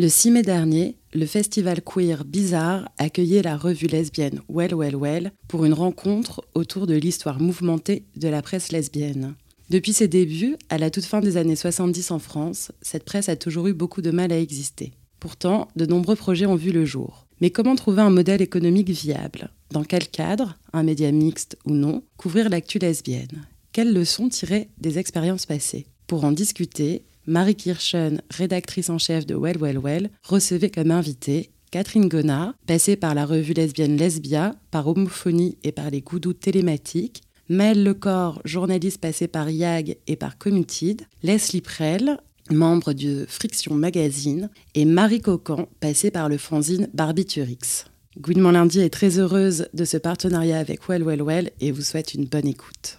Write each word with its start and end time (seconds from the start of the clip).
Le 0.00 0.08
6 0.08 0.30
mai 0.30 0.42
dernier, 0.42 0.94
le 1.12 1.26
festival 1.26 1.82
queer 1.82 2.24
Bizarre 2.24 2.88
accueillait 2.98 3.42
la 3.42 3.56
revue 3.56 3.88
lesbienne 3.88 4.40
Well 4.48 4.72
Well 4.72 4.94
Well 4.94 5.32
pour 5.48 5.64
une 5.64 5.72
rencontre 5.72 6.44
autour 6.54 6.86
de 6.86 6.94
l'histoire 6.94 7.40
mouvementée 7.40 8.04
de 8.14 8.28
la 8.28 8.40
presse 8.40 8.70
lesbienne. 8.70 9.34
Depuis 9.70 9.92
ses 9.92 10.06
débuts, 10.06 10.54
à 10.68 10.78
la 10.78 10.90
toute 10.90 11.04
fin 11.04 11.20
des 11.20 11.36
années 11.36 11.56
70 11.56 12.12
en 12.12 12.20
France, 12.20 12.70
cette 12.80 13.02
presse 13.02 13.28
a 13.28 13.34
toujours 13.34 13.66
eu 13.66 13.72
beaucoup 13.72 14.00
de 14.00 14.12
mal 14.12 14.30
à 14.30 14.38
exister. 14.38 14.92
Pourtant, 15.18 15.66
de 15.74 15.84
nombreux 15.84 16.14
projets 16.14 16.46
ont 16.46 16.54
vu 16.54 16.70
le 16.70 16.84
jour. 16.84 17.26
Mais 17.40 17.50
comment 17.50 17.74
trouver 17.74 18.02
un 18.02 18.10
modèle 18.10 18.40
économique 18.40 18.90
viable? 18.90 19.50
Dans 19.72 19.82
quel 19.82 20.06
cadre, 20.06 20.56
un 20.72 20.84
média 20.84 21.10
mixte 21.10 21.58
ou 21.64 21.72
non, 21.72 22.04
couvrir 22.16 22.50
l'actu 22.50 22.78
lesbienne? 22.78 23.48
Quelles 23.72 23.92
leçons 23.92 24.28
tirer 24.28 24.68
des 24.80 25.00
expériences 25.00 25.46
passées? 25.46 25.88
Pour 26.06 26.24
en 26.24 26.30
discuter, 26.30 27.02
Marie 27.28 27.56
Kirchen, 27.56 28.22
rédactrice 28.30 28.88
en 28.88 28.96
chef 28.96 29.26
de 29.26 29.34
Well 29.34 29.58
Well 29.60 29.78
Well, 29.78 30.10
recevait 30.22 30.70
comme 30.70 30.90
invitée 30.90 31.50
Catherine 31.70 32.08
Gonard, 32.08 32.54
passée 32.66 32.96
par 32.96 33.14
la 33.14 33.26
revue 33.26 33.52
lesbienne 33.52 33.98
Lesbia, 33.98 34.54
par 34.70 34.88
Homophonie 34.88 35.58
et 35.62 35.70
par 35.70 35.90
les 35.90 36.00
Goudous 36.00 36.32
télématiques, 36.32 37.20
Maëlle 37.50 37.84
Lecor, 37.84 38.40
journaliste 38.46 39.02
passée 39.02 39.28
par 39.28 39.50
YAG 39.50 39.98
et 40.06 40.16
par 40.16 40.38
Committed, 40.38 41.02
Leslie 41.22 41.60
Prell, 41.60 42.16
membre 42.50 42.94
de 42.94 43.26
Friction 43.28 43.74
Magazine, 43.74 44.48
et 44.74 44.86
Marie 44.86 45.20
Cocan, 45.20 45.68
passée 45.80 46.10
par 46.10 46.30
le 46.30 46.38
fanzine 46.38 46.88
Barbiturix. 46.94 47.84
Gouinement 48.18 48.52
Lundi 48.52 48.80
est 48.80 48.88
très 48.88 49.18
heureuse 49.18 49.68
de 49.74 49.84
ce 49.84 49.98
partenariat 49.98 50.58
avec 50.58 50.88
Well 50.88 51.02
Well 51.02 51.22
Well 51.22 51.50
et 51.60 51.72
vous 51.72 51.82
souhaite 51.82 52.14
une 52.14 52.24
bonne 52.24 52.48
écoute. 52.48 52.98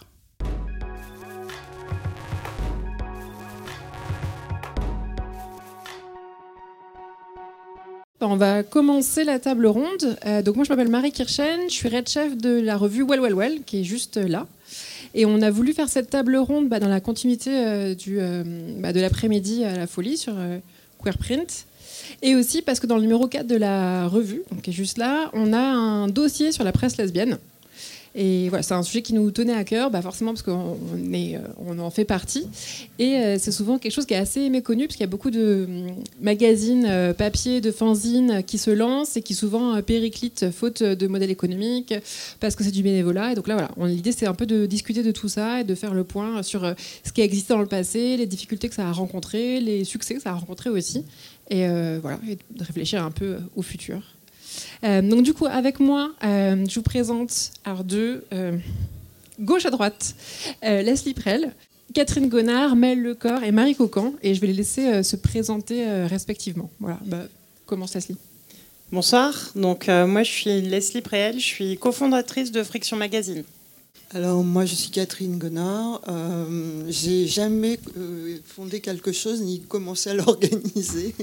On 8.21 8.35
va 8.35 8.63
commencer 8.63 9.23
la 9.23 9.39
table 9.39 9.65
ronde. 9.65 10.17
Euh, 10.25 10.41
donc 10.41 10.57
moi 10.57 10.65
je 10.65 10.69
m'appelle 10.69 10.89
Marie 10.89 11.13
Kirchen, 11.13 11.69
je 11.69 11.73
suis 11.73 11.87
red 11.87 12.07
chef 12.09 12.35
de 12.35 12.59
la 12.59 12.75
revue 12.75 13.03
Well 13.03 13.21
Well 13.21 13.33
Well 13.33 13.61
qui 13.65 13.81
est 13.81 13.83
juste 13.85 14.17
là. 14.17 14.45
Et 15.13 15.25
on 15.25 15.41
a 15.41 15.49
voulu 15.49 15.73
faire 15.73 15.87
cette 15.87 16.09
table 16.09 16.35
ronde 16.35 16.67
bah, 16.67 16.79
dans 16.79 16.89
la 16.89 16.99
continuité 16.99 17.51
euh, 17.51 17.95
du, 17.95 18.19
euh, 18.19 18.43
bah, 18.77 18.91
de 18.91 18.99
l'après-midi 18.99 19.63
à 19.63 19.77
la 19.77 19.87
folie 19.87 20.17
sur 20.17 20.33
Queerprint. 21.01 21.65
Et 22.21 22.35
aussi 22.35 22.61
parce 22.61 22.81
que 22.81 22.87
dans 22.87 22.95
le 22.95 23.01
numéro 23.01 23.27
4 23.27 23.47
de 23.47 23.55
la 23.55 24.07
revue, 24.07 24.43
donc 24.51 24.63
qui 24.63 24.71
est 24.71 24.73
juste 24.73 24.97
là, 24.97 25.29
on 25.33 25.53
a 25.53 25.59
un 25.59 26.09
dossier 26.09 26.51
sur 26.51 26.65
la 26.65 26.73
presse 26.73 26.97
lesbienne. 26.97 27.37
C'est 28.15 28.71
un 28.71 28.83
sujet 28.83 29.01
qui 29.01 29.13
nous 29.13 29.29
tenait 29.31 29.53
à 29.53 29.63
cœur, 29.63 29.91
bah 29.91 30.01
forcément 30.01 30.33
parce 30.33 30.41
qu'on 30.41 30.77
euh, 31.13 31.79
en 31.79 31.89
fait 31.89 32.05
partie. 32.05 32.45
Et 32.97 33.17
euh, 33.17 33.37
c'est 33.39 33.51
souvent 33.51 33.77
quelque 33.77 33.91
chose 33.91 34.05
qui 34.05 34.13
est 34.13 34.17
assez 34.17 34.49
méconnu, 34.49 34.87
parce 34.87 34.95
qu'il 34.95 35.03
y 35.03 35.07
a 35.07 35.09
beaucoup 35.09 35.29
de 35.31 35.67
hum, 35.67 35.87
magazines 36.21 36.85
euh, 36.87 37.13
papier, 37.13 37.61
de 37.61 37.71
fanzines 37.71 38.43
qui 38.43 38.57
se 38.57 38.71
lancent 38.71 39.15
et 39.17 39.21
qui 39.21 39.35
souvent 39.35 39.81
périclitent 39.81 40.51
faute 40.51 40.81
de 40.83 41.07
modèle 41.07 41.29
économique, 41.29 41.93
parce 42.39 42.55
que 42.55 42.63
c'est 42.63 42.71
du 42.71 42.83
bénévolat. 42.83 43.33
Et 43.33 43.35
donc 43.35 43.47
là, 43.47 43.55
voilà, 43.55 43.89
l'idée 43.89 44.11
c'est 44.11 44.27
un 44.27 44.33
peu 44.33 44.45
de 44.45 44.65
discuter 44.65 45.03
de 45.03 45.11
tout 45.11 45.29
ça 45.29 45.61
et 45.61 45.63
de 45.63 45.75
faire 45.75 45.93
le 45.93 46.03
point 46.03 46.41
sur 46.43 46.73
ce 47.03 47.11
qui 47.11 47.21
a 47.21 47.25
existé 47.25 47.53
dans 47.53 47.61
le 47.61 47.67
passé, 47.67 48.17
les 48.17 48.25
difficultés 48.25 48.69
que 48.69 48.75
ça 48.75 48.87
a 48.87 48.91
rencontrées, 48.91 49.59
les 49.59 49.83
succès 49.83 50.15
que 50.15 50.21
ça 50.21 50.31
a 50.31 50.33
rencontrés 50.33 50.69
aussi. 50.69 51.05
Et 51.51 51.67
de 51.67 52.63
réfléchir 52.63 53.03
un 53.03 53.11
peu 53.11 53.37
au 53.55 53.61
futur. 53.61 54.01
Euh, 54.83 55.01
donc 55.01 55.23
du 55.23 55.33
coup, 55.33 55.45
avec 55.45 55.79
moi, 55.79 56.11
euh, 56.23 56.65
je 56.67 56.75
vous 56.75 56.83
présente 56.83 57.51
alors 57.65 57.83
de 57.83 58.23
euh, 58.33 58.57
gauche 59.39 59.65
à 59.65 59.71
droite 59.71 60.15
Leslie 60.61 61.13
Prel, 61.13 61.53
Catherine 61.93 62.29
Gonard, 62.29 62.75
Mel 62.75 63.01
Lecor 63.01 63.43
et 63.43 63.51
Marie 63.51 63.75
Cocan, 63.75 64.13
et 64.21 64.35
je 64.35 64.41
vais 64.41 64.47
les 64.47 64.53
laisser 64.53 65.01
se 65.03 65.15
présenter 65.15 65.85
respectivement. 66.05 66.69
Voilà, 66.79 66.99
bah, 67.05 67.23
commence 67.65 67.95
Leslie. 67.95 68.17
Bonsoir, 68.91 69.51
donc 69.55 69.87
moi 69.87 70.23
je 70.23 70.31
suis 70.31 70.61
Leslie 70.61 71.01
Prel, 71.01 71.39
je 71.39 71.45
suis 71.45 71.77
cofondatrice 71.77 72.51
de 72.51 72.63
Friction 72.63 72.97
Magazine. 72.97 73.43
Alors 74.11 74.43
moi 74.43 74.65
je 74.65 74.73
suis 74.73 74.89
Catherine 74.89 75.37
Gonard. 75.37 76.01
Euh, 76.07 76.83
j'ai 76.87 77.27
jamais 77.27 77.79
euh, 77.95 78.39
fondé 78.43 78.79
quelque 78.79 79.11
chose 79.11 79.41
ni 79.41 79.61
commencé 79.61 80.09
à 80.09 80.13
l'organiser. 80.15 81.13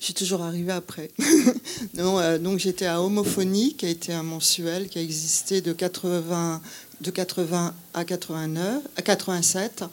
Je 0.00 0.04
suis 0.04 0.14
toujours 0.14 0.40
arrivée 0.40 0.72
après. 0.72 1.10
euh, 1.98 2.38
donc 2.38 2.60
j'étais 2.60 2.86
à 2.86 3.02
Homophonie, 3.02 3.74
qui 3.74 3.84
a 3.84 3.90
été 3.90 4.14
un 4.14 4.22
mensuel 4.22 4.88
qui 4.88 4.98
a 4.98 5.02
existé 5.02 5.60
de 5.60 5.74
80, 5.74 6.62
de 7.02 7.10
80 7.10 7.74
à 7.92 8.04
89, 8.06 8.82
à 8.96 9.02
87, 9.02 9.84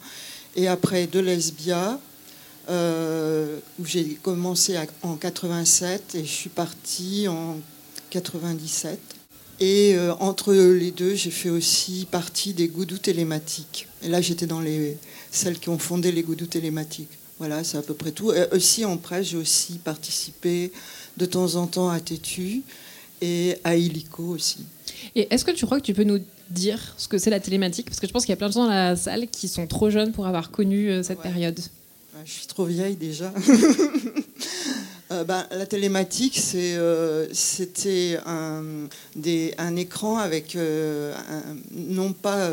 et 0.56 0.68
après 0.68 1.06
de 1.06 1.20
Lesbia, 1.20 2.00
où 2.66 3.84
j'ai 3.84 4.14
commencé 4.22 4.78
en 5.02 5.16
87 5.16 6.14
et 6.14 6.24
je 6.24 6.30
suis 6.30 6.48
partie 6.48 7.28
en 7.28 7.58
97. 8.08 8.98
Et 9.60 9.94
euh, 9.94 10.14
entre 10.14 10.52
les 10.52 10.90
deux, 10.90 11.14
j'ai 11.14 11.30
fait 11.30 11.50
aussi 11.50 12.06
partie 12.10 12.52
des 12.52 12.68
goudous 12.68 12.98
télématiques. 12.98 13.86
Et 14.02 14.08
là, 14.08 14.20
j'étais 14.20 14.46
dans 14.46 14.60
les, 14.60 14.96
celles 15.30 15.58
qui 15.58 15.68
ont 15.68 15.78
fondé 15.78 16.10
les 16.10 16.22
goudous 16.22 16.46
télématiques. 16.46 17.10
Voilà, 17.38 17.64
c'est 17.64 17.78
à 17.78 17.82
peu 17.82 17.94
près 17.94 18.12
tout. 18.12 18.32
Et 18.32 18.46
aussi 18.52 18.84
en 18.84 18.96
presse, 18.96 19.28
j'ai 19.28 19.36
aussi 19.36 19.78
participé 19.78 20.72
de 21.16 21.26
temps 21.26 21.56
en 21.56 21.66
temps 21.66 21.90
à 21.90 22.00
Tétu 22.00 22.62
et 23.20 23.56
à 23.64 23.76
Illico 23.76 24.24
aussi. 24.24 24.64
Et 25.14 25.32
est-ce 25.32 25.44
que 25.44 25.50
tu 25.50 25.66
crois 25.66 25.80
que 25.80 25.84
tu 25.84 25.94
peux 25.94 26.04
nous 26.04 26.20
dire 26.50 26.94
ce 26.96 27.08
que 27.08 27.18
c'est 27.18 27.30
la 27.30 27.40
télématique? 27.40 27.86
Parce 27.86 28.00
que 28.00 28.06
je 28.06 28.12
pense 28.12 28.24
qu'il 28.24 28.30
y 28.30 28.34
a 28.34 28.36
plein 28.36 28.48
de 28.48 28.52
gens 28.52 28.64
dans 28.64 28.70
la 28.70 28.96
salle 28.96 29.28
qui 29.28 29.48
sont 29.48 29.66
trop 29.66 29.90
jeunes 29.90 30.12
pour 30.12 30.26
avoir 30.26 30.50
connu 30.50 30.90
euh, 30.90 31.02
cette 31.02 31.20
période. 31.20 31.58
Je 32.24 32.30
suis 32.30 32.46
trop 32.46 32.64
vieille 32.64 32.96
déjà. 32.96 33.32
Euh, 35.12 35.24
ben, 35.24 35.46
la 35.50 35.66
télématique, 35.66 36.40
euh, 36.54 37.26
c'était 37.32 38.18
un, 38.24 39.76
écran 39.76 40.16
avec 40.16 40.56
euh, 40.56 41.14
non 41.72 42.12
pas 42.12 42.50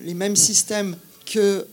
les 0.00 0.14
mêmes 0.14 0.36
systèmes 0.36 0.96
que 1.26 1.66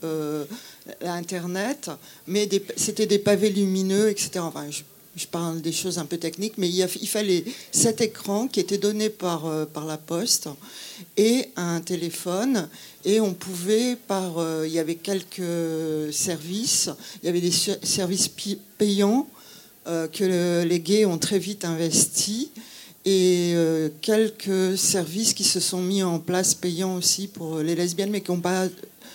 l'Internet, 1.02 1.90
mais 2.26 2.48
c'était 2.76 3.06
des 3.06 3.18
pavés 3.18 3.50
lumineux, 3.50 4.08
etc. 4.08 4.30
Enfin, 4.38 4.66
je, 4.70 5.26
parle 5.26 5.60
des 5.60 5.72
choses 5.72 5.98
un 5.98 6.04
peu 6.04 6.16
techniques, 6.16 6.54
mais 6.58 6.68
il, 6.68 7.08
fallait 7.08 7.44
cet 7.72 8.00
écran 8.00 8.46
qui 8.46 8.60
était 8.60 8.78
donné 8.78 9.10
par, 9.10 9.66
par 9.66 9.84
la 9.84 9.98
poste 9.98 10.48
et 11.16 11.48
un 11.56 11.80
téléphone. 11.80 12.68
Et 13.04 13.20
on 13.20 13.34
pouvait, 13.34 13.96
par, 13.96 14.36
il 14.64 14.72
y 14.72 14.78
avait 14.78 14.94
quelques 14.94 16.12
services, 16.12 16.90
il 17.22 17.26
y 17.26 17.28
avait 17.28 17.40
des 17.40 17.50
services 17.50 18.30
payants 18.78 19.28
euh, 19.88 20.08
que 20.08 20.64
les 20.64 20.80
gays 20.80 21.04
ont 21.04 21.18
très 21.18 21.38
vite 21.38 21.64
investi 21.64 22.50
et 23.04 23.52
euh, 23.54 23.88
quelques 24.02 24.76
services 24.76 25.32
qui 25.32 25.44
se 25.44 25.60
sont 25.60 25.80
mis 25.80 26.02
en 26.02 26.18
place 26.18 26.54
payants 26.54 26.96
aussi 26.96 27.26
pour 27.28 27.58
les 27.58 27.74
lesbiennes, 27.74 28.10
mais 28.10 28.20
qui 28.20 28.30
n'ont 28.30 28.40
pas 28.40 28.66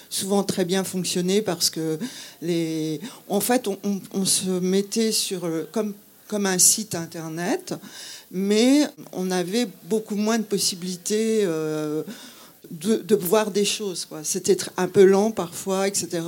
souvent 0.09 0.43
très 0.43 0.65
bien 0.65 0.83
fonctionné 0.83 1.41
parce 1.41 1.69
que 1.69 1.99
les, 2.41 3.01
en 3.27 3.39
fait, 3.39 3.67
on, 4.13 4.25
se 4.25 4.49
mettait 4.49 5.11
sur 5.11 5.47
comme 5.71 5.93
comme 6.27 6.45
un 6.47 6.57
site 6.57 6.95
internet, 6.95 7.75
mais 8.31 8.87
on 9.11 9.29
avait 9.29 9.67
beaucoup 9.83 10.15
moins 10.15 10.39
de 10.39 10.43
possibilités. 10.43 11.41
Euh, 11.43 12.03
de, 12.71 12.95
de, 12.95 13.15
voir 13.15 13.51
des 13.51 13.65
choses. 13.65 14.07
C'était 14.23 14.57
un 14.77 14.87
peu 14.87 15.03
lent 15.03 15.29
parfois, 15.29 15.87
etc. 15.87 16.21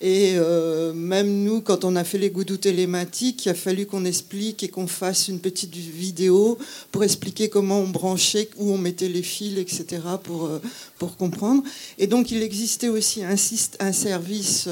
Et 0.00 0.36
euh, 0.36 0.94
même 0.94 1.44
nous, 1.44 1.60
quand 1.60 1.84
on 1.84 1.94
a 1.94 2.04
fait 2.04 2.16
les 2.16 2.30
goudous 2.30 2.56
télématiques, 2.56 3.44
il 3.44 3.50
a 3.50 3.54
fallu 3.54 3.84
qu'on 3.84 4.06
explique 4.06 4.62
et 4.62 4.68
qu'on 4.68 4.86
fasse 4.86 5.28
une 5.28 5.40
petite 5.40 5.74
vidéo 5.74 6.56
pour 6.90 7.04
expliquer 7.04 7.50
comment 7.50 7.80
on 7.80 7.88
branchait, 7.88 8.48
où 8.56 8.72
on 8.72 8.78
mettait 8.78 9.08
les 9.08 9.22
fils, 9.22 9.58
etc., 9.58 10.00
pour, 10.22 10.46
euh, 10.46 10.58
pour 10.98 11.18
comprendre. 11.18 11.62
Et 11.98 12.06
donc, 12.06 12.30
il 12.30 12.42
existait 12.42 12.88
aussi 12.88 13.22
un, 13.24 13.36
un 13.80 13.92
service 13.92 14.68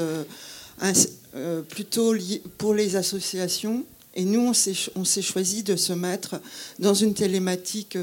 euh, 1.35 1.61
plutôt 1.61 2.15
pour 2.57 2.73
les 2.73 2.95
associations. 2.95 3.85
Et 4.15 4.25
nous, 4.25 4.51
on 4.95 5.05
s'est 5.05 5.21
choisi 5.21 5.61
de 5.61 5.75
se 5.75 5.93
mettre 5.93 6.41
dans 6.79 6.95
une 6.95 7.13
télématique 7.13 7.95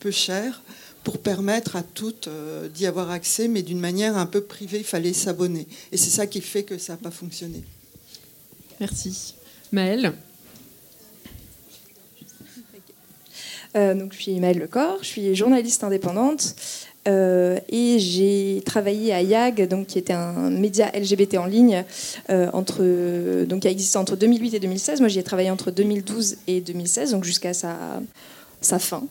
peu 0.00 0.10
chère 0.10 0.60
pour 1.04 1.18
permettre 1.18 1.76
à 1.76 1.82
toutes 1.82 2.28
euh, 2.28 2.68
d'y 2.68 2.86
avoir 2.86 3.10
accès, 3.10 3.46
mais 3.46 3.62
d'une 3.62 3.78
manière 3.78 4.16
un 4.16 4.26
peu 4.26 4.40
privée, 4.40 4.78
il 4.78 4.84
fallait 4.84 5.12
s'abonner. 5.12 5.68
Et 5.92 5.96
c'est 5.98 6.10
ça 6.10 6.26
qui 6.26 6.40
fait 6.40 6.62
que 6.64 6.78
ça 6.78 6.94
n'a 6.94 6.96
pas 6.96 7.10
fonctionné. 7.10 7.62
Merci. 8.80 9.34
Maëlle 9.70 10.12
euh, 13.76 13.94
donc, 13.94 14.12
je 14.12 14.22
suis 14.22 14.38
Maëlle 14.38 14.60
Lecor, 14.60 14.98
je 15.00 15.06
suis 15.06 15.34
journaliste 15.34 15.82
indépendante. 15.82 16.54
Euh, 17.06 17.58
et 17.68 17.98
j'ai 17.98 18.62
travaillé 18.64 19.12
à 19.12 19.20
YAG, 19.20 19.68
donc, 19.68 19.88
qui 19.88 19.98
était 19.98 20.12
un 20.12 20.48
média 20.48 20.90
LGBT 20.94 21.38
en 21.38 21.46
ligne, 21.46 21.84
euh, 22.30 22.48
entre, 22.52 23.44
donc, 23.44 23.62
qui 23.62 23.68
a 23.68 23.70
existé 23.70 23.98
entre 23.98 24.14
2008 24.16 24.54
et 24.54 24.60
2016. 24.60 25.00
Moi, 25.00 25.08
j'y 25.08 25.18
ai 25.18 25.24
travaillé 25.24 25.50
entre 25.50 25.70
2012 25.72 26.36
et 26.46 26.60
2016, 26.60 27.10
donc 27.10 27.24
jusqu'à 27.24 27.52
sa, 27.52 28.00
sa 28.60 28.78
fin, 28.78 29.02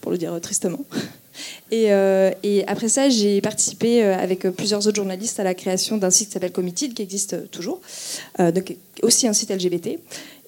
pour 0.00 0.12
le 0.12 0.18
dire 0.18 0.40
tristement. 0.40 0.78
Et, 1.70 1.92
euh, 1.92 2.30
et 2.42 2.66
après 2.66 2.88
ça, 2.88 3.08
j'ai 3.08 3.40
participé 3.40 4.02
avec 4.02 4.48
plusieurs 4.50 4.86
autres 4.86 4.96
journalistes 4.96 5.40
à 5.40 5.44
la 5.44 5.54
création 5.54 5.96
d'un 5.96 6.10
site 6.10 6.28
qui 6.28 6.32
s'appelle 6.34 6.52
Committed, 6.52 6.94
qui 6.94 7.02
existe 7.02 7.50
toujours, 7.50 7.80
donc 8.38 8.76
aussi 9.02 9.26
un 9.26 9.32
site 9.32 9.50
LGBT. 9.50 9.98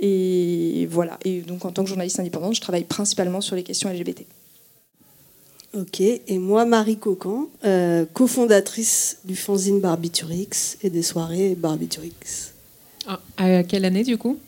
Et 0.00 0.86
voilà. 0.90 1.18
Et 1.24 1.40
donc, 1.40 1.64
en 1.64 1.72
tant 1.72 1.82
que 1.82 1.88
journaliste 1.88 2.20
indépendante, 2.20 2.54
je 2.54 2.60
travaille 2.60 2.84
principalement 2.84 3.40
sur 3.40 3.56
les 3.56 3.62
questions 3.62 3.90
LGBT. 3.90 4.24
Ok, 5.76 6.00
et 6.00 6.38
moi, 6.38 6.64
Marie 6.64 6.96
Cocan, 6.96 7.48
euh, 7.64 8.06
cofondatrice 8.14 9.18
du 9.24 9.36
fanzine 9.36 9.80
Barbiturix 9.80 10.78
et 10.82 10.88
des 10.88 11.02
soirées 11.02 11.54
Barbiturix. 11.54 12.54
Ah, 13.06 13.20
à 13.36 13.62
quelle 13.62 13.84
année 13.84 14.02
du 14.02 14.16
coup? 14.16 14.38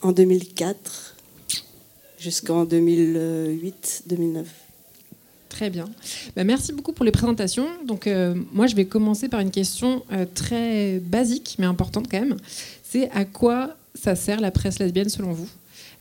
En 0.00 0.12
2004 0.12 1.16
jusqu'en 2.18 2.64
2008-2009. 2.64 4.44
Très 5.48 5.70
bien. 5.70 5.86
Bah, 6.36 6.44
merci 6.44 6.72
beaucoup 6.72 6.92
pour 6.92 7.04
les 7.04 7.10
présentations. 7.10 7.66
Donc, 7.86 8.06
euh, 8.06 8.34
moi, 8.52 8.66
je 8.66 8.76
vais 8.76 8.84
commencer 8.84 9.28
par 9.28 9.40
une 9.40 9.50
question 9.50 10.04
euh, 10.12 10.24
très 10.32 10.98
basique, 11.00 11.56
mais 11.58 11.66
importante 11.66 12.06
quand 12.10 12.20
même. 12.20 12.36
C'est 12.82 13.10
à 13.10 13.24
quoi 13.24 13.76
ça 13.94 14.14
sert 14.14 14.40
la 14.40 14.50
presse 14.50 14.78
lesbienne 14.78 15.08
selon 15.08 15.32
vous? 15.32 15.48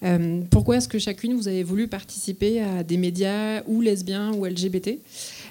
Euh, 0.03 0.41
pourquoi 0.51 0.77
est-ce 0.77 0.87
que 0.87 0.99
chacune, 0.99 1.33
vous 1.35 1.47
avez 1.47 1.63
voulu 1.63 1.87
participer 1.87 2.61
à 2.61 2.83
des 2.83 2.97
médias 2.97 3.63
ou 3.65 3.81
lesbiens 3.81 4.31
ou 4.33 4.45
LGBT 4.45 4.99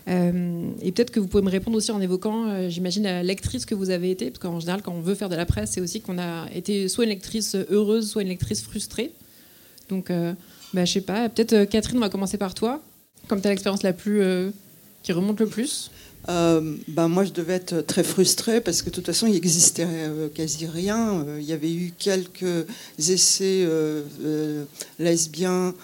et 0.08 0.92
peut-être 0.92 1.10
que 1.10 1.18
vous 1.18 1.26
pouvez 1.26 1.42
me 1.42 1.50
répondre 1.50 1.76
aussi 1.76 1.90
en 1.90 2.00
évoquant, 2.00 2.70
j'imagine, 2.70 3.02
la 3.02 3.24
lectrice 3.24 3.66
que 3.66 3.74
vous 3.74 3.90
avez 3.90 4.12
été, 4.12 4.30
parce 4.30 4.38
qu'en 4.38 4.60
général, 4.60 4.80
quand 4.80 4.92
on 4.92 5.00
veut 5.00 5.16
faire 5.16 5.28
de 5.28 5.34
la 5.34 5.46
presse, 5.46 5.72
c'est 5.72 5.80
aussi 5.80 6.00
qu'on 6.00 6.18
a 6.18 6.46
été 6.54 6.86
soit 6.86 7.02
une 7.02 7.10
lectrice 7.10 7.56
heureuse, 7.70 8.08
soit 8.08 8.22
une 8.22 8.28
lectrice 8.28 8.62
frustrée. 8.62 9.10
Donc, 9.88 10.12
bah, 10.76 10.84
je 10.84 10.92
sais 10.92 11.00
pas, 11.00 11.28
peut-être 11.28 11.64
Catherine, 11.64 11.98
on 11.98 12.00
va 12.00 12.08
commencer 12.08 12.38
par 12.38 12.54
toi, 12.54 12.80
comme 13.28 13.40
tu 13.40 13.46
as 13.46 13.50
l'expérience 13.50 13.82
la 13.82 13.92
plus 13.92 14.22
qui 15.02 15.12
remonte 15.12 15.40
le 15.40 15.46
plus. 15.46 15.90
Euh, 16.28 16.76
ben 16.88 17.08
moi, 17.08 17.24
je 17.24 17.30
devais 17.30 17.54
être 17.54 17.80
très 17.80 18.02
frustrée 18.02 18.60
parce 18.60 18.82
que 18.82 18.90
de 18.90 18.94
toute 18.94 19.06
façon, 19.06 19.26
il 19.26 19.34
n'existait 19.34 19.86
euh, 19.86 20.28
quasi 20.28 20.66
rien. 20.66 21.24
Euh, 21.26 21.38
il 21.40 21.46
y 21.46 21.52
avait 21.52 21.72
eu 21.72 21.92
quelques 21.96 22.66
essais 22.98 23.66
lesbiens. 24.98 25.74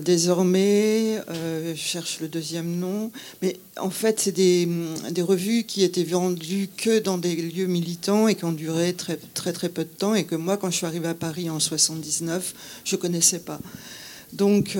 Désormais, 0.00 1.20
je 1.28 1.74
cherche 1.74 2.20
le 2.20 2.28
deuxième 2.28 2.76
nom, 2.76 3.10
mais 3.42 3.56
en 3.78 3.90
fait, 3.90 4.20
c'est 4.20 4.32
des, 4.32 4.68
revues 5.22 5.64
qui 5.64 5.84
étaient 5.84 6.04
vendues 6.04 6.68
que 6.76 6.98
dans 6.98 7.18
des 7.18 7.34
lieux 7.34 7.66
militants 7.66 8.28
et 8.28 8.34
qui 8.34 8.44
ont 8.44 8.52
duré 8.52 8.92
très 8.92 9.16
très 9.34 9.52
très 9.52 9.68
peu 9.68 9.84
de 9.84 9.88
temps 9.88 10.14
et 10.14 10.24
que 10.24 10.34
moi, 10.34 10.56
quand 10.56 10.70
je 10.70 10.76
suis 10.76 10.86
arrivée 10.86 11.08
à 11.08 11.14
Paris 11.14 11.48
en 11.50 11.60
79, 11.60 12.54
je 12.84 12.96
connaissais 12.96 13.40
pas. 13.40 13.58
Donc, 14.32 14.76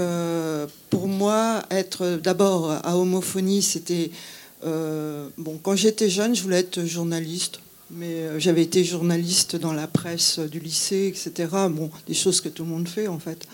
pour 0.90 1.08
moi, 1.08 1.62
être 1.70 2.20
d'abord 2.22 2.70
à 2.70 2.96
homophonie, 2.96 3.62
c'était 3.62 4.10
euh, 4.64 5.28
bon, 5.36 5.58
quand 5.62 5.76
j'étais 5.76 6.10
jeune, 6.10 6.34
je 6.34 6.42
voulais 6.42 6.58
être 6.58 6.84
journaliste, 6.84 7.60
mais 7.90 8.14
euh, 8.14 8.38
j'avais 8.38 8.62
été 8.62 8.84
journaliste 8.84 9.56
dans 9.56 9.72
la 9.72 9.86
presse 9.86 10.38
du 10.38 10.60
lycée, 10.60 11.06
etc. 11.08 11.48
Bon, 11.70 11.90
des 12.06 12.14
choses 12.14 12.40
que 12.40 12.48
tout 12.48 12.64
le 12.64 12.70
monde 12.70 12.88
fait 12.88 13.08
en 13.08 13.18
fait. 13.18 13.46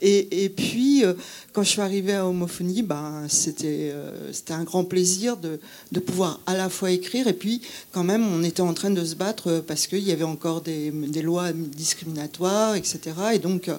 Et, 0.00 0.48
puis, 0.48 1.04
euh, 1.04 1.14
quand 1.52 1.62
je 1.62 1.70
suis 1.70 1.80
arrivée 1.80 2.14
à 2.14 2.26
Homophonie, 2.26 2.82
ben, 2.82 3.26
c'était 3.28 3.92
c'était 4.32 4.52
un 4.52 4.64
grand 4.64 4.84
plaisir 4.84 5.36
de, 5.36 5.60
de, 5.92 6.00
pouvoir 6.00 6.40
à 6.46 6.56
la 6.56 6.68
fois 6.68 6.90
écrire 6.90 7.26
et 7.28 7.32
puis 7.32 7.62
quand 7.92 8.04
même 8.04 8.26
on 8.26 8.42
était 8.42 8.60
en 8.60 8.74
train 8.74 8.90
de 8.90 9.04
se 9.04 9.14
battre 9.14 9.62
parce 9.66 9.86
qu'il 9.86 10.02
y 10.02 10.12
avait 10.12 10.24
encore 10.24 10.60
des, 10.60 10.90
lois 11.22 11.52
discriminatoires, 11.52 12.76
etc. 12.76 13.00
Et 13.34 13.38
donc 13.38 13.70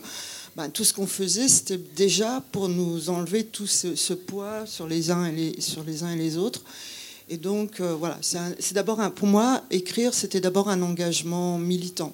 ben, 0.57 0.69
tout 0.69 0.83
ce 0.83 0.93
qu'on 0.93 1.07
faisait, 1.07 1.47
c'était 1.47 1.79
déjà 1.95 2.43
pour 2.51 2.67
nous 2.67 3.09
enlever 3.09 3.45
tout 3.45 3.67
ce, 3.67 4.13
poids 4.13 4.65
sur 4.65 4.85
les 4.85 5.09
uns 5.09 5.25
et 5.25 5.31
les, 5.31 5.61
sur 5.61 5.83
les 5.83 6.03
uns 6.03 6.11
et 6.11 6.17
les 6.17 6.37
autres. 6.37 6.61
Et 7.31 7.37
donc, 7.37 7.79
euh, 7.79 7.95
voilà, 7.97 8.17
c'est 8.21 8.73
d'abord 8.73 8.99
pour 9.13 9.25
moi, 9.25 9.63
écrire, 9.71 10.13
c'était 10.13 10.41
d'abord 10.41 10.67
un 10.67 10.81
engagement 10.81 11.57
militant. 11.57 12.11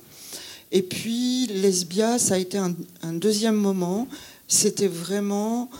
Et 0.71 0.83
puis, 0.83 1.47
Lesbia, 1.47 2.19
ça 2.19 2.35
a 2.35 2.37
été 2.37 2.59
un, 2.59 2.75
deuxième 3.13 3.55
moment. 3.55 4.07
C'était 4.47 4.87
vraiment 4.87 5.71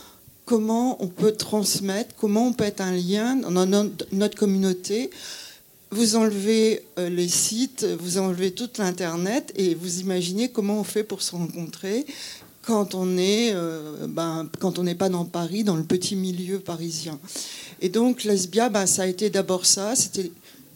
comment 0.44 1.00
on 1.00 1.06
peut 1.06 1.30
transmettre, 1.30 2.16
comment 2.16 2.48
on 2.48 2.52
peut 2.52 2.64
être 2.64 2.80
un 2.80 2.90
lien 2.90 3.36
dans 3.36 3.64
notre 4.10 4.36
communauté. 4.36 5.08
Vous 5.92 6.16
enlevez 6.16 6.84
euh, 6.98 7.08
les 7.08 7.28
sites, 7.28 7.86
vous 8.00 8.18
enlevez 8.18 8.50
tout 8.50 8.68
l'Internet 8.78 9.52
et 9.54 9.76
vous 9.76 10.00
imaginez 10.00 10.48
comment 10.48 10.80
on 10.80 10.84
fait 10.84 11.04
pour 11.04 11.22
se 11.22 11.30
rencontrer 11.30 12.06
quand 12.68 12.94
on 12.94 13.16
est, 13.16 13.52
euh, 13.54 14.06
ben, 14.06 14.46
quand 14.58 14.78
on 14.78 14.82
n'est 14.82 14.94
pas 14.94 15.08
dans 15.08 15.24
Paris, 15.24 15.64
dans 15.64 15.76
le 15.76 15.84
petit 15.84 16.16
milieu 16.16 16.58
parisien. 16.58 17.18
Et 17.80 17.88
donc 17.88 18.24
Lesbia, 18.24 18.68
ben, 18.68 18.84
ça 18.84 19.04
a 19.04 19.06
été 19.06 19.30
d'abord 19.30 19.64
ça, 19.64 19.96
c'était 19.96 20.30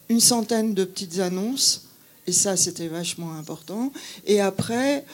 une 0.08 0.18
centaine 0.18 0.72
de 0.72 0.84
petites 0.84 1.18
annonces, 1.18 1.82
et 2.26 2.32
ça 2.32 2.56
c'était 2.56 2.88
vachement 2.88 3.34
important. 3.34 3.92
Et 4.24 4.40
après, 4.40 5.04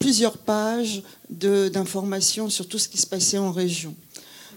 plusieurs 0.00 0.38
pages 0.38 1.04
d'informations 1.30 2.50
sur 2.50 2.66
tout 2.66 2.80
ce 2.80 2.88
qui 2.88 2.98
se 2.98 3.06
passait 3.06 3.38
en 3.38 3.52
région. 3.52 3.94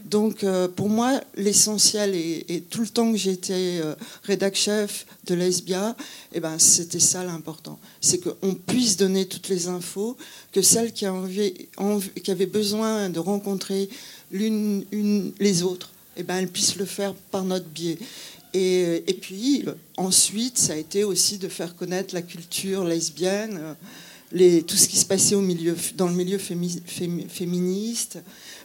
Donc 0.05 0.43
euh, 0.43 0.67
pour 0.67 0.87
moi, 0.87 1.19
l'essentiel, 1.35 2.15
et, 2.15 2.63
tout 2.69 2.81
le 2.81 2.87
temps 2.87 3.11
que 3.11 3.17
j'étais 3.17 3.79
euh, 3.81 3.95
rédac 4.23 4.55
chef 4.55 5.05
de 5.25 5.33
Lesbia, 5.33 5.95
eh 6.33 6.39
ben, 6.39 6.59
c'était 6.59 6.99
ça 6.99 7.23
l'important. 7.23 7.79
C'est 8.01 8.19
qu'on 8.19 8.53
puisse 8.53 8.97
donner 8.97 9.25
toutes 9.25 9.49
les 9.49 9.67
infos, 9.67 10.15
que 10.51 10.61
celles 10.61 10.93
qui, 10.93 11.05
avaient 11.05 12.45
besoin 12.45 13.09
de 13.09 13.19
rencontrer 13.19 13.89
l'une 14.31 14.85
les 15.39 15.63
autres, 15.63 15.91
eh 16.17 16.23
ben, 16.23 16.37
elles 16.37 16.49
puissent 16.49 16.77
le 16.77 16.85
faire 16.85 17.15
par 17.31 17.43
notre 17.43 17.67
biais. 17.67 17.97
Et, 18.53 19.03
et, 19.07 19.13
puis 19.13 19.65
ensuite, 19.97 20.57
ça 20.57 20.73
a 20.73 20.75
été 20.77 21.03
aussi 21.03 21.39
de 21.39 21.49
faire 21.49 21.75
connaître 21.75 22.13
la 22.13 22.21
culture 22.21 22.85
lesbienne, 22.85 23.59
euh, 23.59 23.73
tout 24.67 24.75
ce 24.75 24.87
qui 24.87 24.97
se 24.97 25.05
passait 25.05 25.35
dans 25.95 26.07
le 26.07 26.15
milieu 26.15 26.37
féministe 26.37 28.17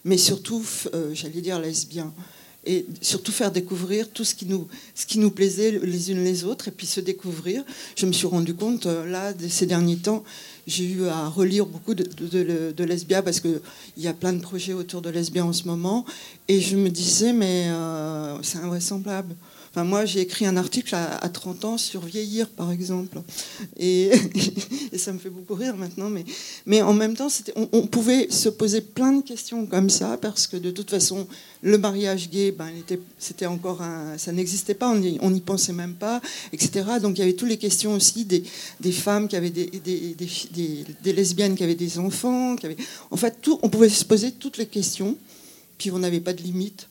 mais 0.04 0.16
surtout, 0.16 0.64
euh, 0.94 1.10
j'allais 1.14 1.40
dire 1.40 1.58
lesbien. 1.58 2.12
Et 2.66 2.84
surtout 3.00 3.32
faire 3.32 3.50
découvrir 3.50 4.10
tout 4.10 4.22
ce 4.22 4.34
qui, 4.34 4.46
nous, 4.46 5.30
plaisait 5.30 5.70
les 5.82 6.10
unes 6.10 6.22
les 6.22 6.44
autres, 6.44 6.68
et 6.68 6.70
puis 6.70 6.86
se 6.86 7.00
découvrir. 7.00 7.64
Je 7.96 8.04
me 8.04 8.12
suis 8.12 8.26
rendu 8.26 8.54
compte, 8.54 8.84
euh, 8.84 9.06
là, 9.06 9.32
ces 9.48 9.64
derniers 9.64 9.96
temps, 9.96 10.22
j'ai 10.66 10.84
eu 10.84 11.06
à 11.06 11.28
relire 11.28 11.64
beaucoup 11.64 11.94
de, 11.94 12.04
de, 12.04 12.84
lesbia 12.84 13.22
parce 13.22 13.40
qu'il 13.40 13.60
y 13.96 14.08
a 14.08 14.12
plein 14.12 14.34
de 14.34 14.42
projets 14.42 14.74
autour 14.74 15.00
de 15.00 15.08
lesbia 15.08 15.44
en 15.44 15.54
ce 15.54 15.64
moment. 15.64 16.04
Et 16.48 16.60
je 16.60 16.76
me 16.76 16.90
disais, 16.90 17.32
mais 17.32 17.68
euh, 17.68 18.36
c'est 18.42 18.58
invraisemblable 18.58 19.34
moi, 19.76 20.04
j'ai 20.04 20.20
écrit 20.20 20.46
un 20.46 20.56
article 20.56 20.94
à, 20.94 21.28
30 21.28 21.64
ans 21.64 21.78
sur 21.78 22.00
vieillir, 22.00 22.48
par 22.48 22.72
exemple. 22.72 23.20
Et, 23.78 24.10
ça 24.96 25.12
me 25.12 25.18
fait 25.18 25.30
beaucoup 25.30 25.54
rire 25.54 25.76
maintenant. 25.76 26.10
Mais, 26.10 26.24
mais 26.66 26.82
en 26.82 26.92
même 26.92 27.14
temps, 27.14 27.28
on, 27.54 27.68
on, 27.72 27.86
pouvait 27.86 28.28
se 28.30 28.48
poser 28.48 28.80
plein 28.80 29.12
de 29.12 29.22
questions 29.22 29.66
comme 29.66 29.88
ça, 29.88 30.18
parce 30.20 30.46
que 30.46 30.56
de 30.56 30.70
toute 30.70 30.90
façon, 30.90 31.26
le 31.62 31.78
mariage 31.78 32.30
gay, 32.30 32.52
ben, 32.52 32.70
encore 33.46 33.82
un, 33.82 34.18
ça 34.18 34.32
n'existait 34.32 34.74
pas, 34.74 34.88
on 35.20 35.30
n'y 35.30 35.40
pensait 35.40 35.72
même 35.72 35.94
pas, 35.94 36.20
etc. 36.52 36.84
Donc 37.00 37.18
il 37.18 37.20
y 37.20 37.22
avait 37.22 37.34
toutes 37.34 37.48
les 37.48 37.58
questions 37.58 37.94
aussi 37.94 38.24
des, 38.24 38.42
des 38.80 38.92
femmes 38.92 39.28
qui 39.28 39.36
avaient 39.36 39.50
des, 39.50 39.66
des, 39.66 40.16
des, 41.02 41.12
lesbiennes 41.12 41.54
qui 41.54 41.64
avaient 41.64 41.74
des 41.74 41.98
enfants. 41.98 42.56
Qui 42.56 42.66
avaient, 42.66 42.76
en 43.10 43.16
fait, 43.16 43.36
tout, 43.40 43.58
on 43.62 43.68
pouvait 43.68 43.88
se 43.88 44.04
poser 44.04 44.32
toutes 44.32 44.58
les 44.58 44.66
questions, 44.66 45.16
puis 45.78 45.90
on 45.90 45.98
n'avait 45.98 46.20
pas 46.20 46.32
de 46.32 46.42
limite. 46.42 46.89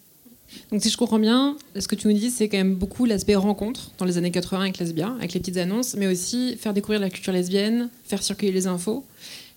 Donc 0.72 0.82
si 0.82 0.90
je 0.90 0.98
comprends 0.98 1.20
bien, 1.20 1.58
ce 1.78 1.88
que 1.88 1.96
tu 1.96 2.08
nous 2.08 2.14
dis, 2.14 2.30
c'est 2.30 2.48
quand 2.48 2.58
même 2.58 2.76
beaucoup 2.76 3.06
l'aspect 3.06 3.36
rencontre 3.36 3.92
dans 3.98 4.06
les 4.06 4.18
années 4.18 4.32
80 4.32 4.62
avec 4.62 4.78
Lesbia, 4.78 5.14
avec 5.18 5.34
les 5.34 5.40
petites 5.40 5.58
annonces, 5.58 5.96
mais 5.96 6.08
aussi 6.08 6.56
faire 6.58 6.74
découvrir 6.74 7.00
la 7.00 7.10
culture 7.10 7.34
lesbienne, 7.34 7.90
faire 8.06 8.22
circuler 8.22 8.52
les 8.52 8.68
infos. 8.68 9.06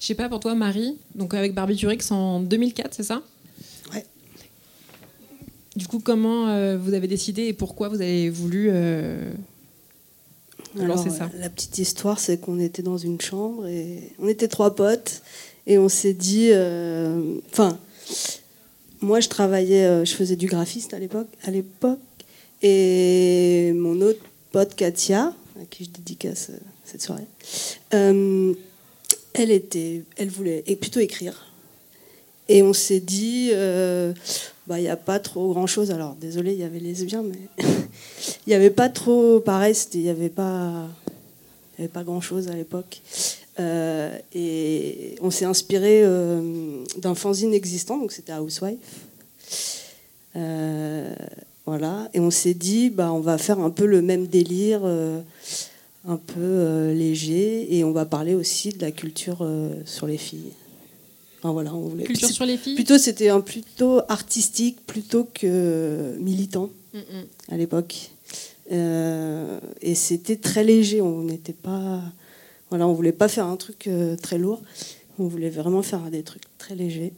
Je 0.01 0.07
sais 0.07 0.15
pas 0.15 0.29
pour 0.29 0.41
toi, 0.41 0.55
Marie, 0.55 0.97
donc 1.15 1.35
avec 1.35 1.55
Barbiturix 1.55 2.11
en 2.11 2.41
2004, 2.41 2.95
c'est 2.95 3.03
ça? 3.03 3.23
Ouais. 3.93 4.05
Du 5.77 5.87
coup, 5.87 6.01
comment 6.01 6.49
euh, 6.49 6.77
vous 6.77 6.95
avez 6.95 7.09
décidé 7.09 7.45
et 7.45 7.53
pourquoi 7.53 7.89
vous 7.89 8.01
avez 8.01 8.29
voulu 8.29 8.69
euh, 8.71 9.33
lancer 10.75 11.11
ça? 11.11 11.31
La 11.39 11.49
petite 11.51 11.79
histoire, 11.79 12.19
c'est 12.19 12.41
qu'on 12.41 12.59
était 12.59 12.83
dans 12.83 12.99
une 12.99 13.21
chambre 13.21 13.67
et 13.67 14.13
on 14.19 14.29
était 14.29 14.49
trois 14.49 14.75
potes 14.75 15.23
et 15.67 15.79
on 15.79 15.89
s'est 15.89 16.15
dit, 16.15 16.49
euh, 16.51 17.37
enfin 17.53 17.79
moi, 19.03 19.21
je 19.21 19.29
travaillais, 19.29 19.85
euh, 19.85 20.05
je 20.05 20.15
faisais 20.15 20.37
du 20.37 20.47
graphiste 20.47 20.95
à 20.95 20.99
l'époque, 20.99 21.27
à 21.45 21.51
l'époque, 21.51 21.99
et 22.63 23.73
mon 23.75 24.01
autre 24.01 24.21
pote 24.53 24.75
Katia, 24.75 25.35
à 25.61 25.65
qui 25.69 25.85
je 25.85 25.91
dédicace 25.91 26.51
euh, 26.51 26.59
cette 26.85 27.03
soirée, 27.03 27.27
euh, 27.95 28.55
elle 29.35 29.51
était, 29.51 30.05
elle 30.17 30.31
voulait 30.31 30.63
plutôt 30.81 31.01
écrire. 31.01 31.47
Et 32.49 32.63
on 32.63 32.73
s'est 32.73 33.01
dit, 33.01 33.51
bah, 34.67 34.79
il 34.79 34.83
n'y 34.83 34.89
a 34.89 34.97
pas 34.97 35.19
trop 35.21 35.53
grand 35.53 35.67
chose. 35.67 35.91
Alors, 35.91 36.17
désolé, 36.17 36.53
il 36.53 36.59
y 36.59 36.65
avait 36.65 36.81
lesbiens, 36.81 37.23
mais 37.23 37.65
il 38.47 38.51
n'y 38.51 38.55
avait 38.55 38.69
pas 38.69 38.91
trop. 38.91 39.41
Pareil, 39.41 39.75
il 39.95 40.03
n'y 40.03 40.11
avait 40.11 40.29
pas. 40.29 40.87
Avait 41.79 41.89
pas 41.89 42.05
grand 42.05 42.21
chose 42.21 42.49
à 42.49 42.55
l'époque. 42.55 43.01
Euh, 43.61 44.17
et 44.35 45.17
on 45.21 45.31
s'est 45.31 45.45
inspiré 45.45 46.03
euh, 46.03 46.85
d'un 46.99 47.15
fanzine 47.15 47.53
existant, 47.53 47.99
donc 47.99 48.13
c'était 48.13 48.33
Housewife. 48.33 48.79
Euh, 50.37 51.15
voilà, 51.67 52.09
et 52.15 52.21
on 52.21 52.31
s'est 52.31 52.55
dit, 52.55 52.91
bah, 52.91 53.13
on 53.13 53.21
va 53.21 53.37
faire 53.39 53.61
un 53.61 53.71
peu 53.71 53.85
le 53.85 54.01
même 54.03 54.27
délire, 54.27 54.85
un 54.85 56.17
peu 56.17 56.93
léger, 56.93 57.77
et 57.77 57.85
on 57.85 57.93
va 57.93 58.05
parler 58.05 58.35
aussi 58.35 58.71
de 58.71 58.81
la 58.81 58.91
culture 58.91 59.47
sur 59.85 60.07
les 60.07 60.17
filles. 60.17 60.53
voilà, 61.43 61.75
on 61.75 61.89
voulait... 61.89 62.05
Culture 62.05 62.31
sur 62.31 62.47
les 62.47 62.57
filles 62.57 62.75
Plutôt, 62.75 62.99
c'était 62.99 63.29
un 63.29 63.41
plutôt 63.41 64.01
artistique 64.09 64.79
plutôt 64.87 65.29
que 65.33 66.17
militant 66.19 66.71
mm, 66.95 66.99
mm. 66.99 67.53
à 67.53 67.57
l'époque. 67.57 68.11
et 68.71 69.95
c'était 69.95 70.37
très 70.37 70.65
léger, 70.65 71.01
on 71.01 71.23
n'était 71.23 71.53
pas 71.53 72.03
voilà, 72.73 72.89
on 72.89 72.95
voulait 72.95 73.13
pas 73.13 73.29
faire 73.29 73.45
un 73.45 73.57
truc 73.57 73.87
euh, 73.87 74.17
très 74.17 74.39
lourd. 74.39 74.63
On 75.19 75.27
voulait 75.27 75.51
vraiment 75.51 75.83
faire 75.83 76.11
des 76.11 76.23
trucs 76.23 76.45
très 76.57 76.75
légers. 76.75 77.13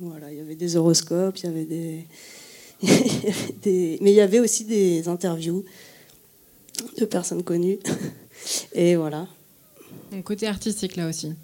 Voilà, 0.00 0.32
il 0.32 0.38
y 0.38 0.40
avait 0.40 0.54
des 0.54 0.76
horoscopes, 0.76 1.36
il 1.40 1.44
y 1.44 1.48
avait 1.50 1.66
des, 1.66 2.06
mais 4.00 4.10
il 4.10 4.14
y 4.14 4.22
avait 4.22 4.40
aussi 4.40 4.64
des 4.64 5.06
interviews 5.06 5.66
de 6.96 7.04
personnes 7.04 7.42
connues. 7.42 7.78
Et 8.74 8.96
voilà. 8.96 9.28
Donc 10.10 10.24
côté 10.24 10.46
artistique 10.46 10.96
là 10.96 11.10
aussi. 11.10 11.34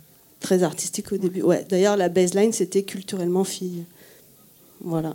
Très 0.40 0.62
artistique 0.62 1.12
au 1.12 1.18
début. 1.18 1.42
Ouais. 1.42 1.66
D'ailleurs, 1.68 1.98
la 1.98 2.08
baseline 2.08 2.54
c'était 2.54 2.84
culturellement 2.84 3.44
fille. 3.44 3.84
Voilà. 4.80 5.14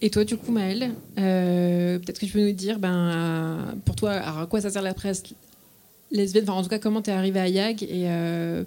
Et 0.00 0.10
toi, 0.10 0.24
du 0.24 0.36
coup, 0.36 0.50
Maëlle, 0.50 0.94
euh, 1.16 2.00
peut-être 2.00 2.18
que 2.18 2.26
tu 2.26 2.32
peux 2.32 2.44
nous 2.44 2.50
dire, 2.50 2.80
ben, 2.80 3.76
pour 3.84 3.94
toi, 3.94 4.14
à 4.14 4.46
quoi 4.46 4.60
ça 4.60 4.68
sert 4.68 4.82
la 4.82 4.94
presse 4.94 5.22
lesbienne 6.12 6.48
en 6.50 6.62
tout 6.62 6.68
cas, 6.68 6.78
comment 6.78 7.02
tu 7.02 7.10
es 7.10 7.12
arrivée 7.12 7.40
à 7.40 7.48
YAG 7.48 7.82
et 7.82 8.04
euh, 8.06 8.64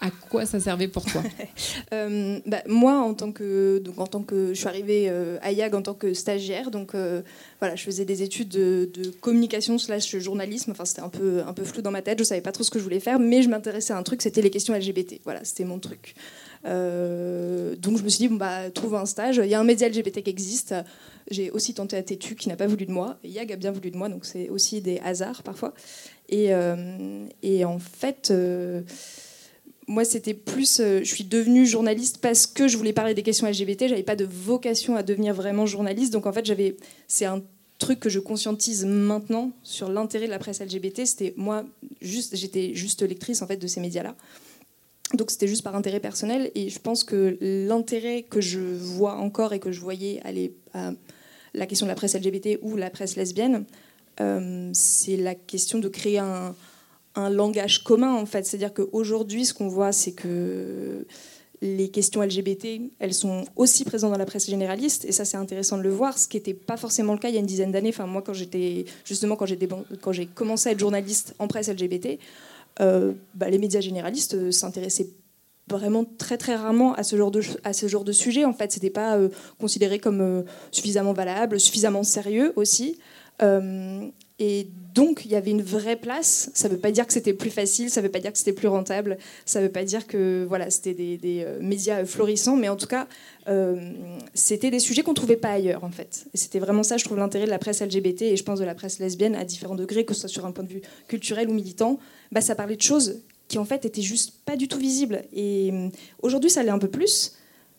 à 0.00 0.10
quoi 0.10 0.46
ça 0.46 0.60
servait 0.60 0.86
pour 0.86 1.04
toi 1.04 1.22
euh, 1.92 2.38
bah, 2.46 2.62
Moi, 2.68 2.96
en 3.00 3.14
tant 3.14 3.32
que, 3.32 3.78
donc, 3.78 3.98
en 3.98 4.06
tant 4.06 4.22
que, 4.22 4.54
je 4.54 4.58
suis 4.58 4.68
arrivée 4.68 5.06
euh, 5.08 5.38
à 5.42 5.50
YAG 5.50 5.74
en 5.74 5.82
tant 5.82 5.94
que 5.94 6.14
stagiaire. 6.14 6.70
Donc, 6.70 6.92
voilà, 7.60 7.74
je 7.74 7.82
faisais 7.82 8.04
des 8.04 8.22
études 8.22 8.48
de, 8.48 8.90
communication 9.20 9.78
slash 9.78 10.16
journalisme. 10.18 10.70
Enfin, 10.70 10.84
c'était 10.84 11.02
un 11.02 11.08
peu, 11.08 11.42
un 11.46 11.52
peu 11.52 11.64
flou 11.64 11.82
dans 11.82 11.90
ma 11.90 12.02
tête. 12.02 12.18
Je 12.18 12.24
savais 12.24 12.40
pas 12.40 12.52
trop 12.52 12.62
ce 12.62 12.70
que 12.70 12.78
je 12.78 12.84
voulais 12.84 13.00
faire, 13.00 13.18
mais 13.18 13.42
je 13.42 13.48
m'intéressais 13.48 13.92
à 13.92 13.98
un 13.98 14.02
truc, 14.02 14.22
c'était 14.22 14.42
les 14.42 14.50
questions 14.50 14.74
LGBT. 14.74 15.20
Voilà, 15.24 15.40
c'était 15.42 15.64
mon 15.64 15.78
truc. 15.78 16.14
donc 16.64 17.98
je 17.98 18.02
me 18.02 18.08
suis 18.08 18.28
dit, 18.28 18.28
bah, 18.28 18.70
trouve 18.70 18.94
un 18.94 19.06
stage. 19.06 19.40
Il 19.42 19.50
y 19.50 19.54
a 19.54 19.60
un 19.60 19.64
média 19.64 19.88
LGBT 19.88 20.22
qui 20.22 20.30
existe. 20.30 20.74
J'ai 21.30 21.50
aussi 21.50 21.74
tenté 21.74 21.96
à 21.96 22.02
Tétu 22.02 22.34
qui 22.34 22.48
n'a 22.48 22.56
pas 22.56 22.66
voulu 22.66 22.86
de 22.86 22.92
moi. 22.92 23.18
YAG 23.22 23.52
a 23.52 23.56
bien 23.56 23.70
voulu 23.70 23.90
de 23.90 23.96
moi, 23.96 24.08
donc 24.08 24.24
c'est 24.24 24.48
aussi 24.48 24.80
des 24.80 24.98
hasards 25.00 25.42
parfois. 25.42 25.74
Et, 26.28 26.52
euh, 26.52 27.26
en 27.64 27.78
fait, 27.78 28.30
euh, 28.30 28.82
moi, 29.86 30.04
c'était 30.04 30.34
plus. 30.34 30.80
Euh, 30.80 31.00
je 31.02 31.14
suis 31.14 31.24
devenue 31.24 31.66
journaliste 31.66 32.18
parce 32.18 32.46
que 32.46 32.68
je 32.68 32.76
voulais 32.76 32.92
parler 32.92 33.14
des 33.14 33.22
questions 33.22 33.46
LGBT. 33.46 33.88
J'avais 33.88 34.02
pas 34.02 34.16
de 34.16 34.24
vocation 34.24 34.96
à 34.96 35.02
devenir 35.02 35.34
vraiment 35.34 35.66
journaliste. 35.66 36.12
Donc 36.12 36.26
en 36.26 36.32
fait, 36.32 36.44
j'avais. 36.46 36.76
C'est 37.08 37.24
un 37.24 37.42
truc 37.78 38.00
que 38.00 38.08
je 38.08 38.18
conscientise 38.18 38.84
maintenant 38.84 39.52
sur 39.62 39.88
l'intérêt 39.88 40.26
de 40.26 40.30
la 40.30 40.38
presse 40.38 40.60
LGBT. 40.60 41.04
C'était 41.04 41.34
moi, 41.36 41.64
juste, 42.00 42.36
j'étais 42.36 42.74
juste 42.74 43.02
lectrice 43.02 43.40
en 43.40 43.46
fait 43.46 43.56
de 43.56 43.66
ces 43.66 43.80
médias-là. 43.80 44.16
Donc 45.14 45.30
c'était 45.30 45.48
juste 45.48 45.62
par 45.62 45.74
intérêt 45.74 46.00
personnel. 46.00 46.50
Et 46.54 46.68
je 46.68 46.78
pense 46.78 47.04
que 47.04 47.38
l'intérêt 47.40 48.22
que 48.22 48.40
je 48.40 48.60
vois 48.60 49.14
encore 49.14 49.52
et 49.52 49.60
que 49.60 49.72
je 49.72 49.80
voyais 49.80 50.20
aller 50.24 50.54
à 50.74 50.92
la 51.54 51.66
question 51.66 51.86
de 51.86 51.90
la 51.90 51.94
presse 51.94 52.14
LGBT 52.14 52.58
ou 52.62 52.76
la 52.76 52.90
presse 52.90 53.16
lesbienne, 53.16 53.64
euh, 54.20 54.70
c'est 54.72 55.16
la 55.16 55.34
question 55.34 55.78
de 55.78 55.88
créer 55.88 56.18
un, 56.18 56.54
langage 57.16 57.82
commun, 57.82 58.14
en 58.14 58.26
fait. 58.26 58.46
C'est-à-dire 58.46 58.72
qu'aujourd'hui, 58.72 59.44
ce 59.44 59.52
qu'on 59.52 59.66
voit, 59.66 59.90
c'est 59.90 60.12
que 60.12 61.04
les 61.60 61.88
questions 61.88 62.22
LGBT, 62.22 62.92
elles 63.00 63.12
sont 63.12 63.44
aussi 63.56 63.84
présentes 63.84 64.12
dans 64.12 64.18
la 64.18 64.24
presse 64.24 64.48
généraliste, 64.48 65.04
et 65.04 65.10
ça 65.10 65.24
c'est 65.24 65.36
intéressant 65.36 65.78
de 65.78 65.82
le 65.82 65.90
voir, 65.90 66.16
ce 66.16 66.28
qui 66.28 66.36
n'était 66.36 66.54
pas 66.54 66.76
forcément 66.76 67.14
le 67.14 67.18
cas 67.18 67.28
il 67.28 67.34
y 67.34 67.36
a 67.36 67.40
une 67.40 67.46
dizaine 67.46 67.72
d'années. 67.72 67.88
Enfin, 67.88 68.06
moi, 68.06 68.22
quand 68.22 68.34
j'étais 68.34 68.84
justement 69.04 69.34
quand 69.34 70.12
j'ai 70.12 70.26
commencé 70.26 70.68
à 70.68 70.72
être 70.72 70.78
journaliste 70.78 71.34
en 71.40 71.48
presse 71.48 71.68
LGBT, 71.68 72.20
euh, 72.80 73.12
bah, 73.34 73.50
les 73.50 73.58
médias 73.58 73.80
généralistes 73.80 74.34
euh, 74.34 74.52
s'intéressaient 74.52 75.08
vraiment 75.76 76.04
très 76.18 76.38
très 76.38 76.56
rarement 76.56 76.94
à 76.94 77.02
ce 77.02 77.16
genre 77.16 77.30
de 77.30 77.42
à 77.64 77.72
ce 77.72 77.88
genre 77.88 78.04
de 78.04 78.12
sujet. 78.12 78.44
En 78.44 78.52
fait, 78.52 78.72
c'était 78.72 78.90
pas 78.90 79.18
considéré 79.58 79.98
comme 79.98 80.44
suffisamment 80.70 81.12
valable, 81.12 81.60
suffisamment 81.60 82.02
sérieux 82.02 82.52
aussi. 82.56 82.98
Euh, 83.42 84.08
et 84.40 84.68
donc, 84.94 85.24
il 85.24 85.32
y 85.32 85.34
avait 85.34 85.50
une 85.50 85.62
vraie 85.62 85.96
place. 85.96 86.50
Ça 86.54 86.68
ne 86.68 86.74
veut 86.74 86.80
pas 86.80 86.92
dire 86.92 87.06
que 87.06 87.12
c'était 87.12 87.32
plus 87.32 87.50
facile, 87.50 87.90
ça 87.90 88.00
ne 88.00 88.06
veut 88.06 88.10
pas 88.10 88.20
dire 88.20 88.32
que 88.32 88.38
c'était 88.38 88.52
plus 88.52 88.68
rentable, 88.68 89.18
ça 89.44 89.60
ne 89.60 89.66
veut 89.66 89.72
pas 89.72 89.84
dire 89.84 90.06
que 90.06 90.44
voilà, 90.48 90.70
c'était 90.70 90.94
des, 90.94 91.44
euh, 91.44 91.58
médias 91.60 92.04
florissants, 92.04 92.56
mais 92.56 92.68
en 92.68 92.76
tout 92.76 92.86
cas, 92.86 93.08
euh, 93.48 93.92
c'était 94.34 94.70
des 94.70 94.78
sujets 94.78 95.02
qu'on 95.02 95.10
ne 95.10 95.16
trouvait 95.16 95.36
pas 95.36 95.50
ailleurs, 95.50 95.82
en 95.82 95.90
fait. 95.90 96.26
Et 96.34 96.36
c'était 96.36 96.60
vraiment 96.60 96.84
ça, 96.84 96.96
je 96.96 97.04
trouve, 97.04 97.18
l'intérêt 97.18 97.46
de 97.46 97.50
la 97.50 97.58
presse 97.58 97.82
LGBT 97.82 98.22
et 98.22 98.36
je 98.36 98.44
pense 98.44 98.60
de 98.60 98.64
la 98.64 98.74
presse 98.74 99.00
lesbienne 99.00 99.34
à 99.34 99.44
différents 99.44 99.76
degrés, 99.76 100.04
que 100.04 100.14
ce 100.14 100.20
soit 100.20 100.28
sur 100.28 100.46
un 100.46 100.52
point 100.52 100.64
de 100.64 100.72
vue 100.72 100.82
culturel 101.08 101.48
ou 101.48 101.54
militant. 101.54 101.98
Bah, 102.30 102.40
ça 102.40 102.54
parlait 102.54 102.76
de 102.76 102.82
choses 102.82 103.20
qui, 103.48 103.58
en 103.58 103.64
fait, 103.64 103.84
étaient 103.84 104.02
juste 104.02 104.44
pas 104.44 104.56
du 104.56 104.68
tout 104.68 104.78
visibles. 104.78 105.24
Et 105.32 105.72
aujourd'hui, 106.22 106.50
ça 106.50 106.62
l'est 106.62 106.70
un 106.70 106.78
peu 106.78 106.90
plus. 106.90 107.32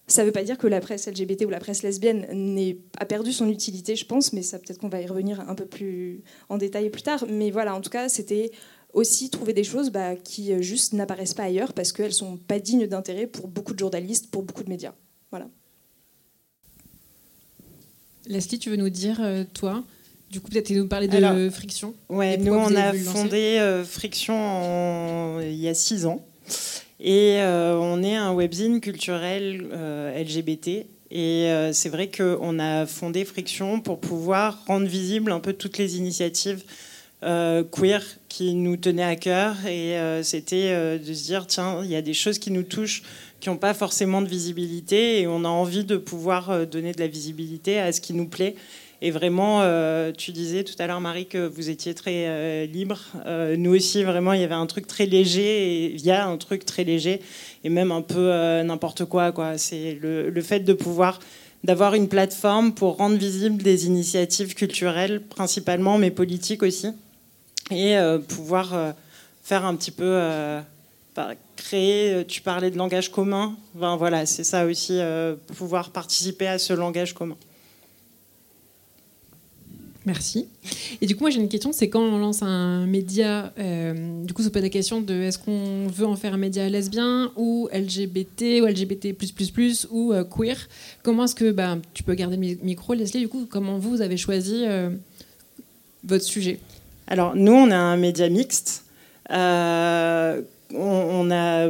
Ça 0.07 0.23
ne 0.23 0.25
veut 0.25 0.31
pas 0.31 0.43
dire 0.43 0.57
que 0.57 0.65
la 0.65 0.81
presse 0.81 1.07
LGBT 1.07 1.45
ou 1.45 1.49
la 1.49 1.59
presse 1.59 1.83
lesbienne 1.83 2.73
a 2.97 3.05
perdu 3.05 3.31
son 3.31 3.47
utilité, 3.47 3.95
je 3.95 4.05
pense, 4.05 4.33
mais 4.33 4.41
ça 4.41 4.57
peut-être 4.57 4.79
qu'on 4.79 4.89
va 4.89 5.01
y 5.01 5.05
revenir 5.05 5.39
un 5.47 5.53
peu 5.53 5.65
plus 5.65 6.23
en 6.49 6.57
détail 6.57 6.89
plus 6.89 7.03
tard. 7.03 7.25
Mais 7.29 7.51
voilà, 7.51 7.75
en 7.75 7.81
tout 7.81 7.91
cas, 7.91 8.09
c'était 8.09 8.51
aussi 8.93 9.29
trouver 9.29 9.53
des 9.53 9.63
choses 9.63 9.91
bah, 9.91 10.15
qui 10.15 10.51
euh, 10.51 10.61
juste 10.61 10.93
n'apparaissent 10.93 11.35
pas 11.35 11.43
ailleurs 11.43 11.73
parce 11.73 11.91
qu'elles 11.91 12.13
sont 12.13 12.37
pas 12.37 12.59
dignes 12.59 12.87
d'intérêt 12.87 13.27
pour 13.27 13.47
beaucoup 13.47 13.73
de 13.73 13.79
journalistes, 13.79 14.31
pour 14.31 14.41
beaucoup 14.43 14.63
de 14.63 14.69
médias. 14.69 14.95
Voilà. 15.29 15.47
Leslie, 18.25 18.59
tu 18.59 18.69
veux 18.69 18.77
nous 18.77 18.89
dire, 18.89 19.21
euh, 19.21 19.43
toi, 19.53 19.83
du 20.29 20.41
coup, 20.41 20.49
peut-être 20.49 20.69
nous 20.71 20.87
parler 20.87 21.07
de 21.07 21.49
Friction 21.49 21.93
Ouais, 22.09 22.37
nous, 22.37 22.53
on 22.53 22.75
a 22.75 22.93
fondé 22.93 23.57
euh, 23.59 23.83
Friction 23.83 25.39
il 25.41 25.55
y 25.55 25.67
a 25.67 25.73
six 25.73 26.05
ans. 26.05 26.25
Et 26.99 27.37
euh, 27.39 27.77
on 27.77 28.03
est 28.03 28.15
un 28.15 28.33
webzine 28.33 28.81
culturel 28.81 29.67
euh, 29.71 30.21
LGBT. 30.21 30.85
Et 31.11 31.49
euh, 31.49 31.73
c'est 31.73 31.89
vrai 31.89 32.09
qu'on 32.09 32.59
a 32.59 32.85
fondé 32.85 33.23
Friction 33.25 33.79
pour 33.79 33.99
pouvoir 33.99 34.63
rendre 34.67 34.85
visible 34.85 35.31
un 35.31 35.39
peu 35.39 35.53
toutes 35.53 35.77
les 35.77 35.97
initiatives 35.97 36.63
queer 37.21 38.01
qui 38.29 38.53
nous 38.53 38.77
tenaient 38.77 39.03
à 39.03 39.17
cœur. 39.17 39.65
Et 39.67 39.97
c'était 40.23 40.97
de 40.97 41.13
se 41.13 41.23
dire, 41.25 41.47
tiens, 41.47 41.81
il 41.83 41.89
y 41.89 41.97
a 41.97 42.01
des 42.01 42.13
choses 42.13 42.39
qui 42.39 42.49
nous 42.49 42.63
touchent 42.63 43.03
qui 43.41 43.49
n'ont 43.49 43.57
pas 43.57 43.73
forcément 43.73 44.21
de 44.21 44.27
visibilité 44.27 45.19
et 45.19 45.27
on 45.27 45.43
a 45.43 45.49
envie 45.49 45.83
de 45.83 45.97
pouvoir 45.97 46.65
donner 46.65 46.93
de 46.93 46.99
la 46.99 47.07
visibilité 47.07 47.77
à 47.77 47.91
ce 47.91 47.99
qui 47.99 48.13
nous 48.13 48.27
plaît 48.27 48.55
et 49.01 49.11
vraiment, 49.11 49.61
euh, 49.61 50.11
tu 50.11 50.31
disais 50.31 50.65
tout 50.65 50.73
à 50.77 50.85
l'heure, 50.85 50.99
Marie, 50.99 51.25
que 51.25 51.47
vous 51.47 51.69
étiez 51.69 51.93
très 51.93 52.27
euh, 52.27 52.65
libre. 52.65 52.99
Euh, 53.25 53.55
nous 53.55 53.73
aussi, 53.73 54.03
vraiment, 54.03 54.33
il 54.33 54.41
y 54.41 54.43
avait 54.43 54.55
un 54.55 54.65
truc 54.65 54.87
très 54.87 55.05
léger. 55.05 55.85
Et 55.85 55.93
il 55.93 56.01
y 56.01 56.11
a 56.11 56.27
un 56.27 56.35
truc 56.35 56.65
très 56.65 56.83
léger 56.83 57.21
et 57.63 57.69
même 57.69 57.91
un 57.91 58.01
peu 58.01 58.31
n'importe 58.63 59.05
quoi. 59.05 59.31
quoi. 59.31 59.57
C'est 59.57 59.97
le, 60.01 60.41
fait 60.41 60.59
de 60.61 60.73
pouvoir 60.73 61.19
d'avoir 61.65 61.93
une 61.93 62.07
plateforme 62.07 62.73
pour 62.73 62.95
rendre 62.95 63.17
visibles 63.17 63.61
des 63.61 63.85
initiatives 63.85 64.53
culturelles, 64.53 65.21
principalement, 65.21 65.97
mais 65.97 66.09
politiques 66.09 66.63
aussi, 66.63 66.87
et 67.69 67.97
pouvoir 68.29 68.93
faire 69.43 69.65
un 69.65 69.75
petit 69.75 69.91
peu 69.91 70.21
bah, 71.17 71.31
créer. 71.57 72.23
Tu 72.25 72.41
parlais 72.41 72.71
de 72.71 72.77
langage 72.77 73.11
commun. 73.11 73.57
Ben, 73.75 73.97
voilà, 73.97 74.25
c'est 74.25 74.45
ça 74.45 74.65
aussi, 74.65 75.01
pouvoir 75.57 75.89
participer 75.89 76.47
à 76.47 76.59
ce 76.59 76.71
langage 76.71 77.13
commun. 77.13 77.35
Merci. 80.09 80.47
Et 81.01 81.05
du 81.05 81.15
coup, 81.15 81.21
moi 81.21 81.29
j'ai 81.29 81.39
une 81.39 81.49
question, 81.49 81.71
c'est 81.71 81.87
quand 81.87 82.01
on 82.01 82.17
lance 82.17 82.41
un 82.41 82.87
média, 82.87 83.53
euh, 83.59 84.23
du 84.23 84.33
coup, 84.33 84.41
peut 84.41 84.57
être 84.57 84.63
la 84.63 84.69
question 84.69 85.01
de 85.01 85.13
est-ce 85.13 85.37
qu'on 85.37 85.85
veut 85.87 86.07
en 86.07 86.15
faire 86.15 86.33
un 86.33 86.37
média 86.37 86.67
lesbien 86.67 87.31
ou 87.35 87.69
LGBT 87.71 88.61
ou 88.63 88.65
LGBT++ 88.65 89.15
ou 89.91 90.11
euh, 90.11 90.23
queer? 90.23 90.57
Comment 91.03 91.25
est-ce 91.25 91.35
que, 91.35 91.51
bah, 91.51 91.77
tu 91.93 92.01
peux 92.01 92.15
garder 92.15 92.37
le 92.37 92.57
micro, 92.63 92.95
Leslie, 92.95 93.19
du 93.19 93.27
coup, 93.27 93.45
comment 93.47 93.77
vous, 93.77 94.01
avez 94.01 94.17
choisi 94.17 94.63
euh, 94.65 94.89
votre 96.03 96.23
sujet? 96.23 96.57
Alors, 97.05 97.35
nous, 97.35 97.53
on 97.53 97.69
a 97.69 97.77
un 97.77 97.97
média 97.97 98.29
mixte. 98.29 98.85
on 99.29 101.23
n'a 101.23 101.69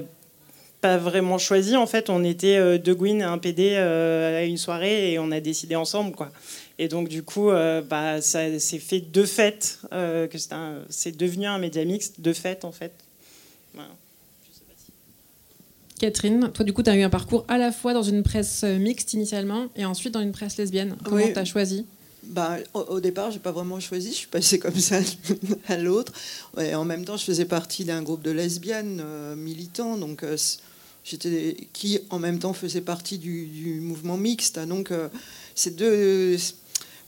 pas 0.80 0.98
vraiment 0.98 1.38
choisi, 1.38 1.76
en 1.76 1.88
fait, 1.88 2.10
on 2.10 2.24
était 2.24 2.80
deux 2.80 2.96
Gwyn 2.96 3.20
et 3.20 3.24
un 3.24 3.38
PD 3.38 3.76
à 3.76 4.46
une 4.46 4.56
soirée 4.56 5.12
et 5.12 5.20
on 5.20 5.30
a 5.32 5.42
décidé 5.42 5.76
ensemble, 5.76 6.14
quoi. 6.14 6.32
Et 6.80 6.88
donc, 6.88 7.10
du 7.10 7.22
coup, 7.22 7.52
euh, 7.52 7.82
bah, 7.82 8.22
ça 8.22 8.58
s'est 8.58 8.80
fait 8.80 9.02
de 9.02 9.24
fait, 9.24 9.80
euh, 9.94 10.28
que 10.28 10.38
c'est 10.90 11.16
devenu 11.16 11.46
un 11.46 11.60
média 11.60 11.86
mixte 11.86 12.22
de 12.22 12.34
fait, 12.34 12.66
en 12.66 12.72
fait. 12.72 12.94
Catherine, 16.00 16.50
toi 16.54 16.64
du 16.64 16.72
coup 16.72 16.82
tu 16.82 16.90
as 16.90 16.96
eu 16.96 17.02
un 17.02 17.10
parcours 17.10 17.44
à 17.50 17.58
la 17.58 17.74
fois 17.74 17.94
dans 17.94 18.04
une 18.04 18.24
presse 18.24 18.64
mixte 18.64 19.14
initialement 19.14 19.68
et 19.76 19.84
ensuite 19.84 20.14
dans 20.14 20.22
une 20.22 20.32
presse 20.32 20.56
lesbienne. 20.56 20.96
Comment 21.04 21.28
tu 21.28 21.38
as 21.38 21.44
choisi? 21.44 21.86
Bah, 22.24 22.58
au, 22.74 23.00
départ, 23.00 23.32
je 23.32 23.38
n'ai 23.38 23.42
pas 23.42 23.52
vraiment 23.52 23.80
choisi, 23.80 24.12
je 24.12 24.18
suis 24.18 24.28
passée 24.28 24.60
comme 24.60 24.78
ça 24.78 25.00
à 25.68 25.78
l'autre. 25.78 26.14
en 26.58 26.86
même 26.86 27.06
temps, 27.06 27.18
je 27.18 27.24
faisais 27.24 27.46
partie 27.46 27.86
d'un 27.86 28.04
groupe 28.04 28.22
de 28.22 28.32
lesbiennes 28.32 29.02
euh, 29.04 29.36
militants, 29.36 29.98
donc 29.98 30.24
euh, 30.24 30.38
j'étais 31.04 31.56
qui 31.74 32.00
en 32.10 32.20
même 32.20 32.38
temps 32.38 32.54
faisait 32.54 32.82
partie 32.82 33.18
du, 33.18 33.80
mouvement 33.82 34.18
mixte. 34.18 34.60
Donc, 34.60 34.92
euh, 34.92 35.08
ces 35.56 35.72
deux 35.72 36.38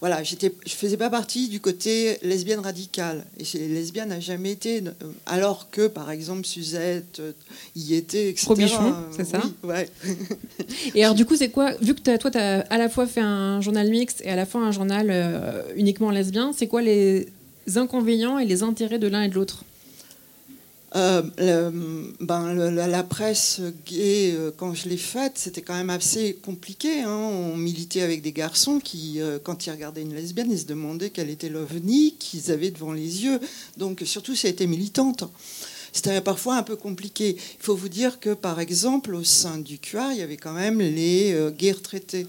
voilà, 0.01 0.23
j'étais, 0.23 0.51
je 0.65 0.73
faisais 0.73 0.97
pas 0.97 1.11
partie 1.11 1.47
du 1.47 1.59
côté 1.59 2.17
lesbienne 2.23 2.59
radicale. 2.59 3.23
Et 3.37 3.43
chez 3.43 3.59
les 3.59 3.67
lesbiennes 3.67 4.09
n'a 4.09 4.19
jamais 4.19 4.49
été, 4.49 4.79
euh, 4.79 4.91
alors 5.27 5.69
que 5.69 5.85
par 5.85 6.09
exemple 6.09 6.43
Suzette 6.43 7.19
euh, 7.19 7.33
y 7.75 7.93
était, 7.93 8.29
etc. 8.29 8.45
Probichon, 8.45 8.95
c'est 9.15 9.25
ça 9.25 9.43
ouais. 9.63 9.87
Et 10.95 11.03
alors 11.03 11.15
du 11.15 11.23
coup, 11.23 11.35
c'est 11.35 11.49
quoi 11.49 11.73
Vu 11.83 11.93
que 11.93 12.17
toi, 12.17 12.31
tu 12.31 12.37
as 12.39 12.61
à 12.61 12.77
la 12.79 12.89
fois 12.89 13.05
fait 13.05 13.21
un 13.21 13.61
journal 13.61 13.91
mixte 13.91 14.21
et 14.25 14.31
à 14.31 14.35
la 14.35 14.47
fois 14.47 14.61
un 14.61 14.71
journal 14.71 15.07
euh, 15.11 15.61
uniquement 15.75 16.09
lesbien, 16.09 16.51
c'est 16.51 16.67
quoi 16.67 16.81
les 16.81 17.27
inconvénients 17.75 18.39
et 18.39 18.45
les 18.45 18.63
intérêts 18.63 18.97
de 18.97 19.07
l'un 19.07 19.21
et 19.21 19.29
de 19.29 19.35
l'autre? 19.35 19.65
Euh, 20.93 22.11
ben, 22.19 22.53
la, 22.53 23.03
presse 23.03 23.61
gay, 23.85 24.33
euh, 24.33 24.51
quand 24.55 24.73
je 24.73 24.89
l'ai 24.89 24.97
faite, 24.97 25.33
c'était 25.35 25.61
quand 25.61 25.73
même 25.73 25.89
assez 25.89 26.33
compliqué. 26.43 27.01
Hein. 27.01 27.15
On 27.15 27.55
militait 27.55 28.01
avec 28.01 28.21
des 28.21 28.33
garçons 28.33 28.79
qui, 28.79 29.21
euh, 29.21 29.39
quand 29.41 29.65
ils 29.65 29.71
regardaient 29.71 30.01
une 30.01 30.13
lesbienne, 30.13 30.51
ils 30.51 30.59
se 30.59 30.65
demandaient 30.65 31.09
quel 31.09 31.29
était 31.29 31.47
l'ovni 31.47 32.15
qu'ils 32.19 32.51
avaient 32.51 32.71
devant 32.71 32.91
les 32.91 33.23
yeux. 33.23 33.39
Donc, 33.77 34.01
surtout 34.05 34.35
si 34.35 34.47
elle 34.47 34.53
était 34.53 34.67
militante. 34.67 35.23
C'était 35.93 36.19
parfois 36.19 36.57
un 36.57 36.63
peu 36.63 36.75
compliqué. 36.75 37.37
Il 37.37 37.63
faut 37.63 37.75
vous 37.75 37.89
dire 37.89 38.19
que, 38.19 38.33
par 38.33 38.59
exemple, 38.59 39.15
au 39.15 39.23
sein 39.23 39.57
du 39.59 39.77
QR, 39.77 40.11
il 40.11 40.17
y 40.17 40.21
avait 40.21 40.37
quand 40.37 40.53
même 40.53 40.79
les 40.79 41.35
gays 41.57 41.73
retraités. 41.73 42.27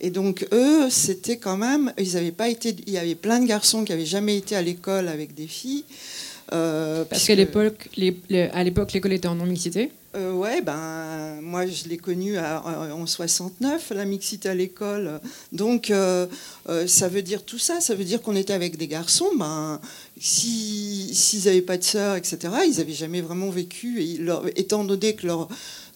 Et 0.00 0.10
donc, 0.10 0.46
eux, 0.52 0.90
c'était 0.90 1.38
quand 1.38 1.56
même. 1.56 1.94
Ils 1.98 2.18
avaient 2.18 2.30
pas 2.30 2.50
été. 2.50 2.76
Il 2.86 2.92
y 2.92 2.98
avait 2.98 3.14
plein 3.14 3.40
de 3.40 3.46
garçons 3.46 3.84
qui 3.84 3.92
n'avaient 3.92 4.04
jamais 4.04 4.36
été 4.36 4.54
à 4.54 4.60
l'école 4.60 5.08
avec 5.08 5.34
des 5.34 5.46
filles. 5.46 5.84
Euh, 6.52 7.04
Parce 7.04 7.26
qu'à 7.26 7.34
l'époque, 7.34 7.88
à 8.52 8.64
l'époque, 8.64 8.92
l'école 8.92 9.12
était 9.12 9.28
en 9.28 9.34
non-mixité 9.34 9.90
euh, 10.16 10.32
ouais, 10.32 10.60
ben 10.60 11.40
moi 11.42 11.66
je 11.66 11.88
l'ai 11.88 11.96
connu 11.96 12.38
en 12.38 13.04
69, 13.04 13.90
la 13.96 14.04
mixité 14.04 14.48
à 14.48 14.54
l'école. 14.54 15.20
Donc 15.50 15.90
euh, 15.90 16.26
euh, 16.68 16.86
ça 16.86 17.08
veut 17.08 17.22
dire 17.22 17.42
tout 17.44 17.58
ça, 17.58 17.80
ça 17.80 17.96
veut 17.96 18.04
dire 18.04 18.22
qu'on 18.22 18.36
était 18.36 18.52
avec 18.52 18.76
des 18.76 18.86
garçons. 18.86 19.28
Ben 19.36 19.80
s'ils 20.20 21.44
n'avaient 21.46 21.62
pas 21.62 21.78
de 21.78 21.82
sœurs, 21.82 22.14
etc., 22.14 22.38
ils 22.64 22.76
n'avaient 22.78 22.92
jamais 22.92 23.22
vraiment 23.22 23.50
vécu. 23.50 24.00
Et 24.02 24.20
étant 24.56 24.84
donné 24.84 25.16
que 25.16 25.26
leur 25.26 25.48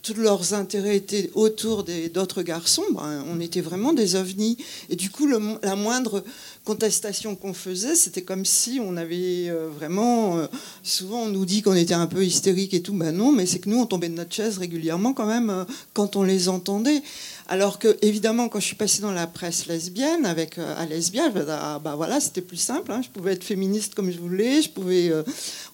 tous 0.02 0.14
leurs 0.14 0.54
intérêts 0.54 0.96
étaient 0.96 1.30
autour 1.34 1.84
d'autres 2.14 2.42
garçons, 2.42 2.84
ben, 2.92 3.24
on 3.30 3.40
était 3.40 3.60
vraiment 3.60 3.92
des 3.92 4.14
ovnis. 4.14 4.56
Et 4.90 4.96
du 4.96 5.10
coup, 5.10 5.26
la 5.26 5.76
moindre 5.76 6.24
contestation 6.68 7.34
qu'on 7.34 7.54
faisait, 7.54 7.94
c'était 7.94 8.20
comme 8.20 8.44
si 8.44 8.78
on 8.78 8.98
avait 8.98 9.48
euh, 9.48 9.70
vraiment. 9.74 10.36
Euh, 10.36 10.46
souvent, 10.82 11.22
on 11.22 11.28
nous 11.30 11.46
dit 11.46 11.62
qu'on 11.62 11.74
était 11.74 11.94
un 11.94 12.06
peu 12.06 12.22
hystérique 12.22 12.74
et 12.74 12.82
tout. 12.82 12.92
Ben 12.92 13.10
non, 13.10 13.32
mais 13.32 13.46
c'est 13.46 13.58
que 13.58 13.70
nous, 13.70 13.78
on 13.78 13.86
tombait 13.86 14.10
de 14.10 14.14
notre 14.14 14.34
chaise 14.34 14.58
régulièrement 14.58 15.14
quand 15.14 15.24
même 15.24 15.48
euh, 15.48 15.64
quand 15.94 16.14
on 16.14 16.22
les 16.24 16.50
entendait. 16.50 17.02
Alors 17.48 17.78
que, 17.78 17.96
évidemment, 18.02 18.50
quand 18.50 18.60
je 18.60 18.66
suis 18.66 18.76
passée 18.76 19.00
dans 19.00 19.12
la 19.12 19.26
presse 19.26 19.66
lesbienne 19.66 20.26
avec 20.26 20.58
à 20.58 20.84
lesbienne, 20.84 21.32
ah, 21.48 21.80
bah 21.82 21.94
voilà, 21.96 22.20
c'était 22.20 22.42
plus 22.42 22.58
simple. 22.58 22.92
Hein. 22.92 23.00
je 23.02 23.08
pouvais 23.08 23.32
être 23.32 23.44
féministe 23.44 23.94
comme 23.94 24.10
je 24.10 24.18
voulais. 24.18 24.60
Je 24.60 24.68
pouvais. 24.68 25.10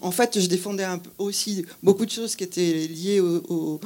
en 0.00 0.12
fait, 0.12 0.38
je 0.38 0.46
défendais 0.46 0.86
aussi 1.18 1.66
beaucoup 1.82 2.06
de 2.06 2.12
choses 2.12 2.36
qui 2.36 2.44
étaient 2.44 2.86
liées 2.86 3.18
au 3.18 3.80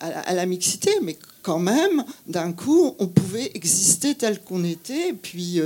à, 0.00 0.34
la 0.34 0.46
mixité, 0.46 0.90
mais 1.02 1.16
quand 1.42 1.58
même, 1.58 2.04
d'un 2.26 2.52
coup, 2.52 2.94
on 2.98 3.06
pouvait 3.06 3.50
exister 3.54 4.14
tel 4.14 4.40
qu'on 4.42 4.64
était, 4.64 5.10
et 5.10 5.12
puis, 5.14 5.60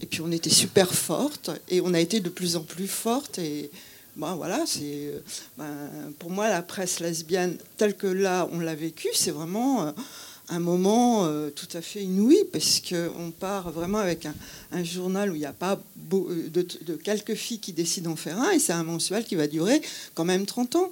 et 0.00 0.06
puis 0.06 0.20
on 0.20 0.30
était 0.32 0.50
super 0.50 0.92
forte, 0.92 1.50
et 1.68 1.80
on 1.80 1.94
a 1.94 2.00
été 2.00 2.20
de 2.20 2.28
plus 2.28 2.56
en 2.56 2.62
plus 2.62 2.88
forte, 2.88 3.38
et 3.38 3.70
ben 4.16 4.34
voilà, 4.34 4.64
c'est 4.66 4.82
euh, 4.82 5.20
ben, 5.56 6.12
pour 6.18 6.30
moi 6.30 6.48
la 6.48 6.62
presse 6.62 7.00
lesbienne 7.00 7.56
telle 7.76 7.94
que 7.94 8.06
là 8.06 8.48
on 8.52 8.60
l'a 8.60 8.74
vécue, 8.74 9.10
c'est 9.14 9.30
vraiment 9.30 9.82
euh, 9.82 9.92
un 10.48 10.58
moment 10.58 11.28
tout 11.54 11.68
à 11.74 11.80
fait 11.80 12.02
inouï, 12.02 12.44
parce 12.52 12.80
qu'on 12.80 13.30
part 13.30 13.70
vraiment 13.70 13.98
avec 13.98 14.26
un, 14.72 14.82
journal 14.82 15.30
où 15.30 15.36
il 15.36 15.38
n'y 15.38 15.46
a 15.46 15.52
pas 15.52 15.80
de, 15.96 16.66
de, 16.82 16.94
quelques 16.96 17.34
filles 17.34 17.60
qui 17.60 17.72
décident 17.72 18.10
d'en 18.10 18.16
faire 18.16 18.40
un, 18.40 18.50
et 18.50 18.58
c'est 18.58 18.72
un 18.72 18.82
mensuel 18.82 19.24
qui 19.24 19.36
va 19.36 19.46
durer 19.46 19.80
quand 20.14 20.24
même 20.24 20.46
30 20.46 20.74
ans. 20.74 20.90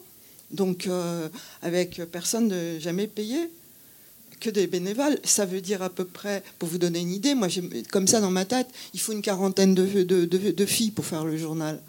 Donc, 0.51 0.87
euh, 0.87 1.29
avec 1.63 2.01
personne 2.11 2.53
jamais 2.79 3.07
payé, 3.07 3.51
que 4.39 4.51
des 4.51 4.67
bénévoles. 4.67 5.19
Ça 5.25 5.45
veut 5.45 5.61
dire 5.61 5.83
à 5.83 5.91
peu 5.91 6.05
près, 6.05 6.43
pour 6.59 6.69
vous 6.69 6.79
donner 6.79 7.01
une 7.01 7.13
idée, 7.13 7.35
moi, 7.35 7.49
comme 7.91 8.07
ça 8.07 8.21
dans 8.21 8.31
ma 8.31 8.45
tête, 8.45 8.69
il 8.95 9.01
faut 9.01 9.13
une 9.13 9.23
quarantaine 9.23 9.75
de, 9.75 10.67
filles 10.67 10.91
pour 10.91 11.07
faire 11.07 11.25
le 11.25 11.37
journal. 11.37 11.81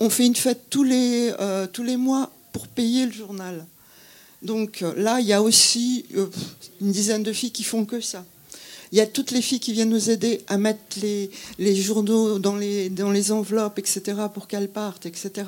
On 0.00 0.10
fait 0.10 0.26
une 0.26 0.36
fête 0.36 0.62
tous 0.70 0.84
les, 0.84 1.32
euh, 1.40 1.66
tous 1.66 1.82
les 1.82 1.96
mois 1.96 2.30
pour 2.52 2.68
payer 2.68 3.06
le 3.06 3.12
journal. 3.12 3.66
Donc 4.42 4.82
euh, 4.82 4.94
là, 4.96 5.20
il 5.20 5.26
y 5.26 5.32
a 5.32 5.42
aussi 5.42 6.06
une 6.80 6.92
dizaine 6.92 7.24
de 7.24 7.32
filles 7.32 7.50
qui 7.50 7.64
font 7.64 7.84
que 7.84 8.00
ça. 8.00 8.24
Il 8.92 8.96
y 8.96 9.00
a 9.02 9.06
toutes 9.06 9.32
les 9.32 9.42
filles 9.42 9.60
qui 9.60 9.72
viennent 9.72 9.90
nous 9.90 10.08
aider 10.08 10.40
à 10.46 10.56
mettre 10.56 10.80
les, 11.02 11.30
les 11.58 11.76
journaux 11.76 12.38
dans 12.38 12.56
les, 12.56 12.88
dans 12.88 13.10
les 13.10 13.32
enveloppes, 13.32 13.78
etc., 13.78 14.00
pour 14.32 14.46
qu'elles 14.46 14.70
partent, 14.70 15.04
etc 15.04 15.44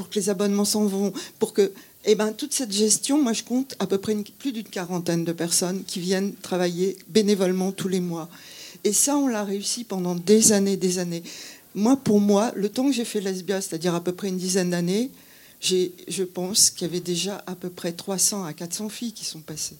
pour 0.00 0.08
que 0.08 0.14
les 0.14 0.30
abonnements 0.30 0.64
s'en 0.64 0.86
vont, 0.86 1.12
pour 1.38 1.52
que 1.52 1.72
eh 2.04 2.14
ben, 2.14 2.32
toute 2.32 2.54
cette 2.54 2.72
gestion, 2.72 3.22
moi 3.22 3.32
je 3.32 3.42
compte 3.42 3.74
à 3.78 3.86
peu 3.86 3.98
près 3.98 4.16
plus 4.38 4.52
d'une 4.52 4.64
quarantaine 4.64 5.24
de 5.24 5.32
personnes 5.32 5.84
qui 5.84 6.00
viennent 6.00 6.34
travailler 6.34 6.96
bénévolement 7.08 7.72
tous 7.72 7.88
les 7.88 8.00
mois. 8.00 8.28
Et 8.84 8.92
ça, 8.92 9.16
on 9.16 9.28
l'a 9.28 9.44
réussi 9.44 9.84
pendant 9.84 10.14
des 10.14 10.52
années, 10.52 10.78
des 10.78 10.98
années. 10.98 11.22
Moi, 11.74 11.96
pour 11.96 12.20
moi, 12.20 12.52
le 12.54 12.70
temps 12.70 12.86
que 12.86 12.92
j'ai 12.92 13.04
fait 13.04 13.20
Lesbia, 13.20 13.60
c'est-à-dire 13.60 13.94
à 13.94 14.02
peu 14.02 14.12
près 14.12 14.28
une 14.28 14.38
dizaine 14.38 14.70
d'années, 14.70 15.10
je 15.60 16.22
pense 16.22 16.70
qu'il 16.70 16.86
y 16.86 16.90
avait 16.90 17.00
déjà 17.00 17.44
à 17.46 17.54
peu 17.54 17.68
près 17.68 17.92
300 17.92 18.44
à 18.44 18.54
400 18.54 18.88
filles 18.88 19.12
qui 19.12 19.26
sont 19.26 19.40
passées. 19.40 19.76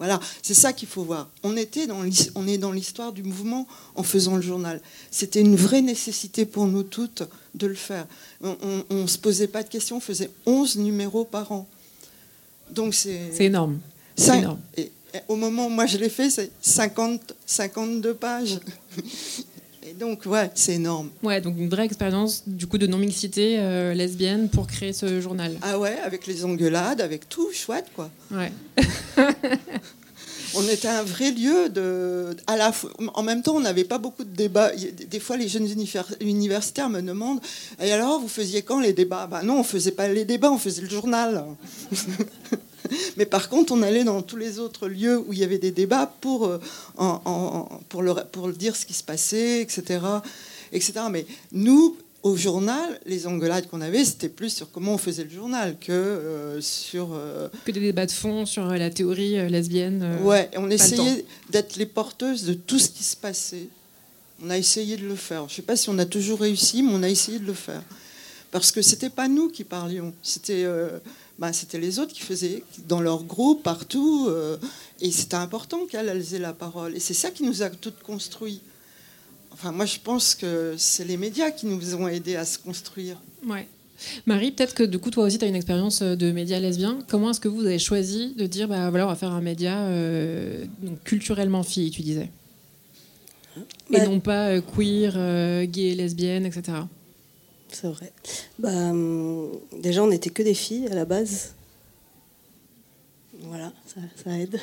Voilà, 0.00 0.18
c'est 0.40 0.54
ça 0.54 0.72
qu'il 0.72 0.88
faut 0.88 1.04
voir. 1.04 1.28
On, 1.42 1.58
était 1.58 1.86
dans, 1.86 2.02
on 2.34 2.46
est 2.48 2.56
dans 2.56 2.72
l'histoire 2.72 3.12
du 3.12 3.22
mouvement 3.22 3.68
en 3.94 4.02
faisant 4.02 4.36
le 4.36 4.40
journal. 4.40 4.80
C'était 5.10 5.42
une 5.42 5.56
vraie 5.56 5.82
nécessité 5.82 6.46
pour 6.46 6.66
nous 6.66 6.84
toutes 6.84 7.22
de 7.54 7.66
le 7.66 7.74
faire. 7.74 8.06
On 8.42 8.56
ne 8.88 9.06
se 9.06 9.18
posait 9.18 9.46
pas 9.46 9.62
de 9.62 9.68
questions, 9.68 9.98
on 9.98 10.00
faisait 10.00 10.30
11 10.46 10.78
numéros 10.78 11.26
par 11.26 11.52
an. 11.52 11.68
Donc 12.70 12.94
c'est... 12.94 13.30
C'est 13.34 13.44
énorme. 13.44 13.78
C'est 14.16 14.38
énorme. 14.38 14.60
Et, 14.78 14.90
au 15.28 15.36
moment 15.36 15.66
où 15.66 15.70
moi 15.70 15.84
je 15.84 15.98
l'ai 15.98 16.08
fait, 16.08 16.30
c'est 16.30 16.50
50, 16.62 17.34
52 17.44 18.14
pages. 18.14 18.58
Donc, 20.00 20.24
ouais, 20.24 20.50
c'est 20.54 20.76
énorme. 20.76 21.10
Ouais, 21.22 21.42
donc 21.42 21.58
une 21.58 21.68
vraie 21.68 21.84
expérience 21.84 22.44
du 22.46 22.66
coup 22.66 22.78
de 22.78 22.86
non-mixité 22.86 23.58
euh, 23.58 23.92
lesbienne 23.92 24.48
pour 24.48 24.66
créer 24.66 24.94
ce 24.94 25.20
journal. 25.20 25.54
Ah 25.60 25.78
ouais, 25.78 25.98
avec 26.02 26.26
les 26.26 26.46
engueulades, 26.46 27.02
avec 27.02 27.28
tout, 27.28 27.52
chouette 27.52 27.84
quoi. 27.94 28.08
Ouais. 28.30 28.50
on 30.54 30.66
était 30.68 30.88
un 30.88 31.02
vrai 31.02 31.32
lieu 31.32 31.68
de. 31.68 32.34
À 32.46 32.56
la 32.56 32.72
en 33.14 33.22
même 33.22 33.42
temps, 33.42 33.56
on 33.56 33.60
n'avait 33.60 33.84
pas 33.84 33.98
beaucoup 33.98 34.24
de 34.24 34.34
débats. 34.34 34.72
Des 34.74 35.20
fois, 35.20 35.36
les 35.36 35.48
jeunes 35.48 35.68
universitaires 36.20 36.88
me 36.88 37.02
demandent 37.02 37.40
Et 37.82 37.92
alors, 37.92 38.20
vous 38.20 38.28
faisiez 38.28 38.62
quand 38.62 38.80
les 38.80 38.94
débats? 38.94 39.26
Ben 39.30 39.42
non, 39.42 39.60
on 39.60 39.64
faisait 39.64 39.92
pas 39.92 40.08
les 40.08 40.24
débats, 40.24 40.50
on 40.50 40.58
faisait 40.58 40.82
le 40.82 40.88
journal. 40.88 41.44
Mais 43.16 43.26
par 43.26 43.48
contre, 43.48 43.72
on 43.72 43.82
allait 43.82 44.04
dans 44.04 44.22
tous 44.22 44.36
les 44.36 44.58
autres 44.58 44.88
lieux 44.88 45.18
où 45.18 45.32
il 45.32 45.38
y 45.38 45.44
avait 45.44 45.58
des 45.58 45.70
débats 45.70 46.12
pour, 46.20 46.46
euh, 46.46 46.58
pour, 47.88 48.02
le, 48.02 48.14
pour 48.32 48.48
dire 48.50 48.76
ce 48.76 48.86
qui 48.86 48.94
se 48.94 49.02
passait, 49.02 49.60
etc., 49.60 50.00
etc. 50.72 50.92
Mais 51.10 51.26
nous, 51.52 51.96
au 52.22 52.36
journal, 52.36 53.00
les 53.06 53.26
engueulades 53.26 53.68
qu'on 53.68 53.80
avait, 53.80 54.04
c'était 54.04 54.28
plus 54.28 54.54
sur 54.54 54.70
comment 54.70 54.94
on 54.94 54.98
faisait 54.98 55.24
le 55.24 55.30
journal 55.30 55.76
que 55.78 55.92
euh, 55.92 56.60
sur. 56.60 57.10
Euh, 57.12 57.48
que 57.64 57.72
des 57.72 57.80
débats 57.80 58.06
de 58.06 58.12
fond 58.12 58.46
sur 58.46 58.64
la 58.64 58.90
théorie 58.90 59.48
lesbienne. 59.48 60.18
ouais, 60.22 60.50
on 60.56 60.70
essayait 60.70 61.24
d'être 61.50 61.76
les 61.76 61.86
porteuses 61.86 62.44
de 62.44 62.54
tout 62.54 62.78
ce 62.78 62.88
qui 62.88 63.04
se 63.04 63.16
passait. 63.16 63.68
On 64.42 64.48
a 64.48 64.56
essayé 64.56 64.96
de 64.96 65.06
le 65.06 65.16
faire. 65.16 65.40
Je 65.48 65.52
ne 65.52 65.56
sais 65.56 65.62
pas 65.62 65.76
si 65.76 65.90
on 65.90 65.98
a 65.98 66.06
toujours 66.06 66.40
réussi, 66.40 66.82
mais 66.82 66.92
on 66.94 67.02
a 67.02 67.08
essayé 67.08 67.38
de 67.38 67.46
le 67.46 67.52
faire. 67.52 67.82
Parce 68.50 68.72
que 68.72 68.82
c'était 68.82 69.10
pas 69.10 69.28
nous 69.28 69.48
qui 69.48 69.64
parlions, 69.64 70.12
c'était 70.22 70.66
bah, 71.40 71.54
c'était 71.54 71.78
les 71.78 71.98
autres 71.98 72.12
qui 72.12 72.20
faisaient 72.20 72.62
dans 72.86 73.00
leur 73.00 73.24
groupe, 73.24 73.62
partout. 73.62 74.26
Euh, 74.28 74.58
et 75.00 75.10
c'était 75.10 75.36
important 75.36 75.86
qu'elles 75.86 76.34
aient 76.34 76.38
la 76.38 76.52
parole. 76.52 76.94
Et 76.94 77.00
c'est 77.00 77.14
ça 77.14 77.30
qui 77.30 77.44
nous 77.44 77.62
a 77.62 77.70
toutes 77.70 78.02
construit. 78.02 78.60
Enfin, 79.50 79.72
moi, 79.72 79.86
je 79.86 79.98
pense 79.98 80.34
que 80.34 80.74
c'est 80.76 81.04
les 81.04 81.16
médias 81.16 81.50
qui 81.50 81.64
nous 81.64 81.94
ont 81.94 82.06
aidés 82.06 82.36
à 82.36 82.44
se 82.44 82.58
construire. 82.58 83.16
Ouais. 83.46 83.66
Marie, 84.26 84.52
peut-être 84.52 84.74
que 84.74 84.82
du 84.82 84.98
coup, 84.98 85.10
toi 85.10 85.24
aussi, 85.24 85.38
tu 85.38 85.46
as 85.46 85.48
une 85.48 85.56
expérience 85.56 86.02
euh, 86.02 86.14
de 86.14 86.30
médias 86.30 86.60
lesbiens. 86.60 86.98
Comment 87.08 87.30
est-ce 87.30 87.40
que 87.40 87.48
vous 87.48 87.64
avez 87.64 87.78
choisi 87.78 88.34
de 88.36 88.44
dire, 88.44 88.68
bah 88.68 88.90
voilà, 88.90 89.06
on 89.06 89.08
va 89.08 89.16
faire 89.16 89.32
un 89.32 89.40
média 89.40 89.78
euh, 89.86 90.66
culturellement 91.04 91.62
fille, 91.62 91.90
tu 91.90 92.02
disais 92.02 92.28
Et 93.56 93.96
bah 93.98 94.04
non 94.04 94.20
pas 94.20 94.60
queer, 94.60 95.66
gay, 95.66 95.94
lesbienne, 95.94 96.44
etc. 96.44 96.80
C'est 97.72 97.88
vrai. 97.88 98.12
Bah, 98.58 98.90
hum, 98.90 99.50
déjà, 99.80 100.02
on 100.02 100.08
n'était 100.08 100.30
que 100.30 100.42
des 100.42 100.54
filles 100.54 100.88
à 100.88 100.94
la 100.94 101.04
base. 101.04 101.54
Voilà, 103.42 103.72
ça, 103.86 104.30
aide. 104.38 104.60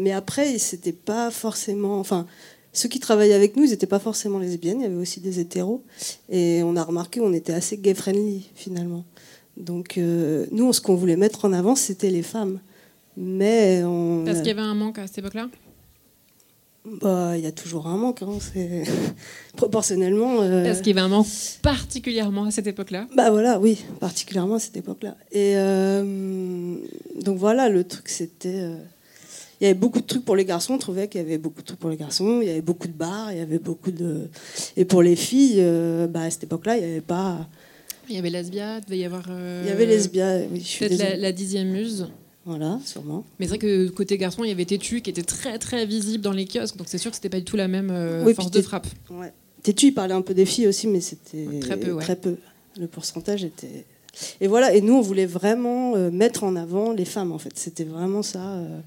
mais 0.00 0.12
après, 0.12 0.58
c'était 0.58 0.92
pas 0.92 1.30
forcément. 1.30 2.00
Enfin, 2.00 2.26
ceux 2.72 2.88
qui 2.88 3.00
travaillaient 3.00 3.34
avec 3.34 3.56
nous, 3.56 3.64
ils 3.64 3.70
n'étaient 3.70 3.86
pas 3.86 3.98
forcément 3.98 4.38
lesbiennes, 4.38 4.80
il 4.80 4.84
y 4.84 4.86
avait 4.86 4.96
aussi 4.96 5.20
des 5.20 5.38
hétéros. 5.38 5.82
Et 6.30 6.62
on 6.64 6.74
a 6.76 6.82
remarqué 6.82 7.20
qu'on 7.20 7.34
était 7.34 7.52
assez 7.52 7.76
gay-friendly, 7.76 8.48
finalement. 8.54 9.04
Donc, 9.58 9.98
nous, 9.98 10.72
ce 10.72 10.80
qu'on 10.80 10.94
voulait 10.94 11.16
mettre 11.16 11.44
en 11.44 11.52
avant, 11.52 11.76
c'était 11.76 12.10
les 12.10 12.22
femmes. 12.22 12.60
Mais 13.16 13.82
on... 13.84 14.22
Parce 14.24 14.38
qu'il 14.38 14.46
y 14.46 14.52
avait 14.52 14.60
un 14.60 14.74
manque 14.74 14.98
à 14.98 15.06
cette 15.06 15.18
époque-là? 15.18 15.48
Bah, 17.00 17.36
il 17.36 17.42
y 17.42 17.46
a 17.46 17.52
toujours 17.52 17.86
un 17.86 17.96
manque, 17.96 18.22
hein, 18.22 18.38
c'est 18.40 18.84
proportionnellement. 19.56 20.42
Euh... 20.42 20.64
Parce 20.64 20.78
qu'il 20.78 20.88
y 20.88 20.98
avait 20.98 21.04
un 21.04 21.08
manque 21.08 21.26
particulièrement 21.62 22.44
à 22.44 22.50
cette 22.50 22.66
époque-là? 22.66 23.06
Bah 23.16 23.30
voilà, 23.30 23.58
oui, 23.58 23.84
particulièrement 24.00 24.56
à 24.56 24.58
cette 24.58 24.76
époque-là. 24.76 25.16
Et 25.32 25.54
euh... 25.56 26.76
donc 27.22 27.38
voilà, 27.38 27.68
le 27.68 27.84
truc, 27.84 28.08
c'était, 28.08 28.60
euh, 28.60 28.76
il 29.60 29.64
y 29.64 29.66
avait 29.66 29.78
beaucoup 29.78 30.00
de 30.00 30.06
trucs 30.06 30.24
pour 30.24 30.36
les 30.36 30.44
garçons. 30.44 30.74
On 30.74 30.78
trouvait 30.78 31.08
qu'il 31.08 31.20
y 31.20 31.24
avait 31.24 31.38
beaucoup 31.38 31.60
de 31.60 31.66
trucs 31.66 31.80
pour 31.80 31.90
les 31.90 31.96
garçons. 31.96 32.40
Il 32.42 32.48
y 32.48 32.50
avait 32.50 32.62
beaucoup 32.62 32.88
de 32.88 32.92
bars, 32.92 33.32
il 33.32 33.38
y 33.38 33.42
avait 33.42 33.58
beaucoup 33.58 33.90
de. 33.90 34.28
Et 34.76 34.84
pour 34.84 35.02
les 35.02 35.16
filles, 35.16 35.58
euh, 35.58 36.06
bah 36.06 36.22
à 36.22 36.30
cette 36.30 36.44
époque-là, 36.44 36.76
il 36.76 36.84
n'y 36.84 36.90
avait 36.90 37.00
pas. 37.00 37.46
Il 38.08 38.14
y 38.14 38.18
avait 38.18 38.30
Lesbia, 38.30 38.78
il 38.78 38.84
devait 38.84 38.98
y 38.98 39.04
avoir. 39.04 39.24
Il 39.28 39.68
y 39.68 39.70
avait 39.70 39.86
Lesbia, 39.86 40.38
oui. 40.50 40.76
Peut-être 40.78 40.98
la, 40.98 41.16
la 41.16 41.32
dixième 41.32 41.68
muse. 41.68 42.08
Voilà, 42.48 42.80
sûrement. 42.82 43.26
Mais 43.38 43.44
c'est 43.44 43.50
vrai 43.50 43.58
que 43.58 43.88
côté 43.88 44.16
garçon, 44.16 44.42
il 44.42 44.48
y 44.48 44.52
avait 44.52 44.64
Tétu 44.64 45.02
qui 45.02 45.10
était 45.10 45.22
très 45.22 45.58
très 45.58 45.84
visible 45.84 46.24
dans 46.24 46.32
les 46.32 46.46
kiosques, 46.46 46.78
donc 46.78 46.86
c'est 46.88 46.96
sûr 46.96 47.10
que 47.10 47.16
c'était 47.16 47.28
pas 47.28 47.40
du 47.40 47.44
tout 47.44 47.58
la 47.58 47.68
même 47.68 47.90
euh, 47.90 48.32
force 48.32 48.50
de 48.50 48.62
frappe. 48.62 48.86
Ouais. 49.10 49.34
Tétu, 49.62 49.88
il 49.88 49.92
parlait 49.92 50.14
un 50.14 50.22
peu 50.22 50.32
des 50.32 50.46
filles 50.46 50.66
aussi, 50.66 50.86
mais 50.86 51.02
c'était 51.02 51.60
très 51.60 51.78
peu, 51.78 51.94
très 51.98 52.16
peu. 52.16 52.36
Le 52.80 52.86
pourcentage 52.86 53.44
était. 53.44 53.84
Et 54.40 54.46
voilà, 54.46 54.74
et 54.74 54.80
nous, 54.80 54.94
on 54.94 55.02
voulait 55.02 55.26
vraiment 55.26 55.94
euh, 55.94 56.10
mettre 56.10 56.42
en 56.42 56.56
avant 56.56 56.92
les 56.92 57.04
femmes, 57.04 57.32
en 57.32 57.38
fait. 57.38 57.52
C'était 57.56 57.84
vraiment 57.84 58.22
ça. 58.22 58.54
Euh, 58.54 58.80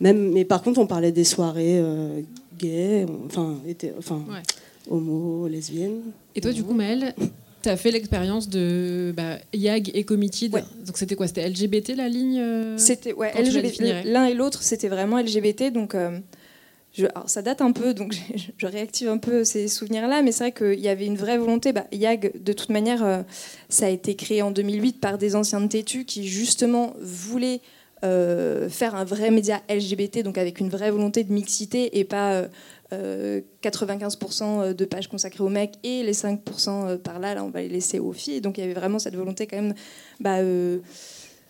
même, 0.00 0.32
mais 0.32 0.44
par 0.44 0.60
contre, 0.62 0.80
on 0.80 0.88
parlait 0.88 1.12
des 1.12 1.24
soirées 1.24 1.80
gays, 2.58 3.06
enfin, 3.26 3.58
était, 3.68 3.94
enfin 3.96 4.24
homo, 4.90 5.46
lesbiennes. 5.46 6.00
Et 6.34 6.40
toi, 6.40 6.52
du 6.52 6.64
coup, 6.64 6.74
Maëlle, 6.74 7.14
tu 7.62 7.68
as 7.68 7.76
fait 7.76 7.90
l'expérience 7.90 8.48
de 8.48 9.12
bah, 9.16 9.38
YAG 9.52 9.90
et 9.94 10.04
Committed. 10.04 10.52
Donc 10.52 10.96
c'était 10.96 11.14
quoi? 11.14 11.26
C'était 11.26 11.48
LGBT 11.48 11.96
la 11.96 12.08
ligne 12.08 12.40
euh, 12.40 12.78
C'était 12.78 13.12
ouais, 13.12 13.32
L'un 14.04 14.26
et 14.26 14.34
l'autre, 14.34 14.62
c'était 14.62 14.88
vraiment 14.88 15.18
LGBT. 15.18 15.72
Donc 15.72 15.94
euh, 15.94 16.18
je, 16.92 17.06
ça 17.26 17.42
date 17.42 17.60
un 17.60 17.72
peu, 17.72 17.94
donc 17.94 18.14
je, 18.58 18.66
réactive 18.66 19.08
un 19.08 19.18
peu 19.18 19.44
ces 19.44 19.68
souvenirs-là, 19.68 20.22
mais 20.22 20.32
c'est 20.32 20.44
vrai 20.44 20.52
qu'il 20.52 20.80
y 20.80 20.88
avait 20.88 21.06
une 21.06 21.16
vraie 21.16 21.38
volonté. 21.38 21.72
Bah, 21.72 21.86
YAG, 21.92 22.32
de 22.42 22.52
toute 22.52 22.70
manière, 22.70 23.04
euh, 23.04 23.22
ça 23.68 23.86
a 23.86 23.90
été 23.90 24.14
créé 24.14 24.42
en 24.42 24.50
2008 24.50 25.00
par 25.00 25.18
des 25.18 25.34
anciens 25.34 25.60
de 25.60 25.68
Tétu 25.68 26.04
qui 26.04 26.26
justement 26.26 26.94
voulaient 27.00 27.60
faire 28.00 28.94
un 28.94 29.02
vrai 29.02 29.32
média 29.32 29.60
LGBT, 29.68 30.22
donc 30.22 30.38
avec 30.38 30.60
une 30.60 30.68
vraie 30.68 30.92
volonté 30.92 31.24
de 31.24 31.32
mixité 31.32 31.98
et 31.98 32.04
pas 32.04 32.44
95% 32.90 34.42
euh, 34.42 34.72
de 34.72 34.84
pages 34.84 35.08
consacrées 35.08 35.44
aux 35.44 35.48
mecs 35.48 35.74
et 35.82 36.02
les 36.02 36.12
5% 36.12 36.38
euh, 36.68 36.96
par 36.96 37.18
là, 37.18 37.34
là, 37.34 37.44
on 37.44 37.50
va 37.50 37.60
les 37.60 37.68
laisser 37.68 37.98
aux 37.98 38.12
filles. 38.12 38.40
Donc 38.40 38.58
il 38.58 38.62
y 38.62 38.64
avait 38.64 38.74
vraiment 38.74 38.98
cette 38.98 39.14
volonté 39.14 39.46
quand 39.46 39.56
même. 39.56 39.74
Bah, 40.20 40.38
euh, 40.38 40.78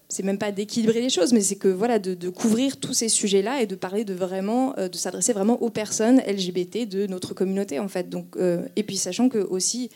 c'est 0.08 0.24
même 0.24 0.38
pas 0.38 0.52
d'équilibrer 0.52 1.00
les 1.00 1.10
choses, 1.10 1.32
mais 1.32 1.42
c'est 1.42 1.56
que 1.56 1.68
voilà 1.68 1.98
de, 1.98 2.28
couvrir 2.30 2.78
tous 2.78 2.94
ces 2.94 3.10
sujets-là 3.10 3.60
et 3.60 3.66
de 3.66 3.76
parler 3.76 4.04
de 4.04 4.14
vraiment, 4.14 4.72
de 4.72 4.96
s'adresser 4.96 5.34
vraiment 5.34 5.60
aux 5.62 5.68
personnes 5.68 6.22
LGBT 6.26 6.88
de 6.88 7.06
notre 7.06 7.34
communauté 7.34 7.78
en 7.78 7.88
fait. 7.88 8.08
Donc 8.08 8.38
et 8.74 8.82
puis 8.84 8.96
sachant 8.96 9.28
que 9.28 9.36
aussi 9.36 9.90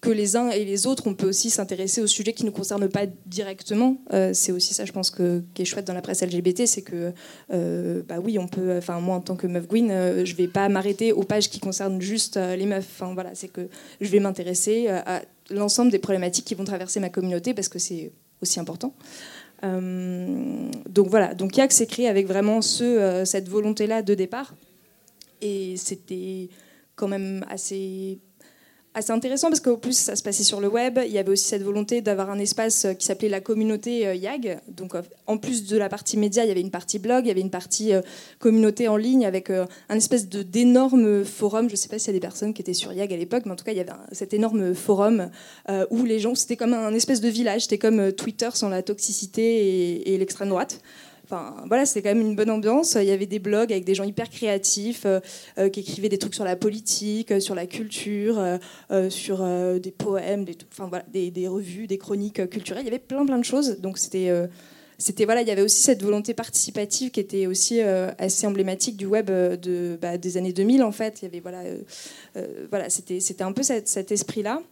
que 0.00 0.10
les 0.10 0.36
uns 0.36 0.50
et 0.50 0.64
les 0.64 0.86
autres, 0.86 1.06
on 1.06 1.14
peut 1.14 1.28
aussi 1.28 1.50
s'intéresser 1.50 2.00
aux 2.00 2.06
sujets 2.06 2.32
qui 2.32 2.44
ne 2.44 2.50
nous 2.50 2.54
concernent 2.54 2.88
pas 2.88 3.06
directement. 3.26 3.96
Euh, 4.12 4.30
c'est 4.32 4.52
aussi 4.52 4.72
ça, 4.72 4.84
je 4.84 4.92
pense, 4.92 5.10
que, 5.10 5.42
qui 5.54 5.62
est 5.62 5.64
chouette 5.64 5.86
dans 5.86 5.94
la 5.94 6.02
presse 6.02 6.22
LGBT, 6.22 6.66
c'est 6.66 6.82
que, 6.82 7.12
euh, 7.52 8.02
bah 8.08 8.18
oui, 8.22 8.38
on 8.38 8.46
peut. 8.46 8.76
Enfin, 8.76 9.00
moi, 9.00 9.16
en 9.16 9.20
tant 9.20 9.34
que 9.34 9.48
meuf 9.48 9.66
Gwyn, 9.66 9.90
euh, 9.90 10.24
je 10.24 10.36
vais 10.36 10.46
pas 10.46 10.68
m'arrêter 10.68 11.12
aux 11.12 11.24
pages 11.24 11.50
qui 11.50 11.58
concernent 11.58 12.00
juste 12.00 12.36
les 12.36 12.66
meufs. 12.66 12.86
Enfin, 13.00 13.12
voilà, 13.12 13.30
c'est 13.34 13.48
que 13.48 13.68
je 14.00 14.08
vais 14.08 14.20
m'intéresser 14.20 14.88
à 14.88 15.22
l'ensemble 15.50 15.90
des 15.90 15.98
problématiques 15.98 16.44
qui 16.44 16.54
vont 16.54 16.64
traverser 16.64 17.00
ma 17.00 17.08
communauté 17.08 17.54
parce 17.54 17.68
que 17.68 17.78
c'est 17.78 18.12
aussi 18.40 18.60
important. 18.60 18.94
donc 19.62 21.08
voilà, 21.08 21.34
donc 21.34 21.56
YAC 21.56 21.72
s'est 21.72 22.06
avec 22.06 22.28
vraiment 22.28 22.62
ce, 22.62 23.22
cette 23.24 23.48
volonté-là 23.48 24.02
de 24.02 24.14
départ. 24.14 24.54
Et 25.40 25.76
c'était 25.76 26.48
quand 26.94 27.08
même 27.08 27.44
assez 27.48 28.18
assez 28.98 29.12
intéressant 29.12 29.48
parce 29.48 29.60
qu'au 29.60 29.76
plus 29.76 29.96
ça 29.96 30.16
se 30.16 30.22
passait 30.22 30.42
sur 30.42 30.60
le 30.60 30.68
web, 30.68 30.98
il 31.04 31.12
y 31.12 31.18
avait 31.18 31.30
aussi 31.30 31.44
cette 31.44 31.62
volonté 31.62 32.00
d'avoir 32.00 32.30
un 32.30 32.38
espace 32.38 32.84
euh, 32.84 32.92
qui 32.94 33.06
s'appelait 33.06 33.28
la 33.28 33.40
communauté 33.40 34.06
euh, 34.06 34.14
YAG. 34.14 34.60
Donc 34.68 34.94
euh, 34.94 35.02
en 35.26 35.38
plus 35.38 35.66
de 35.66 35.76
la 35.76 35.88
partie 35.88 36.16
média, 36.16 36.44
il 36.44 36.48
y 36.48 36.50
avait 36.50 36.60
une 36.60 36.70
partie 36.70 36.98
blog, 36.98 37.24
il 37.24 37.28
y 37.28 37.30
avait 37.30 37.40
une 37.40 37.50
partie 37.50 37.92
communauté 38.38 38.88
en 38.88 38.96
ligne 38.96 39.24
avec 39.26 39.50
un 39.50 39.94
espèce 39.94 40.28
d'énorme 40.28 41.24
forum. 41.24 41.68
Je 41.68 41.74
ne 41.74 41.76
sais 41.76 41.88
pas 41.88 41.98
s'il 41.98 42.08
y 42.08 42.10
a 42.10 42.12
des 42.14 42.20
personnes 42.20 42.54
qui 42.54 42.62
étaient 42.62 42.74
sur 42.74 42.92
YAG 42.92 43.12
à 43.12 43.16
l'époque, 43.16 43.42
mais 43.46 43.52
en 43.52 43.56
tout 43.56 43.64
cas 43.64 43.72
il 43.72 43.78
y 43.78 43.80
avait 43.80 43.92
cet 44.12 44.34
énorme 44.34 44.74
forum 44.74 45.30
où 45.90 46.04
les 46.04 46.18
gens, 46.18 46.34
c'était 46.34 46.56
comme 46.56 46.72
un 46.72 46.94
espèce 46.94 47.20
de 47.20 47.28
village, 47.28 47.62
c'était 47.62 47.78
comme 47.78 48.12
Twitter 48.12 48.48
sans 48.54 48.68
la 48.68 48.82
toxicité 48.82 50.10
et 50.10 50.18
l'extrême 50.18 50.48
droite. 50.48 50.80
Enfin, 51.30 51.54
voilà, 51.66 51.84
c'était 51.84 52.08
quand 52.08 52.14
même 52.14 52.26
une 52.26 52.36
bonne 52.36 52.48
ambiance. 52.48 52.96
Il 52.98 53.04
y 53.06 53.10
avait 53.10 53.26
des 53.26 53.38
blogs 53.38 53.70
avec 53.70 53.84
des 53.84 53.94
gens 53.94 54.04
hyper 54.04 54.30
créatifs 54.30 55.02
euh, 55.04 55.20
euh, 55.58 55.68
qui 55.68 55.80
écrivaient 55.80 56.08
des 56.08 56.16
trucs 56.16 56.34
sur 56.34 56.44
la 56.44 56.56
politique, 56.56 57.32
euh, 57.32 57.40
sur 57.40 57.54
la 57.54 57.66
culture, 57.66 58.42
sur 59.10 59.46
des 59.78 59.90
poèmes, 59.90 60.46
des, 60.46 61.48
revues, 61.48 61.86
des 61.86 61.98
chroniques 61.98 62.48
culturelles. 62.48 62.84
Il 62.84 62.86
y 62.86 62.88
avait 62.88 62.98
plein 62.98 63.26
plein 63.26 63.36
de 63.36 63.44
choses. 63.44 63.78
Donc 63.80 63.98
c'était 63.98 64.30
c'était 64.96 65.26
voilà, 65.26 65.42
il 65.42 65.48
y 65.48 65.50
avait 65.50 65.62
aussi 65.62 65.82
cette 65.82 66.02
volonté 66.02 66.32
participative 66.32 67.10
qui 67.10 67.20
était 67.20 67.46
aussi 67.46 67.80
assez 67.80 68.46
emblématique 68.46 68.96
du 68.96 69.06
web 69.06 69.30
bah, 70.00 70.16
des 70.16 70.36
années 70.38 70.52
2000 70.52 70.82
en 70.82 70.92
fait. 70.92 71.20
Il 71.20 71.26
y 71.26 71.28
avait 71.28 71.40
voilà, 71.40 71.62
voilà, 72.70 72.88
c'était 72.88 73.20
c'était 73.20 73.44
un 73.44 73.52
peu 73.52 73.62
cet 73.62 74.12
esprit 74.12 74.42
là. 74.42 74.62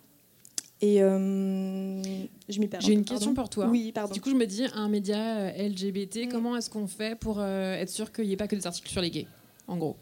Et 0.82 1.02
euh, 1.02 2.02
je 2.48 2.60
m'y 2.60 2.68
perds. 2.68 2.82
J'ai 2.82 2.92
une 2.92 3.04
question 3.04 3.34
pour 3.34 3.48
toi. 3.48 3.66
Oui, 3.68 3.92
pardon. 3.92 4.12
Du 4.12 4.20
coup, 4.20 4.30
je 4.30 4.34
me 4.34 4.46
dis, 4.46 4.64
un 4.74 4.88
média 4.88 5.38
euh, 5.38 5.68
LGBT, 5.68 6.26
mm. 6.26 6.28
comment 6.30 6.56
est-ce 6.56 6.68
qu'on 6.68 6.86
fait 6.86 7.18
pour 7.18 7.38
euh, 7.38 7.74
être 7.74 7.88
sûr 7.88 8.12
qu'il 8.12 8.26
n'y 8.26 8.32
ait 8.32 8.36
pas 8.36 8.48
que 8.48 8.56
des 8.56 8.66
articles 8.66 8.90
sur 8.90 9.00
les 9.00 9.10
gays, 9.10 9.26
en 9.68 9.76
gros? 9.78 9.96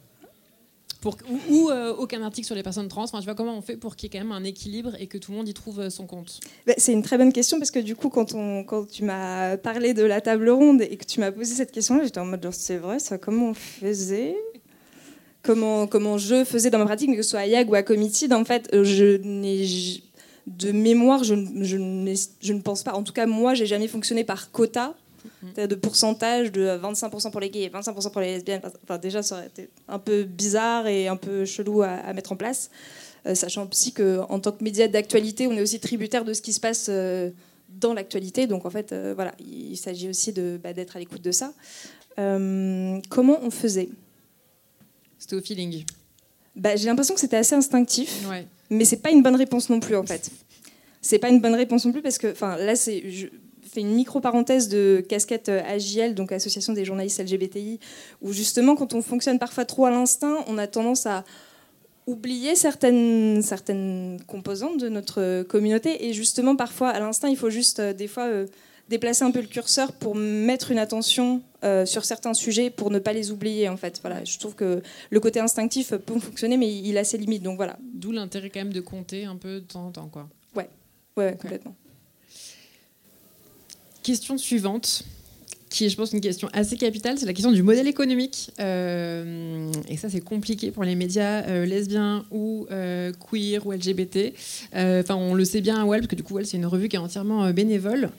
Pour, 1.00 1.18
ou, 1.50 1.70
aucun 1.98 2.22
article 2.22 2.46
sur 2.46 2.54
les 2.54 2.62
personnes 2.62 2.88
trans. 2.88 3.02
Enfin, 3.02 3.18
tu 3.18 3.26
vois 3.26 3.34
comment 3.34 3.58
on 3.58 3.60
fait 3.60 3.76
pour 3.76 3.94
qu'il 3.94 4.06
y 4.06 4.16
ait 4.16 4.18
quand 4.18 4.24
même 4.24 4.32
un 4.32 4.42
équilibre 4.42 4.92
et 4.98 5.06
que 5.06 5.18
tout 5.18 5.32
le 5.32 5.36
monde 5.36 5.46
y 5.46 5.52
trouve 5.52 5.90
son 5.90 6.06
compte? 6.06 6.40
Bah, 6.66 6.72
C'est 6.78 6.94
une 6.94 7.02
très 7.02 7.18
bonne 7.18 7.32
question 7.32 7.58
parce 7.58 7.70
que 7.70 7.78
du 7.78 7.94
coup, 7.94 8.08
quand, 8.08 8.32
on, 8.32 8.64
quand 8.64 8.88
tu 8.88 9.04
m'as 9.04 9.58
parlé 9.58 9.92
de 9.92 10.02
la 10.02 10.22
table 10.22 10.48
ronde 10.48 10.80
et 10.80 10.96
que 10.96 11.04
tu 11.04 11.20
m'as 11.20 11.30
posé 11.30 11.54
cette 11.54 11.72
question, 11.72 12.00
j'étais 12.02 12.20
en 12.20 12.24
mode 12.24 12.48
c'est 12.52 12.78
vrai, 12.78 13.00
ça 13.00 13.18
comment 13.18 13.50
on 13.50 13.54
faisait? 13.54 14.34
Comment, 15.42 15.86
comment 15.86 16.16
je 16.16 16.42
faisais 16.42 16.70
dans 16.70 16.78
ma 16.78 16.86
pratique, 16.86 17.10
mais 17.10 17.16
que 17.16 17.22
ce 17.22 17.28
soit 17.28 17.40
à 17.40 17.46
YAG 17.46 17.68
ou 17.68 17.74
à 17.74 17.82
Committed, 17.82 18.32
en 18.32 18.46
fait, 18.46 18.70
je 18.72 19.18
n'ai 19.18 19.66
de 20.46 20.72
mémoire, 20.72 21.24
je, 21.24 21.34
je, 21.62 21.76
je, 22.40 22.52
ne 22.52 22.60
pense 22.60 22.82
pas. 22.82 22.92
En 22.92 23.02
tout 23.02 23.12
cas, 23.12 23.26
moi, 23.26 23.54
j'ai 23.54 23.66
jamais 23.66 23.88
fonctionné 23.88 24.24
par 24.24 24.50
quota 24.50 24.94
mhm. 25.42 25.66
de 25.66 25.74
pourcentage 25.74 26.52
de 26.52 26.66
25% 26.66 27.30
pour 27.30 27.40
les 27.40 27.50
gays 27.50 27.62
et 27.62 27.68
25% 27.70 28.10
pour 28.10 28.20
les 28.20 28.34
lesbiennes. 28.34 28.60
Enfin, 28.82 28.98
déjà, 28.98 29.22
ça 29.22 29.36
aurait 29.36 29.46
été 29.46 29.70
un 29.88 29.98
peu 29.98 30.24
bizarre 30.24 30.86
et 30.86 31.08
un 31.08 31.16
peu 31.16 31.44
chelou 31.44 31.82
à, 31.82 32.12
mettre 32.12 32.32
en 32.32 32.36
place. 32.36 32.70
Euh, 33.26 33.34
sachant 33.34 33.66
aussi 33.70 33.92
qu'en 33.92 34.38
tant 34.38 34.52
que 34.52 34.62
média 34.62 34.86
d'actualité, 34.86 35.46
on 35.46 35.52
est 35.52 35.62
aussi 35.62 35.80
tributaire 35.80 36.26
de 36.26 36.34
ce 36.34 36.42
qui 36.42 36.52
se 36.52 36.60
passe 36.60 36.86
euh, 36.90 37.30
dans 37.70 37.94
l'actualité. 37.94 38.46
Donc, 38.46 38.66
en 38.66 38.70
fait, 38.70 38.92
euh, 38.92 39.14
voilà, 39.14 39.34
il 39.40 39.76
s'agit 39.78 40.10
aussi 40.10 40.34
bah, 40.62 40.74
d'être 40.74 40.96
à 40.96 40.98
l'écoute 40.98 41.22
de 41.22 41.32
ça. 41.32 41.54
comment 42.16 43.38
on 43.42 43.50
faisait? 43.50 43.88
C'était 45.18 45.36
au 45.36 45.40
feeling. 45.40 45.84
Bah, 46.54 46.76
j'ai 46.76 46.86
l'impression 46.86 47.14
que 47.14 47.20
c'était 47.20 47.38
assez 47.38 47.54
instinctif. 47.54 48.28
Ouais 48.28 48.46
mais 48.70 48.84
c'est 48.84 49.02
pas 49.02 49.10
une 49.10 49.22
bonne 49.22 49.36
réponse 49.36 49.70
non 49.70 49.80
plus 49.80 49.96
en 49.96 50.04
fait. 50.04 50.30
C'est 51.02 51.18
pas 51.18 51.28
une 51.28 51.40
bonne 51.40 51.54
réponse 51.54 51.84
non 51.84 51.92
plus 51.92 52.00
parce 52.00 52.16
que, 52.16 52.32
enfin, 52.32 52.56
là, 52.56 52.76
c'est, 52.76 53.10
je 53.10 53.26
fais 53.60 53.82
une 53.82 53.94
micro 53.94 54.20
parenthèse 54.20 54.70
de 54.70 55.04
casquette 55.06 55.50
euh, 55.50 55.60
AJL, 55.66 56.14
donc 56.14 56.32
Association 56.32 56.72
des 56.72 56.86
journalistes 56.86 57.20
LGBTI, 57.20 57.78
où 58.22 58.32
justement, 58.32 58.74
quand 58.74 58.94
on 58.94 59.02
fonctionne 59.02 59.38
parfois 59.38 59.66
trop 59.66 59.84
à 59.84 59.90
l'instinct, 59.90 60.42
on 60.46 60.56
a 60.56 60.66
tendance 60.66 61.04
à 61.04 61.24
oublier 62.06 62.54
certaines, 62.54 63.42
certaines 63.42 64.18
composantes 64.26 64.78
de 64.78 64.88
notre 64.88 65.42
communauté. 65.42 66.06
Et 66.06 66.12
justement, 66.12 66.56
parfois, 66.56 66.88
à 66.88 67.00
l'instinct, 67.00 67.28
il 67.28 67.36
faut 67.36 67.50
juste, 67.50 67.80
euh, 67.80 67.92
des 67.92 68.08
fois, 68.08 68.24
euh, 68.24 68.46
déplacer 68.88 69.24
un 69.24 69.30
peu 69.30 69.40
le 69.40 69.46
curseur 69.46 69.92
pour 69.92 70.14
mettre 70.14 70.70
une 70.70 70.78
attention 70.78 71.42
euh, 71.64 71.86
sur 71.86 72.04
certains 72.04 72.34
sujets 72.34 72.70
pour 72.70 72.90
ne 72.90 72.98
pas 72.98 73.12
les 73.12 73.30
oublier 73.30 73.68
en 73.68 73.76
fait. 73.76 73.98
Voilà, 74.02 74.24
je 74.24 74.38
trouve 74.38 74.54
que 74.54 74.82
le 75.10 75.20
côté 75.20 75.40
instinctif 75.40 75.94
peut 75.94 76.18
fonctionner 76.18 76.56
mais 76.56 76.72
il 76.72 76.98
a 76.98 77.04
ses 77.04 77.18
limites 77.18 77.42
donc 77.42 77.56
voilà. 77.56 77.78
D'où 77.94 78.12
l'intérêt 78.12 78.50
quand 78.50 78.60
même 78.60 78.72
de 78.72 78.80
compter 78.80 79.24
un 79.24 79.36
peu 79.36 79.60
de 79.60 79.66
temps 79.66 79.86
en 79.86 79.90
temps 79.90 80.08
quoi. 80.08 80.28
Ouais, 80.54 80.68
ouais, 81.16 81.36
complètement. 81.40 81.74
Question 84.02 84.36
suivante. 84.36 85.04
Qui 85.74 85.86
est, 85.86 85.88
je 85.88 85.96
pense, 85.96 86.12
une 86.12 86.20
question 86.20 86.48
assez 86.52 86.76
capitale, 86.76 87.18
c'est 87.18 87.26
la 87.26 87.32
question 87.32 87.50
du 87.50 87.64
modèle 87.64 87.88
économique. 87.88 88.52
Euh, 88.60 89.72
et 89.88 89.96
ça, 89.96 90.08
c'est 90.08 90.20
compliqué 90.20 90.70
pour 90.70 90.84
les 90.84 90.94
médias 90.94 91.42
euh, 91.48 91.66
lesbiens 91.66 92.24
ou 92.30 92.68
euh, 92.70 93.10
queer 93.28 93.66
ou 93.66 93.72
LGBT. 93.72 94.32
Enfin, 94.72 95.16
on 95.16 95.34
le 95.34 95.44
sait 95.44 95.60
bien 95.60 95.82
à 95.82 95.84
Well, 95.84 96.02
parce 96.02 96.06
que 96.06 96.14
du 96.14 96.22
coup, 96.22 96.36
Well, 96.36 96.46
c'est 96.46 96.58
une 96.58 96.66
revue 96.66 96.88
qui 96.88 96.94
est 96.94 97.00
entièrement 97.00 97.50
bénévole. 97.50 98.10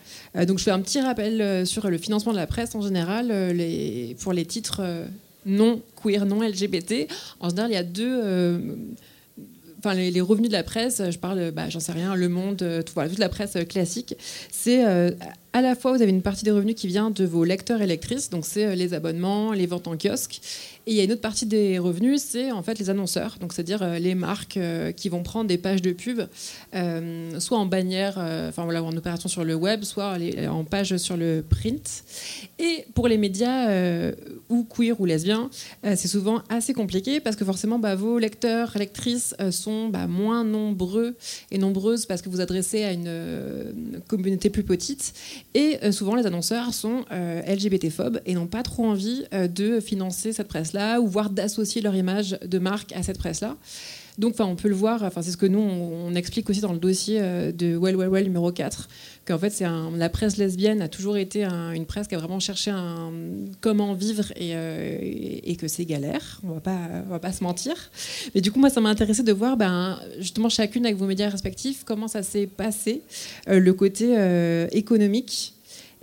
donc, 0.45 0.59
je 0.59 0.65
fais 0.65 0.71
un 0.71 0.81
petit 0.81 0.99
rappel 0.99 1.65
sur 1.65 1.89
le 1.89 1.97
financement 1.97 2.33
de 2.33 2.37
la 2.37 2.47
presse 2.47 2.75
en 2.75 2.81
général, 2.81 3.27
les, 3.53 4.17
pour 4.19 4.33
les 4.33 4.45
titres 4.45 4.81
non 5.45 5.81
queer, 6.03 6.25
non 6.25 6.41
LGBT. 6.41 7.07
En 7.39 7.49
général, 7.49 7.71
il 7.71 7.75
y 7.75 7.77
a 7.77 7.83
deux 7.83 8.67
enfin 9.79 9.93
les, 9.93 10.21
revenus 10.21 10.49
de 10.49 10.55
la 10.55 10.63
presse, 10.63 11.01
je 11.09 11.17
parle, 11.19 11.51
bah, 11.51 11.69
j'en 11.69 11.79
sais 11.79 11.91
rien, 11.91 12.15
Le 12.15 12.27
Monde, 12.27 12.57
tout, 12.85 12.93
voilà, 12.95 13.07
toute 13.07 13.19
la 13.19 13.29
presse 13.29 13.55
classique, 13.69 14.15
c'est 14.51 14.83
à 15.55 15.61
la 15.61 15.73
fois, 15.73 15.93
vous 15.93 16.01
avez 16.01 16.11
une 16.11 16.21
partie 16.21 16.43
des 16.43 16.51
revenus 16.51 16.75
qui 16.75 16.87
vient 16.87 17.11
de 17.11 17.23
vos 17.23 17.45
lecteurs 17.45 17.81
et 17.81 17.87
lectrices, 17.87 18.29
donc 18.29 18.45
c'est 18.45 18.65
euh, 18.65 18.75
les 18.75 18.93
abonnements, 18.93 19.53
les 19.53 19.65
ventes 19.67 19.87
en 19.87 19.95
kiosque. 19.95 20.41
Et 20.85 20.91
il 20.91 20.97
y 20.97 20.99
a 20.99 21.05
une 21.05 21.13
autre 21.13 21.21
partie 21.21 21.45
des 21.45 21.79
revenus, 21.79 22.21
c'est 22.21 22.51
en 22.51 22.61
fait 22.61 22.77
les 22.77 22.89
annonceurs, 22.89 23.37
donc 23.39 23.53
c'est-à-dire 23.53 23.81
euh, 23.81 23.97
les 23.97 24.15
marques 24.15 24.57
euh, 24.57 24.91
qui 24.91 25.07
vont 25.07 25.23
prendre 25.23 25.47
des 25.47 25.57
pages 25.57 25.81
de 25.81 25.93
pub, 25.93 26.23
soit 27.39 27.57
en 27.57 27.65
bannière, 27.65 28.17
enfin 28.17 28.65
voilà, 28.65 28.83
en 28.83 28.95
opération 28.97 29.29
sur 29.29 29.45
le 29.45 29.55
web, 29.55 29.83
soit 29.83 30.17
en 30.49 30.65
page 30.65 30.97
sur 30.97 31.15
le 31.15 31.41
print. 31.49 32.03
Et 32.59 32.85
pour 32.93 33.07
les 33.07 33.17
médias 33.17 34.11
ou 34.49 34.63
queer 34.63 34.99
ou 34.99 35.05
lesbiens, 35.05 35.49
c'est 35.83 36.07
souvent 36.09 36.41
assez 36.49 36.73
compliqué 36.73 37.21
parce 37.21 37.37
que 37.37 37.45
forcément, 37.45 37.79
bah, 37.79 37.95
vos 37.95 38.19
lecteurs, 38.19 38.73
lectrices 38.77 39.33
sont 39.51 39.87
bah, 39.87 40.07
moins 40.07 40.43
nombreux 40.43 41.15
et 41.51 41.57
nombreuses 41.57 42.05
parce 42.05 42.21
que 42.21 42.29
vous 42.29 42.41
adressez 42.41 42.83
à 42.83 42.91
une 42.91 44.01
communauté 44.07 44.49
plus 44.49 44.63
petite 44.63 45.13
et 45.53 45.79
euh, 45.83 45.91
souvent, 45.91 46.15
les 46.15 46.25
annonceurs 46.25 46.73
sont 46.73 47.05
euh, 47.11 47.41
LGBT-phobes 47.41 48.19
et 48.25 48.33
n'ont 48.33 48.47
pas 48.47 48.61
trop 48.61 48.85
envie 48.85 49.25
euh, 49.33 49.47
de 49.47 49.79
financer 49.79 50.33
cette 50.33 50.49
presse-là 50.49 50.99
ou 50.99 51.07
voire 51.07 51.29
d'associer 51.29 51.81
leur 51.81 51.95
image 51.95 52.37
de 52.45 52.59
marque 52.59 52.91
à 52.91 53.03
cette 53.03 53.17
presse-là. 53.17 53.55
Donc, 54.17 54.35
on 54.39 54.55
peut 54.55 54.69
le 54.69 54.75
voir, 54.75 55.03
enfin, 55.03 55.21
c'est 55.21 55.31
ce 55.31 55.37
que 55.37 55.45
nous, 55.45 55.59
on, 55.59 56.13
explique 56.15 56.49
aussi 56.49 56.61
dans 56.61 56.71
le 56.71 56.79
dossier 56.79 57.19
de 57.19 57.75
Well, 57.75 57.95
Well, 57.97 58.09
Well 58.09 58.23
numéro 58.23 58.51
4, 58.51 58.87
qu'en 59.25 59.37
fait, 59.37 59.49
c'est 59.49 59.65
la 59.65 60.09
presse 60.09 60.37
lesbienne 60.37 60.81
a 60.81 60.87
toujours 60.87 61.17
été 61.17 61.43
une 61.43 61.85
presse 61.85 62.07
qui 62.07 62.15
a 62.15 62.17
vraiment 62.17 62.39
cherché 62.39 62.71
un, 62.71 63.11
comment 63.59 63.93
vivre 63.93 64.31
et, 64.37 65.57
que 65.59 65.67
c'est 65.67 65.85
galère, 65.85 66.39
on 66.43 66.53
va 66.53 66.61
pas, 66.61 66.79
on 67.07 67.09
va 67.09 67.19
pas 67.19 67.33
se 67.33 67.43
mentir. 67.43 67.75
Mais 68.33 68.41
du 68.41 68.51
coup, 68.51 68.59
moi, 68.59 68.69
ça 68.69 68.79
m'a 68.79 68.89
intéressé 68.89 69.23
de 69.23 69.33
voir, 69.33 69.57
ben, 69.57 69.99
justement, 70.19 70.47
chacune 70.47 70.85
avec 70.85 70.97
vos 70.97 71.05
médias 71.05 71.29
respectifs, 71.29 71.83
comment 71.83 72.07
ça 72.07 72.23
s'est 72.23 72.47
passé, 72.47 73.01
le 73.47 73.71
côté 73.71 74.15
économique 74.71 75.55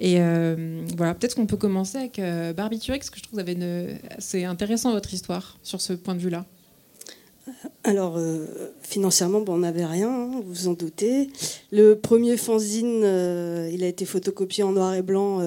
et 0.03 0.16
euh, 0.18 0.85
voilà, 0.96 1.14
peut-être 1.14 1.37
qu'on 1.37 1.46
peut 1.46 1.57
commencer 1.57 1.96
avec 1.96 2.18
euh, 2.18 2.53
Barbiturex, 2.53 3.09
que 3.09 3.18
je 3.18 3.22
trouve 3.22 3.44
que 3.44 3.87
c'est 4.18 4.44
intéressant 4.44 4.90
votre 4.90 5.14
histoire 5.14 5.59
sur 5.62 5.81
ce 5.81 5.92
point 5.92 6.16
de 6.16 6.20
vue-là. 6.20 6.44
Alors, 7.85 8.16
euh, 8.16 8.46
financièrement, 8.83 9.40
bon, 9.40 9.55
on 9.55 9.59
n'avait 9.59 9.85
rien, 9.85 10.09
hein, 10.09 10.31
vous 10.44 10.52
vous 10.52 10.68
en 10.68 10.74
doutez. 10.74 11.31
Le 11.70 11.94
premier 11.94 12.37
fanzine, 12.37 13.02
il 13.72 13.83
a 13.83 13.87
été 13.87 14.05
photocopié 14.05 14.64
en 14.64 14.72
noir 14.72 14.94
et 14.94 15.02
blanc 15.02 15.40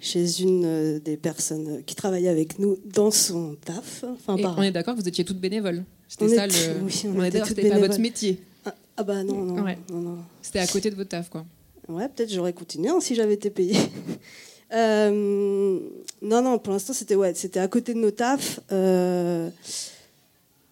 chez 0.00 0.42
une 0.42 0.98
des 1.00 1.16
personnes 1.16 1.82
qui 1.84 1.94
travaillait 1.94 2.28
avec 2.28 2.58
nous 2.58 2.78
dans 2.84 3.10
son 3.10 3.56
taf. 3.64 4.04
Enfin, 4.04 4.36
On 4.56 4.62
est 4.62 4.70
d'accord 4.70 4.94
que 4.94 5.00
vous 5.00 5.08
étiez 5.08 5.24
toutes 5.24 5.40
bénévoles. 5.40 5.84
C'était 6.08 6.28
ça 6.28 6.46
le. 6.46 6.52
Oui, 6.84 7.02
on, 7.14 7.22
était 7.22 7.44
c'était 7.44 7.68
pas 7.68 7.78
votre 7.78 8.00
métier. 8.00 8.40
Ah, 8.64 8.74
ah 8.96 9.02
bah 9.04 9.22
non, 9.24 9.44
non. 9.44 9.64
non. 9.92 10.18
C'était 10.40 10.60
à 10.60 10.66
côté 10.66 10.90
de 10.90 10.96
votre 10.96 11.10
taf, 11.10 11.28
quoi. 11.28 11.44
Ouais, 11.88 12.08
peut-être 12.08 12.32
j'aurais 12.32 12.52
continué 12.52 12.90
hein, 12.90 13.00
si 13.00 13.14
j'avais 13.14 13.34
été 13.34 13.50
payée. 13.50 13.76
Euh, 14.70 15.80
non, 16.20 16.42
non, 16.42 16.58
pour 16.58 16.74
l'instant, 16.74 16.92
c'était 16.92 17.14
ouais, 17.14 17.32
c'était 17.32 17.58
à 17.58 17.68
côté 17.68 17.94
de 17.94 18.00
nos 18.00 18.10
tafs. 18.10 18.60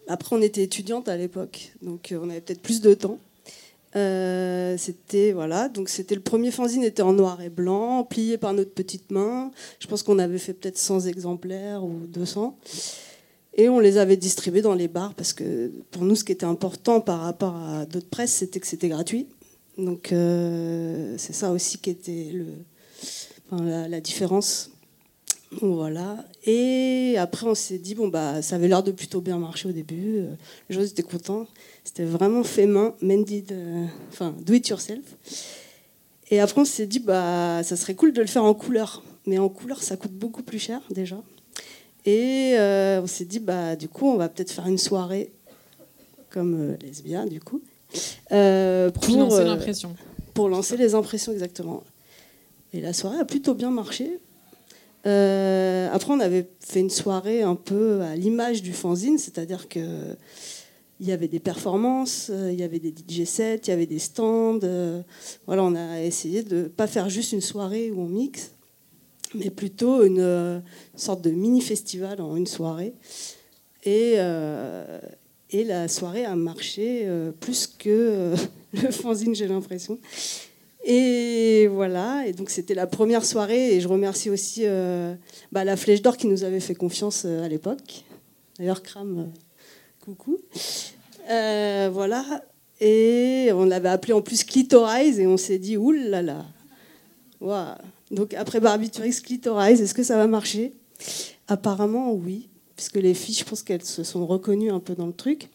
Euh, 0.08 0.12
après, 0.12 0.36
on 0.36 0.42
était 0.42 0.62
étudiante 0.62 1.08
à 1.08 1.16
l'époque, 1.16 1.72
donc 1.82 2.12
euh, 2.12 2.20
on 2.22 2.30
avait 2.30 2.40
peut-être 2.40 2.62
plus 2.62 2.80
de 2.80 2.94
temps. 2.94 3.18
c'était 3.94 5.32
voilà, 5.32 5.68
donc 5.68 5.88
c'était 5.88 6.14
le 6.14 6.20
premier 6.20 6.50
fanzine 6.50 6.84
était 6.84 7.02
en 7.02 7.12
noir 7.12 7.40
et 7.40 7.48
blanc, 7.48 8.04
plié 8.04 8.38
par 8.38 8.52
notre 8.52 8.72
petite 8.72 9.10
main. 9.10 9.50
Je 9.80 9.86
pense 9.86 10.02
qu'on 10.02 10.18
avait 10.18 10.38
fait 10.38 10.52
peut-être 10.52 10.78
100 10.78 11.06
exemplaires 11.06 11.84
ou 11.84 12.06
200. 12.06 12.56
Et 13.58 13.70
on 13.70 13.80
les 13.80 13.96
avait 13.96 14.18
distribués 14.18 14.60
dans 14.60 14.74
les 14.74 14.86
bars 14.86 15.14
parce 15.14 15.32
que 15.32 15.72
pour 15.90 16.04
nous, 16.04 16.14
ce 16.14 16.24
qui 16.24 16.32
était 16.32 16.44
important 16.44 17.00
par 17.00 17.20
rapport 17.20 17.56
à 17.56 17.86
d'autres 17.86 18.08
presses, 18.08 18.34
c'était 18.34 18.60
que 18.60 18.66
c'était 18.66 18.90
gratuit. 18.90 19.26
Donc 19.78 20.12
euh, 20.12 21.14
c'est 21.18 21.32
ça 21.32 21.50
aussi 21.50 21.78
qui 21.78 21.90
était 21.90 22.30
le, 22.32 22.46
la, 23.88 24.00
différence. 24.00 24.70
Voilà. 25.52 26.24
Et 26.44 27.16
après, 27.18 27.46
on 27.46 27.54
s'est 27.54 27.78
dit, 27.78 27.94
bon, 27.94 28.08
bah, 28.08 28.42
ça 28.42 28.56
avait 28.56 28.68
l'air 28.68 28.82
de 28.82 28.90
plutôt 28.90 29.20
bien 29.20 29.38
marcher 29.38 29.68
au 29.68 29.72
début. 29.72 30.18
Euh, 30.18 30.34
les 30.68 30.76
gens 30.76 30.82
étaient 30.82 31.02
contents. 31.02 31.46
C'était 31.84 32.04
vraiment 32.04 32.44
fait 32.44 32.66
main, 32.66 32.94
mended, 33.00 33.52
euh, 33.52 33.84
enfin, 34.10 34.34
do 34.44 34.54
it 34.54 34.68
yourself. 34.68 35.04
Et 36.30 36.40
après, 36.40 36.60
on 36.60 36.64
s'est 36.64 36.86
dit, 36.86 36.98
bah, 36.98 37.62
ça 37.62 37.76
serait 37.76 37.94
cool 37.94 38.12
de 38.12 38.20
le 38.20 38.26
faire 38.26 38.44
en 38.44 38.54
couleur. 38.54 39.02
Mais 39.26 39.38
en 39.38 39.48
couleur, 39.48 39.82
ça 39.82 39.96
coûte 39.96 40.12
beaucoup 40.12 40.42
plus 40.42 40.58
cher 40.58 40.80
déjà. 40.90 41.20
Et 42.04 42.54
on 42.58 43.06
s'est 43.06 43.24
dit, 43.24 43.40
bah, 43.40 43.74
du 43.74 43.88
coup, 43.88 44.06
on 44.06 44.16
va 44.16 44.28
peut-être 44.28 44.52
faire 44.52 44.66
une 44.66 44.78
soirée 44.78 45.32
comme 46.30 46.76
lesbien, 46.82 47.26
du 47.26 47.40
coup. 47.40 47.60
Euh, 48.32 48.90
pour, 48.90 49.16
lancer 49.16 49.40
euh, 49.40 49.44
l'impression. 49.44 49.96
Pour 50.34 50.48
lancer 50.48 50.76
les 50.76 50.94
impressions, 50.94 51.32
exactement. 51.32 51.82
Et 52.72 52.80
la 52.80 52.92
soirée 52.92 53.18
a 53.18 53.24
plutôt 53.24 53.54
bien 53.54 53.70
marché. 53.70 54.18
Euh, 55.06 55.88
après, 55.92 56.12
on 56.12 56.20
avait 56.20 56.48
fait 56.60 56.80
une 56.80 56.90
soirée 56.90 57.42
un 57.42 57.54
peu 57.54 58.00
à 58.02 58.16
l'image 58.16 58.62
du 58.62 58.72
fanzine, 58.72 59.18
c'est-à-dire 59.18 59.68
que 59.68 59.80
il 60.98 61.06
y 61.06 61.12
avait 61.12 61.28
des 61.28 61.40
performances, 61.40 62.30
il 62.30 62.58
y 62.58 62.62
avait 62.62 62.78
des 62.78 62.88
DJ 62.88 63.24
sets, 63.24 63.60
il 63.64 63.68
y 63.68 63.72
avait 63.72 63.86
des 63.86 63.98
stands. 63.98 64.60
voilà, 65.46 65.62
on 65.62 65.74
a 65.74 66.00
essayé 66.00 66.42
de 66.42 66.64
pas 66.64 66.86
faire 66.86 67.10
juste 67.10 67.32
une 67.32 67.42
soirée 67.42 67.90
où 67.90 68.00
on 68.00 68.08
mixe, 68.08 68.52
mais 69.34 69.50
plutôt 69.50 70.04
une, 70.04 70.62
sorte 70.94 71.20
de 71.20 71.30
mini 71.30 71.60
festival 71.60 72.22
en 72.22 72.34
une 72.34 72.46
soirée. 72.46 72.94
Et, 73.84 74.16
et 75.50 75.64
la 75.64 75.88
soirée 75.88 76.24
a 76.24 76.34
marché 76.34 77.02
euh, 77.04 77.30
plus 77.30 77.66
que 77.66 77.88
euh, 77.88 78.36
le 78.72 78.90
fanzine, 78.90 79.34
j'ai 79.34 79.46
l'impression. 79.46 79.98
Et 80.88 81.66
voilà, 81.66 82.26
et 82.26 82.32
donc 82.32 82.48
c'était 82.48 82.74
la 82.74 82.86
première 82.86 83.24
soirée, 83.24 83.74
et 83.74 83.80
je 83.80 83.88
remercie 83.88 84.30
aussi 84.30 84.60
euh, 84.64 85.14
bah, 85.50 85.64
la 85.64 85.76
Flèche 85.76 86.00
d'Or 86.00 86.16
qui 86.16 86.28
nous 86.28 86.44
avait 86.44 86.60
fait 86.60 86.76
confiance 86.76 87.24
à 87.24 87.48
l'époque. 87.48 88.04
D'ailleurs, 88.58 88.82
Cram, 88.82 89.32
coucou. 90.04 90.38
voilà, 91.28 92.24
et 92.80 93.50
on 93.52 93.64
l'avait 93.64 93.88
appelé 93.88 94.12
en 94.12 94.22
plus 94.22 94.44
Clitorize, 94.44 95.18
et 95.18 95.26
on 95.26 95.36
s'est 95.36 95.58
dit, 95.58 95.76
oulala. 95.76 96.46
Donc 98.12 98.34
après 98.34 98.60
Barbiturix, 98.60 99.20
Clitorize, 99.20 99.82
est-ce 99.82 99.94
que 99.94 100.04
ça 100.04 100.16
va 100.16 100.28
marcher? 100.28 100.72
Apparemment, 101.48 102.12
oui 102.12 102.48
puisque 102.76 102.96
les 102.96 103.14
filles, 103.14 103.34
je 103.34 103.44
pense 103.44 103.62
qu'elles 103.62 103.84
se 103.84 104.04
sont 104.04 104.26
reconnues 104.26 104.70
un 104.70 104.80
peu 104.80 104.94
dans 104.94 105.06
le 105.06 105.12
truc. 105.12 105.48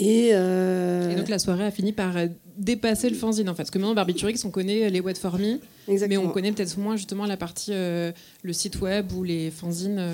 Euh, 0.00 1.10
Et, 1.10 1.14
donc 1.16 1.28
la 1.28 1.38
soirée 1.38 1.64
a 1.64 1.70
fini 1.70 1.92
par 1.92 2.16
euh, 2.16 2.26
dépasser 2.56 3.10
le 3.10 3.16
fanzine 3.16 3.48
en 3.48 3.54
fait. 3.54 3.62
Parce 3.62 3.70
que 3.70 3.78
maintenant, 3.78 3.94
Barbiturix, 3.94 4.44
on 4.44 4.50
connaît 4.50 4.90
les 4.90 5.00
Wet 5.00 5.14
for 5.14 5.38
Me, 5.38 5.58
mais 5.88 6.16
on 6.16 6.28
connaît 6.30 6.52
peut-être 6.52 6.78
moins 6.78 6.96
justement 6.96 7.26
la 7.26 7.36
partie, 7.36 7.72
euh, 7.72 8.12
le 8.42 8.52
site 8.52 8.80
web 8.80 9.12
ou 9.12 9.24
les 9.24 9.50
fanzines. 9.50 10.12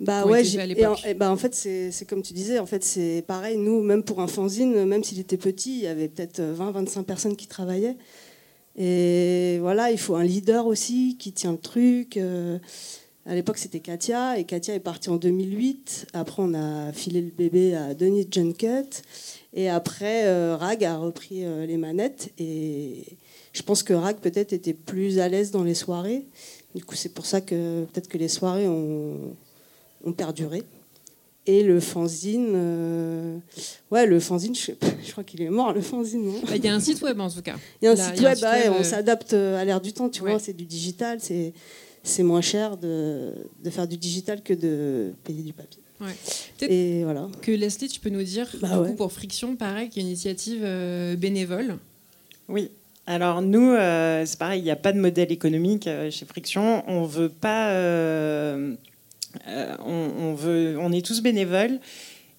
bah 0.00 0.26
ouais, 0.26 0.42
et 1.06 1.14
bah 1.14 1.30
en 1.30 1.36
fait 1.36 1.54
c'est 1.54 2.04
comme 2.08 2.22
tu 2.22 2.32
disais, 2.32 2.58
en 2.58 2.66
fait 2.66 2.82
c'est 2.82 3.22
pareil. 3.26 3.56
Nous, 3.56 3.82
même 3.82 4.02
pour 4.02 4.20
un 4.20 4.26
fanzine, 4.26 4.84
même 4.84 5.04
s'il 5.04 5.20
était 5.20 5.36
petit, 5.36 5.76
il 5.76 5.82
y 5.82 5.86
avait 5.86 6.08
peut-être 6.08 6.40
20-25 6.40 7.04
personnes 7.04 7.36
qui 7.36 7.46
travaillaient. 7.46 7.96
Et 8.76 9.58
voilà, 9.60 9.90
il 9.90 9.98
faut 9.98 10.16
un 10.16 10.24
leader 10.24 10.66
aussi 10.66 11.16
qui 11.18 11.32
tient 11.32 11.52
le 11.52 11.58
truc. 11.58 12.18
À 13.24 13.36
l'époque, 13.36 13.58
c'était 13.58 13.78
Katia, 13.78 14.36
et 14.36 14.44
Katia 14.44 14.74
est 14.74 14.80
partie 14.80 15.08
en 15.08 15.16
2008. 15.16 16.08
Après, 16.12 16.42
on 16.42 16.54
a 16.54 16.92
filé 16.92 17.20
le 17.20 17.30
bébé 17.30 17.74
à 17.74 17.94
Denis 17.94 18.26
Junket, 18.28 19.02
et 19.54 19.68
après, 19.68 20.26
euh, 20.26 20.56
Rag 20.56 20.84
a 20.84 20.96
repris 20.96 21.44
euh, 21.44 21.64
les 21.64 21.76
manettes. 21.76 22.32
Et 22.38 23.04
je 23.52 23.62
pense 23.62 23.84
que 23.84 23.92
Rag 23.92 24.16
peut-être 24.16 24.52
était 24.52 24.72
plus 24.72 25.20
à 25.20 25.28
l'aise 25.28 25.52
dans 25.52 25.62
les 25.62 25.74
soirées. 25.74 26.26
Du 26.74 26.84
coup, 26.84 26.96
c'est 26.96 27.10
pour 27.10 27.26
ça 27.26 27.40
que 27.40 27.84
peut-être 27.84 28.08
que 28.08 28.18
les 28.18 28.28
soirées 28.28 28.66
ont, 28.66 29.36
ont 30.04 30.12
perduré. 30.12 30.64
Et 31.46 31.62
le 31.62 31.78
fanzine, 31.80 32.52
euh, 32.54 33.36
ouais, 33.92 34.06
le 34.06 34.18
fanzine, 34.18 34.54
je, 34.54 34.72
crois 35.12 35.24
qu'il 35.24 35.42
est 35.42 35.50
mort, 35.50 35.72
le 35.72 35.80
fanzine. 35.80 36.32
Bah, 36.46 36.56
il 36.56 36.64
y 36.64 36.68
a 36.68 36.74
un 36.74 36.80
site 36.80 37.02
web 37.02 37.20
en 37.20 37.30
tout 37.30 37.42
cas. 37.42 37.56
Il 37.80 37.84
y 37.84 37.88
a 37.88 37.92
un 37.92 37.96
site 37.96 38.20
web, 38.20 38.38
on 38.78 38.82
s'adapte 38.82 39.32
à 39.32 39.64
l'ère 39.64 39.80
du 39.80 39.92
temps, 39.92 40.08
tu 40.08 40.22
vois, 40.22 40.38
c'est 40.38 40.52
du 40.52 40.64
digital, 40.64 41.18
c'est 41.20 41.52
c'est 42.02 42.22
moins 42.22 42.40
cher 42.40 42.76
de, 42.76 43.32
de, 43.62 43.70
faire 43.70 43.86
du 43.86 43.96
digital 43.96 44.42
que 44.42 44.52
de 44.52 45.12
payer 45.24 45.42
du 45.42 45.52
papier. 45.52 45.80
Et 46.62 47.04
voilà. 47.04 47.28
Que 47.42 47.52
Leslie, 47.52 47.88
tu 47.88 48.00
peux 48.00 48.10
nous 48.10 48.22
dire, 48.22 48.48
bah 48.60 48.82
pour 48.96 49.12
Friction, 49.12 49.54
pareil, 49.54 49.88
qui 49.88 50.00
est 50.00 50.02
une 50.02 50.08
initiative 50.08 50.62
euh, 50.64 51.14
bénévole. 51.14 51.78
Oui. 52.48 52.70
alors 53.06 53.40
nous, 53.40 53.74
c'est 54.26 54.38
pareil, 54.38 54.60
il 54.60 54.64
n'y 54.64 54.70
a 54.70 54.76
pas 54.76 54.92
de 54.92 54.98
modèle 54.98 55.30
économique 55.30 55.88
chez 56.10 56.26
Friction. 56.26 56.82
On 56.88 57.04
veut 57.04 57.28
pas, 57.28 57.72
on, 59.84 60.34
veut, 60.34 60.76
on 60.78 60.92
est 60.92 61.06
tous 61.06 61.22
bénévoles 61.22 61.78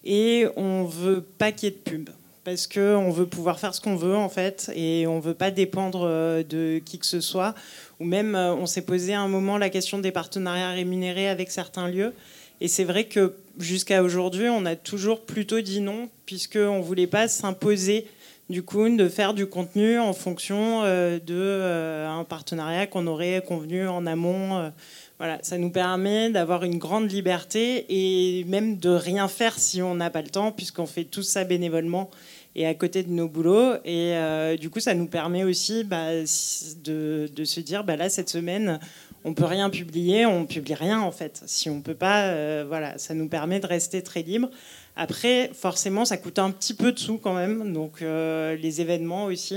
et 0.04 0.46
on 0.56 0.84
veut 0.84 1.22
pas 1.22 1.52
qu'il 1.52 1.70
y 1.70 1.72
ait 1.72 1.76
de 1.76 1.90
pub 1.90 2.10
parce 2.44 2.66
qu'on 2.66 3.10
veut 3.10 3.26
pouvoir 3.26 3.58
faire 3.58 3.74
ce 3.74 3.80
qu'on 3.80 3.96
veut 3.96 4.14
en 4.14 4.28
fait 4.28 4.70
et 4.74 5.06
on 5.06 5.20
veut 5.20 5.32
pas 5.32 5.50
dépendre 5.50 6.06
de 6.44 6.82
qui 6.84 6.98
que 6.98 7.06
ce 7.06 7.20
soit. 7.20 7.54
Ou 8.00 8.04
même, 8.04 8.34
on 8.34 8.66
s'est 8.66 8.84
posé 8.84 9.14
à 9.14 9.20
un 9.20 9.28
moment 9.28 9.58
la 9.58 9.70
question 9.70 9.98
des 9.98 10.10
partenariats 10.10 10.70
rémunérés 10.70 11.28
avec 11.28 11.50
certains 11.50 11.88
lieux. 11.88 12.12
Et 12.60 12.68
c'est 12.68 12.84
vrai 12.84 13.04
que 13.04 13.34
jusqu'à 13.58 14.02
aujourd'hui, 14.02 14.48
on 14.48 14.64
a 14.64 14.76
toujours 14.76 15.20
plutôt 15.20 15.60
dit 15.60 15.80
non, 15.80 16.08
puisqu'on 16.26 16.78
ne 16.78 16.82
voulait 16.82 17.06
pas 17.06 17.28
s'imposer 17.28 18.06
du 18.50 18.62
coup 18.62 18.88
de 18.88 19.08
faire 19.08 19.34
du 19.34 19.46
contenu 19.46 19.98
en 19.98 20.12
fonction 20.12 20.82
euh, 20.84 21.18
euh, 21.30 22.24
partenariat 22.24 22.86
qu'on 22.86 23.06
aurait 23.06 23.42
convenu 23.46 23.88
en 23.88 24.06
amont. 24.06 24.58
Euh. 24.58 24.70
voilà, 25.18 25.38
ça 25.42 25.56
nous 25.58 25.70
permet 25.70 26.30
d'avoir 26.30 26.64
une 26.64 26.78
grande 26.78 27.10
liberté 27.10 27.86
et 27.88 28.44
même 28.44 28.76
de 28.76 28.90
rien 28.90 29.28
faire 29.28 29.58
si 29.58 29.82
on 29.82 29.94
n'a 29.94 30.10
pas 30.10 30.22
le 30.22 30.28
temps, 30.28 30.52
puisqu'on 30.52 30.86
fait 30.86 31.04
tout 31.04 31.22
ça 31.22 31.44
bénévolement 31.44 32.10
et 32.56 32.66
à 32.66 32.74
côté 32.74 33.02
de 33.02 33.10
nos 33.10 33.28
boulots. 33.28 33.74
Et 33.84 34.14
du 34.58 34.70
coup, 34.70 34.80
ça 34.80 34.94
nous 34.94 35.06
permet 35.06 35.44
aussi 35.44 35.84
bah, 35.84 36.10
de, 36.12 37.44
se 37.44 37.60
dire, 37.60 37.84
bah, 37.84 37.96
là, 37.96 38.08
cette 38.08 38.28
semaine, 38.28 38.78
on 39.24 39.32
peut 39.32 39.46
rien 39.46 39.70
publier, 39.70 40.26
on 40.26 40.44
publie 40.44 40.74
rien 40.74 41.00
en 41.00 41.10
fait. 41.10 41.42
Si 41.46 41.70
on 41.70 41.80
peut 41.80 41.94
pas, 41.94 42.26
euh, 42.26 42.64
voilà, 42.68 42.98
ça 42.98 43.14
nous 43.14 43.28
permet 43.28 43.58
de 43.58 43.66
rester 43.66 44.02
très 44.02 44.22
libre. 44.22 44.50
Après, 44.96 45.50
forcément, 45.54 46.04
ça 46.04 46.18
coûte 46.18 46.38
un 46.38 46.50
petit 46.50 46.74
peu 46.74 46.92
de 46.92 46.98
sous 46.98 47.18
quand 47.18 47.32
même, 47.32 47.72
donc 47.72 48.02
euh, 48.02 48.54
les 48.56 48.80
événements 48.80 49.24
aussi. 49.24 49.56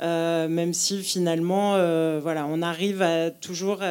Euh, 0.00 0.48
même 0.48 0.74
si 0.74 1.02
finalement, 1.02 1.72
voilà, 2.20 2.46
on 2.48 2.62
arrive 2.62 3.02
à 3.02 3.30
toujours 3.30 3.82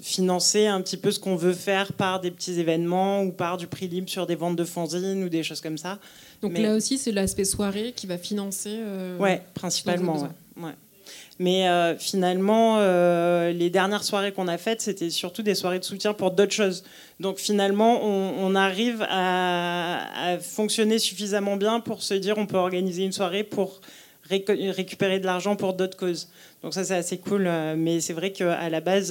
financer 0.00 0.66
un 0.66 0.80
petit 0.80 0.96
peu 0.96 1.10
ce 1.10 1.18
qu'on 1.18 1.36
veut 1.36 1.54
faire 1.54 1.92
par 1.92 2.20
des 2.20 2.30
petits 2.30 2.60
événements 2.60 3.22
ou 3.22 3.32
par 3.32 3.56
du 3.56 3.66
prix 3.66 3.88
libre 3.88 4.08
sur 4.08 4.26
des 4.26 4.36
ventes 4.36 4.56
de 4.56 4.64
fanzines 4.64 5.24
ou 5.24 5.28
des 5.28 5.42
choses 5.42 5.60
comme 5.60 5.78
ça. 5.78 5.98
Donc 6.40 6.58
là 6.58 6.74
aussi, 6.74 6.98
c'est 6.98 7.12
l'aspect 7.12 7.44
soirée 7.44 7.92
qui 7.94 8.06
va 8.06 8.18
financer. 8.18 8.78
ouais, 9.18 9.42
principalement. 9.54 10.28
ouais. 10.56 10.72
Mais 11.38 11.68
euh, 11.68 11.96
finalement, 11.96 12.76
euh, 12.78 13.52
les 13.52 13.70
dernières 13.70 14.04
soirées 14.04 14.32
qu'on 14.32 14.48
a 14.48 14.58
faites, 14.58 14.80
c'était 14.80 15.10
surtout 15.10 15.42
des 15.42 15.54
soirées 15.54 15.78
de 15.78 15.84
soutien 15.84 16.12
pour 16.12 16.30
d'autres 16.30 16.52
choses. 16.52 16.84
Donc 17.20 17.38
finalement, 17.38 18.00
on, 18.04 18.54
arrive 18.54 19.04
à, 19.08 20.38
fonctionner 20.40 20.98
suffisamment 20.98 21.56
bien 21.56 21.80
pour 21.80 22.02
se 22.02 22.14
dire 22.14 22.36
on 22.38 22.46
peut 22.46 22.56
organiser 22.56 23.04
une 23.04 23.12
soirée 23.12 23.44
pour 23.44 23.80
récupérer 24.28 25.20
de 25.20 25.26
l'argent 25.26 25.56
pour 25.56 25.74
d'autres 25.74 25.96
causes. 25.96 26.28
Donc 26.62 26.74
ça, 26.74 26.84
c'est 26.84 26.94
assez 26.94 27.18
cool. 27.18 27.46
Euh, 27.46 27.74
mais 27.76 28.00
c'est 28.00 28.12
vrai 28.12 28.32
qu'à 28.32 28.68
la 28.68 28.80
base, 28.80 29.08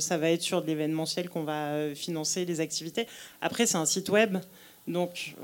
ça 0.00 0.18
va 0.18 0.30
être 0.30 0.42
sur 0.42 0.62
de 0.62 0.66
l'événementiel 0.66 1.28
qu'on 1.28 1.44
va 1.44 1.94
financer 1.94 2.44
les 2.44 2.60
activités. 2.60 3.06
Après, 3.40 3.66
c'est 3.66 3.78
un 3.78 3.86
site 3.86 4.08
web. 4.08 4.38
Donc, 4.86 5.34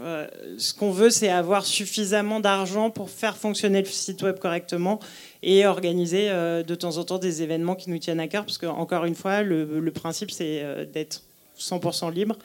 ce 0.57 0.73
qu'on 0.73 0.91
veut, 0.91 1.11
c'est 1.11 1.29
avoir 1.29 1.67
suffisamment 1.67 2.41
d'argent 2.41 2.89
pour 2.89 3.11
faire 3.11 3.37
fonctionner 3.37 3.83
le 3.83 3.89
site 3.89 4.23
web 4.23 4.39
correctement 4.39 5.01
et 5.45 5.67
organiser 5.67 6.31
euh, 6.31 6.63
de 6.63 6.75
temps 6.75 6.97
en 6.97 7.05
temps 7.05 7.19
des 7.19 7.43
événements 7.43 7.75
qui 7.75 7.91
nous 7.91 7.99
tiennent 7.99 8.21
à 8.21 8.29
cœur, 8.29 8.45
parce 8.45 8.59
que 8.59 8.67
encore 8.67 9.05
une 9.05 9.15
fois, 9.15 9.43
le, 9.43 9.91
principe 9.91 10.31
c'est 10.31 10.63
euh, 10.63 10.87
d'être 10.87 11.23
100% 11.59 12.13
libre. 12.13 12.37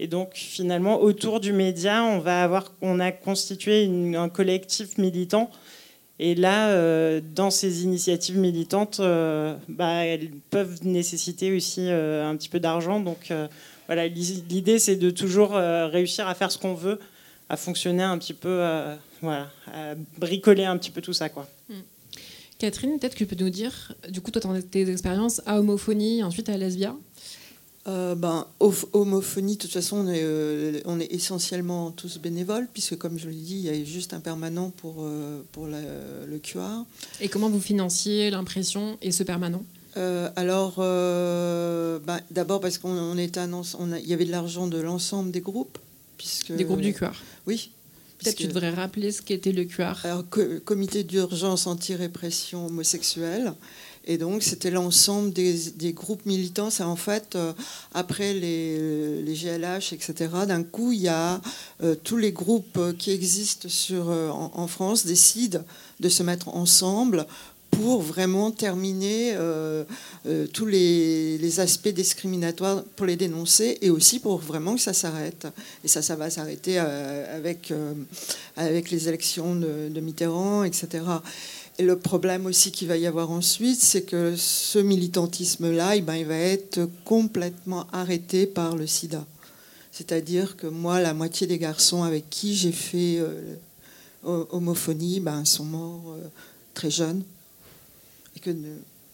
Et 0.00 0.08
donc 0.08 0.30
finalement, 0.34 1.00
autour 1.00 1.40
du 1.40 1.52
média, 1.52 2.02
on 2.02 2.18
va 2.18 2.42
avoir, 2.42 2.72
on 2.82 3.00
a 3.00 3.12
constitué 3.12 3.88
un 4.16 4.28
collectif 4.28 4.98
militant. 4.98 5.50
Et 6.20 6.34
là, 6.34 6.70
euh, 6.70 7.20
dans 7.34 7.50
ces 7.50 7.84
initiatives 7.84 8.38
militantes, 8.38 9.00
bah, 9.68 10.04
elles 10.04 10.30
peuvent 10.50 10.84
nécessiter 10.84 11.54
aussi 11.54 11.88
un 11.88 12.36
petit 12.36 12.48
peu 12.48 12.60
d'argent. 12.60 13.00
Donc 13.00 13.32
voilà, 13.86 14.06
l'idée 14.06 14.78
c'est 14.78 14.96
de 14.96 15.10
toujours 15.10 15.52
réussir 15.52 16.26
à 16.26 16.34
faire 16.34 16.50
ce 16.50 16.58
qu'on 16.58 16.74
veut, 16.74 16.98
à 17.48 17.56
fonctionner 17.56 18.02
un 18.02 18.18
petit 18.18 18.34
peu, 18.34 18.62
voilà, 19.22 19.50
à 19.72 19.94
bricoler 20.18 20.64
un 20.64 20.76
petit 20.76 20.90
peu 20.90 21.00
tout 21.00 21.12
ça, 21.12 21.28
quoi. 21.28 21.48
Mm. 21.68 21.74
Catherine, 22.58 22.98
peut-être 22.98 23.14
que 23.14 23.18
tu 23.18 23.26
peux 23.26 23.36
nous 23.42 23.50
dire, 23.50 23.94
du 24.08 24.20
coup, 24.20 24.32
toi, 24.32 24.42
tes 24.68 24.90
expériences 24.90 25.40
à 25.46 25.60
homophonie, 25.60 26.24
ensuite 26.24 26.48
à 26.48 26.56
lesbia 26.56 26.96
euh, 27.88 28.14
ben, 28.14 28.46
homophonie, 28.92 29.56
de 29.56 29.62
toute 29.62 29.72
façon, 29.72 29.98
on 29.98 30.08
est, 30.08 30.22
euh, 30.22 30.80
on 30.84 31.00
est, 31.00 31.10
essentiellement 31.12 31.90
tous 31.90 32.18
bénévoles, 32.18 32.68
puisque 32.72 32.98
comme 32.98 33.18
je 33.18 33.28
l'ai 33.28 33.34
dit, 33.34 33.54
il 33.54 33.64
y 33.64 33.70
a 33.70 33.84
juste 33.84 34.12
un 34.12 34.20
permanent 34.20 34.70
pour, 34.70 34.96
euh, 35.00 35.42
pour 35.52 35.66
le 35.66 36.38
QR. 36.38 36.84
Et 37.20 37.28
comment 37.28 37.48
vous 37.48 37.60
financiez 37.60 38.30
l'impression 38.30 38.98
et 39.00 39.10
ce 39.10 39.22
permanent? 39.22 39.64
Alors, 40.36 40.76
ben, 40.76 42.20
d'abord 42.30 42.60
parce 42.60 42.78
qu'on 42.78 43.18
était 43.18 43.40
un, 43.40 43.52
on 43.52 43.64
il 43.96 44.06
y 44.06 44.12
avait 44.12 44.26
de 44.26 44.30
l'argent 44.30 44.68
de 44.68 44.78
l'ensemble 44.78 45.32
des 45.32 45.40
groupes, 45.40 45.76
puisque 46.16 46.52
des 46.52 46.62
groupes 46.62 46.82
du 46.82 46.94
QR. 46.94 47.10
Oui, 47.48 47.72
Peut-être 48.18 48.36
que 48.36 48.42
tu 48.42 48.48
devrais 48.48 48.70
rappeler 48.70 49.12
ce 49.12 49.22
qu'était 49.22 49.52
le 49.52 49.64
QR. 49.64 49.94
Alors, 50.02 50.24
comité 50.64 51.04
d'urgence 51.04 51.68
anti-répression 51.68 52.66
homosexuelle. 52.66 53.52
Et 54.06 54.16
donc, 54.16 54.42
c'était 54.42 54.70
l'ensemble 54.70 55.32
des, 55.32 55.92
groupes 55.92 56.24
militants. 56.24 56.70
C'est 56.70 56.82
en 56.82 56.96
fait, 56.96 57.36
euh, 57.36 57.52
après 57.92 58.32
les, 58.32 59.22
GLH, 59.26 59.92
etc., 59.92 60.14
d'un 60.46 60.62
coup, 60.62 60.92
il 60.92 61.02
y 61.02 61.08
a 61.08 61.40
euh, 61.82 61.94
tous 61.94 62.16
les 62.16 62.32
groupes 62.32 62.96
qui 62.98 63.10
existent 63.10 63.68
euh, 63.90 64.30
en, 64.30 64.66
France 64.66 65.04
décident 65.04 65.60
de 66.00 66.08
se 66.08 66.22
mettre 66.22 66.48
ensemble 66.48 67.26
pour 67.70 68.00
vraiment 68.00 68.50
terminer 68.50 69.36
tous 70.54 70.64
les, 70.64 71.60
aspects 71.60 71.88
discriminatoires, 71.88 72.82
pour 72.96 73.04
les 73.04 73.16
dénoncer 73.16 73.76
et 73.82 73.90
aussi 73.90 74.20
pour 74.20 74.38
vraiment 74.38 74.74
que 74.74 74.80
ça 74.80 74.94
s'arrête. 74.94 75.46
Et 75.84 75.88
ça, 75.88 76.00
ça 76.00 76.16
va 76.16 76.30
s'arrêter 76.30 76.78
avec 76.78 77.70
les 78.90 79.08
élections 79.08 79.54
de, 79.54 80.00
Mitterrand, 80.00 80.64
etc. 80.64 81.04
Et 81.78 81.84
le 81.84 81.98
problème 81.98 82.46
aussi 82.46 82.72
qu'il 82.72 82.88
va 82.88 82.96
y 82.96 83.06
avoir 83.06 83.30
ensuite, 83.30 83.80
c'est 83.80 84.02
que 84.02 84.34
ce 84.36 84.78
militantisme-là, 84.78 85.96
eh 85.96 86.00
ben, 86.00 86.16
il 86.16 86.26
va 86.26 86.36
être 86.36 86.88
complètement 87.04 87.86
arrêté 87.92 88.46
par 88.46 88.74
le 88.74 88.86
sida. 88.86 89.24
C'est-à-dire 89.92 90.56
que 90.56 90.66
moi, 90.66 91.00
la 91.00 91.14
moitié 91.14 91.46
des 91.46 91.58
garçons 91.58 92.02
avec 92.02 92.28
qui 92.30 92.54
j'ai 92.54 92.72
fait 92.72 93.20
homophonie 94.24 95.20
ben, 95.20 95.44
sont 95.44 95.64
morts 95.64 96.16
très 96.74 96.90
jeunes 96.90 97.22
que 98.38 98.50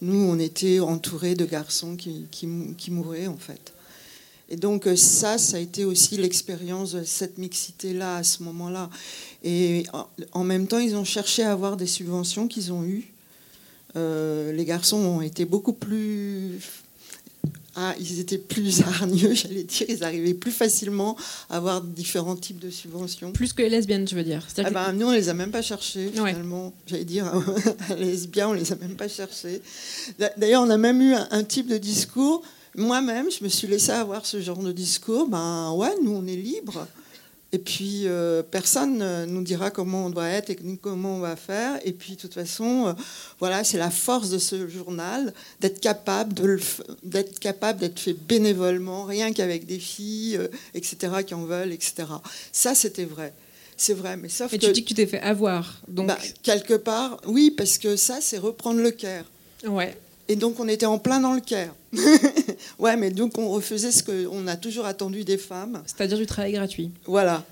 nous, 0.01 0.29
on 0.29 0.39
était 0.39 0.79
entourés 0.79 1.35
de 1.35 1.45
garçons 1.45 1.95
qui, 1.95 2.27
qui, 2.31 2.91
mouraient 2.91 3.27
en 3.27 3.37
fait. 3.37 3.73
Et 4.49 4.55
donc 4.55 4.87
euh, 4.87 4.95
ça, 4.95 5.37
ça 5.37 5.57
a 5.57 5.59
été 5.59 5.85
aussi 5.85 6.17
l'expérience 6.17 6.93
de 6.93 7.03
cette 7.03 7.37
mixité-là 7.37 8.17
à 8.17 8.23
ce 8.23 8.43
moment-là. 8.43 8.89
Et 9.43 9.85
en 10.31 10.43
même 10.43 10.67
temps, 10.67 10.79
ils 10.79 10.95
ont 10.95 11.03
cherché 11.03 11.43
à 11.43 11.51
avoir 11.51 11.77
des 11.77 11.87
subventions 11.87 12.47
qu'ils 12.47 12.71
ont 12.71 12.83
eues. 12.83 13.11
Euh, 13.95 14.51
les 14.51 14.65
garçons 14.65 14.97
ont 14.97 15.21
été 15.21 15.45
beaucoup 15.45 15.73
plus 15.73 16.59
ah, 17.77 17.93
ils 17.99 18.21
étaient 18.21 18.37
plus 18.37 18.81
hargneux, 18.87 19.33
j'allais 19.33 19.63
dire. 19.63 19.85
Ils 19.89 20.03
arrivaient 20.03 20.33
plus 20.33 20.51
facilement 20.51 21.17
à 21.49 21.57
avoir 21.57 21.81
différents 21.81 22.37
types 22.37 22.59
de 22.59 22.69
subventions. 22.69 23.33
Plus 23.33 23.51
que 23.51 23.61
les 23.61 23.69
lesbiennes, 23.69 24.05
tu 24.05 24.15
veux 24.15 24.23
dire 24.23 24.47
ah 24.59 24.69
ben, 24.69 24.93
Nous, 24.93 25.07
on 25.07 25.11
les 25.11 25.27
a 25.27 25.33
même 25.33 25.51
pas 25.51 25.61
cherchés, 25.61 26.09
finalement. 26.13 26.73
J'allais 26.87 27.03
dire, 27.03 27.25
les 27.97 28.05
lesbiens, 28.05 28.49
on 28.49 28.53
les 28.53 28.71
a 28.71 28.75
même 28.75 28.95
pas 28.95 29.09
cherchés. 29.09 29.61
D'ailleurs, 30.37 30.63
on 30.63 30.69
a 30.69 30.77
même 30.77 31.01
eu 31.01 31.13
un, 31.13 31.43
type 31.43 31.67
de 31.67 31.77
discours. 31.77 32.43
Moi-même, 32.75 33.31
je 33.31 33.43
me 33.43 33.49
suis 33.49 33.67
laissé 33.67 33.91
avoir 33.91 34.25
ce 34.25 34.41
genre 34.41 34.57
de 34.57 34.71
discours. 34.71 35.27
Ben 35.27 35.71
ouais, 35.71 35.93
nous, 36.03 36.11
on 36.11 36.27
est 36.27 36.35
libres. 36.35 36.87
Et 37.51 37.57
puis, 37.57 38.01
euh, 38.05 38.43
personne 38.43 38.97
ne 38.97 39.25
nous 39.25 39.41
dira 39.41 39.71
comment 39.71 40.07
on 40.07 40.09
doit 40.09 40.27
être 40.27 40.49
et 40.49 40.57
comment 40.81 41.15
on 41.15 41.19
va 41.19 41.37
faire. 41.37 41.79
Et 41.85 41.93
puis, 41.93 42.15
de 42.15 42.19
toute 42.19 42.33
façon, 42.33 42.87
euh, 42.87 42.93
voilà, 43.39 43.63
c'est 43.63 43.77
la 43.77 43.91
force 43.91 44.29
de 44.29 44.39
ce 44.39 44.67
journal 44.67 45.33
d'être 45.61 45.79
capable 45.79 46.33
d'être 47.03 47.39
capable 47.39 47.79
d'être 47.79 47.97
fait 47.97 48.11
bénévolement, 48.13 49.05
rien 49.05 49.31
qu'avec 49.31 49.65
des 49.65 49.79
filles, 49.79 50.35
euh, 50.35 50.49
etc., 50.73 50.97
qui 51.25 51.33
en 51.33 51.45
veulent, 51.45 51.71
etc. 51.71 52.03
Ça, 52.51 52.75
c'était 52.75 53.05
vrai. 53.05 53.31
C'est 53.77 53.93
vrai, 53.93 54.17
mais 54.17 54.27
sauf 54.27 54.51
et 54.51 54.57
que... 54.57 54.65
tu 54.65 54.71
dis 54.73 54.83
que 54.83 54.89
tu 54.89 54.93
t'es 54.93 55.05
fait 55.07 55.21
avoir, 55.21 55.79
donc... 55.87 56.07
Bah, 56.07 56.17
quelque 56.43 56.73
part, 56.73 57.21
oui, 57.25 57.51
parce 57.51 57.77
que 57.77 57.95
ça, 57.95 58.19
c'est 58.19 58.37
reprendre 58.37 58.81
le 58.81 58.91
Caire. 58.91 59.25
Ouais. 59.65 59.97
Et 60.27 60.35
donc, 60.35 60.59
on 60.59 60.67
était 60.67 60.85
en 60.85 60.97
plein 60.97 61.19
dans 61.19 61.33
le 61.33 61.41
Caire. 61.41 61.73
ouais, 62.79 62.97
mais 62.97 63.11
donc, 63.11 63.37
on 63.37 63.49
refaisait 63.49 63.91
ce 63.91 64.03
qu'on 64.03 64.47
a 64.47 64.55
toujours 64.55 64.85
attendu 64.85 65.23
des 65.23 65.37
femmes. 65.37 65.83
C'est-à-dire 65.85 66.17
du 66.17 66.25
travail 66.25 66.53
gratuit. 66.53 66.91
Voilà. 67.05 67.43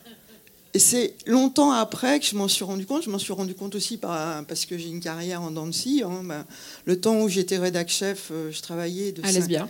Et 0.75 0.79
c'est 0.79 1.13
longtemps 1.27 1.71
après 1.71 2.19
que 2.19 2.25
je 2.25 2.35
m'en 2.35 2.47
suis 2.47 2.63
rendu 2.63 2.85
compte. 2.87 3.03
Je 3.03 3.09
m'en 3.11 3.19
suis 3.19 3.33
rendu 3.33 3.53
compte 3.53 3.75
aussi 3.75 3.97
parce 3.97 4.65
que 4.65 4.77
j'ai 4.77 4.89
une 4.89 5.01
carrière 5.01 5.43
en 5.43 5.71
scie. 5.71 6.01
Hein. 6.03 6.23
Ben, 6.23 6.45
le 6.85 6.99
temps 6.99 7.21
où 7.21 7.29
j'étais 7.29 7.59
rédac 7.59 7.89
chef, 7.89 8.29
euh, 8.31 8.51
je 8.51 8.59
travaillais 8.61 9.11
de 9.11 9.23
à 9.23 9.31
Lesbia. 9.31 9.69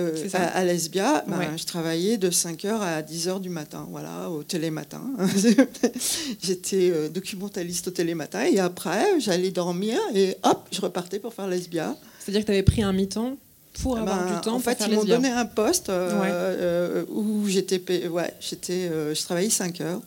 euh, 0.00 0.28
à, 0.32 0.64
Lesbia, 0.64 1.24
ben, 1.28 1.56
je 1.56 1.64
travaillais 1.64 2.16
de 2.16 2.30
5h 2.30 2.80
à 2.80 3.00
10h 3.00 3.40
du 3.40 3.48
matin, 3.48 3.86
voilà, 3.90 4.28
au 4.28 4.42
télématin. 4.42 5.02
J'étais 6.42 6.90
euh, 6.90 7.08
documentaliste 7.08 7.86
au 7.86 7.90
télématin 7.92 8.44
et 8.46 8.58
après, 8.58 9.20
j'allais 9.20 9.52
dormir 9.52 10.00
et 10.16 10.36
hop, 10.42 10.66
je 10.72 10.80
repartais 10.80 11.20
pour 11.20 11.32
faire 11.32 11.46
Lesbia. 11.46 11.96
C'est-à-dire 12.24 12.42
que 12.42 12.46
tu 12.46 12.52
avais 12.52 12.62
pris 12.62 12.82
un 12.82 12.92
mi-temps 12.92 13.36
pour 13.82 13.98
avoir 13.98 14.24
ben, 14.24 14.34
du 14.34 14.40
temps 14.40 14.54
En 14.54 14.60
fait, 14.60 14.82
ils 14.86 14.94
m'ont 14.94 15.04
donné 15.04 15.28
un 15.28 15.44
poste 15.44 15.88
euh, 15.88 17.04
où 17.08 17.46
j'étais, 17.48 18.08
ouais, 18.08 18.32
j'étais, 18.40 18.88
je 18.88 19.22
travaillais 19.22 19.50
5 19.50 19.80
heures. 19.80 20.00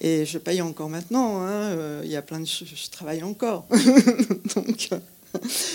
Et 0.00 0.26
je 0.26 0.38
paye 0.38 0.60
encore 0.60 0.88
maintenant. 0.88 1.42
Hein, 1.42 1.76
il 2.02 2.10
y 2.10 2.16
a 2.16 2.22
plein 2.22 2.40
de 2.40 2.46
choses, 2.46 2.68
je 2.74 2.90
travaille 2.90 3.22
encore. 3.22 3.66
Donc, 4.56 4.90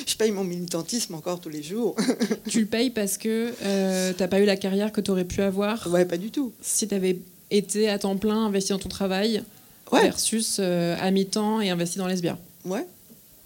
je 0.05 0.15
paye 0.15 0.31
mon 0.31 0.43
militantisme 0.43 1.15
encore 1.15 1.39
tous 1.39 1.49
les 1.49 1.63
jours. 1.63 1.95
tu 2.49 2.61
le 2.61 2.65
payes 2.65 2.89
parce 2.89 3.17
que 3.17 3.53
euh, 3.63 4.13
tu 4.13 4.21
n'as 4.21 4.27
pas 4.27 4.39
eu 4.39 4.45
la 4.45 4.55
carrière 4.55 4.91
que 4.91 5.01
tu 5.01 5.11
aurais 5.11 5.25
pu 5.25 5.41
avoir 5.41 5.87
Ouais, 5.87 6.05
pas 6.05 6.17
du 6.17 6.31
tout. 6.31 6.53
Si 6.61 6.87
tu 6.87 6.95
avais 6.95 7.17
été 7.51 7.89
à 7.89 7.99
temps 7.99 8.17
plein, 8.17 8.45
investi 8.45 8.71
dans 8.71 8.79
ton 8.79 8.89
travail, 8.89 9.43
versus 9.91 10.57
euh, 10.59 10.95
à 10.99 11.11
mi-temps 11.11 11.61
et 11.61 11.69
investi 11.69 11.97
dans 11.97 12.07
Lesbia. 12.07 12.37
Ouais, 12.65 12.85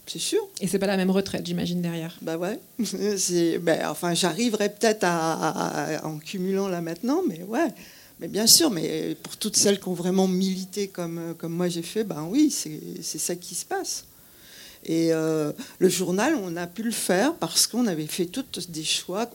c'est 0.05 0.19
sûr. 0.19 0.41
Et 0.59 0.67
c'est 0.67 0.79
pas 0.79 0.87
la 0.87 0.97
même 0.97 1.11
retraite, 1.11 1.45
j'imagine, 1.45 1.81
derrière. 1.81 2.17
Bah 2.21 2.37
ouais. 2.37 2.59
Ben, 3.61 3.87
enfin, 3.89 4.13
j'arriverai 4.13 4.69
peut-être 4.69 5.03
à, 5.03 6.01
en 6.03 6.19
cumulant 6.19 6.67
là 6.67 6.81
maintenant, 6.81 7.21
mais 7.27 7.41
ouais. 7.43 7.73
Mais 8.19 8.27
bien 8.27 8.47
sûr, 8.47 8.69
mais 8.69 9.17
pour 9.23 9.37
toutes 9.37 9.55
celles 9.55 9.79
qui 9.79 9.87
ont 9.87 9.93
vraiment 9.93 10.27
milité 10.27 10.87
comme, 10.87 11.35
comme 11.37 11.53
moi 11.53 11.67
j'ai 11.67 11.81
fait, 11.81 12.03
ben 12.03 12.27
oui, 12.29 12.51
c'est 12.51 13.17
ça 13.17 13.35
qui 13.35 13.55
se 13.55 13.65
passe. 13.65 14.05
Et 14.85 15.13
euh, 15.13 15.51
le 15.79 15.89
journal, 15.89 16.35
on 16.43 16.55
a 16.57 16.67
pu 16.67 16.83
le 16.83 16.91
faire 16.91 17.33
parce 17.35 17.67
qu'on 17.67 17.87
avait 17.87 18.07
fait 18.07 18.25
tous 18.25 18.69
des 18.69 18.83
choix 18.83 19.29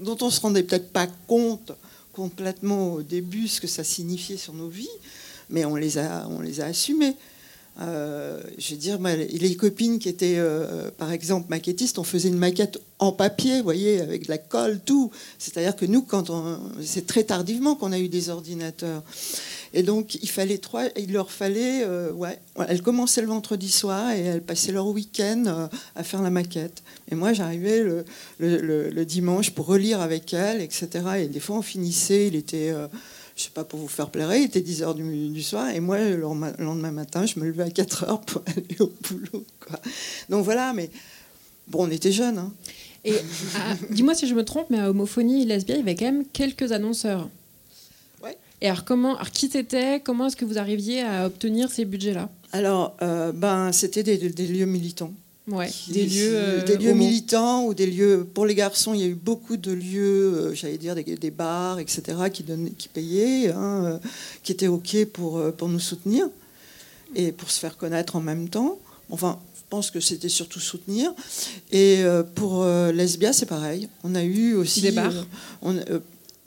dont 0.00 0.16
on 0.20 0.30
se 0.30 0.40
rendait 0.40 0.62
peut-être 0.62 0.90
pas 0.90 1.06
compte 1.26 1.72
complètement 2.12 2.94
au 2.94 3.02
début 3.02 3.48
ce 3.48 3.60
que 3.60 3.66
ça 3.66 3.84
signifiait 3.84 4.36
sur 4.36 4.54
nos 4.54 4.68
vies, 4.68 4.88
mais 5.50 5.64
on 5.64 5.76
les 5.76 5.98
a, 5.98 6.26
on 6.30 6.40
les 6.40 6.60
a 6.60 6.66
assumés. 6.66 7.16
Euh, 7.80 8.40
je 8.56 8.74
veux 8.74 8.80
dire, 8.80 8.98
les 9.00 9.56
copines 9.56 9.98
qui 9.98 10.08
étaient, 10.08 10.36
euh, 10.38 10.90
par 10.96 11.10
exemple, 11.10 11.46
maquettistes, 11.48 11.98
on 11.98 12.04
faisait 12.04 12.28
une 12.28 12.38
maquette 12.38 12.80
en 13.00 13.10
papier, 13.10 13.58
vous 13.58 13.64
voyez, 13.64 14.00
avec 14.00 14.26
de 14.26 14.28
la 14.28 14.38
colle, 14.38 14.78
tout. 14.84 15.10
C'est-à-dire 15.38 15.74
que 15.74 15.84
nous, 15.84 16.02
quand 16.02 16.30
on, 16.30 16.60
c'est 16.82 17.06
très 17.06 17.24
tardivement 17.24 17.74
qu'on 17.74 17.90
a 17.90 17.98
eu 17.98 18.08
des 18.08 18.30
ordinateurs. 18.30 19.02
Et 19.72 19.82
donc, 19.82 20.14
il 20.14 20.30
fallait 20.30 20.58
trois, 20.58 20.84
il 20.96 21.12
leur 21.12 21.32
fallait, 21.32 21.82
euh, 21.84 22.12
ouais, 22.12 22.38
elles 22.68 22.80
commençaient 22.80 23.22
le 23.22 23.26
vendredi 23.26 23.68
soir 23.68 24.12
et 24.12 24.20
elles 24.20 24.42
passaient 24.42 24.70
leur 24.70 24.86
week-end 24.86 25.68
à 25.96 26.04
faire 26.04 26.22
la 26.22 26.30
maquette. 26.30 26.84
Et 27.10 27.16
moi, 27.16 27.32
j'arrivais 27.32 27.82
le, 27.82 28.04
le, 28.38 29.04
dimanche 29.04 29.50
pour 29.50 29.66
relire 29.66 30.00
avec 30.00 30.32
elles, 30.32 30.60
etc. 30.60 30.88
Et 31.18 31.26
des 31.26 31.40
fois, 31.40 31.56
on 31.56 31.62
finissait, 31.62 32.28
il 32.28 32.36
était, 32.36 32.72
je 33.36 33.42
sais 33.42 33.50
pas 33.50 33.64
pour 33.64 33.80
vous 33.80 33.88
faire 33.88 34.10
plaire, 34.10 34.34
il 34.34 34.44
était 34.44 34.60
10 34.60 34.82
h 34.82 34.94
du, 34.94 35.28
du, 35.28 35.42
soir. 35.42 35.70
Et 35.70 35.80
moi, 35.80 35.98
le 35.98 36.16
lendemain 36.16 36.92
matin, 36.92 37.26
je 37.26 37.38
me 37.40 37.46
levais 37.46 37.64
à 37.64 37.70
4 37.70 38.06
h 38.06 38.24
pour 38.24 38.42
aller 38.46 38.76
au 38.80 38.92
boulot. 39.08 39.44
Donc 40.28 40.44
voilà, 40.44 40.72
mais 40.72 40.90
bon, 41.68 41.86
on 41.86 41.90
était 41.90 42.12
jeunes. 42.12 42.38
Hein. 42.38 42.52
Et 43.04 43.14
dis-moi 43.90 44.14
si 44.14 44.26
je 44.26 44.34
me 44.34 44.44
trompe, 44.44 44.70
mais 44.70 44.78
à 44.78 44.88
Homophonie 44.88 45.42
et 45.42 45.44
Lesbia, 45.44 45.74
il 45.74 45.78
y 45.78 45.82
avait 45.82 45.94
quand 45.94 46.06
même 46.06 46.24
quelques 46.32 46.72
annonceurs. 46.72 47.28
Et 48.60 48.68
alors, 48.68 48.84
comment, 48.84 49.14
alors 49.16 49.30
qui 49.30 49.48
c'était 49.48 50.00
Comment 50.00 50.28
est-ce 50.28 50.36
que 50.36 50.46
vous 50.46 50.56
arriviez 50.56 51.02
à 51.02 51.26
obtenir 51.26 51.70
ces 51.70 51.84
budgets-là? 51.84 52.30
Alors, 52.52 52.96
euh, 53.02 53.30
ben, 53.30 53.72
c'était 53.72 54.02
des, 54.02 54.16
lieux 54.16 54.64
militants. 54.64 55.12
Ouais, 55.46 55.70
des 55.88 56.06
lieux, 56.06 56.32
euh, 56.32 56.64
des 56.64 56.78
lieux 56.78 56.94
militants 56.94 57.66
ou 57.66 57.74
des 57.74 57.86
lieux 57.86 58.26
pour 58.32 58.46
les 58.46 58.54
garçons. 58.54 58.94
Il 58.94 59.00
y 59.00 59.04
a 59.04 59.06
eu 59.06 59.14
beaucoup 59.14 59.58
de 59.58 59.72
lieux, 59.72 60.32
euh, 60.34 60.54
j'allais 60.54 60.78
dire 60.78 60.94
des, 60.94 61.30
bars, 61.30 61.78
etc., 61.78 62.02
qui, 62.32 62.42
donnaient, 62.44 62.70
qui 62.70 62.88
payaient, 62.88 63.52
hein, 63.52 64.00
qui 64.42 64.52
étaient 64.52 64.68
ok 64.68 65.04
pour 65.12 65.52
pour 65.52 65.68
nous 65.68 65.80
soutenir 65.80 66.28
et 67.14 67.30
pour 67.30 67.50
se 67.50 67.60
faire 67.60 67.76
connaître 67.76 68.16
en 68.16 68.20
même 68.20 68.48
temps. 68.48 68.78
Enfin, 69.10 69.38
je 69.54 69.60
pense 69.68 69.90
que 69.90 70.00
c'était 70.00 70.30
surtout 70.30 70.60
soutenir. 70.60 71.12
Et 71.72 72.02
pour 72.34 72.64
Lesbia, 72.64 73.34
c'est 73.34 73.46
pareil. 73.46 73.88
On 74.02 74.14
a 74.14 74.22
eu 74.22 74.54
aussi 74.54 74.80
des 74.80 74.92
bars. 74.92 75.12
On, 75.60 75.76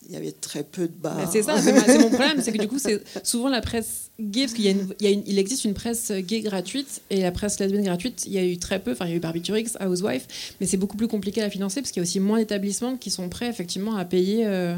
il 0.08 0.14
y 0.14 0.18
avait 0.18 0.32
très 0.32 0.64
peu 0.64 0.88
de 0.88 0.94
bars. 0.94 1.30
C'est 1.32 1.44
ça, 1.44 1.62
c'est 1.62 2.00
mon 2.00 2.10
problème, 2.10 2.42
c'est 2.42 2.52
que 2.52 2.58
du 2.58 2.68
coup, 2.68 2.80
c'est 2.80 3.02
souvent 3.24 3.50
la 3.50 3.62
presse 3.62 4.10
gay, 4.20 4.42
parce 4.42 4.54
qu'il 4.54 5.40
existe 5.40 5.66
une 5.66 5.74
presse 5.74 6.12
gay 6.12 6.42
gratuite 6.42 7.02
et 7.10 7.22
la 7.22 7.32
presse 7.32 7.60
lesbienne 7.60 7.84
gratuite, 7.84 8.24
il 8.26 8.34
y 8.34 8.38
a 8.38 8.46
eu 8.46 8.58
très 8.58 8.80
peu, 8.80 8.94
enfin, 8.94 9.06
il 9.06 9.12
y 9.12 9.14
a 9.14 9.18
eu 9.18 9.20
Barbiturix, 9.20 9.78
Housewife, 9.80 10.56
mais 10.60 10.68
c'est 10.68 10.78
beaucoup 10.78 10.98
plus 10.98 11.08
compliqué 11.08 11.42
à 11.42 11.50
financer 11.50 11.82
parce 11.82 11.92
qu'il 11.92 12.02
y 12.02 12.06
a 12.06 12.08
aussi 12.08 12.20
moins 12.20 12.40
d'établissements 12.40 12.96
qui 12.96 13.12
sont 13.12 13.28
prêts, 13.30 13.48
effectivement, 13.48 13.96
à 13.96 14.06
payer. 14.06 14.46
Euh, 14.46 14.76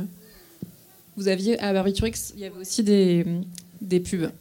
vous 1.15 1.27
aviez, 1.27 1.59
à 1.59 1.73
Barbiturix, 1.73 2.33
il 2.35 2.41
y 2.41 2.45
avait 2.45 2.59
aussi 2.59 2.81
des, 2.83 3.25
des 3.81 3.99
pubs. 3.99 4.31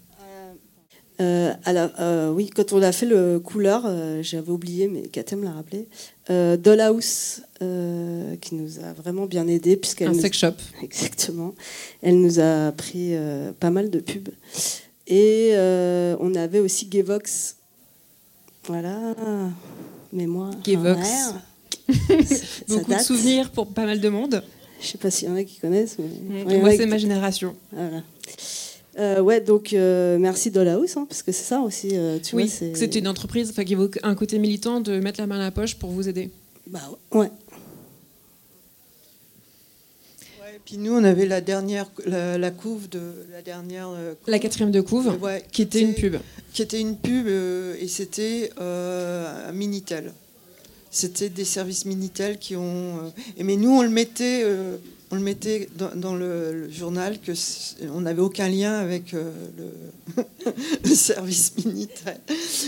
Euh, 1.20 1.52
alors, 1.64 1.90
euh, 1.98 2.30
oui, 2.30 2.48
quand 2.48 2.72
on 2.72 2.82
a 2.82 2.92
fait 2.92 3.06
le 3.06 3.40
couleur, 3.40 3.82
euh, 3.86 4.22
j'avais 4.22 4.50
oublié, 4.50 4.86
mais 4.88 5.02
Katem 5.02 5.42
l'a 5.42 5.52
rappelé, 5.52 5.88
Dollhouse, 6.28 7.42
qui 8.40 8.54
nous 8.54 8.78
a 8.78 8.92
vraiment 8.92 9.26
bien 9.26 9.46
aidé. 9.48 9.76
puisqu'elle 9.76 10.08
Un 10.08 10.14
sex 10.14 10.38
shop. 10.38 10.54
Exactement. 10.82 11.54
Elle 12.02 12.20
nous 12.20 12.38
a 12.38 12.72
pris 12.72 13.14
pas 13.58 13.70
mal 13.70 13.90
de 13.90 14.00
pubs. 14.00 14.30
Et 15.06 15.54
on 15.56 16.34
avait 16.34 16.60
aussi 16.60 16.86
Gayvox. 16.86 17.56
Voilà, 18.64 19.14
mémoire. 20.12 20.52
Gayvox. 20.62 21.34
Beaucoup 22.68 22.92
de 22.92 23.00
souvenirs 23.00 23.50
pour 23.50 23.68
pas 23.68 23.86
mal 23.86 24.00
de 24.00 24.08
monde. 24.10 24.42
Je 24.80 24.86
sais 24.86 24.98
pas 24.98 25.10
s'il 25.10 25.28
y 25.28 25.30
en 25.30 25.36
a 25.36 25.42
qui 25.42 25.58
connaissent. 25.58 25.96
Mais... 26.28 26.60
Moi, 26.60 26.76
c'est 26.76 26.86
ma 26.86 26.98
génération. 26.98 27.56
Voilà. 27.72 28.02
Euh, 28.98 29.20
ouais, 29.20 29.40
donc 29.40 29.72
euh, 29.72 30.18
merci 30.18 30.50
Dollhouse, 30.50 30.96
hein, 30.96 31.06
parce 31.08 31.22
que 31.22 31.30
c'est 31.30 31.44
ça 31.44 31.60
aussi. 31.60 31.90
Euh, 31.92 32.18
tu 32.18 32.34
oui, 32.34 32.48
c'est 32.48 32.94
une 32.96 33.06
entreprise 33.06 33.52
qui 33.52 33.74
vaut 33.74 33.90
un 34.02 34.14
côté 34.14 34.38
militant 34.38 34.80
de 34.80 34.98
mettre 34.98 35.20
la 35.20 35.26
main 35.26 35.36
à 35.36 35.44
la 35.44 35.50
poche 35.52 35.76
pour 35.76 35.90
vous 35.90 36.08
aider. 36.08 36.30
Bah 36.66 36.80
ouais. 37.12 37.20
ouais 37.20 37.30
puis 40.64 40.76
nous, 40.76 40.92
on 40.92 41.04
avait 41.04 41.24
la 41.24 41.40
dernière, 41.40 41.90
la, 42.04 42.50
couve 42.50 42.90
de 42.90 43.00
la 43.32 43.40
dernière. 43.40 43.88
la 44.26 44.38
quatrième 44.38 44.70
de 44.70 44.82
couve, 44.82 45.16
qui 45.50 45.62
était 45.62 45.80
une 45.80 45.94
pub. 45.94 46.16
Qui 46.52 46.60
était 46.60 46.80
une 46.80 46.96
pub 46.96 47.26
et 47.26 47.88
c'était 47.88 48.50
un 48.58 49.52
Minitel. 49.52 50.12
C'était 50.90 51.30
des 51.30 51.44
services 51.46 51.86
Minitel 51.86 52.38
qui 52.38 52.56
ont. 52.56 53.12
mais 53.38 53.56
nous, 53.56 53.70
on 53.70 53.82
le 53.82 53.88
mettait 53.88 54.44
on 55.10 55.16
le 55.16 55.22
mettait 55.22 55.68
dans, 55.74 56.14
le, 56.14 56.70
journal 56.70 57.18
que 57.20 57.32
on 57.92 58.02
n'avait 58.02 58.20
aucun 58.20 58.48
lien 58.48 58.74
avec 58.74 59.14
euh, 59.14 59.32
le, 60.84 60.94
service 60.94 61.52
militaire. 61.64 62.18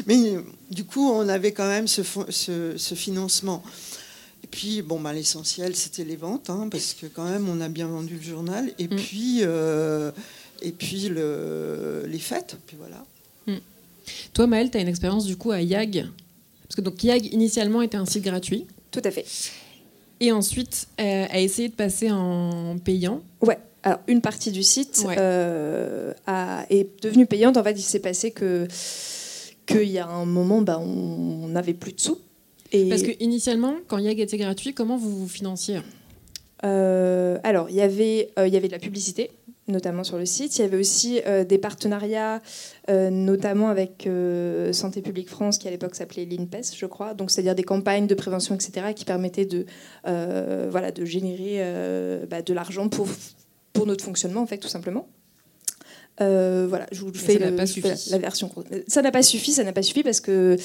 Mais 0.07 0.37
du 0.71 0.85
coup, 0.85 1.11
on 1.11 1.29
avait 1.29 1.53
quand 1.53 1.69
même 1.69 1.87
ce, 1.87 2.03
ce, 2.31 2.95
financement. 2.95 3.63
Et 4.43 4.47
puis, 4.47 4.81
bon, 4.81 4.99
bah, 4.99 5.13
l'essentiel, 5.13 5.77
c'était 5.77 6.05
les 6.05 6.17
ventes, 6.17 6.49
hein, 6.49 6.69
parce 6.71 6.95
que 6.95 7.07
quand 7.07 7.29
même, 7.29 7.49
on 7.49 7.61
a 7.61 7.69
bien 7.69 7.89
vendu 7.89 8.15
le 8.17 8.23
journal. 8.23 8.73
Et 8.79 8.87
mm. 8.87 8.97
puis, 8.97 9.39
euh, 9.43 10.11
et 10.63 10.73
puis 10.73 11.09
le, 11.09 12.07
les 12.09 12.19
fêtes. 12.19 12.57
Puis 12.67 12.79
voilà. 12.79 13.05
Mm. 13.47 13.61
Toi, 14.33 14.47
Maëlle, 14.47 14.71
tu 14.71 14.79
as 14.79 14.81
une 14.81 14.89
expérience 14.89 15.27
du 15.27 15.37
coup 15.37 15.51
à 15.51 15.61
YAG? 15.61 16.07
Parce 16.63 16.77
que 16.77 16.81
donc 16.81 17.05
YAG, 17.05 17.27
initialement, 17.35 17.83
était 17.83 17.99
un 17.99 18.07
site 18.07 18.25
gratuit. 18.25 18.67
Tout 18.91 19.03
à 19.05 19.11
fait. 19.11 19.27
Et 20.21 20.33
ensuite, 20.33 20.87
euh, 21.01 21.27
a 21.31 21.41
essayé 21.41 21.69
de 21.69 21.75
passer 21.75 22.11
en 22.11 22.77
payant. 22.79 23.23
Ouais. 23.41 23.59
Alors, 23.83 24.01
une 24.07 24.21
partie 24.21 24.51
du 24.51 24.63
site 24.63 25.07
euh, 25.09 26.13
a, 26.27 26.67
est 26.69 27.03
devenue 27.03 27.25
payante. 27.25 27.57
En 27.57 27.65
fait, 27.65 27.73
il 27.73 27.83
s'est 27.83 28.01
passé 28.01 28.31
que 28.31 28.69
qu'il 29.65 29.89
y 29.89 29.99
a 29.99 30.07
un 30.07 30.27
moment, 30.27 30.61
bah, 30.61 30.79
on 30.79 31.49
n'avait 31.49 31.73
plus 31.73 31.93
de 31.93 32.01
sous. 32.01 32.19
Et... 32.73 32.89
Parce 32.89 33.03
que 33.03 33.13
initialement, 33.21 33.77
quand 33.89 33.99
YAG 33.99 34.21
était 34.21 34.37
gratuit, 34.37 34.75
comment 34.75 34.99
vous 34.99 35.21
vous 35.21 35.29
financiez? 35.29 35.79
Euh, 36.65 37.39
Alors, 37.43 37.71
il 37.71 37.77
y 37.77 37.81
avait, 37.81 38.31
il 38.37 38.53
y 38.53 38.57
avait 38.57 38.69
de 38.69 38.73
la 38.73 38.79
publicité 38.79 39.31
notamment 39.71 40.05
sur 40.05 40.19
le 40.19 40.27
site. 40.27 40.59
Il 40.59 40.63
y 40.63 40.65
avait 40.65 40.77
aussi 40.77 41.21
euh, 41.27 41.45
des 41.45 41.59
partenariats, 41.59 42.41
euh, 42.89 43.11
notamment 43.11 43.69
avec 43.69 44.07
euh, 44.07 44.73
Santé 44.73 45.03
publique 45.03 45.29
France, 45.29 45.59
qui 45.59 45.69
à 45.69 45.71
l'époque 45.71 45.95
s'appelait 45.95 46.25
l'INPES, 46.25 46.75
je 46.77 46.87
crois. 46.87 47.15
Donc, 47.15 47.31
c'est-à-dire 47.31 47.55
des 47.55 47.63
campagnes 47.63 48.07
de 48.07 48.15
prévention, 48.15 48.55
etc., 48.55 48.89
qui 48.95 49.05
permettaient 49.05 49.47
de, 49.47 49.67
voilà, 50.05 50.91
de 50.93 51.05
générer 51.05 51.61
bah, 52.29 52.43
de 52.43 52.55
l'argent 52.55 52.89
pour, 52.89 53.09
pour 53.73 53.87
notre 53.87 54.05
fonctionnement, 54.05 54.43
en 54.43 54.47
fait, 54.47 54.59
tout 54.59 54.69
simplement. 54.69 55.09
voilà, 56.19 56.87
je 56.93 57.03
vous 57.03 57.13
fais 57.15 57.39
la, 57.39 57.51
la, 57.51 58.19
version. 58.19 58.51
Ça 58.89 59.03
n'a 59.03 59.11
pas 59.11 59.23
suffi, 59.23 59.53
ça 59.53 59.65
n'a 59.65 59.73
pas 59.73 59.83
suffi 59.83 60.03
parce 60.03 60.21
que, 60.21 60.57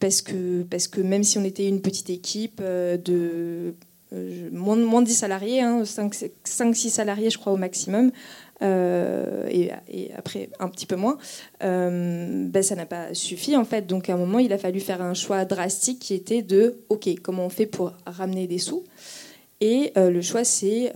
parce, 0.00 0.22
que, 0.22 0.62
parce 0.62 0.88
que 0.88 1.00
même 1.00 1.24
si 1.24 1.38
on 1.38 1.44
était 1.44 1.66
une 1.66 1.80
petite 1.80 2.10
équipe 2.10 2.62
de 2.62 3.74
moins, 4.52 4.76
moins 4.76 5.02
de 5.02 5.06
10 5.06 5.14
salariés, 5.14 5.60
hein, 5.60 5.82
5-6 5.82 6.90
salariés 6.90 7.30
je 7.30 7.38
crois 7.38 7.52
au 7.52 7.56
maximum, 7.56 8.10
euh, 8.62 9.48
et, 9.50 9.70
après 10.16 10.48
un 10.58 10.68
petit 10.68 10.86
peu 10.86 10.96
moins, 10.96 11.18
euh, 11.62 12.46
ben, 12.46 12.62
ça 12.62 12.76
n'a 12.76 12.86
pas 12.86 13.14
suffi 13.14 13.56
en 13.56 13.64
fait. 13.64 13.86
Donc 13.86 14.08
à 14.08 14.14
un 14.14 14.16
moment, 14.16 14.38
il 14.38 14.52
a 14.52 14.58
fallu 14.58 14.80
faire 14.80 15.02
un 15.02 15.14
choix 15.14 15.44
drastique 15.44 15.98
qui 15.98 16.14
était 16.14 16.42
de, 16.42 16.76
ok, 16.88 17.08
comment 17.22 17.46
on 17.46 17.50
fait 17.50 17.66
pour 17.66 17.92
ramener 18.06 18.46
des 18.46 18.58
sous? 18.58 18.84
Et 19.66 19.94
le 19.96 20.20
choix 20.20 20.44
s'est 20.44 20.92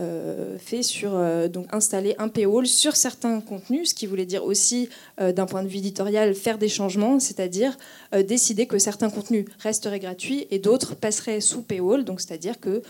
fait 0.58 0.82
sur 0.82 1.18
donc 1.48 1.66
installer 1.72 2.14
un 2.18 2.28
paywall 2.28 2.66
sur 2.66 2.96
certains 2.96 3.40
contenus, 3.40 3.88
ce 3.88 3.94
qui 3.94 4.04
voulait 4.04 4.26
dire 4.26 4.44
aussi, 4.44 4.90
d'un 5.18 5.46
point 5.46 5.62
de 5.62 5.68
vue 5.68 5.78
éditorial, 5.78 6.34
faire 6.34 6.58
des 6.58 6.68
changements, 6.68 7.18
c'est-à-dire 7.18 7.78
décider 8.26 8.66
que 8.66 8.78
certains 8.78 9.08
contenus 9.08 9.46
resteraient 9.58 10.00
gratuits 10.00 10.46
et 10.50 10.58
d'autres 10.58 10.94
passeraient 10.94 11.40
sous 11.40 11.62
paywall, 11.62 12.04
donc 12.04 12.20
c'est-à-dire 12.20 12.60
que 12.60 12.82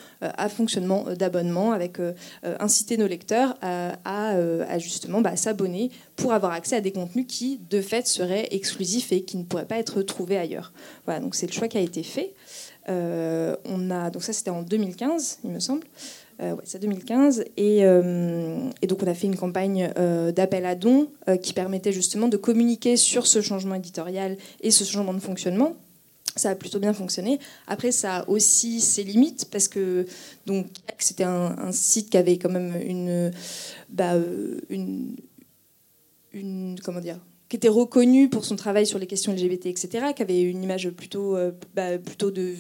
fonctionnement 0.49 1.05
d'abonnement, 1.17 1.71
avec 1.71 1.99
inciter 2.59 2.97
nos 2.97 3.07
lecteurs 3.07 3.57
à, 3.63 4.79
justement 4.81 5.21
bah, 5.21 5.37
s'abonner 5.37 5.93
pour 6.17 6.33
avoir 6.33 6.55
accès 6.55 6.75
à 6.75 6.81
des 6.81 6.91
contenus 6.91 7.27
qui, 7.29 7.61
de 7.71 7.81
fait, 7.81 8.09
seraient 8.09 8.49
exclusifs 8.51 9.13
et 9.13 9.23
qui 9.23 9.37
ne 9.37 9.45
pourraient 9.45 9.65
pas 9.65 9.79
être 9.79 10.03
trouvés 10.03 10.39
ailleurs. 10.39 10.73
Voilà, 11.05 11.21
donc 11.21 11.37
c'est 11.37 11.47
le 11.47 11.53
choix 11.53 11.69
qui 11.69 11.79
a 11.79 11.83
été 11.83 12.03
fait. 12.03 12.35
Euh, 12.89 13.57
on 13.65 13.91
a, 13.91 14.11
donc 14.11 14.23
ça, 14.23 14.33
c'était 14.33 14.51
en 14.51 14.63
2015, 14.63 15.41
il 15.45 15.51
me 15.51 15.61
semble. 15.61 15.85
Euh, 16.41 16.55
c'est 16.65 16.81
2015. 16.81 17.45
Et, 17.57 17.85
euh, 17.85 18.71
et, 18.81 18.87
donc, 18.87 19.03
on 19.03 19.07
a 19.07 19.15
fait 19.15 19.27
une 19.27 19.37
campagne 19.37 19.93
d'appel 20.35 20.65
à 20.65 20.75
dons 20.75 21.09
qui 21.43 21.53
permettait 21.53 21.93
justement 21.93 22.29
de 22.29 22.37
communiquer 22.37 22.97
sur 22.97 23.27
ce 23.27 23.41
changement 23.41 23.75
éditorial 23.75 24.37
et 24.61 24.71
ce 24.71 24.85
changement 24.85 25.15
de 25.15 25.21
fonctionnement. 25.21 25.75
Ça 26.37 26.51
a 26.51 26.55
plutôt 26.55 26.79
bien 26.79 26.93
fonctionné. 26.93 27.41
Après, 27.67 27.91
ça 27.91 28.19
a 28.19 28.29
aussi 28.29 28.81
ses 28.81 29.03
limites 29.03 29.49
parce 29.51 29.67
que 29.67 30.07
donc 30.47 30.67
c'était 30.99 31.25
un, 31.25 31.73
site 31.73 32.11
qui 32.11 32.17
avait 32.17 32.39
quand 32.39 32.51
même 32.51 32.81
une, 32.81 33.33
bah, 33.89 34.13
une, 34.71 35.17
une 36.33 36.79
comment 36.85 37.01
dire 37.01 37.19
qui 37.49 37.57
était 37.57 37.69
reconnu 37.69 38.29
pour 38.29 38.45
son 38.45 38.57
travail 38.57 38.87
sur 38.87 38.99
les 38.99 39.07
questions 39.07 39.33
LGBT, 39.33 39.67
etc., 39.67 39.89
qui 40.15 40.21
avait 40.21 40.43
une 40.43 40.63
image 40.63 40.91
plutôt, 40.91 41.35
bah, 41.75 41.97
plutôt 41.97 42.31
de, 42.31 42.55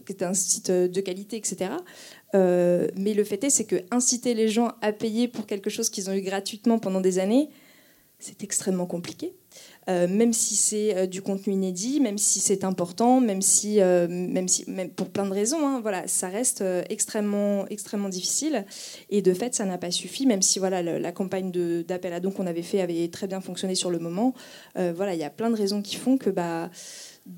qui 0.00 0.12
était 0.12 0.24
un 0.24 0.34
site 0.34 0.70
de 0.70 1.00
qualité, 1.00 1.36
etc. 1.36 1.72
Euh, 2.34 2.88
mais 2.96 3.14
le 3.14 3.24
fait 3.24 3.42
est, 3.44 3.50
c'est 3.50 3.64
que 3.64 3.76
inciter 3.90 4.34
les 4.34 4.48
gens 4.48 4.72
à 4.82 4.92
payer 4.92 5.28
pour 5.28 5.46
quelque 5.46 5.70
chose 5.70 5.90
qu'ils 5.90 6.10
ont 6.10 6.12
eu 6.12 6.22
gratuitement 6.22 6.78
pendant 6.78 7.00
des 7.00 7.18
années, 7.18 7.48
c'est 8.18 8.42
extrêmement 8.42 8.86
compliqué. 8.86 9.34
Euh, 9.88 10.08
même 10.08 10.32
si 10.32 10.56
c'est 10.56 10.96
euh, 10.96 11.06
du 11.06 11.20
contenu 11.20 11.52
inédit, 11.52 12.00
même 12.00 12.16
si 12.16 12.40
c'est 12.40 12.64
important, 12.64 13.20
même 13.20 13.42
si, 13.42 13.80
euh, 13.80 14.08
même 14.08 14.48
si 14.48 14.68
même 14.70 14.88
pour 14.88 15.10
plein 15.10 15.26
de 15.26 15.32
raisons, 15.32 15.66
hein, 15.66 15.80
voilà, 15.82 16.06
ça 16.08 16.28
reste 16.28 16.64
extrêmement, 16.88 17.66
extrêmement 17.68 18.08
difficile. 18.08 18.64
Et 19.10 19.20
de 19.20 19.34
fait, 19.34 19.54
ça 19.54 19.64
n'a 19.64 19.76
pas 19.76 19.90
suffi, 19.90 20.26
même 20.26 20.42
si 20.42 20.58
voilà, 20.58 20.82
la, 20.82 21.12
campagne 21.12 21.50
d'appel 21.86 22.12
à 22.12 22.20
dons 22.20 22.30
qu'on 22.30 22.46
avait 22.46 22.62
fait 22.62 22.80
avait 22.80 23.08
très 23.08 23.26
bien 23.26 23.40
fonctionné 23.40 23.74
sur 23.74 23.90
le 23.90 23.98
moment. 23.98 24.34
voilà, 24.74 25.14
il 25.14 25.20
y 25.20 25.24
a 25.24 25.30
plein 25.30 25.50
de 25.50 25.56
raisons 25.56 25.82
qui 25.82 25.96
font 25.96 26.16
que 26.16 26.30
bah, 26.30 26.70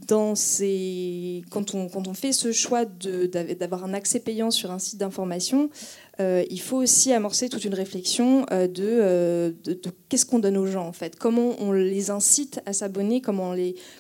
quand, 0.08 1.74
on, 1.74 2.14
fait 2.14 2.32
ce 2.32 2.50
choix 2.50 2.84
d'avoir 2.84 3.84
un 3.84 3.94
accès 3.94 4.18
payant 4.18 4.50
sur 4.50 4.72
un 4.72 4.80
site 4.80 4.98
d'information, 4.98 5.70
euh, 6.18 6.44
il 6.50 6.60
faut 6.60 6.78
aussi 6.78 7.12
amorcer 7.12 7.48
toute 7.48 7.64
une 7.64 7.74
réflexion 7.74 8.46
euh, 8.50 8.66
euh, 8.78 9.52
de, 9.64 9.78
qu'est-ce 10.08 10.24
qu'on 10.24 10.38
donne 10.38 10.56
aux 10.56 10.66
gens 10.66 10.86
en 10.86 10.92
fait, 10.92 11.16
comment 11.16 11.54
on 11.60 11.72
les 11.72 12.10
incite 12.10 12.60
à 12.66 12.72
s'abonner, 12.72 13.20
comment 13.20 13.54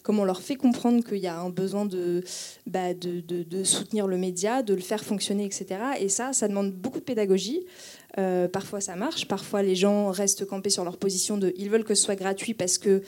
on, 0.08 0.24
leur 0.24 0.40
fait 0.40 0.56
comprendre 0.56 1.04
qu'il 1.04 1.18
y 1.18 1.26
a 1.26 1.38
un 1.38 1.50
besoin 1.50 1.84
de, 1.84 2.24
bah, 2.66 2.94
de, 2.94 3.64
soutenir 3.64 4.06
le 4.06 4.16
média, 4.16 4.62
de 4.62 4.74
le 4.74 4.80
faire 4.80 5.04
fonctionner, 5.04 5.44
etc. 5.44 5.66
Et 6.00 6.08
ça, 6.08 6.32
ça 6.32 6.48
demande 6.48 6.72
beaucoup 6.72 6.98
de 6.98 7.04
pédagogie. 7.04 7.64
parfois 8.52 8.80
ça 8.80 8.96
marche, 8.96 9.28
parfois 9.28 9.62
les 9.62 9.76
gens 9.76 10.10
restent 10.10 10.46
campés 10.46 10.70
sur 10.70 10.84
leur 10.84 10.96
position 10.96 11.36
de 11.36 11.52
ils 11.56 11.70
veulent 11.70 11.84
que 11.84 11.94
ce 11.94 12.02
soit 12.02 12.16
gratuit 12.16 12.54
parce 12.54 12.78
que 12.78 13.02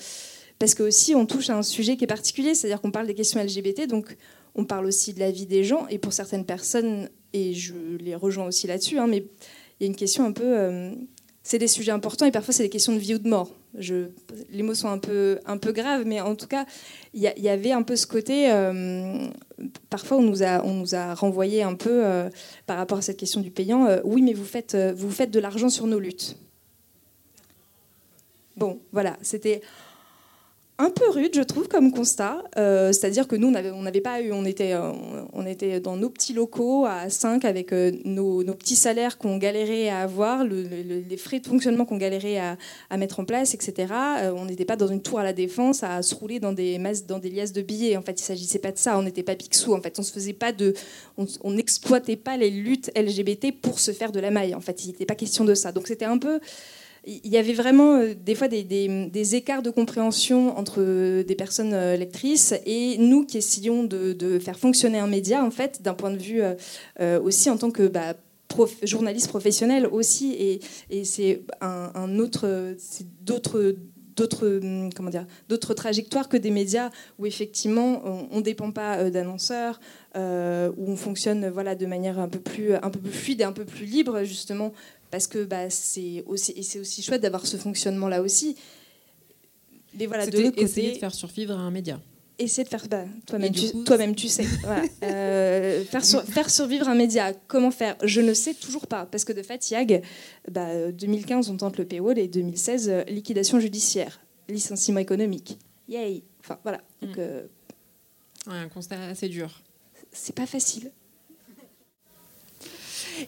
parce 0.58 0.74
que 0.74 0.82
aussi 0.82 1.14
on 1.14 1.26
touche 1.26 1.50
à 1.50 1.56
un 1.56 1.62
sujet 1.62 1.96
qui 1.96 2.04
est 2.04 2.08
particulier, 2.08 2.54
c'est-à-dire 2.54 2.80
qu'on 2.80 2.90
parle 2.90 3.06
des 3.06 3.14
questions 3.14 3.42
LGBT, 3.42 3.86
donc 3.86 4.16
on 4.54 4.64
parle 4.64 4.86
aussi 4.86 5.14
de 5.14 5.20
la 5.20 5.30
vie 5.30 5.46
des 5.46 5.64
gens, 5.64 5.86
et 5.88 5.98
pour 5.98 6.12
certaines 6.12 6.44
personnes, 6.44 7.08
et 7.32 7.54
je 7.54 7.74
les 8.00 8.14
rejoins 8.14 8.46
aussi 8.46 8.66
là-dessus, 8.66 8.98
hein, 8.98 9.06
mais 9.06 9.18
il 9.78 9.84
y 9.84 9.84
a 9.84 9.86
une 9.86 9.96
question 9.96 10.24
un 10.24 10.32
peu... 10.32 10.58
Euh, 10.58 10.92
c'est 11.44 11.58
des 11.58 11.68
sujets 11.68 11.92
importants 11.92 12.26
et 12.26 12.30
parfois 12.30 12.52
c'est 12.52 12.64
des 12.64 12.68
questions 12.68 12.92
de 12.92 12.98
vie 12.98 13.14
ou 13.14 13.18
de 13.18 13.28
mort. 13.28 13.50
Les 13.78 14.62
mots 14.62 14.74
sont 14.74 14.88
un 14.88 14.98
peu, 14.98 15.38
un 15.46 15.56
peu 15.56 15.72
graves, 15.72 16.04
mais 16.04 16.20
en 16.20 16.34
tout 16.34 16.46
cas, 16.46 16.66
il 17.14 17.22
y, 17.22 17.48
avait 17.48 17.72
un 17.72 17.82
peu 17.82 17.96
ce 17.96 18.06
côté. 18.06 18.50
Euh, 18.50 19.28
parfois, 19.88 20.18
on 20.18 20.22
nous, 20.22 20.42
a, 20.42 20.62
on 20.64 20.74
nous 20.74 20.94
a 20.94 21.14
renvoyé 21.14 21.62
un 21.62 21.74
peu 21.74 22.04
euh, 22.04 22.28
par 22.66 22.76
rapport 22.76 22.98
à 22.98 23.02
cette 23.02 23.16
question 23.16 23.40
du 23.40 23.50
payant. 23.50 23.88
oui, 24.04 24.20
mais 24.20 24.34
vous 24.34 24.44
faites, 24.44 24.76
vous 24.94 25.10
faites 25.10 25.30
de 25.30 25.40
l'argent 25.40 25.70
sur 25.70 25.86
nos 25.86 25.98
luttes. 25.98 26.36
Bon, 28.58 28.80
voilà, 28.92 29.16
c'était 29.22 29.62
un 30.80 30.90
peu 30.90 31.10
rude, 31.10 31.34
je 31.34 31.42
trouve, 31.42 31.66
comme 31.66 31.90
constat. 31.90 32.44
Euh, 32.56 32.92
c'est-à-dire 32.92 33.26
que 33.26 33.34
nous, 33.34 33.48
on 33.48 33.82
n'avait 33.82 34.00
pas 34.00 34.20
eu, 34.20 34.30
on 34.32 34.44
était, 34.44 34.74
euh, 34.74 34.92
on 35.32 35.44
était 35.44 35.80
dans 35.80 35.96
nos 35.96 36.08
petits 36.08 36.32
locaux 36.32 36.86
à 36.86 37.10
5 37.10 37.44
avec 37.44 37.72
euh, 37.72 37.90
nos, 38.04 38.44
petits 38.54 38.76
salaires 38.76 39.18
qu'on 39.18 39.38
galérait 39.38 39.88
à 39.88 39.98
avoir, 40.00 40.44
les 40.44 41.16
frais 41.16 41.40
de 41.40 41.48
fonctionnement 41.48 41.84
qu'on 41.84 41.96
galérait 41.96 42.38
à, 42.38 42.96
mettre 42.96 43.18
en 43.18 43.24
place, 43.24 43.54
etc. 43.54 43.92
on 44.36 44.44
n'était 44.44 44.64
pas 44.64 44.76
dans 44.76 44.86
une 44.86 45.02
tour 45.02 45.18
à 45.18 45.24
la 45.24 45.32
défense 45.32 45.82
à 45.82 46.02
se 46.02 46.14
rouler 46.14 46.38
dans 46.38 46.52
des 46.52 46.78
masses, 46.78 47.04
liasses 47.24 47.52
de 47.52 47.62
billets. 47.62 47.96
En 47.96 48.02
fait, 48.02 48.20
il 48.20 48.24
s'agissait 48.24 48.60
pas 48.60 48.70
de 48.70 48.78
ça. 48.78 48.96
On 48.98 49.02
n'était 49.02 49.24
pas 49.24 49.34
Picsou. 49.34 49.74
En 49.74 49.80
fait, 49.80 49.98
on 49.98 50.02
se 50.02 50.12
faisait 50.12 50.32
pas 50.32 50.52
de, 50.52 50.74
on 51.16 51.50
n'exploitait 51.50 52.16
pas 52.16 52.36
les 52.36 52.50
luttes 52.50 52.90
LGBT 52.96 53.52
pour 53.60 53.80
se 53.80 53.90
faire 53.90 54.12
de 54.12 54.20
la 54.20 54.30
maille. 54.30 54.54
En 54.54 54.60
fait, 54.60 54.84
il 54.84 54.88
n'était 54.88 55.06
pas 55.06 55.16
question 55.16 55.44
de 55.44 55.54
ça. 55.54 55.72
Donc 55.72 55.88
c'était 55.88 56.04
un 56.04 56.18
peu 56.18 56.38
il 57.08 57.30
y 57.30 57.38
avait 57.38 57.54
vraiment 57.54 57.96
euh, 57.96 58.14
des 58.14 58.34
fois 58.34 58.48
des, 58.48 59.34
écarts 59.34 59.62
de 59.62 59.70
compréhension 59.70 60.56
entre 60.58 60.76
euh, 60.78 61.24
des 61.24 61.34
personnes 61.34 61.72
euh, 61.72 61.96
lectrices 61.96 62.54
et 62.66 62.98
nous 62.98 63.24
qui 63.24 63.38
essayons 63.38 63.84
de, 63.84 64.38
faire 64.38 64.58
fonctionner 64.58 64.98
un 64.98 65.06
média, 65.06 65.44
en 65.44 65.50
fait, 65.50 65.82
d'un 65.82 65.94
point 65.94 66.10
de 66.10 66.18
vue 66.18 66.42
aussi 67.22 67.50
en 67.50 67.56
tant 67.56 67.70
que 67.70 67.88
bah, 67.88 68.14
journaliste 68.82 69.28
professionnel 69.28 69.86
aussi. 69.86 70.60
Et, 70.90 71.04
c'est 71.04 71.42
un, 71.60 72.18
autre, 72.18 72.74
d'autres 73.22 73.76
d'autres 74.16 74.58
hum, 74.60 74.92
comment 74.92 75.10
dire 75.10 75.26
d'autres 75.48 75.74
trajectoires 75.74 76.28
que 76.28 76.36
des 76.36 76.50
médias 76.50 76.90
où 77.20 77.26
effectivement 77.26 78.02
on, 78.32 78.38
ne 78.38 78.42
dépend 78.42 78.72
pas 78.72 79.10
d'annonceurs 79.10 79.78
où 80.16 80.90
on 80.90 80.96
fonctionne 80.96 81.48
voilà 81.48 81.76
de 81.76 81.86
manière 81.86 82.18
un 82.18 82.28
peu 82.28 82.40
plus 82.40 82.74
un 82.74 82.90
peu 82.90 82.98
plus 82.98 83.12
fluide 83.12 83.42
et 83.42 83.44
un 83.44 83.52
peu 83.52 83.64
plus 83.64 83.86
libre 83.86 84.24
justement 84.24 84.72
parce 85.10 85.26
que 85.26 85.44
bah, 85.44 85.70
c'est 85.70 86.22
aussi, 86.26 86.52
et 86.52 86.62
c'est 86.62 86.78
aussi 86.78 87.02
chouette 87.02 87.22
d'avoir 87.22 87.46
ce 87.46 87.56
fonctionnement-là 87.56 88.22
aussi. 88.22 88.56
Mais 89.98 90.06
voilà, 90.06 90.26
de 90.26 90.52
essayer 90.60 90.92
de 90.92 90.98
faire 90.98 91.14
survivre 91.14 91.56
un 91.56 91.70
média. 91.70 92.00
Essayer 92.38 92.62
de 92.62 92.68
faire, 92.68 92.86
bah, 92.88 93.04
toi-même, 93.26 93.52
tu, 93.52 93.84
toi-même, 93.84 94.14
tu 94.14 94.28
sais. 94.28 94.46
Euh, 95.02 95.84
faire, 95.84 96.04
faire, 96.04 96.50
survivre 96.50 96.88
un 96.88 96.94
média, 96.94 97.32
comment 97.48 97.70
faire? 97.70 97.96
Je 98.04 98.20
ne 98.20 98.32
sais 98.32 98.54
toujours 98.54 98.86
pas, 98.86 99.06
parce 99.06 99.24
que 99.24 99.32
de 99.32 99.42
fait, 99.42 99.70
YAG, 99.70 100.02
bah, 100.48 100.92
2015, 100.92 101.50
on 101.50 101.56
tente 101.56 101.78
le 101.78 101.84
paywall, 101.84 102.18
et 102.18 102.28
2016, 102.28 102.88
euh, 102.88 103.04
liquidation 103.04 103.58
judiciaire, 103.58 104.20
licenciement 104.48 105.00
économique. 105.00 105.58
Yay 105.88 106.22
Enfin, 106.40 106.58
voilà. 106.62 106.80
Donc, 107.02 107.16
mm. 107.16 107.20
euh, 107.20 107.42
un 108.46 108.68
constat 108.68 109.02
assez 109.04 109.28
dur. 109.28 109.62
C'est 110.12 110.34
pas 110.34 110.46
facile. 110.46 110.92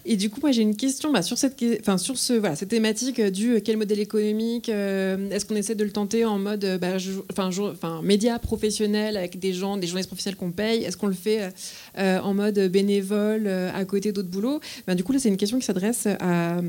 Et 0.05 0.17
du 0.17 0.31
coup, 0.31 0.41
moi, 0.41 0.53
j'ai 0.53 0.63
une 0.63 0.77
question 0.77 1.13
bah, 1.13 1.23
sur, 1.23 1.39
cette, 1.39 1.63
enfin, 1.81 1.99
sur 1.99 2.19
ce, 2.19 2.33
voilà, 2.33 2.57
cette 2.57 2.69
thématique 2.69 3.21
du 3.21 3.55
euh, 3.55 3.61
quel 3.65 3.77
modèle 3.77 4.01
économique 4.01 4.69
euh, 4.69 5.31
Est-ce 5.31 5.45
qu'on 5.45 5.57
essaie 5.57 5.75
de 5.75 5.85
le 5.85 5.91
tenter 5.91 6.25
en 6.25 6.39
mode 6.39 6.65
euh, 6.65 6.79
bah, 6.79 6.97
enfin, 7.31 7.51
enfin, 7.73 8.01
média 8.03 8.39
professionnel 8.39 9.17
avec 9.17 9.39
des 9.39 9.53
gens, 9.53 9.77
des 9.77 9.87
journalistes 9.87 10.09
professionnels 10.09 10.37
qu'on 10.37 10.53
paye 10.53 10.85
Est-ce 10.85 10.97
qu'on 10.97 11.07
le 11.07 11.15
fait 11.15 11.53
en 11.97 12.35
mode 12.35 12.59
bénévole 12.71 13.47
à 13.47 13.85
côté 13.85 14.13
d'autres 14.13 14.29
boulots? 14.29 14.61
Bah, 14.87 14.95
Du 14.95 15.05
coup, 15.05 15.13
là, 15.13 15.19
c'est 15.19 15.29
une 15.29 15.37
question 15.37 15.59
qui 15.59 15.65
s'adresse 15.65 16.07
à 16.07 16.61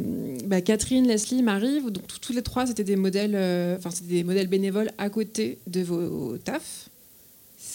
bah, 0.46 0.62
Catherine, 0.62 1.08
Leslie, 1.08 1.44
Marie. 1.44 1.82
Donc, 1.82 2.04
tous 2.22 2.34
les 2.34 2.42
trois, 2.42 2.66
c'était 2.66 2.84
des 2.84 2.96
modèles, 2.96 3.38
c'était 3.90 4.16
des 4.16 4.24
modèles 4.24 4.48
bénévoles 4.48 4.92
à 4.98 5.10
côté 5.10 5.58
de 5.68 5.82
vos 5.82 6.38
tafs 6.38 6.91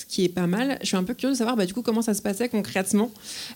qui 0.08 0.24
est 0.24 0.28
pas 0.28 0.46
mal. 0.46 0.78
Je 0.82 0.86
suis 0.86 0.96
un 0.96 1.04
peu 1.04 1.14
curieuse 1.14 1.36
de 1.36 1.38
savoir 1.38 1.56
bah, 1.56 1.66
du 1.66 1.74
coup 1.74 1.82
comment 1.82 2.02
ça 2.02 2.14
se 2.14 2.22
passait 2.22 2.48
concrètement, 2.48 3.10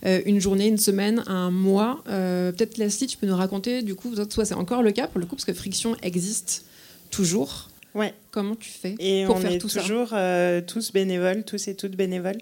euh, 0.07 0.21
une 0.27 0.41
journée, 0.41 0.67
une 0.67 0.79
semaine, 0.79 1.23
un 1.27 1.51
mois. 1.51 2.03
Euh, 2.09 2.53
peut-être 2.53 2.79
Leslie, 2.79 3.07
tu 3.07 3.17
peux 3.17 3.27
nous 3.27 3.37
raconter 3.37 3.83
du 3.83 3.95
coup, 3.95 4.15
soit 4.31 4.45
c'est 4.45 4.55
encore 4.55 4.83
le 4.83 4.93
cas 4.93 5.07
pour 5.07 5.21
le 5.21 5.27
coup 5.27 5.37
parce 5.37 5.45
que 5.45 5.53
Friction 5.53 5.97
existe 6.03 6.65
toujours. 7.11 7.69
Ouais. 7.95 8.15
Comment 8.31 8.55
tu 8.55 8.71
fais 8.71 8.95
et 9.01 9.25
pour 9.27 9.37
on 9.37 9.41
faire 9.41 9.53
est 9.53 9.59
tout 9.59 9.69
toujours 9.69 10.11
euh, 10.13 10.61
tous 10.65 10.93
bénévoles, 10.93 11.45
tous 11.45 11.67
et 11.69 11.75
toutes 11.75 11.97
bénévoles. 11.97 12.39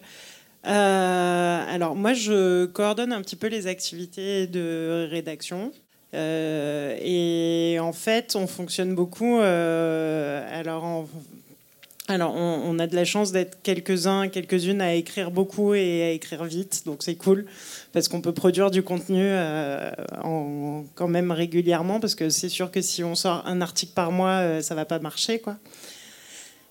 alors 0.65 1.95
moi, 1.95 2.13
je 2.13 2.67
coordonne 2.67 3.13
un 3.13 3.23
petit 3.23 3.37
peu 3.37 3.47
les 3.47 3.67
activités 3.67 4.47
de 4.47 5.09
rédaction. 5.11 5.73
et 6.13 7.79
en 7.81 7.93
fait, 7.93 8.37
on 8.37 8.47
fonctionne 8.47 8.95
beaucoup. 8.95 9.39
alors, 9.39 10.85
en, 10.85 11.09
alors, 12.11 12.35
on, 12.35 12.79
a 12.79 12.87
de 12.87 12.97
la 12.97 13.05
chance 13.05 13.33
d'être 13.33 13.61
quelques-uns, 13.63 14.29
quelques-unes 14.29 14.81
à 14.81 14.95
écrire 14.95 15.31
beaucoup 15.31 15.75
et 15.75 16.03
à 16.03 16.11
écrire 16.11 16.45
vite, 16.45 16.85
donc 16.87 17.03
c'est 17.03 17.17
cool 17.17 17.45
parce 17.93 18.09
qu'on 18.09 18.23
peut 18.23 18.33
produire 18.33 18.71
du 18.71 18.83
contenu 18.83 19.21
euh, 19.21 19.91
quand 20.95 21.09
même 21.09 21.31
régulièrement, 21.31 22.01
parce 22.01 22.15
que 22.15 22.31
c'est 22.31 22.49
sûr 22.49 22.71
que 22.71 22.81
si 22.81 23.05
on 23.05 23.15
sort 23.15 23.43
un 23.47 23.61
article 23.61 23.93
par 23.93 24.11
mois, 24.11 24.39
ça 24.39 24.43
euh, 24.43 24.63
ça 24.63 24.75
va 24.75 24.87
pas 24.87 24.99
marcher, 25.01 25.39
quoi. 25.39 25.57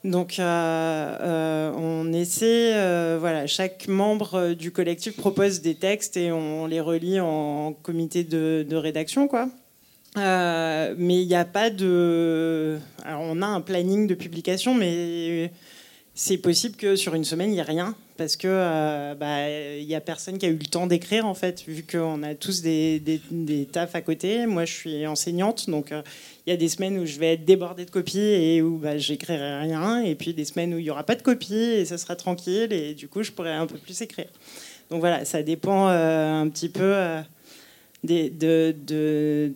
Donc, 0.04 0.36
on 0.40 2.14
essaie, 2.14 3.18
voilà, 3.20 3.46
chaque 3.48 3.88
membre 3.88 4.54
du 4.54 4.72
collectif 4.72 5.18
propose 5.18 5.62
des 5.62 5.76
textes 5.76 6.18
et 6.18 6.32
on 6.32 6.66
les 6.66 6.80
relie 6.80 7.20
en 7.20 7.74
comité 7.74 8.24
de 8.24 8.76
rédaction, 8.76 9.28
quoi. 9.28 9.50
Mais 10.18 11.22
il 11.22 11.28
n'y 11.28 11.36
a 11.36 11.46
pas 11.46 11.70
de. 11.70 12.80
Alors, 13.04 13.22
on 13.24 13.42
a 13.42 13.48
un 13.48 13.62
planning 13.62 14.08
de 14.08 14.16
publication, 14.16 14.74
mais 14.74 15.52
c'est 16.14 16.38
possible 16.38 16.76
que 16.76 16.96
sur 16.96 17.14
une 17.16 17.24
semaine, 17.24 17.50
il 17.50 17.54
n'y 17.54 17.60
ait 17.60 17.64
rien 17.64 17.96
parce 18.18 18.36
que 18.36 18.48
euh, 18.50 19.16
bah, 19.16 19.50
il 19.50 19.96
a 19.96 20.02
personne 20.02 20.38
qui 20.38 20.46
a 20.46 20.50
eu 20.50 20.58
le 20.58 20.66
temps 20.66 20.88
d'écrire 20.88 21.26
en 21.26 21.34
fait, 21.34 21.64
vu 21.68 21.86
qu'on 21.90 22.24
a 22.24 22.36
tous 22.36 22.62
des, 22.62 23.00
des, 23.00 23.66
tafs 23.66 23.96
à 23.96 24.02
côté. 24.02 24.46
Moi, 24.48 24.66
je 24.66 24.74
suis 24.74 25.08
enseignante, 25.08 25.70
donc 25.70 25.92
euh, 25.92 26.02
il 26.46 26.50
y 26.50 26.54
a 26.54 26.58
des 26.58 26.68
semaines 26.68 26.98
où 26.98 27.06
je 27.06 27.20
vais 27.20 27.34
être 27.34 27.46
débordée 27.46 27.86
de 27.86 27.92
copies 27.92 28.20
et 28.20 28.62
où 28.62 28.78
bah, 28.78 28.98
j'écrirai 28.98 29.60
rien, 29.60 30.02
et 30.02 30.16
puis 30.16 30.34
des 30.34 30.46
semaines 30.46 30.74
où 30.74 30.80
il 30.80 30.86
y 30.86 30.90
aura 30.90 31.04
pas 31.04 31.16
de 31.16 31.22
copies 31.22 31.56
et 31.56 31.86
ça 31.86 31.98
sera 31.98 32.16
tranquille, 32.16 32.74
et 32.74 32.94
du 32.94 33.08
coup, 33.08 33.24
je 33.24 33.32
pourrais 33.32 33.54
un 33.54 33.68
peu 33.68 33.78
plus 33.78 34.02
écrire. 34.02 34.28
Donc 34.90 35.00
voilà, 35.00 35.24
ça 35.26 35.44
dépend 35.44 35.90
euh, 35.90 36.42
un 36.42 36.50
petit 36.50 36.70
peu 36.70 36.96
de, 38.04 38.76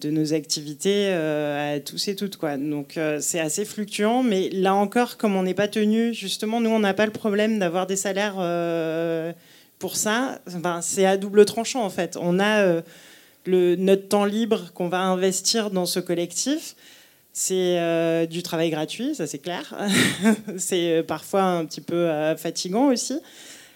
de, 0.01 0.09
nos 0.09 0.33
activités 0.33 1.07
euh, 1.07 1.75
à 1.75 1.79
tous 1.79 2.07
et 2.07 2.15
toutes. 2.15 2.37
Quoi. 2.37 2.57
Donc 2.57 2.97
euh, 2.97 3.19
c'est 3.21 3.39
assez 3.39 3.65
fluctuant, 3.65 4.23
mais 4.23 4.49
là 4.49 4.73
encore, 4.73 5.17
comme 5.17 5.35
on 5.35 5.43
n'est 5.43 5.53
pas 5.53 5.67
tenu, 5.67 6.13
justement, 6.13 6.59
nous, 6.59 6.69
on 6.69 6.79
n'a 6.79 6.93
pas 6.93 7.05
le 7.05 7.11
problème 7.11 7.59
d'avoir 7.59 7.87
des 7.87 7.95
salaires 7.95 8.35
euh, 8.39 9.31
pour 9.79 9.95
ça. 9.95 10.41
c'est 10.81 11.05
à 11.05 11.17
double 11.17 11.45
tranchant, 11.45 11.83
en 11.83 11.89
fait. 11.89 12.17
On 12.19 12.39
a 12.39 12.81
le, 13.45 13.75
notre 13.75 14.07
temps 14.07 14.25
libre 14.25 14.71
qu'on 14.73 14.89
va 14.89 14.99
investir 14.99 15.71
dans 15.71 15.85
ce 15.85 15.99
collectif. 15.99 16.75
C'est 17.33 18.27
du 18.27 18.43
travail 18.43 18.69
gratuit, 18.71 19.15
ça 19.15 19.25
c'est 19.25 19.39
clair. 19.39 19.73
c'est 20.57 21.03
parfois 21.07 21.43
un 21.43 21.65
petit 21.65 21.81
peu 21.81 22.09
fatigant 22.35 22.91
aussi 22.91 23.19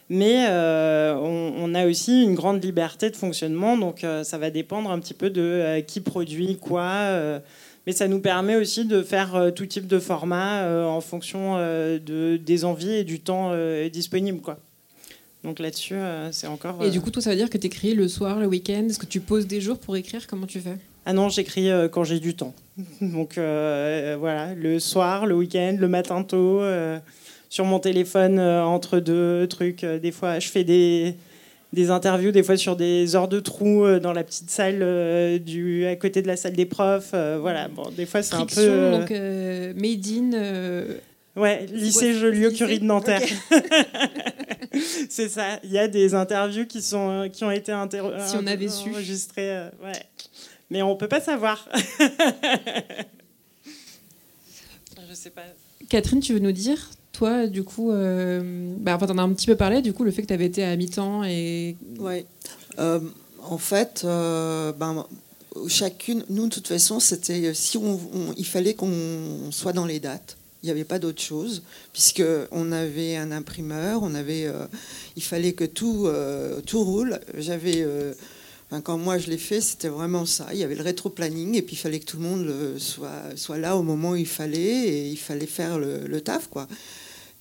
mais 0.10 0.46
euh, 0.50 1.16
on, 1.16 1.74
a 1.74 1.88
aussi 1.88 2.24
une 2.24 2.36
grande 2.36 2.64
liberté 2.64 3.10
de 3.10 3.16
fonctionnement, 3.16 3.78
donc 3.78 4.04
euh, 4.04 4.24
ça 4.24 4.38
va 4.38 4.52
dépendre 4.52 4.92
un 4.92 5.00
petit 5.00 5.16
peu 5.16 5.32
de 5.32 5.42
euh, 5.42 5.82
qui 5.82 6.00
produit 6.00 6.58
quoi. 6.58 7.40
mais 7.88 7.94
ça 7.94 8.08
nous 8.08 8.20
permet 8.20 8.56
aussi 8.56 8.86
de 8.86 9.02
faire 9.02 9.52
tout 9.56 9.66
type 9.66 9.88
de 9.88 10.00
format 10.00 10.68
en 10.88 11.02
fonction 11.02 11.58
de, 11.58 12.38
des 12.38 12.66
envies 12.66 12.94
et 12.94 13.04
du 13.04 13.20
temps 13.20 13.52
disponible. 13.90 14.42
Quoi. 14.42 14.60
Donc 15.44 15.60
là-dessus, 15.60 15.96
c'est 16.32 16.48
encore. 16.48 16.84
Et 16.84 16.90
du 16.90 17.02
coup, 17.02 17.12
toi, 17.12 17.22
ça 17.22 17.30
veut 17.30 17.36
dire 17.36 17.50
que 17.50 17.58
tu 17.58 17.68
écris 17.68 17.94
le 17.94 18.08
soir, 18.08 18.40
le 18.40 18.48
week-end? 18.48 18.86
Est-ce 18.90 18.98
que 18.98 19.06
tu 19.06 19.20
poses 19.20 19.46
des 19.46 19.62
jours 19.62 19.78
pour 19.78 19.96
écrire? 19.96 20.26
Comment 20.28 20.48
tu 20.48 20.60
fais? 20.60 20.78
Ah 21.06 21.14
non, 21.14 21.30
j'écris 21.30 21.70
quand 21.92 22.04
j'ai 22.04 22.20
du 22.20 22.36
temps. 22.36 22.56
Donc 23.02 23.34
voilà, 23.36 24.56
le 24.56 24.80
soir, 24.80 25.28
le 25.28 25.36
week-end, 25.36 25.78
le 25.80 25.88
matin 25.88 26.24
tôt 26.24 26.62
sur 27.56 27.64
mon 27.64 27.80
téléphone 27.80 28.38
euh, 28.38 28.66
entre 28.66 29.00
deux 29.00 29.48
trucs. 29.48 29.86
Euh, 29.86 29.98
des 29.98 30.12
fois, 30.12 30.40
je 30.40 30.50
fais 30.50 30.66
des, 30.66 31.16
des 31.72 31.90
interviews, 31.90 32.32
des 32.32 32.44
fois 32.44 32.58
sur 32.58 32.76
des 32.76 33.16
heures 33.16 33.30
de 33.30 33.40
trou 33.40 33.86
euh, 33.86 33.98
dans 33.98 34.12
la 34.12 34.26
petite 34.26 34.50
salle 34.50 35.40
du, 35.40 35.86
à 35.86 35.96
côté 35.96 36.22
de 36.22 36.28
la 36.28 36.36
salle 36.36 36.52
des 36.52 36.66
profs. 36.66 37.12
voilà, 37.14 37.70
bon, 37.70 37.90
des 37.96 38.06
fois, 38.06 38.22
c'est 38.24 38.36
un 38.36 38.46
peu. 38.46 38.92
donc 38.92 39.10
Made 39.10 40.06
in. 40.06 40.32
Ouais, 41.38 41.66
lycée 41.72 42.14
Joliot-Curie 42.14 42.80
de 42.80 42.86
Nanterre. 42.86 43.22
c'est 45.10 45.30
ça. 45.30 45.60
Il 45.64 45.72
y 45.72 45.78
a 45.78 45.88
des 45.88 46.14
interviews 46.14 46.66
qui, 46.66 46.82
sont, 46.82 47.30
qui 47.32 47.46
ont 47.46 47.52
été 47.52 47.72
si 48.26 48.36
on 48.36 48.48
avait 48.48 48.68
su. 48.68 48.90
enregistrées. 48.90 49.70
ouais. 49.82 50.04
Mais 50.70 50.82
on 50.82 50.98
peut 50.98 51.08
pas 51.08 51.22
savoir. 51.22 51.70
Je 55.10 55.14
sais 55.14 55.30
pas. 55.30 55.44
Catherine, 55.90 56.20
tu 56.20 56.34
veux 56.34 56.40
nous 56.40 56.52
dire 56.52 56.90
toi, 57.16 57.48
du 57.48 57.64
coup, 57.64 57.92
euh, 57.92 58.76
bah, 58.78 58.96
enfin, 58.96 59.08
en 59.14 59.18
as 59.18 59.22
un 59.22 59.34
petit 59.34 59.48
peu 59.48 59.56
parlé, 59.56 59.82
du 59.82 59.94
coup, 59.94 60.04
le 60.04 60.12
fait 60.12 60.22
que 60.22 60.28
tu 60.28 60.34
avais 60.34 60.46
été 60.46 60.64
à 60.64 60.76
mi-temps 60.76 61.24
et. 61.24 61.78
Oui. 62.00 62.26
Euh, 62.80 63.00
en 63.48 63.58
fait, 63.58 64.02
euh, 64.04 64.74
ben, 64.74 65.06
chacune, 65.68 66.26
nous, 66.30 66.48
de 66.48 66.54
toute 66.54 66.68
façon, 66.68 67.00
c'était 67.00 67.54
si 67.54 67.78
on, 67.78 68.00
il 68.38 68.46
fallait 68.46 68.74
qu'on 68.74 69.52
soit 69.52 69.72
dans 69.72 69.86
les 69.86 70.00
dates. 70.00 70.36
Il 70.64 70.66
n'y 70.66 70.72
avait 70.72 70.84
pas 70.84 70.98
d'autre 70.98 71.22
chose, 71.22 71.62
puisqu'on 71.94 72.72
avait 72.72 73.16
un 73.18 73.32
imprimeur, 73.32 74.02
on 74.02 74.16
avait, 74.16 74.48
il 75.16 75.22
fallait 75.22 75.54
que 75.54 75.64
tout, 75.64 76.08
tout 76.66 76.84
roule. 76.84 77.20
J'avais 77.38 77.86
quand 78.84 78.98
moi 78.98 79.20
je 79.20 79.30
l'ai 79.30 79.38
fait, 79.38 79.62
c'était 79.62 79.90
vraiment 79.90 80.26
ça. 80.26 80.48
Il 80.54 80.58
y 80.58 80.64
avait 80.64 80.74
le 80.74 80.82
rétro-planning 80.82 81.54
et 81.56 81.62
puis 81.62 81.76
il 81.76 81.80
fallait 81.80 82.00
que 82.00 82.06
tout 82.06 82.18
le 82.18 82.24
monde 82.24 82.80
soit, 82.80 83.36
soit 83.36 83.60
là 83.60 83.78
au 83.78 83.84
moment 83.84 84.12
où 84.12 84.16
il 84.16 84.26
fallait 84.26 84.88
et 84.88 85.08
il 85.08 85.18
fallait 85.18 85.46
faire 85.46 85.78
le, 85.78 86.00
le 86.08 86.22
taf. 86.22 86.48
quoi. 86.48 86.68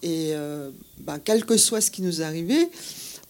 Et 0.05 0.33
euh, 0.35 0.71
ben, 0.99 1.19
quel 1.19 1.47
que 1.47 1.57
soit 1.57 1.81
ce 1.81 1.91
qui 1.91 2.03
nous 2.03 2.21
arrivait, 2.21 2.69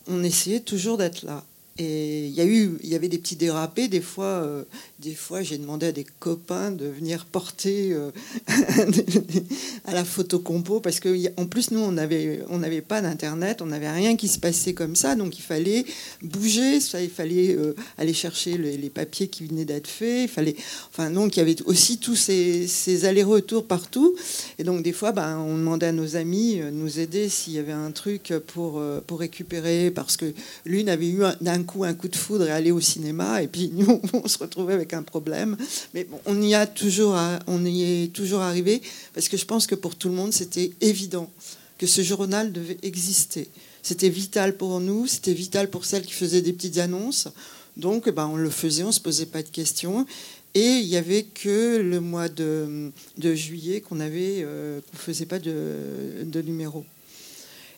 on 0.09 0.25
essayait 0.25 0.59
toujours 0.59 0.99
d'être 0.99 1.23
là. 1.23 1.45
Et 1.77 2.27
il 2.27 2.33
y 2.33 2.41
a 2.41 2.45
eu, 2.45 2.79
il 2.85 2.89
y 2.89 2.95
avait 2.95 3.09
des 3.09 3.19
petits 3.19 3.35
dérapés. 3.35 3.89
Des 3.89 4.01
fois, 4.01 4.25
euh, 4.25 4.63
des 5.01 5.15
fois, 5.15 5.43
j'ai 5.43 5.59
demandé 5.59 5.87
à 5.87 5.93
des 5.93 6.07
copains 6.21 6.71
de 6.71 6.87
venir 6.87 7.25
porter 7.25 7.93
euh, 7.93 8.13
à 9.85 9.93
la 9.93 10.05
photocompo 10.05 10.79
parce 10.79 11.01
que, 11.01 11.09
en 11.37 11.47
plus, 11.47 11.73
nous, 11.73 11.81
on 11.81 11.91
n'avait, 11.91 12.43
on 12.49 12.59
n'avait 12.59 12.81
pas 12.81 13.03
d'internet, 13.03 13.61
on 13.61 13.67
n'avait 13.67 13.91
rien 13.91 14.15
qui 14.15 14.29
se 14.29 14.39
passait 14.39 14.73
comme 14.73 14.95
ça, 14.95 15.17
donc 15.17 15.37
il 15.37 15.43
fallait 15.43 15.85
bouger, 16.23 16.79
ça, 16.79 17.03
il 17.03 17.11
fallait 17.11 17.57
euh, 17.57 17.75
aller 17.99 18.15
chercher 18.15 18.57
les, 18.57 18.89
papiers 18.89 19.27
qui 19.27 19.45
venaient 19.45 19.65
d'être 19.65 19.89
faits. 19.89 20.31
Il 20.31 20.33
fallait, 20.33 20.55
enfin, 20.93 21.11
donc 21.11 21.37
il 21.37 21.41
y 21.41 21.43
avait 21.43 21.61
aussi 21.63 21.99
tous 21.99 22.15
ces, 22.15 23.05
allers-retours 23.05 23.67
partout. 23.67 24.15
Et 24.61 24.65
donc 24.65 24.85
des 24.85 24.93
fois, 24.93 25.11
ben, 25.11 25.39
on 25.39 25.59
demandait 25.59 25.87
à 25.87 25.93
nos 25.93 26.15
amis 26.15 26.59
de 26.59 26.71
nous 26.71 27.01
aider 27.01 27.29
s'il 27.29 27.55
y 27.55 27.59
avait 27.59 27.73
un 27.73 27.91
truc 27.91 28.33
pour 28.47 28.81
pour 29.07 29.19
récupérer 29.19 29.91
parce 29.91 30.17
que 30.17 30.33
l'une 30.65 30.89
avait 30.89 31.09
eu 31.09 31.23
d'un 31.41 31.64
coup 31.65 31.85
un 31.85 31.95
coup 31.95 32.09
de 32.09 32.17
foudre 32.17 32.47
et 32.47 32.51
aller 32.51 32.71
au 32.71 32.81
cinéma. 32.81 33.43
Et 33.43 33.49
puis 33.49 33.71
nous, 33.75 34.01
on 34.13 34.29
se 34.29 34.39
retrouvait 34.39 34.75
avec 34.75 34.93
un 34.93 35.03
problème. 35.03 35.57
Mais 35.93 36.07
on 36.27 36.41
y, 36.41 36.55
a 36.55 36.67
toujours, 36.67 37.17
on 37.47 37.65
y 37.65 38.05
est 38.05 38.13
toujours 38.13 38.41
arrivé 38.41 38.81
parce 39.13 39.29
que 39.29 39.37
je 39.37 39.45
pense 39.45 39.67
que 39.67 39.75
pour 39.75 39.97
tout 39.97 40.09
le 40.09 40.15
monde, 40.15 40.33
c'était 40.33 40.71
évident 40.81 41.31
que 41.79 41.87
ce 41.87 42.03
journal 42.03 42.53
devait 42.53 42.79
exister. 42.83 43.49
C'était 43.83 44.09
vital 44.09 44.57
pour 44.57 44.81
nous, 44.81 45.07
c'était 45.07 45.35
vital 45.35 45.69
pour 45.69 45.85
celles 45.85 46.05
qui 46.07 46.15
faisaient 46.15 46.41
des 46.43 46.53
petites 46.53 46.79
annonces. 46.79 47.29
Donc, 47.77 48.09
ben, 48.09 48.27
on 48.27 48.37
le 48.37 48.51
faisait, 48.51 48.85
on 48.85 48.93
se 48.93 49.01
posait 49.01 49.27
pas 49.27 49.43
de 49.43 49.49
questions. 49.49 50.07
Et 50.55 50.79
il 50.79 50.89
n'y 50.89 50.97
avait 50.97 51.25
que 51.25 51.79
le 51.79 52.01
mois 52.01 52.29
de, 52.29 52.93
de 53.19 53.35
juillet 53.35 53.81
qu'on 53.81 53.99
avait, 53.99 54.43
euh, 54.43 54.81
qu'on 54.81 54.97
faisait 54.97 55.27
pas 55.27 55.41
de, 55.41 56.23
de 56.23 56.43
numéro. 56.43 56.85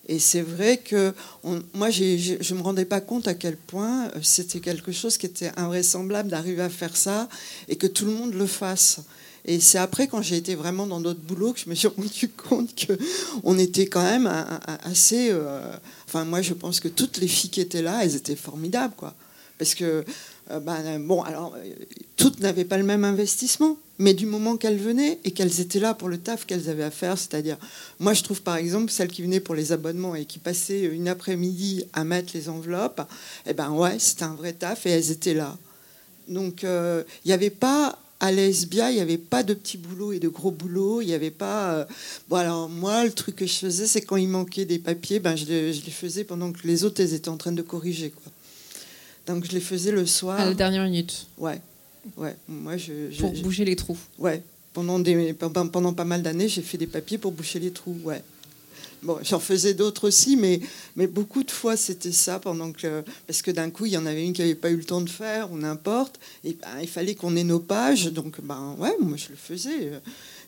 Et 0.08 0.18
c'est 0.20 0.42
vrai 0.42 0.78
que 0.78 1.12
moi, 1.74 1.90
je 1.90 2.52
ne 2.52 2.58
me 2.58 2.62
rendais 2.62 2.84
pas 2.84 3.00
compte 3.00 3.26
à 3.26 3.34
quel 3.34 3.56
point 3.56 4.06
euh, 4.08 4.20
c'était 4.22 4.60
quelque 4.60 4.92
chose 4.92 5.18
qui 5.18 5.26
était 5.26 5.50
invraisemblable 5.56 6.28
d'arriver 6.28 6.62
à 6.62 6.68
faire 6.68 6.96
ça 6.96 7.28
et 7.68 7.76
que 7.76 7.88
tout 7.88 8.06
le 8.06 8.12
monde 8.12 8.34
le 8.34 8.46
fasse. 8.46 9.00
Et 9.44 9.60
c'est 9.60 9.78
après, 9.78 10.06
quand 10.06 10.22
j'ai 10.22 10.36
été 10.36 10.54
vraiment 10.54 10.86
dans 10.86 11.00
d'autres 11.00 11.20
boulots, 11.20 11.52
que 11.52 11.60
je 11.60 11.68
me 11.68 11.74
suis 11.74 11.88
rendu 11.96 12.28
compte 12.28 12.86
qu'on 12.86 13.58
était 13.58 13.86
quand 13.86 14.02
même 14.02 14.30
assez. 14.84 15.30
Euh, 15.30 15.60
enfin, 16.06 16.24
moi, 16.24 16.40
je 16.40 16.54
pense 16.54 16.78
que 16.78 16.88
toutes 16.88 17.18
les 17.18 17.28
filles 17.28 17.50
qui 17.50 17.60
étaient 17.60 17.82
là, 17.82 18.04
elles 18.04 18.14
étaient 18.14 18.36
formidables, 18.36 18.94
quoi. 18.96 19.14
Parce 19.58 19.74
que, 19.74 20.04
euh, 20.50 20.60
ben, 20.60 20.98
bon, 21.00 21.22
alors, 21.22 21.54
toutes 22.16 22.40
n'avaient 22.40 22.64
pas 22.64 22.78
le 22.78 22.84
même 22.84 23.04
investissement 23.04 23.76
mais 23.98 24.14
du 24.14 24.26
moment 24.26 24.56
qu'elles 24.56 24.78
venaient 24.78 25.18
et 25.24 25.30
qu'elles 25.30 25.60
étaient 25.60 25.80
là 25.80 25.94
pour 25.94 26.08
le 26.08 26.18
taf 26.18 26.44
qu'elles 26.44 26.68
avaient 26.68 26.84
à 26.84 26.90
faire, 26.90 27.16
c'est-à-dire, 27.16 27.56
moi 27.98 28.14
je 28.14 28.22
trouve 28.22 28.42
par 28.42 28.56
exemple 28.56 28.90
celles 28.90 29.08
qui 29.08 29.22
venaient 29.22 29.40
pour 29.40 29.54
les 29.54 29.72
abonnements 29.72 30.14
et 30.14 30.24
qui 30.24 30.38
passaient 30.38 30.82
une 30.82 31.08
après-midi 31.08 31.84
à 31.92 32.04
mettre 32.04 32.32
les 32.34 32.48
enveloppes, 32.48 33.02
eh 33.46 33.54
ben 33.54 33.70
ouais, 33.70 33.98
c'était 33.98 34.24
un 34.24 34.34
vrai 34.34 34.52
taf 34.52 34.86
et 34.86 34.90
elles 34.90 35.10
étaient 35.10 35.34
là. 35.34 35.56
Donc 36.28 36.64
euh, 36.64 37.04
il 37.24 37.28
n'y 37.28 37.34
avait 37.34 37.50
pas 37.50 37.98
à 38.18 38.32
l'ESBIA, 38.32 38.90
il 38.90 38.94
n'y 38.94 39.00
avait 39.00 39.18
pas 39.18 39.42
de 39.42 39.52
petits 39.52 39.76
boulots 39.76 40.12
et 40.12 40.18
de 40.18 40.28
gros 40.28 40.50
boulots. 40.50 41.02
Il 41.02 41.06
n'y 41.06 41.12
avait 41.12 41.30
pas. 41.30 41.74
Euh, 41.74 41.84
bon, 42.28 42.36
alors, 42.36 42.68
moi, 42.70 43.04
le 43.04 43.12
truc 43.12 43.36
que 43.36 43.46
je 43.46 43.52
faisais, 43.52 43.86
c'est 43.86 44.00
quand 44.00 44.16
il 44.16 44.28
manquait 44.28 44.64
des 44.64 44.78
papiers, 44.78 45.20
ben, 45.20 45.36
je, 45.36 45.44
les, 45.44 45.74
je 45.74 45.84
les 45.84 45.92
faisais 45.92 46.24
pendant 46.24 46.50
que 46.50 46.66
les 46.66 46.82
autres 46.84 47.02
elles 47.02 47.12
étaient 47.12 47.28
en 47.28 47.36
train 47.36 47.52
de 47.52 47.60
corriger. 47.60 48.10
Quoi. 48.10 48.32
Donc, 49.26 49.44
je 49.44 49.52
les 49.52 49.60
faisais 49.60 49.92
le 49.92 50.06
soir. 50.06 50.40
À 50.40 50.46
la 50.46 50.54
dernière 50.54 50.84
minute. 50.84 51.26
Ouais. 51.38 51.60
Ouais, 52.16 52.36
moi 52.46 52.76
je, 52.76 52.92
pour 53.18 53.32
boucher 53.32 53.64
les 53.64 53.74
trous. 53.74 53.98
Ouais, 54.18 54.42
pendant, 54.72 54.98
des, 54.98 55.32
pendant 55.32 55.92
pas 55.92 56.04
mal 56.04 56.22
d'années, 56.22 56.48
j'ai 56.48 56.62
fait 56.62 56.78
des 56.78 56.86
papiers 56.86 57.18
pour 57.18 57.32
boucher 57.32 57.58
les 57.58 57.72
trous. 57.72 57.98
Ouais. 58.04 58.22
Bon, 59.02 59.18
j'en 59.22 59.40
faisais 59.40 59.74
d'autres 59.74 60.06
aussi, 60.08 60.36
mais, 60.36 60.60
mais 60.94 61.06
beaucoup 61.06 61.42
de 61.42 61.50
fois 61.50 61.76
c'était 61.76 62.12
ça 62.12 62.38
pendant 62.38 62.72
que 62.72 63.02
parce 63.26 63.42
que 63.42 63.50
d'un 63.50 63.70
coup 63.70 63.86
il 63.86 63.92
y 63.92 63.96
en 63.96 64.06
avait 64.06 64.24
une 64.24 64.32
qui 64.32 64.40
n'avait 64.40 64.54
pas 64.54 64.70
eu 64.70 64.76
le 64.76 64.84
temps 64.84 65.00
de 65.00 65.10
faire 65.10 65.52
ou 65.52 65.58
n'importe, 65.58 66.18
et 66.44 66.52
ben, 66.60 66.80
il 66.80 66.88
fallait 66.88 67.14
qu'on 67.14 67.36
ait 67.36 67.44
nos 67.44 67.60
pages, 67.60 68.06
donc 68.12 68.40
ben 68.40 68.74
ouais, 68.78 68.94
moi 69.00 69.16
je 69.16 69.28
le 69.28 69.36
faisais. 69.36 69.92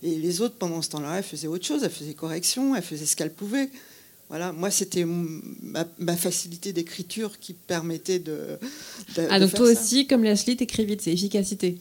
Et 0.03 0.15
les 0.15 0.41
autres 0.41 0.55
pendant 0.59 0.81
ce 0.81 0.91
temps-là, 0.91 1.19
elles 1.19 1.25
faisaient 1.25 1.49
autre 1.49 1.67
chose, 1.67 1.83
elles 1.83 1.91
faisaient 1.91 2.15
correction, 2.15 2.75
elles 2.75 2.83
faisaient 2.83 3.07
ce 3.07 3.17
qu'elles 3.17 3.35
pouvaient. 3.35 3.69
Voilà, 4.29 4.53
moi, 4.53 4.71
c'était 4.71 5.07
ma, 5.07 6.17
facilité 6.17 6.73
d'écriture 6.75 7.39
qui 7.39 7.55
permettait 7.55 8.19
de. 8.19 8.59
ah, 9.31 9.41
donc 9.41 9.55
toi 9.55 9.71
aussi, 9.71 10.07
comme 10.07 10.23
Leslie, 10.23 10.57
t'écris 10.57 10.85
vite, 10.85 11.01
c'est 11.01 11.13
efficacité. 11.13 11.79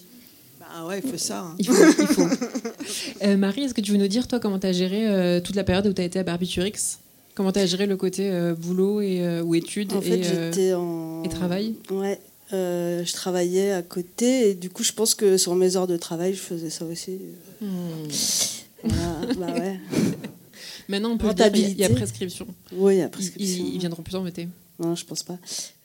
Ben, 0.60 0.66
Ah 0.74 0.88
ouais, 0.88 1.02
il 1.04 1.10
faut 1.10 1.18
ça. 1.18 1.41
Hein. 1.41 1.56
Il 1.60 1.66
faut. 1.66 2.02
il 2.02 2.08
faut. 2.08 2.28
Euh, 3.24 3.36
Marie, 3.36 3.64
est-ce 3.64 3.74
que 3.74 3.82
tu 3.82 3.91
veux 3.91 3.98
nous 3.98 4.08
dire, 4.08 4.28
toi, 4.28 4.39
comment 4.39 4.60
tu 4.60 4.68
as 4.68 4.72
géré 4.72 5.08
euh, 5.08 5.41
toute 5.41 5.56
la 5.56 5.66
période 5.66 5.88
où 5.88 5.93
tu 5.93 6.02
as 6.02 6.06
été 6.06 6.20
à 6.20 6.24
Barbiturix? 6.24 7.00
Comment 7.36 7.52
tu 7.52 7.60
as 7.60 7.66
géré 7.66 7.86
le 7.86 7.98
côté 7.98 8.30
euh, 8.32 8.54
boulot 8.56 9.02
et, 9.02 9.41
ou 9.41 9.56
études 9.56 9.91
En 9.91 10.02
fait, 10.02 10.20
et, 10.20 10.24
j'étais 10.24 10.74
en. 10.74 11.24
et 11.24 11.30
travail? 11.30 11.76
Ouais. 11.91 12.20
je 12.52 13.14
travaillais 13.14 13.72
à 13.72 13.82
côté 13.82 14.52
et 14.52 14.54
du 14.54 14.70
coup, 14.70 14.84
je 14.84 14.93
pense 14.93 15.16
que 15.16 15.38
sur 15.38 15.54
mes 15.56 15.76
heures 15.76 15.88
de 15.88 15.98
travail, 15.98 16.34
je 16.34 16.39
faisais 16.39 16.70
ça 16.70 16.86
aussi. 16.86 17.20
Hmm. 17.60 18.08
Voilà, 18.84 19.34
bah 19.36 19.60
ouais. 19.60 19.80
Maintenant, 20.90 21.12
on 21.12 21.18
peut 21.18 21.34
dire, 21.34 21.48
il 21.56 21.78
y 21.78 21.84
a- 21.84 21.90
prescription. 21.90 22.48
Oui, 22.74 22.96
il 22.96 23.00
y 23.00 23.02
a 23.02 23.10
prescription. 23.10 23.66
ils- 23.66 23.76
ils 23.76 23.80
viendront 23.80 24.04
plus 24.04 24.16
embêter. 24.16 24.48
Non, 24.80 24.94
je 24.96 25.06
pense 25.06 25.24
pas. 25.24 25.38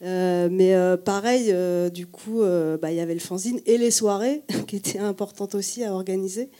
Euh, 0.02 0.48
mais 0.50 0.74
euh, 0.74 0.96
pareil, 0.98 1.46
euh, 1.50 1.88
du 1.88 2.06
coup, 2.06 2.40
bah, 2.80 2.90
il 2.92 2.96
y 2.96 3.00
avait 3.00 3.14
le 3.14 3.20
fanzine 3.20 3.58
et 3.66 3.78
les 3.78 3.90
soirées 3.90 4.42
qui 4.68 4.76
étaient 4.76 4.98
importantes 4.98 5.54
aussi 5.54 5.82
à 5.82 5.92
organiser. 5.94 6.50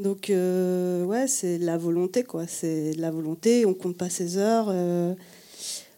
Donc, 0.00 0.26
ouais, 0.30 1.26
c'est 1.28 1.58
de 1.58 1.66
la 1.66 1.76
volonté, 1.76 2.24
quoi. 2.24 2.46
C'est 2.48 2.94
la 2.94 3.10
volonté. 3.10 3.64
On 3.66 3.74
compte 3.74 3.96
pas 3.96 4.08
ses 4.10 4.38
heures. 4.38 4.68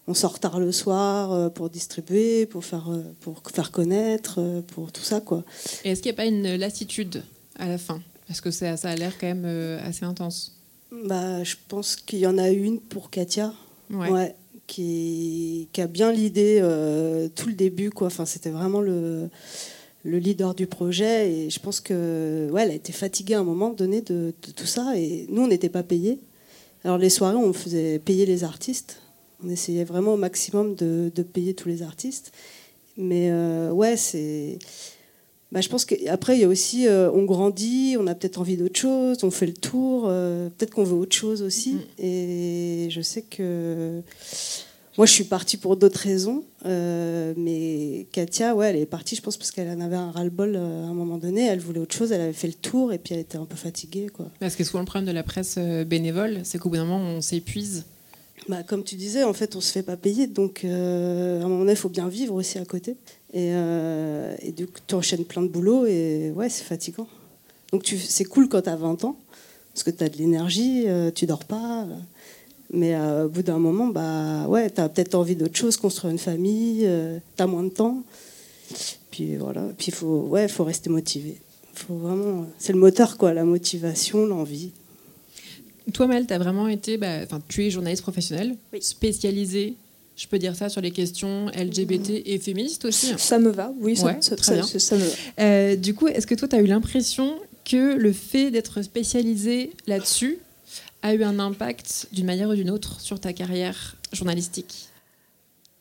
on 0.08 0.14
sort 0.14 0.38
tard 0.38 0.60
le 0.60 0.70
soir 0.72 1.50
pour 1.52 1.70
distribuer, 1.70 2.46
pour 2.46 2.64
faire, 2.64 2.88
pour 3.20 3.40
faire 3.52 3.70
connaître, 3.70 4.62
pour 4.68 4.92
tout 4.92 5.02
ça, 5.02 5.20
quoi. 5.20 5.44
Et 5.84 5.90
est-ce 5.90 6.02
qu'il 6.02 6.10
n'y 6.10 6.14
a 6.14 6.16
pas 6.16 6.26
une 6.26 6.56
lassitude 6.56 7.22
à 7.58 7.68
la 7.68 7.78
fin? 7.78 8.00
Parce 8.26 8.40
que 8.40 8.50
ça, 8.50 8.76
ça 8.76 8.90
a 8.90 8.96
l'air 8.96 9.16
quand 9.18 9.26
même 9.28 9.78
assez 9.82 10.04
intense. 10.04 10.55
Bah, 10.92 11.42
je 11.44 11.56
pense 11.68 11.96
qu'il 11.96 12.20
y 12.20 12.26
en 12.26 12.38
a 12.38 12.50
une 12.50 12.80
pour 12.80 13.10
Katia. 13.10 13.52
Ouais. 13.90 14.10
Ouais, 14.10 14.34
qui, 14.66 15.68
qui 15.72 15.80
a 15.80 15.86
bien 15.86 16.10
l'idée 16.10 16.58
euh, 16.60 17.28
tout 17.34 17.48
le 17.48 17.54
début. 17.54 17.90
Quoi. 17.90 18.08
Enfin, 18.08 18.24
c'était 18.24 18.50
vraiment 18.50 18.80
le, 18.80 19.28
le 20.04 20.18
leader 20.18 20.54
du 20.54 20.66
projet. 20.66 21.30
Et 21.30 21.50
je 21.50 21.60
pense 21.60 21.80
que 21.80 22.48
ouais, 22.50 22.62
elle 22.62 22.70
a 22.70 22.74
été 22.74 22.92
fatiguée 22.92 23.34
à 23.34 23.40
un 23.40 23.44
moment 23.44 23.70
donné 23.70 24.00
de, 24.00 24.32
de 24.46 24.52
tout 24.52 24.66
ça. 24.66 24.96
Et 24.96 25.26
nous, 25.28 25.42
on 25.42 25.48
n'était 25.48 25.68
pas 25.68 25.82
payés. 25.82 26.18
Alors 26.84 26.98
les 26.98 27.10
soirées, 27.10 27.36
on 27.36 27.52
faisait 27.52 27.98
payer 27.98 28.26
les 28.26 28.44
artistes. 28.44 29.02
On 29.44 29.50
essayait 29.50 29.84
vraiment 29.84 30.14
au 30.14 30.16
maximum 30.16 30.74
de, 30.74 31.12
de 31.14 31.22
payer 31.22 31.54
tous 31.54 31.68
les 31.68 31.82
artistes. 31.82 32.32
Mais 32.96 33.30
euh, 33.30 33.70
ouais, 33.70 33.96
c'est. 33.96 34.58
Bah, 35.56 35.62
je 35.62 35.70
pense 35.70 35.86
qu'après, 35.86 36.36
il 36.36 36.40
y 36.42 36.44
a 36.44 36.48
aussi, 36.48 36.86
euh, 36.86 37.10
on 37.14 37.24
grandit, 37.24 37.96
on 37.98 38.06
a 38.08 38.14
peut-être 38.14 38.38
envie 38.38 38.58
d'autre 38.58 38.78
chose, 38.78 39.24
on 39.24 39.30
fait 39.30 39.46
le 39.46 39.54
tour, 39.54 40.04
euh, 40.06 40.50
peut-être 40.50 40.74
qu'on 40.74 40.84
veut 40.84 40.96
autre 40.96 41.16
chose 41.16 41.40
aussi. 41.40 41.76
Mm. 41.76 41.80
Et 41.98 42.88
je 42.90 43.00
sais 43.00 43.22
que 43.22 44.02
moi, 44.98 45.06
je 45.06 45.12
suis 45.12 45.24
partie 45.24 45.56
pour 45.56 45.78
d'autres 45.78 46.00
raisons, 46.00 46.44
euh, 46.66 47.32
mais 47.38 48.06
Katia, 48.12 48.54
ouais, 48.54 48.68
elle 48.68 48.76
est 48.76 48.84
partie, 48.84 49.16
je 49.16 49.22
pense, 49.22 49.38
parce 49.38 49.50
qu'elle 49.50 49.70
en 49.70 49.80
avait 49.80 49.96
un 49.96 50.10
ras-le-bol 50.10 50.56
à 50.56 50.60
un 50.60 50.92
moment 50.92 51.16
donné, 51.16 51.46
elle 51.46 51.60
voulait 51.60 51.80
autre 51.80 51.96
chose, 51.96 52.12
elle 52.12 52.20
avait 52.20 52.34
fait 52.34 52.48
le 52.48 52.52
tour, 52.52 52.92
et 52.92 52.98
puis 52.98 53.14
elle 53.14 53.20
était 53.20 53.38
un 53.38 53.46
peu 53.46 53.56
fatiguée. 53.56 54.08
Quoi. 54.12 54.30
Parce 54.38 54.56
que 54.56 54.62
souvent, 54.62 54.80
le 54.80 54.84
problème 54.84 55.06
de 55.06 55.12
la 55.12 55.22
presse 55.22 55.56
bénévole, 55.56 56.40
c'est 56.44 56.58
qu'au 56.58 56.68
bout 56.68 56.76
d'un 56.76 56.84
moment, 56.84 57.02
on 57.02 57.22
s'épuise. 57.22 57.86
Bah, 58.50 58.62
comme 58.62 58.84
tu 58.84 58.96
disais, 58.96 59.24
en 59.24 59.32
fait, 59.32 59.56
on 59.56 59.62
se 59.62 59.72
fait 59.72 59.82
pas 59.82 59.96
payer, 59.96 60.26
donc 60.26 60.66
à 60.66 60.68
un 60.68 61.48
moment 61.48 61.60
donné, 61.60 61.72
il 61.72 61.78
faut 61.78 61.88
bien 61.88 62.08
vivre 62.08 62.34
aussi 62.34 62.58
à 62.58 62.64
côté. 62.66 62.98
Et, 63.32 63.50
euh, 63.52 64.34
et 64.40 64.52
du 64.52 64.66
coup, 64.66 64.80
tu 64.86 64.94
enchaînes 64.94 65.24
plein 65.24 65.42
de 65.42 65.48
boulot, 65.48 65.86
et 65.86 66.30
ouais, 66.34 66.48
c'est 66.48 66.64
fatigant. 66.64 67.08
Donc 67.72 67.82
tu, 67.82 67.98
c'est 67.98 68.24
cool 68.24 68.48
quand 68.48 68.62
tu 68.62 68.68
as 68.70 68.76
20 68.76 69.04
ans, 69.04 69.16
parce 69.74 69.82
que 69.82 69.90
tu 69.90 70.04
as 70.04 70.08
de 70.08 70.16
l'énergie, 70.16 70.84
euh, 70.86 71.10
tu 71.10 71.26
dors 71.26 71.44
pas. 71.44 71.82
euh, 71.84 71.94
mais 72.72 72.94
euh, 72.94 73.26
au 73.26 73.28
bout 73.28 73.42
d'un 73.42 73.58
moment, 73.58 73.86
bah, 73.88 74.46
ouais, 74.48 74.70
tu 74.70 74.80
as 74.80 74.88
peut-être 74.88 75.14
envie 75.14 75.36
d'autre 75.36 75.56
chose, 75.56 75.76
construire 75.76 76.10
une 76.12 76.18
famille, 76.18 76.88
tu 77.36 77.42
as 77.42 77.46
moins 77.46 77.62
de 77.62 77.68
temps. 77.68 78.02
Puis 79.10 79.36
voilà, 79.36 79.62
puis 79.78 79.88
il 79.88 79.94
faut, 79.94 80.22
ouais, 80.22 80.48
faut 80.48 80.64
rester 80.64 80.90
motivé. 80.90 81.38
Faut 81.74 81.94
vraiment, 81.96 82.46
c'est 82.58 82.72
le 82.72 82.78
moteur, 82.78 83.16
quoi, 83.18 83.32
la 83.34 83.44
motivation, 83.44 84.26
l'envie. 84.26 84.70
Toi, 85.92 86.06
Mel, 86.08 86.26
tu 86.26 86.32
as 86.34 86.38
vraiment 86.38 86.66
été. 86.68 86.96
bah, 86.96 87.20
Enfin, 87.22 87.40
tu 87.46 87.64
es 87.64 87.70
journaliste 87.70 88.02
professionnel, 88.02 88.56
Oui. 88.72 88.82
spécialisé, 88.82 89.74
je 90.16 90.26
peux 90.28 90.38
dire 90.38 90.56
ça, 90.56 90.68
sur 90.68 90.80
les 90.80 90.90
questions 90.90 91.48
LGBT 91.50 92.22
et 92.24 92.38
féministes 92.38 92.84
aussi. 92.86 93.12
Ça 93.18 93.38
me 93.38 93.50
va, 93.50 93.72
oui, 93.80 93.96
ça, 93.96 94.04
Ouais, 94.06 94.16
ça- 94.20 94.36
très 94.36 94.54
bien. 94.54 94.62
ça- 94.66 94.78
ça 94.78 94.96
me 94.96 95.02
va. 95.04 95.12
Euh, 95.40 95.76
du 95.76 95.94
coup, 95.94 96.08
est-ce 96.08 96.26
que 96.26 96.34
toi, 96.34 96.48
tu 96.48 96.56
as 96.56 96.60
eu 96.60 96.66
l'impression 96.66 97.38
que 97.64 97.94
le 97.96 98.12
fait 98.12 98.50
d'être 98.50 98.80
spécialisé 98.82 99.72
là-dessus 99.86 100.38
a 101.02 101.14
eu 101.14 101.22
un 101.22 101.38
impact 101.38 102.08
d'une 102.12 102.26
manière 102.26 102.48
ou 102.48 102.54
d'une 102.54 102.70
autre 102.70 103.00
sur 103.00 103.20
ta 103.20 103.32
carrière 103.32 103.96
journalistique? 104.12 104.88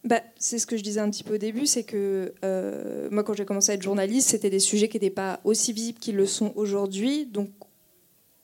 Bah, 0.03 0.21
c'est 0.38 0.59
ce 0.59 0.67
que 0.67 0.77
je 0.77 0.83
disais 0.83 0.99
un 0.99 1.09
petit 1.09 1.23
peu 1.23 1.36
au 1.36 1.38
début, 1.39 1.65
c'est 1.65 1.83
que 1.83 2.33
euh, 2.43 3.07
moi, 3.11 3.23
quand 3.23 3.33
j'ai 3.33 3.45
commencé 3.45 3.71
à 3.71 3.75
être 3.75 3.81
journaliste, 3.81 4.29
c'était 4.29 4.51
des 4.51 4.59
sujets 4.59 4.88
qui 4.88 4.97
n'étaient 4.97 5.09
pas 5.09 5.39
aussi 5.45 5.73
visibles 5.73 5.97
qu'ils 5.99 6.15
le 6.15 6.27
sont 6.27 6.51
aujourd'hui. 6.55 7.25
Donc, 7.25 7.49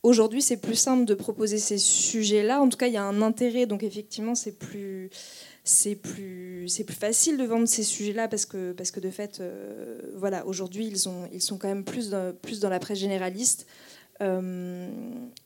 aujourd'hui, 0.02 0.42
c'est 0.42 0.58
plus 0.58 0.76
simple 0.76 1.06
de 1.06 1.14
proposer 1.14 1.60
ces 1.60 1.78
sujets-là. 1.78 2.62
En 2.62 2.70
tout 2.70 2.78
cas, 2.78 2.88
il 2.88 2.94
y 2.94 2.98
a 2.98 3.04
un 3.04 3.22
intérêt. 3.22 3.68
Donc, 3.68 3.84
effectivement, 3.84 4.34
c'est 4.34 4.58
plus, 4.58 5.12
c'est 5.64 5.95
plus, 5.95 6.68
c'est 6.70 6.84
plus 6.84 6.95
facile 6.95 7.38
de 7.38 7.43
vendre 7.43 7.68
ces 7.68 7.84
sujets-là 7.84 8.28
parce 8.28 8.45
que, 8.45 8.72
parce 8.72 8.89
que 8.91 8.99
de 8.99 9.12
fait, 9.12 9.39
euh, 9.39 9.99
voilà, 10.16 10.45
aujourd'hui, 10.47 10.88
ils, 10.88 11.07
ont, 11.07 11.30
ils 11.32 11.41
sont 11.41 11.57
quand 11.57 11.68
même 11.68 11.84
plus 11.84 12.09
dans, 12.09 12.34
plus 12.36 12.59
dans 12.59 12.70
la 12.70 12.80
presse 12.80 12.97
généraliste. 12.97 13.68
Euh, 14.22 14.89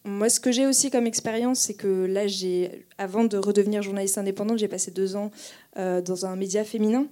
moi, 0.05 0.29
ce 0.29 0.39
que 0.39 0.51
j'ai 0.51 0.67
aussi 0.67 0.89
comme 0.89 1.05
expérience, 1.05 1.59
c'est 1.59 1.73
que 1.73 2.05
là, 2.05 2.27
j'ai, 2.27 2.85
avant 2.97 3.25
de 3.25 3.37
redevenir 3.37 3.81
journaliste 3.81 4.17
indépendante, 4.17 4.57
j'ai 4.57 4.67
passé 4.69 4.91
deux 4.91 5.15
ans 5.17 5.31
euh, 5.77 6.01
dans 6.01 6.25
un 6.25 6.35
média 6.35 6.63
féminin 6.63 7.07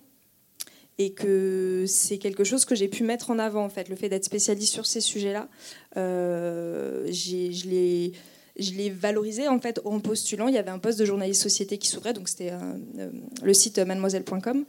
et 0.97 1.13
que 1.13 1.85
c'est 1.87 2.19
quelque 2.19 2.43
chose 2.43 2.65
que 2.65 2.75
j'ai 2.75 2.87
pu 2.87 3.03
mettre 3.03 3.31
en 3.31 3.39
avant 3.39 3.65
en 3.65 3.69
fait 3.69 3.89
le 3.89 3.95
fait 3.95 4.09
d'être 4.09 4.25
spécialiste 4.25 4.71
sur 4.71 4.85
ces 4.85 5.01
sujets-là 5.01 5.49
je 5.95 7.67
l'ai 7.67 8.13
je 8.57 8.71
l'ai 8.71 8.89
valorisé 8.89 9.47
en 9.47 9.59
fait 9.59 9.79
en 9.85 9.99
postulant. 9.99 10.47
Il 10.47 10.55
y 10.55 10.57
avait 10.57 10.71
un 10.71 10.79
poste 10.79 10.99
de 10.99 11.05
journaliste 11.05 11.41
société 11.41 11.77
qui 11.77 11.87
s'ouvrait 11.87 12.13
donc 12.13 12.29
c'était 12.29 12.51
euh, 12.51 12.59
euh, 12.99 13.09
le 13.41 13.53
site 13.53 13.79
mademoiselle.com 13.79 14.65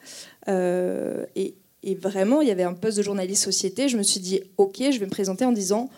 euh, 0.49 1.27
et, 1.37 1.55
vraiment 2.01 2.41
il 2.41 2.49
y 2.49 2.51
avait 2.51 2.63
un 2.63 2.73
poste 2.73 2.97
de 2.97 3.03
journaliste 3.03 3.45
société. 3.45 3.89
Je 3.89 3.99
me 3.99 4.03
suis 4.03 4.21
dit 4.21 4.41
ok 4.57 4.77
je 4.91 4.99
vais 4.99 5.07
me 5.07 5.11
présenter 5.11 5.45
en 5.45 5.53
disant 5.53 5.91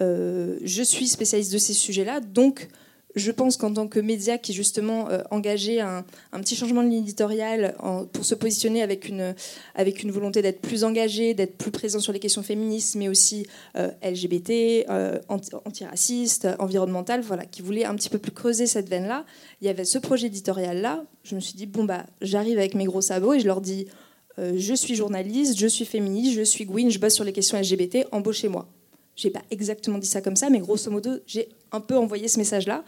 je 0.00 0.82
suis 0.82 1.08
spécialiste 1.08 1.52
de 1.52 1.58
ces 1.58 1.72
sujets-là. 1.72 2.20
Donc 2.20 2.68
je 3.16 3.30
pense 3.32 3.56
qu'en 3.56 3.72
tant 3.72 3.88
que 3.88 3.98
média 3.98 4.38
qui 4.38 4.52
justement 4.52 5.08
euh, 5.10 5.22
engagé 5.30 5.80
un, 5.80 6.04
petit 6.32 6.54
changement 6.54 6.82
de 6.82 6.88
ligne 6.88 7.02
éditoriale 7.02 7.74
pour 8.12 8.24
se 8.24 8.34
positionner 8.34 8.82
avec 8.82 9.08
une, 9.08 9.34
avec 9.74 10.02
une 10.02 10.10
volonté 10.10 10.42
d'être 10.42 10.60
plus 10.60 10.84
engagé, 10.84 11.34
d'être 11.34 11.56
plus 11.56 11.70
présent 11.70 11.98
sur 11.98 12.12
les 12.12 12.20
questions 12.20 12.42
féministes, 12.42 12.94
mais 12.94 13.08
aussi 13.08 13.46
euh, 13.76 13.90
LGBT, 14.02 14.88
euh, 14.88 15.18
anti- 15.28 15.50
antiraciste, 15.64 16.48
environnemental, 16.58 17.20
voilà, 17.22 17.44
qui 17.46 17.62
voulait 17.62 17.84
un 17.84 17.94
petit 17.96 18.08
peu 18.08 18.18
plus 18.18 18.32
creuser 18.32 18.66
cette 18.66 18.88
veine-là. 18.88 19.24
Il 19.60 19.66
y 19.66 19.70
avait 19.70 19.84
ce 19.84 19.98
projet 19.98 20.28
éditorial-là. 20.28 21.04
Je 21.24 21.34
me 21.34 21.40
suis 21.40 21.54
dit, 21.54 21.66
bon, 21.66 21.84
bah, 21.84 22.06
j'arrive 22.22 22.58
avec 22.58 22.74
mes 22.74 22.84
gros 22.84 23.00
sabots 23.00 23.34
et 23.34 23.40
je 23.40 23.46
leur 23.46 23.60
dis, 23.60 23.86
euh, 24.38 24.54
je 24.56 24.74
suis 24.74 24.94
journaliste, 24.94 25.58
je 25.58 25.66
suis 25.66 25.84
féministe, 25.84 26.34
je 26.34 26.42
suis 26.42 26.64
Gwyn, 26.64 26.90
je 26.90 26.98
bosse 26.98 27.14
sur 27.14 27.24
les 27.24 27.32
questions 27.32 27.58
LGBT, 27.58 28.06
embauchez-moi. 28.12 28.68
J'ai 29.16 29.30
pas 29.30 29.42
exactement 29.50 29.98
dit 29.98 30.06
ça 30.06 30.22
comme 30.22 30.36
ça, 30.36 30.48
mais 30.48 30.60
grosso 30.60 30.90
modo, 30.90 31.10
j'ai 31.26 31.48
un 31.72 31.80
peu 31.80 31.96
envoyé 31.96 32.28
ce 32.28 32.38
message-là. 32.38 32.84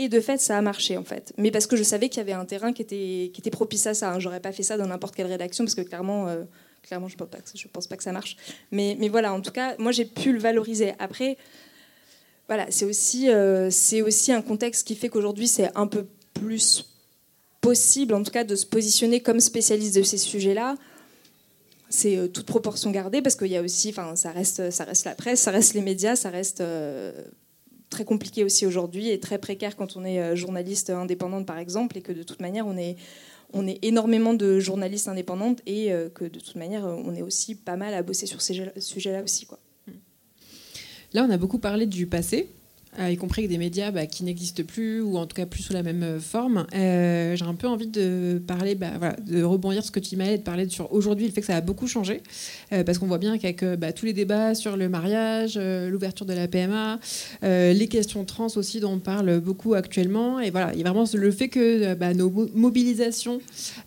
Et 0.00 0.08
de 0.08 0.20
fait, 0.20 0.40
ça 0.40 0.56
a 0.56 0.62
marché 0.62 0.96
en 0.96 1.02
fait. 1.02 1.32
Mais 1.36 1.50
parce 1.50 1.66
que 1.66 1.76
je 1.76 1.82
savais 1.82 2.08
qu'il 2.08 2.18
y 2.18 2.20
avait 2.20 2.32
un 2.32 2.44
terrain 2.44 2.72
qui 2.72 2.82
était, 2.82 3.30
qui 3.34 3.40
était 3.40 3.50
propice 3.50 3.86
à 3.88 3.94
ça. 3.94 4.12
hein. 4.12 4.20
J'aurais 4.20 4.38
pas 4.40 4.52
fait 4.52 4.62
ça 4.62 4.76
dans 4.76 4.86
n'importe 4.86 5.16
quelle 5.16 5.26
rédaction 5.26 5.64
parce 5.64 5.74
que 5.74 5.80
clairement, 5.80 6.28
euh, 6.28 6.44
clairement, 6.82 7.08
je 7.08 7.16
je 7.16 7.68
pense 7.68 7.86
pas 7.88 7.96
que 7.96 8.04
ça 8.04 8.12
marche. 8.12 8.36
Mais, 8.70 8.96
mais 9.00 9.08
voilà, 9.08 9.34
en 9.34 9.40
tout 9.40 9.50
cas, 9.50 9.74
moi 9.78 9.90
j'ai 9.90 10.04
pu 10.04 10.32
le 10.32 10.38
valoriser. 10.38 10.92
Après, 11.00 11.36
voilà, 12.46 12.66
c'est 12.70 12.84
aussi, 12.84 13.28
euh, 13.28 13.70
aussi 14.06 14.32
un 14.32 14.40
contexte 14.40 14.86
qui 14.86 14.94
fait 14.94 15.08
qu'aujourd'hui 15.08 15.48
c'est 15.48 15.76
un 15.76 15.88
peu 15.88 16.06
plus 16.32 16.88
possible, 17.60 18.14
en 18.14 18.22
tout 18.22 18.30
cas, 18.30 18.44
de 18.44 18.54
se 18.54 18.66
positionner 18.66 19.20
comme 19.20 19.40
spécialiste 19.40 19.96
de 19.96 20.02
ces 20.04 20.16
sujets-là. 20.18 20.76
C'est 21.90 22.16
euh, 22.16 22.28
toute 22.28 22.46
proportion 22.46 22.92
gardée 22.92 23.20
parce 23.20 23.34
qu'il 23.34 23.48
y 23.48 23.56
a 23.56 23.62
aussi, 23.62 23.92
ça 24.14 24.30
reste, 24.30 24.70
ça 24.70 24.84
reste 24.84 25.04
la 25.06 25.16
presse, 25.16 25.40
ça 25.40 25.50
reste 25.50 25.74
les 25.74 25.80
médias, 25.80 26.14
ça 26.14 26.30
reste 26.30 26.62
très 27.90 28.04
compliqué 28.04 28.44
aussi 28.44 28.66
aujourd'hui 28.66 29.10
et 29.10 29.20
très 29.20 29.38
précaire 29.38 29.76
quand 29.76 29.96
on 29.96 30.04
est 30.04 30.20
euh, 30.20 30.36
journaliste 30.36 30.90
indépendante 30.90 31.46
par 31.46 31.58
exemple 31.58 31.96
et 31.98 32.02
que 32.02 32.12
de 32.12 32.22
toute 32.22 32.40
manière 32.40 32.66
on 32.66 32.76
est 32.76 32.96
on 33.54 33.66
est 33.66 33.78
énormément 33.82 34.34
de 34.34 34.60
journalistes 34.60 35.08
indépendantes 35.08 35.62
et 35.66 35.92
euh, 35.92 36.10
que 36.10 36.24
de 36.24 36.38
toute 36.38 36.56
manière 36.56 36.84
on 36.84 37.14
est 37.14 37.22
aussi 37.22 37.54
pas 37.54 37.76
mal 37.76 37.94
à 37.94 38.02
bosser 38.02 38.26
sur 38.26 38.42
ces 38.42 38.70
sujets-là 38.76 39.22
aussi 39.22 39.46
quoi. 39.46 39.58
Là, 41.14 41.24
on 41.26 41.30
a 41.30 41.38
beaucoup 41.38 41.58
parlé 41.58 41.86
du 41.86 42.06
passé, 42.06 42.50
y 43.10 43.16
compris 43.16 43.42
avec 43.42 43.50
des 43.50 43.58
médias 43.58 43.90
bah, 43.90 44.06
qui 44.06 44.24
n'existent 44.24 44.62
plus 44.64 45.00
ou 45.00 45.18
en 45.18 45.26
tout 45.26 45.34
cas 45.36 45.46
plus 45.46 45.62
sous 45.62 45.72
la 45.72 45.82
même 45.82 46.02
euh, 46.02 46.20
forme. 46.20 46.66
Euh, 46.74 47.36
J'ai 47.36 47.44
un 47.44 47.54
peu 47.54 47.68
envie 47.68 47.86
de 47.86 48.40
parler, 48.46 48.74
bah, 48.74 49.14
de 49.26 49.42
rebondir 49.42 49.82
sur 49.82 49.88
ce 49.88 49.92
que 49.92 50.00
tu 50.00 50.16
m'as 50.16 50.26
dit, 50.26 50.38
de 50.38 50.42
parler 50.42 50.68
sur 50.68 50.92
aujourd'hui 50.92 51.26
le 51.26 51.32
fait 51.32 51.40
que 51.42 51.46
ça 51.46 51.56
a 51.56 51.60
beaucoup 51.60 51.86
changé, 51.86 52.22
euh, 52.72 52.82
parce 52.84 52.98
qu'on 52.98 53.06
voit 53.06 53.18
bien 53.18 53.38
qu'avec 53.38 53.62
euh, 53.62 53.76
bah, 53.76 53.92
tous 53.92 54.06
les 54.06 54.12
débats 54.12 54.54
sur 54.54 54.76
le 54.76 54.88
mariage, 54.88 55.54
euh, 55.56 55.88
l'ouverture 55.90 56.26
de 56.26 56.32
la 56.32 56.48
PMA, 56.48 56.98
euh, 57.44 57.72
les 57.72 57.86
questions 57.88 58.24
trans 58.24 58.48
aussi 58.56 58.80
dont 58.80 58.92
on 58.94 58.98
parle 58.98 59.38
beaucoup 59.40 59.74
actuellement, 59.74 60.40
et 60.40 60.50
voilà, 60.50 60.72
il 60.74 60.80
y 60.80 60.84
a 60.84 60.90
vraiment 60.90 61.04
le 61.12 61.30
fait 61.30 61.48
que 61.48 61.60
euh, 61.84 61.94
bah, 61.94 62.14
nos 62.14 62.30
mo- 62.30 62.48
mobilisations 62.54 63.40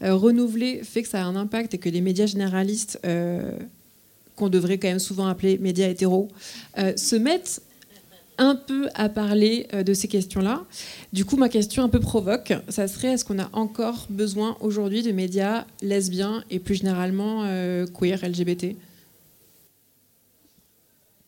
euh, 0.03 0.15
renouvelées 0.15 0.81
fait 0.83 1.01
que 1.03 1.09
ça 1.09 1.21
a 1.21 1.25
un 1.25 1.35
impact 1.35 1.73
et 1.73 1.77
que 1.79 1.89
les 1.89 2.01
médias 2.01 2.27
généralistes 2.27 2.99
euh, 3.05 3.51
qu'on 4.35 4.47
devrait 4.49 4.77
quand 4.77 4.87
même 4.87 4.99
souvent 4.99 5.27
appeler 5.27 5.57
médias 5.57 5.89
hétéros, 5.89 6.29
se 6.95 7.15
mettent 7.15 7.61
un 8.37 8.55
peu 8.55 8.89
à 8.95 9.09
parler 9.09 9.67
de 9.73 9.93
ces 9.93 10.07
questions-là. 10.07 10.65
Du 11.13 11.25
coup, 11.25 11.37
ma 11.37 11.49
question 11.49 11.83
un 11.83 11.89
peu 11.89 11.99
provoque, 11.99 12.53
ça 12.69 12.87
serait 12.87 13.09
est-ce 13.09 13.25
qu'on 13.25 13.39
a 13.39 13.49
encore 13.53 14.07
besoin 14.09 14.57
aujourd'hui 14.61 15.03
de 15.03 15.11
médias 15.11 15.65
lesbiens 15.81 16.43
et 16.49 16.59
plus 16.59 16.75
généralement 16.75 17.45
queer, 17.93 18.19
LGBT 18.23 18.75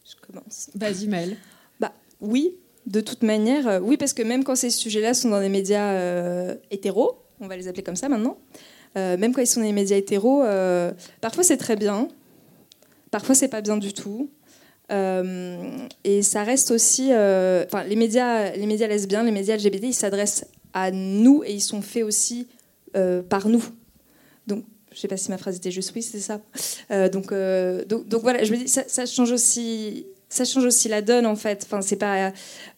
Je 0.05 0.15
commence. 0.27 0.69
Vas-y, 0.75 1.07
Maëlle. 1.07 1.37
Bah, 1.79 1.93
oui, 2.19 2.55
de 2.85 2.99
toute 2.99 3.23
manière, 3.23 3.67
euh, 3.67 3.79
oui, 3.79 3.97
parce 3.97 4.13
que 4.13 4.23
même 4.23 4.43
quand 4.43 4.55
ces 4.55 4.69
sujets-là 4.69 5.13
sont 5.13 5.29
dans 5.29 5.39
des 5.39 5.49
médias 5.49 5.93
euh, 5.93 6.55
hétéros, 6.71 7.17
on 7.39 7.47
va 7.47 7.55
les 7.55 7.67
appeler 7.67 7.83
comme 7.83 7.95
ça 7.95 8.09
maintenant, 8.09 8.37
euh, 8.97 9.17
même 9.17 9.33
quand 9.33 9.41
ils 9.41 9.47
sont 9.47 9.61
dans 9.61 9.65
des 9.65 9.73
médias 9.73 9.97
hétéros, 9.97 10.43
parfois 11.21 11.43
c'est 11.43 11.57
très 11.57 11.75
bien, 11.75 12.07
parfois 13.11 13.35
c'est 13.35 13.47
pas 13.47 13.61
bien 13.61 13.77
du 13.77 13.93
tout. 13.93 14.29
Et 16.03 16.21
ça 16.21 16.43
reste 16.43 16.71
aussi, 16.71 17.05
enfin 17.05 17.83
les 17.87 17.95
médias, 17.95 18.51
les 18.51 18.65
médias 18.65 18.87
lesbiens, 18.87 19.23
les 19.23 19.31
médias 19.31 19.55
LGBT, 19.55 19.83
ils 19.83 19.93
s'adressent 19.93 20.45
à 20.73 20.91
nous 20.91 21.43
et 21.45 21.53
ils 21.53 21.61
sont 21.61 21.81
faits 21.81 22.03
aussi 22.03 22.47
par 23.29 23.47
nous. 23.47 23.63
Donc 24.47 24.65
je 24.91 24.99
sais 24.99 25.07
pas 25.07 25.17
si 25.17 25.31
ma 25.31 25.37
phrase 25.37 25.55
était 25.57 25.71
juste, 25.71 25.91
oui, 25.95 26.03
c'est 26.03 26.19
ça. 26.19 26.39
donc, 27.09 27.33
donc, 27.87 28.21
voilà, 28.21 28.43
je 28.43 28.51
me 28.51 28.57
dis, 28.57 28.67
ça, 28.67 29.05
change 29.05 29.31
aussi 29.31 30.05
ça 30.33 30.45
change 30.45 30.65
aussi 30.65 30.89
la 30.89 31.01
donne 31.01 31.25
en 31.25 31.35
fait. 31.35 31.63
Enfin, 31.65 31.81
c'est 31.81 31.95
pas. 31.95 32.31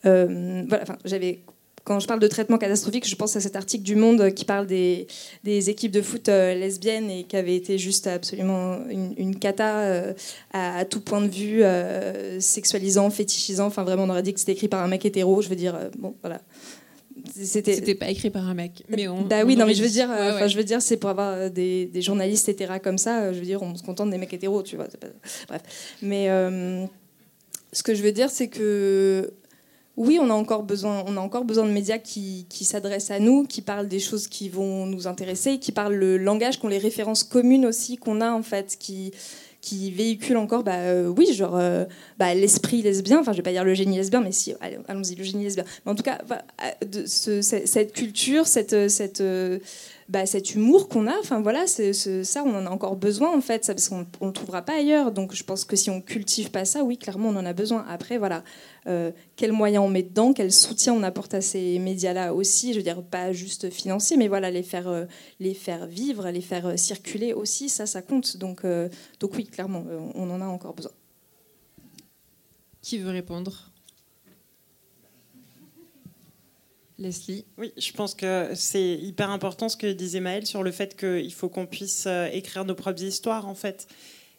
Euh, 0.05 0.63
voilà, 0.67 0.83
enfin, 0.83 0.97
j'avais. 1.05 1.39
Quand 1.85 1.99
je 1.99 2.07
parle 2.07 2.19
de 2.19 2.27
traitement 2.27 2.57
catastrophique, 2.57 3.07
je 3.07 3.15
pense 3.15 3.35
à 3.35 3.39
cet 3.39 3.55
article 3.55 3.83
du 3.83 3.95
Monde 3.95 4.33
qui 4.33 4.43
parle 4.43 4.67
des, 4.67 5.07
des 5.43 5.69
équipes 5.69 5.91
de 5.91 6.01
foot 6.01 6.27
euh, 6.29 6.53
lesbiennes 6.53 7.09
et 7.09 7.23
qui 7.23 7.37
avait 7.37 7.55
été 7.55 7.77
juste 7.77 8.07
absolument 8.07 8.79
une, 8.89 9.37
cata 9.37 9.81
euh, 9.81 10.13
à, 10.51 10.83
tout 10.85 10.99
point 10.99 11.21
de 11.21 11.29
vue, 11.29 11.63
sexualisant, 12.41 13.09
fétichisant. 13.09 13.67
Enfin, 13.67 13.83
vraiment, 13.83 14.03
on 14.03 14.09
aurait 14.09 14.23
dit 14.23 14.33
que 14.33 14.39
c'était 14.39 14.53
écrit 14.53 14.67
par 14.67 14.83
un 14.83 14.87
mec 14.87 15.05
hétéro. 15.05 15.41
Je 15.41 15.49
veux 15.49 15.55
dire, 15.55 15.77
bon, 15.97 16.15
voilà 16.21 16.41
c'était 17.33 17.95
pas 17.95 18.09
écrit 18.09 18.29
par 18.29 18.47
un 18.47 18.53
mec 18.53 18.83
mais 18.89 19.07
on, 19.07 19.21
bah 19.21 19.45
oui 19.45 19.55
non 19.55 19.65
mais 19.65 19.73
je 19.73 19.81
veux 19.81 19.89
dire 19.89 20.09
je 20.47 20.57
veux 20.57 20.65
dire 20.65 20.81
c'est 20.81 20.97
pour 20.97 21.09
avoir 21.09 21.49
des, 21.49 21.85
des, 21.85 22.01
journalistes 22.01 22.49
hétéras 22.49 22.79
comme 22.79 22.97
ça 22.97 23.31
je 23.31 23.39
veux 23.39 23.45
dire 23.45 23.63
on 23.63 23.73
se 23.75 23.83
contente 23.83 24.11
des 24.11 24.17
mecs 24.17 24.33
hétéros 24.33 24.61
tu 24.63 24.75
vois 24.75 24.87
bref 25.47 25.61
mais 26.01 26.29
ce 27.75 27.83
que 27.83 27.93
je 27.93 28.01
veux 28.01 28.13
dire, 28.13 28.29
c'est 28.29 28.47
que 28.47 29.33
oui, 29.97 30.19
on 30.21 30.29
a 30.29 30.33
encore 30.33 30.63
besoin, 30.63 31.03
on 31.07 31.15
a 31.15 31.19
encore 31.21 31.45
besoin 31.45 31.65
de 31.65 31.71
médias 31.71 31.97
qui, 31.97 32.45
s'adressent 32.49 33.11
à 33.11 33.19
nous, 33.19 33.45
qui 33.45 33.61
parlent 33.61 33.87
des 33.87 33.99
choses 33.99 34.27
qui 34.27 34.49
vont 34.49 34.85
nous 34.85 35.07
intéresser, 35.07 35.57
qui 35.57 35.71
parlent 35.71 35.95
le 35.95 36.17
langage, 36.17 36.59
qui 36.59 36.65
ont 36.65 36.69
les 36.69 36.77
références 36.77 37.23
communes 37.23 37.65
aussi 37.65 37.97
qu'on 37.97 38.21
a 38.21 38.31
en 38.31 38.43
fait, 38.43 38.77
qui 38.79 39.11
qui 39.61 39.89
véhiculent 39.89 40.37
encore, 40.37 40.63
bah 40.63 40.75
euh, 40.75 41.07
oui, 41.07 41.33
genre 41.33 41.57
euh, 41.57 41.85
bah, 42.19 42.35
l'esprit 42.35 42.83
lesbien. 42.83 43.19
Enfin, 43.19 43.31
je 43.31 43.37
vais 43.37 43.43
pas 43.43 43.51
dire 43.51 43.63
le 43.63 43.73
génie 43.73 43.97
lesbien, 43.97 44.21
mais 44.21 44.31
si, 44.31 44.53
allons-y, 44.87 45.15
le 45.15 45.23
génie 45.23 45.43
lesbien. 45.43 45.63
Mais 45.85 45.91
en 45.91 45.95
tout 45.95 46.03
cas, 46.03 46.19
euh, 46.61 47.05
cette 47.07 47.91
culture, 47.91 48.45
cette 48.45 48.89
cette 48.89 49.23
bah, 50.07 50.27
cet 50.27 50.53
humour 50.53 50.87
qu'on 50.87 51.07
a, 51.07 51.17
enfin 51.19 51.41
voilà, 51.41 51.65
ça, 51.65 52.43
on 52.45 52.53
en 52.55 52.65
a 52.67 52.69
encore 52.69 52.95
besoin 52.95 53.35
en 53.35 53.41
fait, 53.41 53.65
parce 53.65 53.89
qu'on 53.89 53.99
ne 53.99 54.27
le 54.27 54.31
trouvera 54.31 54.61
pas 54.61 54.75
ailleurs. 54.75 55.11
Donc 55.11 55.33
je 55.33 55.43
pense 55.43 55.65
que 55.65 55.75
si 55.75 55.89
on 55.89 55.99
cultive 55.99 56.51
pas 56.51 56.63
ça, 56.63 56.83
oui, 56.83 56.97
clairement, 56.97 57.29
on 57.29 57.35
en 57.35 57.45
a 57.45 57.53
besoin. 57.53 57.83
Après, 57.89 58.19
voilà, 58.19 58.43
euh, 58.87 59.11
quels 59.35 59.51
moyens 59.51 59.83
on 59.83 59.89
met 59.89 60.03
dedans, 60.03 60.33
quel 60.33 60.51
soutien 60.51 60.93
on 60.93 61.01
apporte 61.01 61.33
à 61.33 61.41
ces 61.41 61.79
médias-là 61.79 62.35
aussi, 62.35 62.73
je 62.73 62.77
veux 62.77 62.83
dire, 62.83 63.01
pas 63.01 63.33
juste 63.33 63.71
financier, 63.71 64.15
mais 64.15 64.27
voilà, 64.27 64.51
les 64.51 64.63
faire, 64.63 64.87
euh, 64.87 65.05
les 65.39 65.55
faire 65.55 65.87
vivre, 65.87 66.29
les 66.29 66.41
faire 66.41 66.67
euh, 66.67 66.77
circuler 66.77 67.33
aussi, 67.33 67.67
ça, 67.67 67.87
ça 67.87 68.03
compte. 68.03 68.37
Donc, 68.37 68.61
donc 69.19 69.33
oui, 69.35 69.45
clairement, 69.45 69.83
on 70.13 70.29
en 70.29 70.41
a 70.41 70.45
encore 70.45 70.73
besoin. 70.73 70.91
Qui 72.81 72.99
veut 72.99 73.09
répondre? 73.09 73.71
Leslie 76.97 77.45
Oui, 77.57 77.73
je 77.77 77.91
pense 77.91 78.15
que 78.15 78.49
c'est 78.53 78.93
hyper 78.93 79.29
important 79.29 79.69
ce 79.69 79.77
que 79.77 79.91
disait 79.91 80.19
Maëlle 80.21 80.45
sur 80.45 80.63
le 80.63 80.71
fait 80.71 80.95
qu'il 80.95 81.33
faut 81.33 81.49
qu'on 81.49 81.65
puisse 81.65 82.05
euh, 82.07 82.27
écrire 82.31 82.65
nos 82.65 82.75
propres 82.75 83.03
histoires, 83.03 83.47
en 83.47 83.55
fait. 83.55 83.87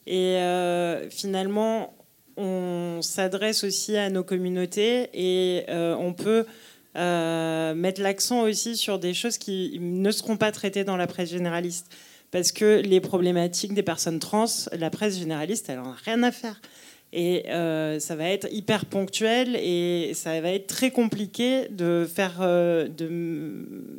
Et 0.06 0.36
euh, 0.36 1.10
finalement, 1.10 1.94
on 2.36 3.00
s'adresse 3.02 3.64
aussi 3.64 3.96
à 3.96 4.08
nos 4.08 4.24
communautés 4.24 5.10
et 5.12 5.64
euh, 5.68 5.94
on 5.96 6.12
peut 6.12 6.46
mettre 6.94 8.00
l'accent 8.00 8.40
aussi 8.40 8.74
sur 8.74 8.98
des 8.98 9.12
choses 9.12 9.36
qui 9.36 9.76
ne 9.82 10.10
seront 10.10 10.38
pas 10.38 10.50
traitées 10.50 10.82
dans 10.82 10.96
la 10.96 11.06
presse 11.06 11.28
généraliste. 11.28 11.92
Parce 12.30 12.52
que 12.52 12.80
les 12.80 13.00
problématiques 13.02 13.74
des 13.74 13.82
personnes 13.82 14.18
trans, 14.18 14.46
la 14.72 14.88
presse 14.88 15.18
généraliste, 15.18 15.68
elle 15.68 15.76
n'en 15.76 15.92
a 15.92 15.96
rien 16.06 16.22
à 16.22 16.32
faire. 16.32 16.58
Et 17.12 17.48
euh, 17.48 18.00
ça 18.00 18.16
va 18.16 18.28
être 18.28 18.48
hyper 18.52 18.84
ponctuel 18.84 19.56
et 19.56 20.12
ça 20.14 20.40
va 20.40 20.50
être 20.50 20.66
très 20.66 20.90
compliqué 20.90 21.68
de 21.70 22.06
faire, 22.12 22.38
euh, 22.40 22.88
de 22.88 23.08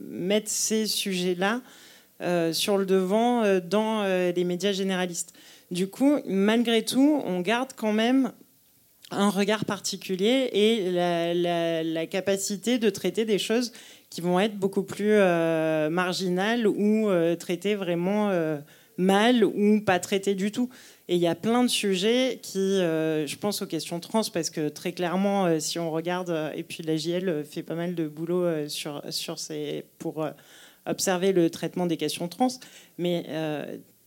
mettre 0.09 0.49
ces 0.49 0.85
sujets-là 0.85 1.61
euh, 2.21 2.51
sur 2.51 2.77
le 2.77 2.85
devant 2.85 3.43
dans 3.59 4.03
les 4.03 4.43
médias 4.43 4.71
généralistes. 4.71 5.33
Du 5.71 5.87
coup, 5.87 6.19
malgré 6.25 6.83
tout, 6.83 7.21
on 7.25 7.41
garde 7.41 7.71
quand 7.75 7.93
même 7.93 8.31
un 9.09 9.29
regard 9.29 9.63
particulier 9.63 10.49
et 10.51 10.91
la, 10.91 11.83
la 11.83 12.07
capacité 12.07 12.77
de 12.77 12.89
traiter 12.89 13.23
des 13.23 13.39
choses 13.39 13.71
qui 14.09 14.19
vont 14.19 14.39
être 14.39 14.57
beaucoup 14.57 14.83
plus 14.83 15.17
marginales 15.89 16.67
ou 16.67 17.09
traitées 17.39 17.75
vraiment 17.75 18.31
mal 18.97 19.43
ou 19.43 19.81
pas 19.81 19.99
traitées 19.99 20.35
du 20.35 20.51
tout. 20.51 20.69
Et 21.09 21.15
il 21.15 21.21
y 21.21 21.27
a 21.27 21.35
plein 21.35 21.63
de 21.63 21.69
sujets 21.69 22.39
qui, 22.41 22.59
euh, 22.59 23.25
je 23.25 23.37
pense 23.37 23.61
aux 23.61 23.65
questions 23.65 23.99
trans, 23.99 24.23
parce 24.33 24.49
que 24.49 24.67
très 24.67 24.91
clairement, 24.91 25.45
euh, 25.45 25.59
si 25.59 25.79
on 25.79 25.89
regarde, 25.89 26.29
euh, 26.29 26.51
et 26.53 26.63
puis 26.63 26.83
la 26.83 26.97
JL 26.97 27.45
fait 27.45 27.63
pas 27.63 27.75
mal 27.75 27.95
de 27.95 28.07
boulot 28.07 28.67
sur, 28.67 29.01
sur 29.09 29.39
ces, 29.39 29.85
pour 29.99 30.27
observer 30.85 31.31
le 31.31 31.49
traitement 31.49 31.85
des 31.85 31.97
questions 31.97 32.27
trans, 32.27 32.49
mais 32.97 33.25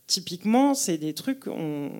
typiquement, 0.07 0.73
c'est 0.73 0.97
des 0.97 1.13
trucs, 1.13 1.45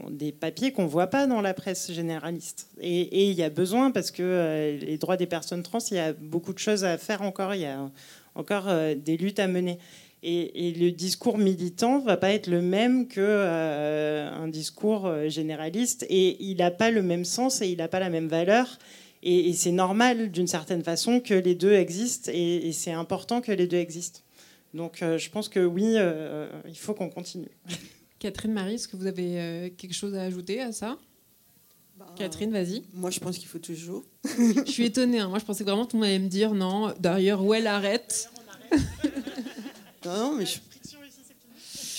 des 0.10 0.32
papiers 0.32 0.72
qu'on 0.72 0.84
ne 0.84 0.90
voit 0.90 1.08
pas 1.08 1.28
dans 1.28 1.40
la 1.40 1.54
presse 1.54 1.92
généraliste. 1.92 2.68
Et 2.82 3.30
il 3.30 3.34
y 3.34 3.44
a 3.44 3.50
besoin, 3.50 3.92
parce 3.92 4.12
que 4.12 4.78
les 4.82 4.98
droits 4.98 5.18
des 5.18 5.28
personnes 5.28 5.64
trans, 5.64 5.80
il 5.92 5.98
y 5.98 6.00
a 6.00 6.14
beaucoup 6.14 6.54
de 6.54 6.60
choses 6.60 6.84
à 6.84 6.98
faire 6.98 7.22
encore, 7.22 7.56
il 7.56 7.62
y 7.62 7.66
a 7.66 7.90
encore 8.36 8.68
des 8.96 9.18
luttes 9.18 9.40
à 9.40 9.48
mener. 9.48 9.80
Et, 10.24 10.74
le 10.78 10.92
discours 10.92 11.40
militant 11.40 12.00
va 12.00 12.16
pas 12.16 12.32
être 12.32 12.46
le 12.46 12.62
même 12.62 13.08
que 13.08 13.22
euh, 13.22 14.30
un 14.32 14.48
discours 14.48 15.08
euh, 15.08 15.30
généraliste, 15.30 16.06
et 16.10 16.38
il 16.44 16.58
n'a 16.58 16.70
pas 16.70 16.92
le 16.92 17.02
même 17.02 17.26
sens 17.26 17.62
et 17.62 17.70
il 17.70 17.78
n'a 17.78 17.88
pas 17.88 18.00
la 18.00 18.12
même 18.12 18.28
valeur. 18.28 18.78
Et, 19.24 19.52
c'est 19.54 19.72
normal 19.72 20.32
d'une 20.32 20.48
certaine 20.48 20.84
façon 20.84 21.22
que 21.22 21.34
les 21.34 21.56
deux 21.56 21.74
existent, 21.74 22.32
et, 22.34 22.72
c'est 22.72 22.92
important 22.92 23.42
que 23.42 23.52
les 23.52 23.66
deux 23.66 23.78
existent. 23.78 24.20
Donc 24.76 25.02
euh, 25.02 25.18
je 25.18 25.30
pense 25.30 25.50
que 25.50 25.60
oui, 25.60 25.96
il 26.68 26.78
faut 26.78 26.94
qu'on 26.94 27.10
continue. 27.10 27.50
Catherine 28.20 28.54
Marie, 28.54 28.76
est-ce 28.76 28.88
que 28.88 28.98
vous 28.98 29.08
avez 29.08 29.74
quelque 29.78 29.94
chose 29.94 30.14
à 30.14 30.22
ajouter 30.22 30.62
à 30.62 30.72
ça? 30.72 31.00
Bah, 31.98 32.06
Catherine, 32.16 32.52
vas-y. 32.52 32.84
Moi, 32.94 33.10
je 33.10 33.20
pense 33.20 33.38
qu'il 33.40 33.48
faut 33.48 33.60
toujours. 33.60 34.04
je 34.24 34.72
suis 34.72 34.86
étonnée. 34.86 35.20
Hein. 35.20 35.28
Moi, 35.28 35.40
je 35.40 35.46
pensais 35.46 35.64
vraiment 35.64 35.86
que 35.86 35.92
tout 35.92 35.98
le 35.98 36.02
monde 36.02 36.10
allait 36.10 36.20
me 36.20 36.30
dire 36.30 36.54
non. 36.54 36.94
D'ailleurs, 37.00 37.44
où 37.44 37.54
elle 37.54 37.68
arrête? 37.68 38.30
Non, 40.06 40.36
mais 40.36 40.46
je, 40.46 40.60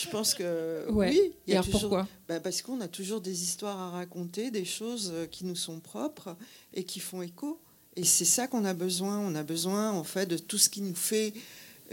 je 0.03 0.09
pense 0.11 0.35
que 0.35 0.87
oui. 0.91 1.33
Il 1.47 1.55
y 1.55 1.57
a 1.57 1.63
pourquoi 1.63 2.09
bah, 2.29 2.41
Parce 2.41 2.63
qu'on 2.63 2.81
a 2.81 2.89
toujours 2.89 3.21
des 3.21 3.43
histoires 3.43 3.79
à 3.79 3.91
raconter, 3.91 4.51
des 4.51 4.65
choses 4.65 5.11
euh, 5.15 5.27
qui 5.27 5.45
nous 5.45 5.57
sont 5.57 5.81
propres 5.81 6.37
et 6.75 6.85
qui 6.85 7.01
font 7.01 7.23
écho. 7.23 7.59
Et 7.97 8.05
c'est 8.05 8.25
ça 8.25 8.47
qu'on 8.47 8.65
a 8.65 8.75
besoin. 8.75 9.19
On 9.19 9.35
a 9.35 9.43
besoin, 9.43 9.93
en 9.93 10.05
fait, 10.05 10.27
de 10.27 10.39
tout 10.39 10.59
ce 10.59 10.69
qui 10.69 10.81
nous 10.81 10.95
fait 10.95 11.33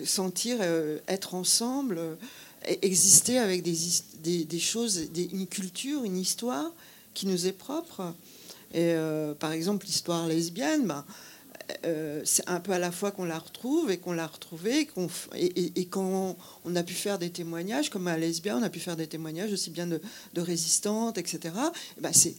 sentir 0.04 0.58
euh, 0.62 0.98
être 1.08 1.36
ensemble, 1.36 1.98
euh, 1.98 2.16
exister 2.82 3.38
avec 3.38 3.64
des, 3.64 3.78
des, 4.24 4.46
des 4.46 4.60
choses, 4.60 5.10
une 5.16 5.48
culture, 5.48 6.04
une 6.04 6.18
histoire 6.18 6.72
qui 7.14 7.28
nous 7.28 7.48
est 7.48 7.54
propre. 7.54 8.14
Et 8.72 8.94
par 9.40 9.52
exemple, 9.52 9.88
l'histoire 9.88 10.28
lesbienne, 10.28 10.86
bah, 10.86 11.04
euh, 11.86 12.22
c'est 12.26 12.48
un 12.48 12.60
peu 12.60 12.72
à 12.72 12.80
la 12.80 12.92
fois 12.92 13.12
qu'on 13.12 13.26
la 13.26 13.40
retrouve 13.40 13.92
et 13.92 13.98
qu'on 13.98 14.14
l'a 14.14 14.28
retrouvée, 14.28 14.88
et, 15.36 15.86
quand 15.86 16.38
on 16.66 16.76
a 16.76 16.84
pu 16.84 16.94
faire 16.94 17.20
des 17.20 17.30
témoignages, 17.30 17.90
comme 17.90 18.08
à 18.08 18.18
Lesbia, 18.18 18.58
on 18.58 18.64
a 18.64 18.70
pu 18.70 18.80
faire 18.80 18.96
des 18.96 19.08
témoignages 19.08 19.52
aussi 19.54 19.70
bien 19.70 19.88
de, 19.88 20.02
résistantes, 20.36 21.18
etc. 21.18 21.54
Et 21.98 22.02
ben 22.02 22.14
c'est, 22.14 22.36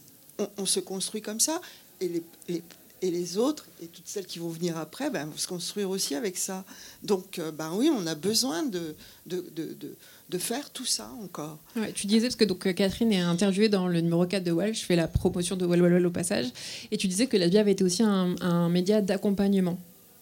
on, 0.57 0.65
se 0.65 0.79
construit 0.79 1.21
comme 1.21 1.39
ça, 1.39 1.61
et 1.99 2.23
les, 2.47 2.63
et 3.01 3.09
les 3.09 3.37
autres, 3.37 3.65
et 3.81 3.87
toutes 3.87 4.07
celles 4.07 4.27
qui 4.27 4.39
vont 4.39 4.49
venir 4.49 4.77
après, 4.77 5.09
ben, 5.09 5.25
vont 5.25 5.37
se 5.37 5.47
construire 5.47 5.89
aussi 5.89 6.15
avec 6.15 6.37
ça. 6.37 6.63
Donc, 7.03 7.39
euh, 7.39 7.51
ben 7.51 7.71
oui, 7.73 7.89
on 7.91 8.05
a 8.05 8.15
besoin 8.15 8.63
de, 8.63 8.95
de, 9.25 9.43
de 9.55 9.95
faire 10.37 10.69
tout 10.71 10.85
ça 10.85 11.11
encore. 11.23 11.57
tu 11.93 12.07
disais, 12.07 12.27
parce 12.27 12.35
que 12.35 12.45
donc, 12.45 12.65
euh, 12.67 12.73
Catherine 12.73 13.11
est 13.11 13.19
interviewée 13.19 13.69
dans 13.69 13.87
le 13.87 14.01
numéro 14.01 14.25
4 14.25 14.43
de 14.43 14.51
Well, 14.51 14.73
je 14.73 14.83
fais 14.83 14.95
la 14.95 15.07
promotion 15.07 15.55
de 15.55 15.65
Well 15.65 15.81
Well, 15.81 15.93
Well 15.93 16.05
au 16.05 16.11
passage, 16.11 16.47
et 16.91 16.97
tu 16.97 17.07
disais 17.07 17.27
que 17.27 17.37
la 17.37 17.47
vie 17.47 17.57
avait 17.57 17.71
été 17.71 17.83
aussi 17.83 18.03
un, 18.03 18.69
média 18.69 19.01
d'accompagnement. 19.01 19.79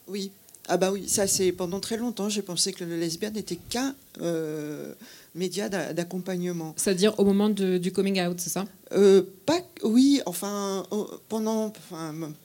Oui, 0.08 0.32
Ah 0.68 0.78
bah 0.78 0.92
oui, 0.92 1.08
ça 1.08 1.28
c'est 1.28 1.52
pendant 1.52 1.80
très 1.80 1.98
longtemps, 1.98 2.30
j'ai 2.30 2.42
pensé 2.42 2.74
que 2.74 2.84
le 2.84 2.98
lesbien 2.98 3.32
n'était 3.32 3.58
qu'un 3.70 3.96
média 5.36 5.70
d'accompagnement. 5.70 6.74
C'est-à-dire 6.78 7.20
au 7.20 7.24
moment 7.24 7.50
du 7.50 7.92
coming 7.92 8.22
out, 8.22 8.40
c'est 8.40 8.50
ça? 8.50 8.66
Euh, 8.92 9.24
pas, 9.46 9.62
Oui, 9.84 10.22
enfin, 10.26 10.86
pendant, 11.28 11.72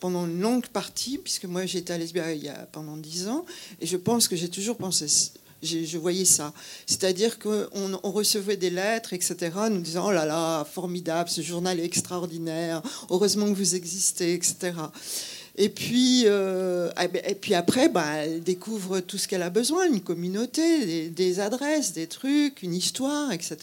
pendant 0.01 0.27
une 0.27 0.41
longue 0.41 0.67
partie, 0.67 1.19
puisque 1.19 1.45
moi 1.45 1.67
j'étais 1.67 1.93
à 1.93 1.99
lesbien 1.99 2.31
il 2.31 2.45
y 2.45 2.49
a 2.49 2.69
pendant 2.73 2.97
dix 2.97 3.29
ans, 3.29 3.45
et 3.81 3.87
je 3.87 3.97
pense 3.97 4.29
que 4.29 4.37
j'ai 4.37 4.49
toujours 4.49 4.77
pensé 4.77 5.07
je 5.65 5.99
voyais 5.99 6.25
ça. 6.25 6.53
C'est-à-dire 6.87 7.39
qu'on 7.39 7.69
on 8.03 8.11
recevait 8.11 8.57
des 8.57 8.71
lettres, 8.71 9.12
etc., 9.12 9.37
nous 9.71 9.81
disant 9.81 10.07
Oh 10.09 10.12
là 10.12 10.25
là, 10.25 10.65
formidable, 10.65 11.29
ce 11.31 11.41
journal 11.41 11.81
est 11.81 11.85
extraordinaire, 11.85 12.83
heureusement 13.11 13.47
que 13.47 13.57
vous 13.57 13.75
existez, 13.75 14.35
etc. 14.35 14.73
Et 15.57 15.69
puis, 15.69 16.25
euh, 16.27 16.91
eh 17.01 17.07
ben, 17.07 17.23
et 17.27 17.35
puis 17.37 17.55
après, 17.55 17.89
bah, 17.89 18.05
elle 18.17 18.43
découvre 18.43 18.99
tout 19.01 19.19
ce 19.19 19.29
qu'elle 19.29 19.43
a 19.43 19.51
besoin, 19.51 19.87
une 19.87 20.01
communauté, 20.01 21.11
des, 21.11 21.41
adresses, 21.41 21.93
des 21.93 22.09
trucs, 22.09 22.62
une 22.62 22.75
histoire, 22.75 23.31
etc. 23.31 23.59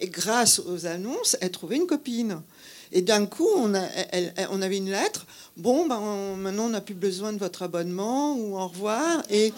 Et 0.00 0.08
grâce 0.08 0.58
aux 0.58 0.86
annonces, 0.86 1.36
elle 1.40 1.52
trouvait 1.52 1.76
une 1.76 1.86
copine. 1.86 2.40
Et 2.90 3.02
d'un 3.02 3.26
coup, 3.26 3.48
on, 3.56 3.72
a, 3.74 3.86
on 4.50 4.60
avait 4.62 4.78
une 4.78 4.90
lettre. 4.90 5.26
Bon, 5.58 5.86
ben, 5.86 6.00
maintenant, 6.38 6.64
on 6.64 6.70
n'a 6.70 6.80
plus 6.80 6.94
besoin 6.94 7.34
de 7.34 7.38
votre 7.38 7.62
abonnement 7.62 8.34
ou 8.36 8.56
au 8.56 8.68
revoir. 8.68 9.22
Et, 9.28 9.52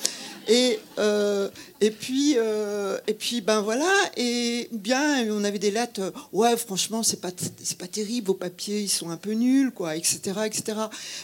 et, 0.49 0.81
euh, 0.99 1.49
et, 1.81 1.93
puis, 1.93 2.35
euh, 2.37 2.99
et 3.07 3.15
puis, 3.15 3.41
ben 3.41 3.61
voilà. 3.61 3.89
Et 4.17 4.69
bien, 4.73 5.25
on 5.33 5.45
avait 5.45 5.61
des 5.61 5.71
lettres. 5.71 6.13
Ouais, 6.33 6.57
franchement, 6.57 7.05
c'est 7.05 7.21
pas, 7.21 7.31
c'est 7.63 7.79
pas 7.79 7.87
terrible. 7.87 8.27
Vos 8.27 8.35
papiers, 8.35 8.81
ils 8.81 8.89
sont 8.89 9.11
un 9.11 9.17
peu 9.17 9.33
nuls, 9.35 9.71
quoi, 9.71 9.95
etc., 9.95 10.19
etc. 10.47 10.79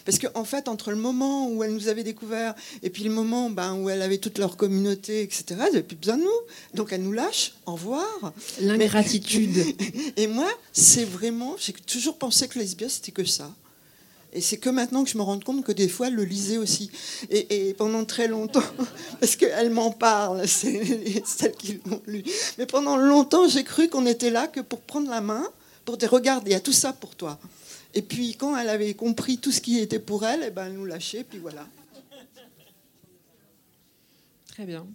Parce 0.04 0.20
qu'en 0.20 0.40
en 0.40 0.44
fait, 0.44 0.68
entre 0.68 0.90
le 0.90 0.96
moment 0.96 1.48
où 1.48 1.64
elle 1.64 1.74
nous 1.74 1.88
avait 1.88 2.04
découvert 2.04 2.54
et 2.84 2.90
puis 2.90 3.02
le 3.02 3.10
moment 3.10 3.50
ben, 3.50 3.74
où 3.74 3.90
elle 3.90 4.02
avait 4.02 4.18
toute 4.18 4.38
leur 4.38 4.56
communauté, 4.56 5.22
etc., 5.22 5.44
elle 5.50 5.56
n'avait 5.58 5.82
plus 5.82 5.96
besoin 5.96 6.16
de 6.16 6.22
nous. 6.22 6.40
Donc, 6.74 6.92
elle 6.92 7.02
nous 7.02 7.12
lâche. 7.12 7.54
Au 7.66 7.72
revoir. 7.72 8.32
L'ingratitude. 8.60 9.64
et 10.16 10.28
moi, 10.28 10.48
c'est 10.72 11.04
vraiment. 11.04 11.56
J'ai 11.58 11.72
toujours 11.72 12.18
pensé 12.18 12.46
que 12.46 12.56
lesbien, 12.56 12.88
c'était 12.88 13.10
que 13.10 13.24
ça. 13.24 13.50
Et 14.32 14.40
c'est 14.40 14.58
que 14.58 14.70
maintenant 14.70 15.02
que 15.02 15.10
je 15.10 15.18
me 15.18 15.22
rends 15.22 15.40
compte 15.40 15.64
que 15.64 15.72
des 15.72 15.88
fois, 15.88 16.06
elle 16.06 16.14
le 16.14 16.24
lisait 16.24 16.56
aussi. 16.56 16.90
Et, 17.30 17.74
pendant 17.74 18.04
très 18.04 18.28
longtemps, 18.28 18.62
parce 19.20 19.36
qu'elle 19.36 19.70
m'en 19.70 19.90
parle, 19.90 20.46
c'est 20.48 21.24
celle 21.26 21.52
qui 21.52 21.80
l'ont 21.86 22.02
lu. 22.06 22.22
Mais 22.58 22.66
pendant 22.66 22.96
longtemps, 22.96 23.48
j'ai 23.48 23.64
cru 23.64 23.88
qu'on 23.88 24.06
était 24.06 24.30
là 24.30 24.46
que 24.46 24.60
pour 24.60 24.80
prendre 24.80 25.10
la 25.10 25.20
main, 25.20 25.46
pour 25.84 25.96
dire 25.96 26.10
regarde, 26.10 26.44
il 26.46 26.52
y 26.52 26.54
a 26.54 26.60
tout 26.60 26.72
ça 26.72 26.92
pour 26.92 27.16
toi. 27.16 27.38
Et 27.94 28.02
puis 28.02 28.36
quand 28.36 28.56
elle 28.56 28.68
avait 28.68 28.94
compris 28.94 29.38
tout 29.38 29.50
ce 29.50 29.60
qui 29.60 29.78
était 29.78 29.98
pour 29.98 30.24
elle, 30.24 30.42
et 30.42 30.46
eh 30.48 30.50
ben, 30.50 30.66
elle 30.66 30.74
nous 30.74 30.86
lâchait, 30.86 31.24
puis 31.24 31.38
voilà. 31.38 31.66
Très 34.46 34.64
bien. 34.64 34.86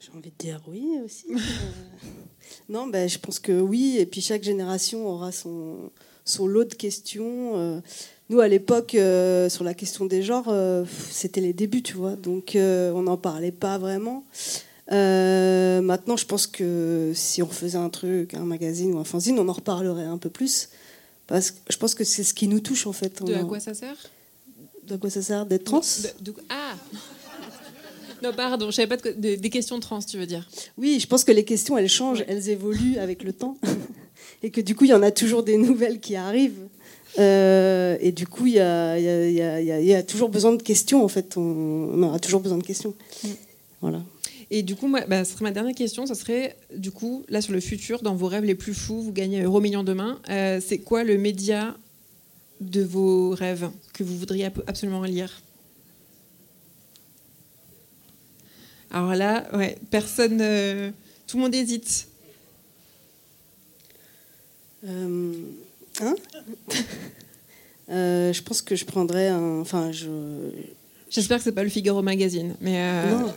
J'ai 0.00 0.12
envie 0.12 0.30
de 0.30 0.36
dire 0.38 0.62
oui 0.66 0.98
aussi. 1.04 1.26
Euh, 1.38 2.72
non, 2.72 2.86
ben, 2.86 3.08
je 3.08 3.18
pense 3.18 3.40
que 3.40 3.52
oui, 3.52 3.96
et 3.98 4.06
puis 4.06 4.20
chaque 4.20 4.42
génération 4.42 5.06
aura 5.06 5.32
son, 5.32 5.90
son 6.26 6.46
lot 6.46 6.64
de 6.64 6.74
questions. 6.74 7.52
Euh, 7.54 7.80
nous, 8.28 8.40
à 8.40 8.48
l'époque, 8.48 8.94
euh, 8.94 9.48
sur 9.48 9.64
la 9.64 9.72
question 9.72 10.04
des 10.04 10.22
genres, 10.22 10.48
euh, 10.48 10.84
c'était 11.10 11.40
les 11.40 11.52
débuts, 11.52 11.82
tu 11.82 11.94
vois. 11.94 12.16
Donc, 12.16 12.52
on 12.56 13.02
n'en 13.02 13.16
parlait 13.16 13.52
pas 13.52 13.78
vraiment. 13.78 14.24
maintenant, 14.90 16.16
je 16.16 16.26
pense 16.26 16.46
que 16.46 17.12
si 17.14 17.42
on 17.42 17.48
faisait 17.48 17.78
un 17.78 17.88
truc, 17.88 18.34
un 18.34 18.44
magazine 18.44 18.92
ou 18.94 18.98
un 18.98 19.04
fanzine, 19.04 19.38
on 19.38 19.48
en 19.48 19.52
reparlerait 19.52 20.04
un 20.04 20.18
peu 20.18 20.28
plus. 20.28 20.68
Parce 21.26 21.50
que 21.50 21.58
je 21.70 21.76
pense 21.76 21.94
que 21.94 22.04
c'est 22.04 22.22
ce 22.22 22.34
qui 22.34 22.46
nous 22.46 22.60
touche, 22.60 22.86
en 22.86 22.92
fait. 22.92 23.22
De 23.22 23.34
à 23.34 23.44
quoi 23.44 23.58
ça 23.58 23.74
sert? 23.74 23.96
De 24.86 24.96
quoi 24.96 25.10
ça 25.10 25.22
sert 25.22 25.46
D'être 25.46 25.64
trans? 25.64 25.80
Ah 26.48 26.74
non, 28.22 28.32
pardon, 28.32 28.70
je 28.70 28.76
savais 28.76 28.96
pas 28.96 29.10
des 29.12 29.50
questions 29.50 29.78
trans, 29.80 30.00
tu 30.00 30.18
veux 30.18 30.26
dire 30.26 30.48
Oui, 30.78 30.98
je 31.00 31.06
pense 31.06 31.24
que 31.24 31.32
les 31.32 31.44
questions, 31.44 31.76
elles 31.76 31.88
changent, 31.88 32.24
elles 32.28 32.48
évoluent 32.48 32.98
avec 32.98 33.24
le 33.24 33.32
temps 33.32 33.58
et 34.42 34.50
que 34.50 34.60
du 34.60 34.74
coup, 34.74 34.84
il 34.84 34.90
y 34.90 34.94
en 34.94 35.02
a 35.02 35.10
toujours 35.10 35.42
des 35.42 35.56
nouvelles 35.56 36.00
qui 36.00 36.16
arrivent. 36.16 36.68
Euh, 37.18 37.96
et 38.00 38.12
du 38.12 38.26
coup, 38.26 38.46
il 38.46 38.54
y 38.54 38.60
a, 38.60 38.98
y, 38.98 39.94
a, 39.94 40.02
toujours 40.02 40.28
besoin 40.28 40.52
de 40.52 40.62
questions, 40.62 41.02
en 41.04 41.08
fait. 41.08 41.36
On, 41.36 42.02
aura 42.02 42.18
toujours 42.18 42.40
besoin 42.40 42.58
de 42.58 42.62
questions. 42.62 42.94
Mm. 43.24 43.28
Voilà. 43.80 44.02
Et 44.50 44.62
du 44.62 44.76
coup, 44.76 44.86
moi, 44.86 45.00
bah, 45.08 45.24
ce 45.24 45.32
serait 45.32 45.44
ma 45.44 45.50
dernière 45.50 45.74
question. 45.74 46.06
Ça 46.06 46.14
serait, 46.14 46.56
du 46.74 46.90
coup, 46.90 47.24
là, 47.28 47.40
sur 47.40 47.52
le 47.52 47.60
futur, 47.60 48.02
dans 48.02 48.14
vos 48.14 48.26
rêves 48.26 48.44
les 48.44 48.54
plus 48.54 48.74
fous, 48.74 49.00
vous 49.00 49.12
gagnez 49.12 49.42
euro 49.42 49.60
million 49.60 49.82
demain. 49.82 50.20
Euh, 50.28 50.60
c'est 50.64 50.78
quoi 50.78 51.04
le 51.04 51.18
média 51.18 51.76
de 52.60 52.82
vos 52.82 53.30
rêves 53.30 53.70
que 53.92 54.04
vous 54.04 54.16
voudriez 54.16 54.46
absolument 54.66 55.02
lire 55.02 55.42
Alors 58.90 59.14
là, 59.14 59.46
ouais, 59.54 59.76
personne, 59.90 60.38
euh, 60.40 60.90
tout 61.26 61.36
le 61.36 61.42
monde 61.42 61.54
hésite. 61.54 62.08
Euh, 64.86 65.32
hein 66.00 66.14
euh, 67.90 68.32
je 68.32 68.42
pense 68.42 68.62
que 68.62 68.76
je 68.76 68.84
prendrais 68.84 69.28
un. 69.28 69.60
Enfin, 69.60 69.92
je. 69.92 70.08
J'espère 71.10 71.38
que 71.38 71.44
c'est 71.44 71.52
pas 71.52 71.62
le 71.62 71.70
Figaro 71.70 72.02
Magazine, 72.02 72.54
mais. 72.60 72.76
Euh, 72.78 73.18
non. 73.18 73.32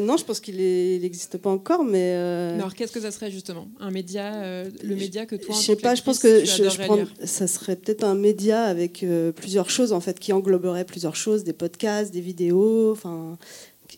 non, 0.06 0.16
je 0.16 0.24
pense 0.24 0.40
qu'il 0.40 0.56
n'existe 0.56 1.38
pas 1.38 1.50
encore, 1.50 1.84
mais. 1.84 2.12
alors, 2.54 2.74
qu'est-ce 2.74 2.92
que 2.92 3.00
ça 3.00 3.10
serait 3.10 3.30
justement? 3.30 3.68
Un 3.80 3.90
média, 3.90 4.64
le 4.64 4.94
média 4.94 5.26
que 5.26 5.36
toi. 5.36 5.54
Je 5.54 5.60
sais 5.60 5.76
pas. 5.76 5.94
Je 5.94 6.02
pense 6.02 6.18
que 6.18 6.44
je, 6.44 7.04
ça 7.24 7.46
serait 7.46 7.76
peut-être 7.76 8.04
un 8.04 8.14
média 8.14 8.64
avec 8.64 9.04
plusieurs 9.36 9.70
choses 9.70 9.92
en 9.92 10.00
fait, 10.00 10.18
qui 10.18 10.32
engloberait 10.32 10.84
plusieurs 10.84 11.16
choses, 11.16 11.44
des 11.44 11.52
podcasts, 11.52 12.12
des 12.12 12.20
vidéos. 12.20 12.92
Enfin, 12.92 13.38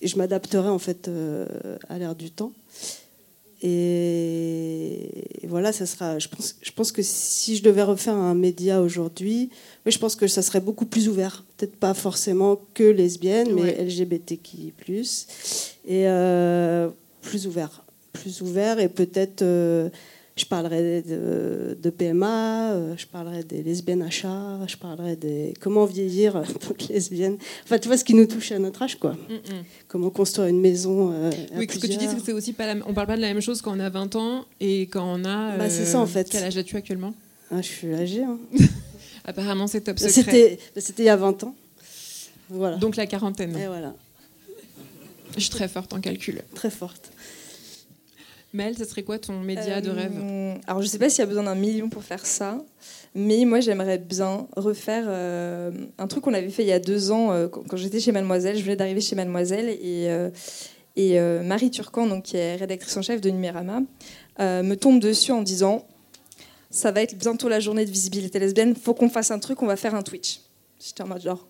je 0.02 0.16
m'adapterais 0.16 0.68
en 0.68 0.78
fait 0.78 1.11
à 1.88 1.98
l'ère 1.98 2.14
du 2.14 2.30
temps. 2.30 2.52
Et 3.62 5.46
voilà, 5.48 5.72
ça 5.72 5.86
sera. 5.86 6.18
Je 6.18 6.28
pense, 6.28 6.56
je 6.62 6.70
pense 6.70 6.92
que 6.92 7.02
si 7.02 7.56
je 7.56 7.62
devais 7.62 7.82
refaire 7.82 8.14
un 8.14 8.34
média 8.34 8.80
aujourd'hui, 8.80 9.50
je 9.86 9.98
pense 9.98 10.14
que 10.14 10.28
ça 10.28 10.42
serait 10.42 10.61
beaucoup 10.61 10.86
plus 10.86 11.09
ouvert. 11.09 11.44
Peut-être 11.56 11.76
pas 11.76 11.94
forcément 11.94 12.61
que 12.74 12.84
lesbienne, 12.84 13.52
mais 13.54 13.74
LGBTQI+. 13.84 14.72
Et 15.86 16.06
euh, 16.06 16.88
plus 17.22 17.46
ouvert. 17.46 17.84
Plus 18.12 18.42
ouvert 18.42 18.78
et 18.78 18.88
peut-être. 18.88 19.42
Euh, 19.42 19.88
je 20.39 20.47
parlerai 20.47 21.03
de, 21.03 21.91
PMA, 21.91 22.72
euh, 22.72 22.95
je 22.97 23.07
parlerai 23.07 23.43
des 23.43 23.62
lesbiennes 23.62 24.03
achats, 24.03 24.59
je 24.66 24.76
parlerai 24.76 25.16
des 25.16 25.55
comment 25.61 25.84
vieillir 25.84 26.36
en 26.36 26.45
tant 26.45 26.74
que 26.74 26.93
lesbienne. 26.93 27.39
Enfin, 27.64 27.78
tu 27.78 27.89
vois 27.89 27.97
ce 27.97 28.05
qui 28.05 28.14
nous 28.14 28.26
touche 28.26 28.53
à 28.53 28.59
notre 28.59 28.82
âge, 28.82 28.99
quoi. 28.99 29.12
Mm, 29.12 29.34
mm. 29.34 29.64
Comment 29.89 30.11
construire 30.11 30.49
une 30.49 30.61
maison. 30.61 31.12
Euh, 31.12 31.30
oui, 31.57 31.66
ce 31.70 31.78
que 31.78 31.86
tu 31.86 31.97
dis, 31.97 32.07
c'est 32.07 32.16
que 32.16 32.22
c'est 32.24 32.32
aussi 32.32 32.53
pas 32.53 32.72
la... 32.72 32.80
on 32.86 32.95
parle 32.95 33.07
pas 33.07 33.16
de 33.16 33.22
la 33.22 33.28
même 33.28 33.43
chose 33.43 33.61
quand 33.61 33.76
on 33.76 33.80
a 33.80 33.91
20 33.91 34.16
ans 34.16 34.45
et 34.61 34.82
quand 34.82 35.05
on 35.05 35.24
a. 35.24 35.57
Bah, 35.57 35.68
c'est 35.68 35.84
ça 35.84 35.99
en 35.99 36.05
euh, 36.05 36.07
fait. 36.07 36.28
Quel 36.30 36.45
âge 36.45 36.57
as-tu 36.57 36.76
actuellement? 36.76 37.14
Ah, 37.51 37.61
Je 37.61 37.68
suis 37.68 37.95
âgée. 37.95 38.22
Hein. 38.22 38.39
Apparemment, 39.24 39.66
c'est 39.66 39.82
top 39.82 39.99
secret. 39.99 40.12
C'était, 40.12 40.59
c'était 40.76 41.03
il 41.03 41.07
y 41.07 41.11
a 41.11 41.16
20 41.16 41.45
ans. 41.45 41.55
Voilà. 42.51 42.76
Donc 42.76 42.97
la 42.97 43.07
quarantaine. 43.07 43.57
Et 43.57 43.66
voilà. 43.66 43.95
Je 45.34 45.41
suis 45.41 45.51
très 45.51 45.68
forte 45.68 45.93
en 45.93 46.01
calcul. 46.01 46.43
Très 46.55 46.70
forte. 46.70 47.11
Mel, 48.55 48.78
ce 48.78 48.84
serait 48.86 49.03
quoi 49.03 49.18
ton 49.18 49.40
média 49.40 49.80
de 49.82 49.90
rêve 49.90 50.12
euh, 50.18 50.55
Alors, 50.66 50.80
je 50.80 50.86
ne 50.86 50.90
sais 50.90 50.99
pas 50.99 51.11
s'il 51.11 51.20
y 51.20 51.22
a 51.22 51.26
besoin 51.26 51.42
d'un 51.42 51.55
million 51.55 51.90
pour 51.90 52.03
faire 52.03 52.24
ça, 52.24 52.59
mais 53.14 53.44
moi, 53.44 53.61
j'aimerais 53.61 53.99
bien 53.99 54.46
refaire 54.57 55.05
euh, 55.07 55.70
un 55.99 56.07
truc 56.07 56.24
qu'on 56.24 56.32
avait 56.32 56.49
fait 56.49 56.62
il 56.62 56.68
y 56.68 56.72
a 56.72 56.78
deux 56.78 57.11
ans 57.11 57.30
euh, 57.30 57.49
quand, 57.49 57.76
j'étais 57.76 58.01
chez 58.01 58.11
Mademoiselle. 58.11 58.57
Je 58.57 58.62
venais 58.62 58.76
d'arriver 58.76 59.03
chez 59.03 59.16
Mademoiselle 59.16 59.68
et, 59.68 60.09
Marie 61.44 61.70
Turcan, 61.70 62.07
donc, 62.07 62.24
qui 62.24 62.38
est 62.38 62.57
rédactrice 62.57 62.96
en 62.96 63.03
chef 63.03 63.20
de 63.20 63.28
Numérama, 63.28 63.82
me 64.38 64.74
tombe 64.74 64.99
dessus 64.99 65.32
en 65.32 65.42
disant 65.42 65.86
Ça 66.70 66.90
va 66.90 67.03
être 67.03 67.18
bientôt 67.18 67.51
la 67.51 67.61
journée 67.61 67.84
de 67.84 67.90
visibilité 67.90 68.38
lesbienne, 68.38 68.74
faut 68.74 68.94
qu'on 68.94 69.11
fasse 69.11 69.30
un 69.30 69.38
truc, 69.38 69.62
on 69.62 69.66
va 69.66 69.76
faire 69.76 69.94
un 69.94 70.03
Twitch. 70.03 70.40
J'étais 70.80 71.03
en 71.03 71.07
mode 71.09 71.20
genre 71.20 71.46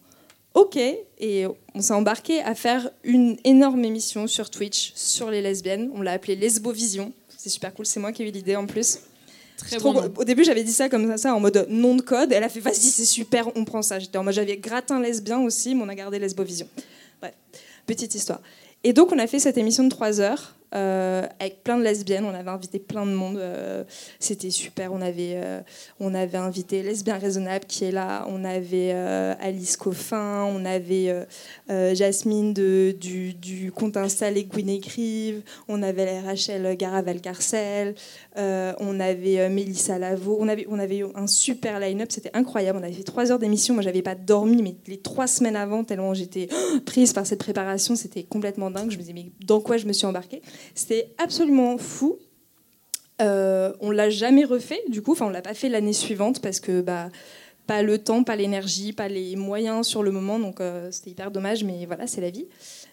Ok, 0.54 0.76
et 0.76 1.46
on 1.74 1.80
s'est 1.80 1.92
embarqué 1.92 2.40
à 2.40 2.54
faire 2.54 2.90
une 3.04 3.36
énorme 3.44 3.84
émission 3.84 4.26
sur 4.26 4.50
Twitch 4.50 4.92
sur 4.94 5.30
les 5.30 5.42
lesbiennes. 5.42 5.90
On 5.94 6.02
l'a 6.02 6.12
appelée 6.12 6.36
Lesbovision. 6.36 7.12
C'est 7.36 7.50
super 7.50 7.72
cool, 7.74 7.86
c'est 7.86 8.00
moi 8.00 8.12
qui 8.12 8.22
ai 8.22 8.28
eu 8.28 8.30
l'idée 8.30 8.56
en 8.56 8.66
plus. 8.66 8.98
Très 9.58 9.78
bon 9.78 10.10
Au 10.16 10.24
début, 10.24 10.44
j'avais 10.44 10.62
dit 10.64 10.72
ça 10.72 10.88
comme 10.88 11.16
ça, 11.16 11.34
en 11.34 11.40
mode 11.40 11.66
nom 11.68 11.94
de 11.96 12.02
code. 12.02 12.32
Elle 12.32 12.44
a 12.44 12.48
fait 12.48 12.60
vas-y, 12.60 12.74
c'est 12.74 13.04
super, 13.04 13.54
on 13.56 13.64
prend 13.64 13.82
ça. 13.82 13.98
J'étais 13.98 14.18
en 14.18 14.24
mode 14.24 14.34
j'avais 14.34 14.56
gratin 14.56 15.00
lesbien 15.00 15.40
aussi, 15.40 15.74
mais 15.74 15.82
on 15.84 15.88
a 15.88 15.94
gardé 15.94 16.18
Lesbovision. 16.18 16.68
Bref, 17.20 17.34
petite 17.86 18.14
histoire. 18.14 18.40
Et 18.84 18.92
donc, 18.92 19.12
on 19.12 19.18
a 19.18 19.26
fait 19.26 19.40
cette 19.40 19.58
émission 19.58 19.84
de 19.84 19.88
3 19.88 20.20
heures 20.20 20.54
euh, 20.74 21.26
avec 21.40 21.62
plein 21.62 21.78
de 21.78 21.84
lesbiennes. 21.84 22.24
On 22.24 22.34
avait 22.34 22.50
invité 22.50 22.78
plein 22.78 23.06
de 23.06 23.12
monde. 23.12 23.38
euh, 23.38 23.84
C'était 24.18 24.50
super. 24.50 24.92
On 24.92 25.00
avait, 25.00 25.34
euh, 25.36 25.60
on 26.00 26.14
avait 26.14 26.38
invité 26.38 26.82
Lesbien 26.82 27.18
Raisonnable 27.18 27.64
qui 27.66 27.84
est 27.84 27.90
là. 27.90 28.26
On 28.28 28.44
avait 28.44 28.92
Alice 29.40 29.76
Coffin. 29.76 30.44
On 30.44 30.64
avait 30.64 31.26
Jasmine 31.68 32.52
du, 32.52 33.34
du 33.34 33.72
compte 33.72 33.96
Insta 33.96 34.30
Les 34.30 34.44
Gwyn 34.44 34.68
écrivent. 34.68 35.42
On 35.68 35.82
avait 35.82 36.20
Rachel 36.20 36.76
Garaval-Carcel. 36.76 37.94
On 38.36 39.00
avait 39.00 39.48
Mélissa 39.48 39.98
Lavo. 39.98 40.36
On 40.40 40.48
avait, 40.48 40.66
on 40.68 40.78
avait 40.78 41.02
un 41.14 41.26
super 41.26 41.80
line-up. 41.80 42.10
C'était 42.10 42.30
incroyable. 42.34 42.78
On 42.80 42.82
avait 42.82 42.92
fait 42.92 43.02
trois 43.02 43.32
heures 43.32 43.38
d'émission. 43.38 43.74
Moi, 43.74 43.82
j'avais 43.82 44.02
pas 44.02 44.14
dormi, 44.14 44.62
mais 44.62 44.76
les 44.86 44.98
trois 44.98 45.26
semaines 45.26 45.56
avant, 45.56 45.84
tellement 45.84 46.14
j'étais 46.14 46.48
prise 46.84 47.12
par 47.12 47.26
cette 47.26 47.38
préparation, 47.38 47.96
c'était 47.96 48.22
complètement 48.22 48.70
dingue. 48.70 48.90
Je 48.90 48.96
me 48.96 49.02
disais, 49.02 49.12
mais 49.12 49.26
dans 49.44 49.60
quoi 49.60 49.76
je 49.76 49.86
me 49.86 49.92
suis 49.92 50.06
embarquée? 50.06 50.42
C'était 50.74 51.12
absolument 51.18 51.78
fou. 51.78 52.18
Euh, 53.20 53.72
on 53.80 53.90
l'a 53.90 54.10
jamais 54.10 54.44
refait, 54.44 54.80
du 54.88 55.02
coup. 55.02 55.12
Enfin, 55.12 55.26
on 55.26 55.30
l'a 55.30 55.42
pas 55.42 55.54
fait 55.54 55.68
l'année 55.68 55.92
suivante 55.92 56.40
parce 56.40 56.60
que 56.60 56.80
bah 56.80 57.08
pas 57.66 57.82
le 57.82 57.98
temps, 57.98 58.24
pas 58.24 58.34
l'énergie, 58.34 58.92
pas 58.92 59.08
les 59.08 59.36
moyens 59.36 59.86
sur 59.86 60.02
le 60.02 60.10
moment. 60.10 60.38
Donc 60.38 60.60
euh, 60.60 60.90
c'était 60.90 61.10
hyper 61.10 61.30
dommage, 61.30 61.64
mais 61.64 61.84
voilà, 61.86 62.06
c'est 62.06 62.20
la 62.20 62.30
vie. 62.30 62.46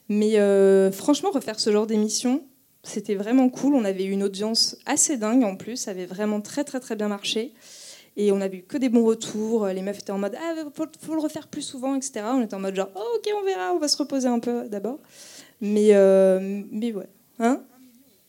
Mais 0.10 0.38
euh, 0.38 0.92
franchement, 0.92 1.32
refaire 1.32 1.60
ce 1.60 1.72
genre 1.72 1.88
d'émission, 1.88 2.44
c'était 2.84 3.16
vraiment 3.16 3.50
cool. 3.50 3.76
On 3.76 3.86
avait 3.86 4.04
eu 4.04 4.12
une 4.12 4.24
audience 4.24 4.78
assez 4.86 5.18
dingue 5.18 5.44
en 5.44 5.56
plus. 5.56 5.78
Ça 5.78 5.92
avait 5.92 6.06
vraiment 6.06 6.42
très 6.42 6.64
très 6.64 6.80
très 6.80 6.96
bien 6.96 7.08
marché. 7.08 7.54
Et 8.18 8.32
on 8.32 8.42
avait 8.42 8.58
eu 8.58 8.64
que 8.64 8.78
des 8.78 8.90
bons 8.90 9.06
retours. 9.06 9.68
Les 9.68 9.82
meufs 9.82 10.00
étaient 10.00 10.12
en 10.12 10.18
mode 10.18 10.36
ah 10.38 10.56
faut, 10.74 10.86
faut 11.00 11.16
le 11.16 11.22
refaire 11.22 11.48
plus 11.48 11.62
souvent, 11.62 11.96
etc. 11.96 12.26
On 12.26 12.42
était 12.42 12.56
en 12.56 12.60
mode 12.60 12.76
genre 12.76 12.90
oh, 12.96 13.18
ok 13.18 13.30
on 13.40 13.46
verra, 13.46 13.74
on 13.74 13.80
va 13.80 13.88
se 13.88 13.98
reposer 13.98 14.28
un 14.28 14.40
peu 14.40 14.68
d'abord. 14.68 15.00
Mais 15.62 15.90
euh, 15.92 16.64
mais 16.72 16.92
ouais, 16.92 17.08
hein 17.40 17.62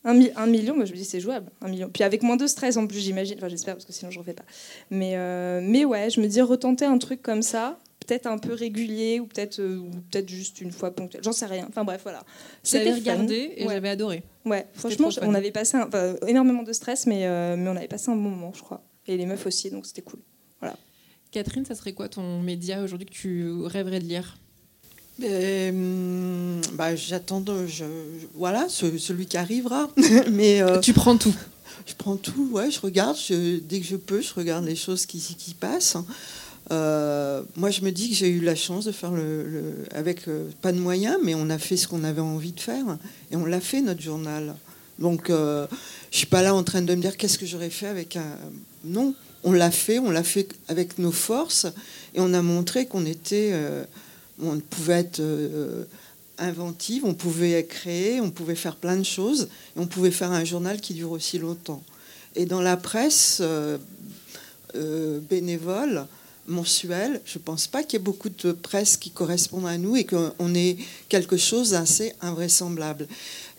un, 0.04 0.14
mi- 0.14 0.30
un 0.36 0.46
million, 0.46 0.76
moi 0.76 0.84
je 0.84 0.92
me 0.92 0.96
dis 0.96 1.04
c'est 1.04 1.18
jouable, 1.20 1.50
un 1.60 1.68
million. 1.68 1.90
Puis 1.92 2.04
avec 2.04 2.22
moins 2.22 2.36
de 2.36 2.46
stress 2.46 2.76
en 2.76 2.86
plus, 2.86 3.00
j'imagine. 3.00 3.36
Enfin, 3.38 3.48
j'espère 3.48 3.74
parce 3.74 3.84
que 3.84 3.92
sinon 3.92 4.10
je 4.12 4.18
refais 4.20 4.34
pas. 4.34 4.44
Mais, 4.90 5.16
euh, 5.16 5.60
mais 5.62 5.84
ouais, 5.84 6.10
je 6.10 6.20
me 6.20 6.28
dis 6.28 6.40
retenter 6.40 6.84
un 6.84 6.96
truc 6.98 7.22
comme 7.22 7.42
ça, 7.42 7.76
peut-être 8.06 8.26
un 8.28 8.38
peu 8.38 8.52
régulier 8.54 9.18
ou 9.18 9.26
peut-être 9.26 9.58
euh, 9.58 9.80
peut-être 10.12 10.28
juste 10.28 10.60
une 10.60 10.70
fois 10.70 10.92
ponctuelle. 10.92 11.24
J'en 11.24 11.32
sais 11.32 11.46
rien. 11.46 11.66
Enfin 11.68 11.82
bref, 11.82 12.02
voilà. 12.04 12.22
J'avais 12.62 12.92
regardé 12.94 13.54
et 13.56 13.66
Ouais. 13.66 13.74
j'avais 13.74 13.88
adoré. 13.88 14.22
Ouais, 14.44 14.64
franchement, 14.74 15.08
on 15.22 15.34
avait 15.34 15.50
passé 15.50 15.76
un- 15.76 15.88
enfin, 15.88 16.14
énormément 16.28 16.62
de 16.62 16.72
stress, 16.72 17.06
mais, 17.06 17.26
euh, 17.26 17.56
mais 17.58 17.68
on 17.68 17.74
avait 17.76 17.88
passé 17.88 18.08
un 18.08 18.14
bon 18.14 18.30
moment, 18.30 18.52
je 18.54 18.62
crois. 18.62 18.84
Et 19.08 19.16
les 19.16 19.26
meufs 19.26 19.44
aussi, 19.46 19.70
donc 19.70 19.86
c'était 19.86 20.02
cool. 20.02 20.20
Catherine, 21.32 21.64
ça 21.64 21.74
serait 21.74 21.92
quoi 21.92 22.08
ton 22.08 22.40
média 22.40 22.80
aujourd'hui 22.82 23.06
que 23.06 23.12
tu 23.12 23.50
rêverais 23.64 23.98
de 23.98 24.04
lire? 24.04 24.38
Hum, 25.22 26.60
bah, 26.74 26.94
j'attends, 26.94 27.42
voilà, 28.34 28.66
ce- 28.68 28.98
celui 28.98 29.26
qui 29.26 29.36
arrivera. 29.36 29.88
Mais 30.30 30.60
euh, 30.62 30.80
Tu 30.80 30.92
prends 30.92 31.16
tout. 31.16 31.34
je 31.86 31.94
prends 31.94 32.16
tout, 32.16 32.48
ouais, 32.52 32.70
je 32.70 32.80
regarde, 32.80 33.16
je- 33.16 33.58
dès 33.60 33.80
que 33.80 33.86
je 33.86 33.96
peux, 33.96 34.20
je 34.20 34.34
regarde 34.34 34.64
les 34.64 34.76
choses 34.76 35.06
qui, 35.06 35.18
qui 35.18 35.54
passent. 35.54 35.96
Euh, 36.72 37.42
moi, 37.56 37.70
je 37.70 37.82
me 37.82 37.90
dis 37.92 38.10
que 38.10 38.14
j'ai 38.16 38.28
eu 38.28 38.40
la 38.40 38.56
chance 38.56 38.84
de 38.86 38.92
faire 38.92 39.12
le, 39.12 39.44
le- 39.44 39.74
avec 39.94 40.26
euh, 40.28 40.48
pas 40.62 40.72
de 40.72 40.80
moyens, 40.80 41.16
mais 41.22 41.34
on 41.34 41.48
a 41.48 41.58
fait 41.58 41.76
ce 41.76 41.86
qu'on 41.86 42.02
avait 42.04 42.20
envie 42.20 42.52
de 42.52 42.60
faire 42.60 42.98
et 43.30 43.36
on 43.36 43.44
l'a 43.46 43.60
fait 43.60 43.80
notre 43.82 44.02
journal. 44.02 44.54
Donc, 44.98 45.30
euh, 45.30 45.66
je 46.10 46.18
suis 46.18 46.26
pas 46.26 46.42
là 46.42 46.54
en 46.54 46.64
train 46.64 46.82
de 46.82 46.94
me 46.94 47.00
dire 47.00 47.16
qu'est-ce 47.16 47.38
que 47.38 47.46
j'aurais 47.46 47.70
fait 47.70 47.86
avec 47.86 48.16
un. 48.16 48.36
Non, 48.84 49.14
on 49.44 49.52
l'a 49.52 49.70
fait, 49.70 49.98
on 50.00 50.10
l'a 50.10 50.24
fait 50.24 50.48
avec 50.68 50.98
nos 50.98 51.12
forces 51.12 51.66
et 52.14 52.20
on 52.20 52.34
a 52.34 52.42
montré 52.42 52.86
qu'on 52.86 53.06
était, 53.06 53.50
euh, 53.52 53.84
on 54.42 54.58
pouvait 54.58 55.00
être 55.00 55.20
euh, 55.20 55.84
inventive, 56.38 57.04
on 57.04 57.14
pouvait 57.14 57.64
créer, 57.64 58.20
on 58.20 58.30
pouvait 58.30 58.54
faire 58.54 58.76
plein 58.76 58.96
de 58.96 59.02
choses 59.02 59.48
et 59.76 59.80
on 59.80 59.86
pouvait 59.86 60.10
faire 60.10 60.32
un 60.32 60.44
journal 60.44 60.80
qui 60.80 60.94
dure 60.94 61.12
aussi 61.12 61.38
longtemps. 61.38 61.82
Et 62.34 62.44
dans 62.44 62.60
la 62.60 62.76
presse 62.76 63.38
euh, 63.40 63.78
euh, 64.74 65.20
bénévole, 65.20 66.06
mensuelle, 66.48 67.20
je 67.24 67.38
ne 67.38 67.42
pense 67.42 67.66
pas 67.66 67.82
qu'il 67.82 67.98
y 67.98 68.02
ait 68.02 68.04
beaucoup 68.04 68.28
de 68.28 68.52
presse 68.52 68.96
qui 68.96 69.10
correspondent 69.10 69.66
à 69.66 69.78
nous 69.78 69.96
et 69.96 70.04
qu'on 70.04 70.54
ait 70.54 70.76
quelque 71.08 71.36
chose 71.36 71.70
d'assez 71.70 72.12
invraisemblable. 72.20 73.08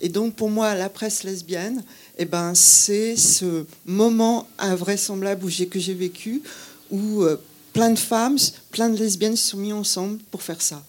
Et 0.00 0.08
donc 0.08 0.34
pour 0.36 0.48
moi, 0.48 0.74
la 0.74 0.88
presse 0.88 1.22
lesbienne, 1.22 1.82
eh 2.16 2.24
ben, 2.24 2.54
c'est 2.54 3.16
ce 3.16 3.66
moment 3.84 4.48
invraisemblable 4.58 5.44
que 5.68 5.78
j'ai 5.78 5.92
vécu, 5.92 6.40
où 6.90 7.24
plein 7.78 7.90
de 7.90 7.98
femmes, 7.98 8.36
plein 8.72 8.88
de 8.88 8.98
lesbiennes 8.98 9.36
se 9.36 9.50
sont 9.50 9.56
mis 9.58 9.72
ensemble 9.72 10.18
pour 10.32 10.42
faire 10.42 10.60
ça. 10.60 10.84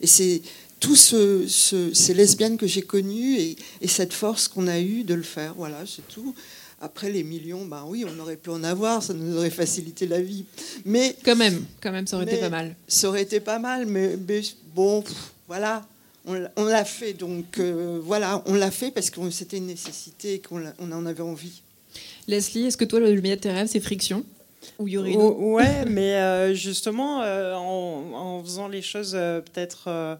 Et 0.00 0.06
c'est 0.06 0.42
tous 0.78 0.96
ce, 0.96 1.46
ce- 1.48 1.94
ces 1.94 2.12
lesbiennes 2.12 2.58
que 2.58 2.66
j'ai 2.66 2.82
connues 2.82 3.36
et, 3.38 3.56
et 3.80 3.88
cette 3.88 4.12
force 4.12 4.46
qu'on 4.48 4.66
a 4.68 4.78
eue 4.78 5.04
de 5.04 5.14
le 5.14 5.22
faire. 5.22 5.54
Voilà, 5.56 5.78
c'est 5.86 6.06
tout. 6.08 6.34
Après 6.82 7.10
les 7.10 7.24
millions, 7.24 7.64
ben 7.64 7.84
oui, 7.86 8.04
on 8.06 8.18
aurait 8.20 8.36
pu 8.36 8.50
en 8.50 8.62
avoir, 8.62 9.02
ça 9.02 9.14
nous 9.14 9.36
aurait 9.38 9.48
facilité 9.48 10.06
la 10.06 10.20
vie. 10.20 10.44
Mais 10.84 11.16
Quand 11.24 11.36
même, 11.36 11.64
quand 11.80 11.92
même, 11.92 12.06
ça 12.06 12.16
aurait 12.16 12.26
été 12.26 12.38
pas 12.38 12.50
mal. 12.50 12.76
ça 12.86 13.08
aurait 13.08 13.22
été 13.22 13.40
pas 13.40 13.58
mal, 13.58 13.86
mais, 13.86 14.18
mais 14.28 14.42
bon, 14.74 15.00
pff, 15.00 15.14
voilà, 15.48 15.86
on 16.26 16.34
l'a- 16.66 16.84
fait. 16.84 17.14
Donc 17.14 17.58
euh, 17.58 18.00
voilà, 18.04 18.42
on 18.44 18.54
l'a 18.54 18.70
fait 18.70 18.90
parce 18.90 19.08
que 19.08 19.30
c'était 19.30 19.56
une 19.56 19.68
nécessité 19.68 20.34
et 20.34 20.38
qu'on 20.40 20.62
on 20.78 20.92
en 20.92 21.06
avait 21.06 21.22
envie. 21.22 21.62
Leslie, 22.28 22.66
est-ce 22.66 22.76
que 22.76 22.84
toi, 22.84 23.00
le 23.00 23.14
média 23.14 23.36
de 23.36 23.40
tes 23.40 23.50
rêves, 23.52 23.68
c'est 23.72 23.80
Friction? 23.80 24.22
Ou 25.16 25.54
ouais, 25.54 25.84
mais 25.88 26.14
euh, 26.16 26.54
justement, 26.54 27.22
euh, 27.22 27.54
en, 27.54 28.12
en 28.14 28.42
faisant 28.42 28.68
les 28.68 28.82
choses 28.82 29.14
euh, 29.14 29.40
peut-être 29.40 30.18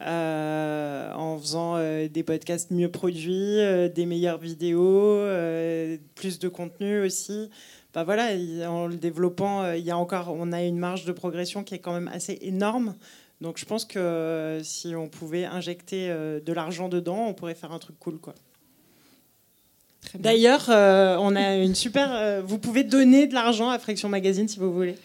en 0.00 1.38
faisant 1.38 1.78
des 2.08 2.22
podcasts 2.22 2.70
mieux 2.70 2.90
produits, 2.90 3.56
des 3.94 4.06
meilleures 4.06 4.38
vidéos, 4.38 5.18
plus 6.14 6.38
de 6.38 6.48
contenu 6.48 7.00
aussi. 7.04 7.48
Bah 7.94 8.04
voilà, 8.04 8.32
il- 8.34 8.64
en 8.66 8.86
le 8.86 8.96
développant, 8.96 9.72
il 9.72 9.84
y 9.84 9.90
a 9.90 9.96
encore, 9.96 10.34
on 10.36 10.52
a 10.52 10.62
une 10.62 10.78
marge 10.78 11.04
de 11.04 11.12
progression 11.12 11.62
qui 11.64 11.74
est 11.74 11.78
quand 11.78 11.92
même 11.94 12.10
assez 12.12 12.38
énorme. 12.42 12.94
Donc 13.40 13.56
je 13.58 13.64
pense 13.64 13.84
que 13.84 14.60
si 14.62 14.94
on 14.96 15.08
pouvait 15.08 15.44
injecter 15.44 16.08
de 16.08 16.52
l'argent 16.52 16.88
dedans, 16.88 17.26
on 17.28 17.34
pourrait 17.34 17.54
faire 17.54 17.72
un 17.72 17.78
truc 17.78 17.96
cool, 17.98 18.18
quoi. 18.18 18.34
D'ailleurs, 20.18 20.66
euh, 20.68 21.16
on 21.20 21.34
a 21.34 21.56
une 21.56 21.74
super. 21.74 22.10
euh, 22.12 22.42
vous 22.44 22.58
pouvez 22.58 22.84
donner 22.84 23.26
de 23.26 23.34
l'argent 23.34 23.70
à 23.70 23.78
Friction 23.78 24.08
Magazine 24.08 24.48
si 24.48 24.58
vous 24.58 24.72
voulez. 24.72 24.96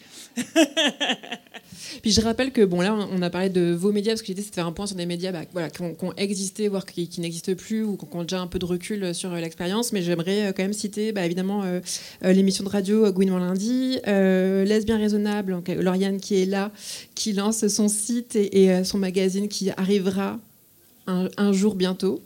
Puis 2.02 2.12
je 2.12 2.20
rappelle 2.20 2.52
que, 2.52 2.64
bon, 2.64 2.80
là, 2.80 2.94
on 2.94 3.20
a 3.22 3.30
parlé 3.30 3.48
de 3.48 3.72
vos 3.72 3.92
médias, 3.92 4.12
parce 4.12 4.22
que 4.22 4.28
l'idée, 4.28 4.42
c'est 4.42 4.50
de 4.50 4.54
faire 4.54 4.66
un 4.66 4.72
point 4.72 4.86
sur 4.86 4.96
des 4.96 5.06
médias 5.06 5.32
bah, 5.32 5.42
voilà, 5.52 5.70
qui, 5.70 5.82
ont, 5.82 5.94
qui 5.94 6.04
ont 6.04 6.14
existé, 6.16 6.68
voire 6.68 6.86
qui, 6.86 7.08
qui 7.08 7.20
n'existent 7.20 7.54
plus, 7.54 7.82
ou 7.82 7.96
qui 7.96 8.06
ont 8.12 8.22
déjà 8.22 8.40
un 8.40 8.46
peu 8.46 8.58
de 8.58 8.64
recul 8.64 9.14
sur 9.14 9.32
euh, 9.32 9.40
l'expérience. 9.40 9.92
Mais 9.92 10.02
j'aimerais 10.02 10.52
quand 10.56 10.62
même 10.62 10.72
citer, 10.72 11.12
bah, 11.12 11.24
évidemment, 11.26 11.62
euh, 11.64 11.80
l'émission 12.22 12.64
de 12.64 12.68
radio 12.68 13.10
Gouinement 13.12 13.38
Lundi, 13.38 13.98
euh, 14.06 14.64
Lesbien 14.64 14.98
Raisonnable, 14.98 15.52
donc, 15.52 15.68
Lauriane 15.68 16.20
qui 16.20 16.40
est 16.40 16.46
là, 16.46 16.70
qui 17.14 17.32
lance 17.32 17.66
son 17.68 17.88
site 17.88 18.36
et, 18.36 18.64
et, 18.64 18.84
son 18.84 18.98
magazine 18.98 19.48
qui 19.48 19.70
arrivera 19.70 20.38
un, 21.06 21.28
un 21.36 21.52
jour 21.52 21.74
bientôt. 21.74 22.20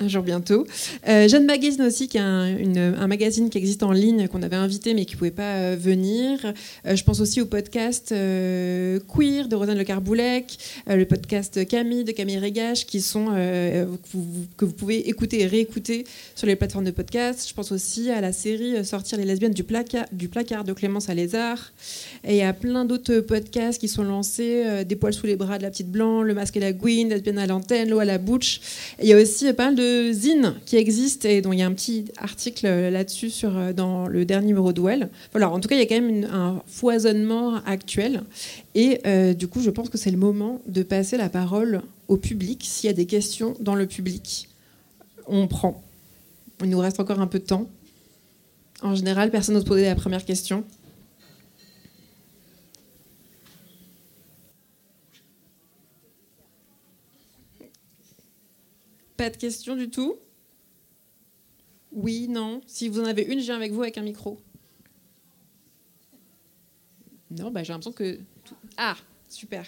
Un 0.00 0.06
jour 0.06 0.22
bientôt. 0.22 0.64
Euh, 1.08 1.26
Jeanne 1.26 1.44
Magazine 1.44 1.82
aussi, 1.82 2.06
qui 2.06 2.18
est 2.18 2.20
un, 2.20 3.06
magazine 3.08 3.50
qui 3.50 3.58
existe 3.58 3.82
en 3.82 3.90
ligne, 3.90 4.28
qu'on 4.28 4.42
avait 4.42 4.56
invité 4.56 4.94
mais 4.94 5.04
qui 5.04 5.14
ne 5.14 5.18
pouvait 5.18 5.30
pas 5.32 5.54
euh, 5.56 5.76
venir. 5.78 6.38
Euh, 6.86 6.94
je 6.94 7.02
pense 7.02 7.20
aussi 7.20 7.40
au 7.40 7.46
podcast 7.46 8.12
euh, 8.12 9.00
Queer 9.12 9.48
de 9.48 9.56
Rosanne 9.56 9.78
Le 9.78 9.82
Carboulec, 9.82 10.56
le 10.86 11.04
podcast 11.04 11.66
Camille 11.66 12.04
de 12.04 12.12
Camille 12.12 12.38
Régache, 12.38 12.86
qui 12.86 13.00
sont, 13.00 13.26
que, 13.26 14.64
vous, 14.64 14.72
pouvez 14.72 15.08
écouter 15.08 15.40
et 15.40 15.46
réécouter 15.46 16.04
sur 16.36 16.46
les 16.46 16.54
plateformes 16.54 16.84
de 16.84 16.92
podcast. 16.92 17.46
Je 17.48 17.54
pense 17.54 17.72
aussi 17.72 18.10
à 18.10 18.20
la 18.20 18.32
série 18.32 18.84
Sortir 18.84 19.18
les 19.18 19.24
lesbiennes 19.24 19.52
du 19.52 19.64
placard, 19.64 20.06
du 20.12 20.28
placard 20.28 20.62
de 20.62 20.72
Clémence 20.72 21.08
Alézard. 21.08 21.72
Et 22.24 22.44
a 22.44 22.52
plein 22.52 22.84
d'autres 22.84 23.18
podcasts 23.20 23.80
qui 23.80 23.88
sont 23.88 24.04
lancés, 24.04 24.84
Des 24.84 24.96
poils 24.96 25.12
sous 25.12 25.26
les 25.26 25.36
bras 25.36 25.58
de 25.58 25.64
la 25.64 25.70
petite 25.70 25.90
blanc, 25.90 26.22
Le 26.22 26.34
masque 26.34 26.56
et 26.56 26.60
la 26.60 26.72
Gwyn, 26.72 27.08
Lesbienne 27.08 27.38
à 27.38 27.46
l'antenne, 27.46 27.90
L'eau 27.90 27.98
à 27.98 28.04
la 28.04 28.18
bouche. 28.18 28.60
Il 29.02 29.08
y 29.08 29.12
a 29.12 29.20
aussi 29.20 29.52
pas 29.52 29.66
mal 29.66 29.74
de 29.74 29.87
qui 30.66 30.76
existent 30.76 31.28
et 31.28 31.40
dont 31.40 31.52
il 31.52 31.58
y 31.58 31.62
a 31.62 31.66
un 31.66 31.72
petit 31.72 32.06
article 32.16 32.66
euh, 32.66 32.90
là-dessus 32.90 33.30
sur, 33.30 33.56
euh, 33.56 33.72
dans 33.72 34.06
le 34.06 34.24
dernier 34.24 34.48
numéro 34.48 34.72
de 34.72 34.80
Well. 34.80 35.08
Voilà, 35.32 35.50
en 35.50 35.60
tout 35.60 35.68
cas, 35.68 35.74
il 35.74 35.78
y 35.78 35.82
a 35.82 35.86
quand 35.86 36.00
même 36.00 36.24
un 36.24 36.62
foisonnement 36.66 37.56
actuel. 37.64 38.22
Et 38.74 39.00
euh, 39.06 39.34
du 39.34 39.48
coup, 39.48 39.60
je 39.60 39.70
pense 39.70 39.88
que 39.88 39.98
c'est 39.98 40.10
le 40.10 40.18
moment 40.18 40.60
de 40.66 40.82
passer 40.82 41.16
la 41.16 41.28
parole 41.28 41.82
au 42.08 42.16
public. 42.16 42.62
S'il 42.64 42.88
y 42.88 42.90
a 42.90 42.94
des 42.94 43.06
questions 43.06 43.54
dans 43.60 43.74
le 43.74 43.86
public, 43.86 44.48
on 45.26 45.46
prend. 45.46 45.82
Il 46.62 46.70
nous 46.70 46.78
reste 46.78 47.00
encore 47.00 47.20
un 47.20 47.26
peu 47.26 47.38
de 47.38 47.44
temps. 47.44 47.66
En 48.82 48.94
général, 48.94 49.30
personne 49.30 49.54
n'ose 49.54 49.64
poser 49.64 49.84
la 49.84 49.94
première 49.94 50.24
question. 50.24 50.64
Pas 59.18 59.30
de 59.30 59.36
questions 59.36 59.74
du 59.74 59.90
tout? 59.90 60.14
Oui, 61.90 62.28
non. 62.28 62.60
Si 62.66 62.88
vous 62.88 63.00
en 63.00 63.04
avez 63.04 63.22
une, 63.22 63.40
viens 63.40 63.56
avec 63.56 63.72
vous 63.72 63.82
avec 63.82 63.98
un 63.98 64.02
micro. 64.02 64.38
Non, 67.32 67.50
bah, 67.50 67.64
j'ai 67.64 67.72
l'impression 67.72 67.92
que... 67.92 68.20
Ah, 68.76 68.96
super. 69.28 69.66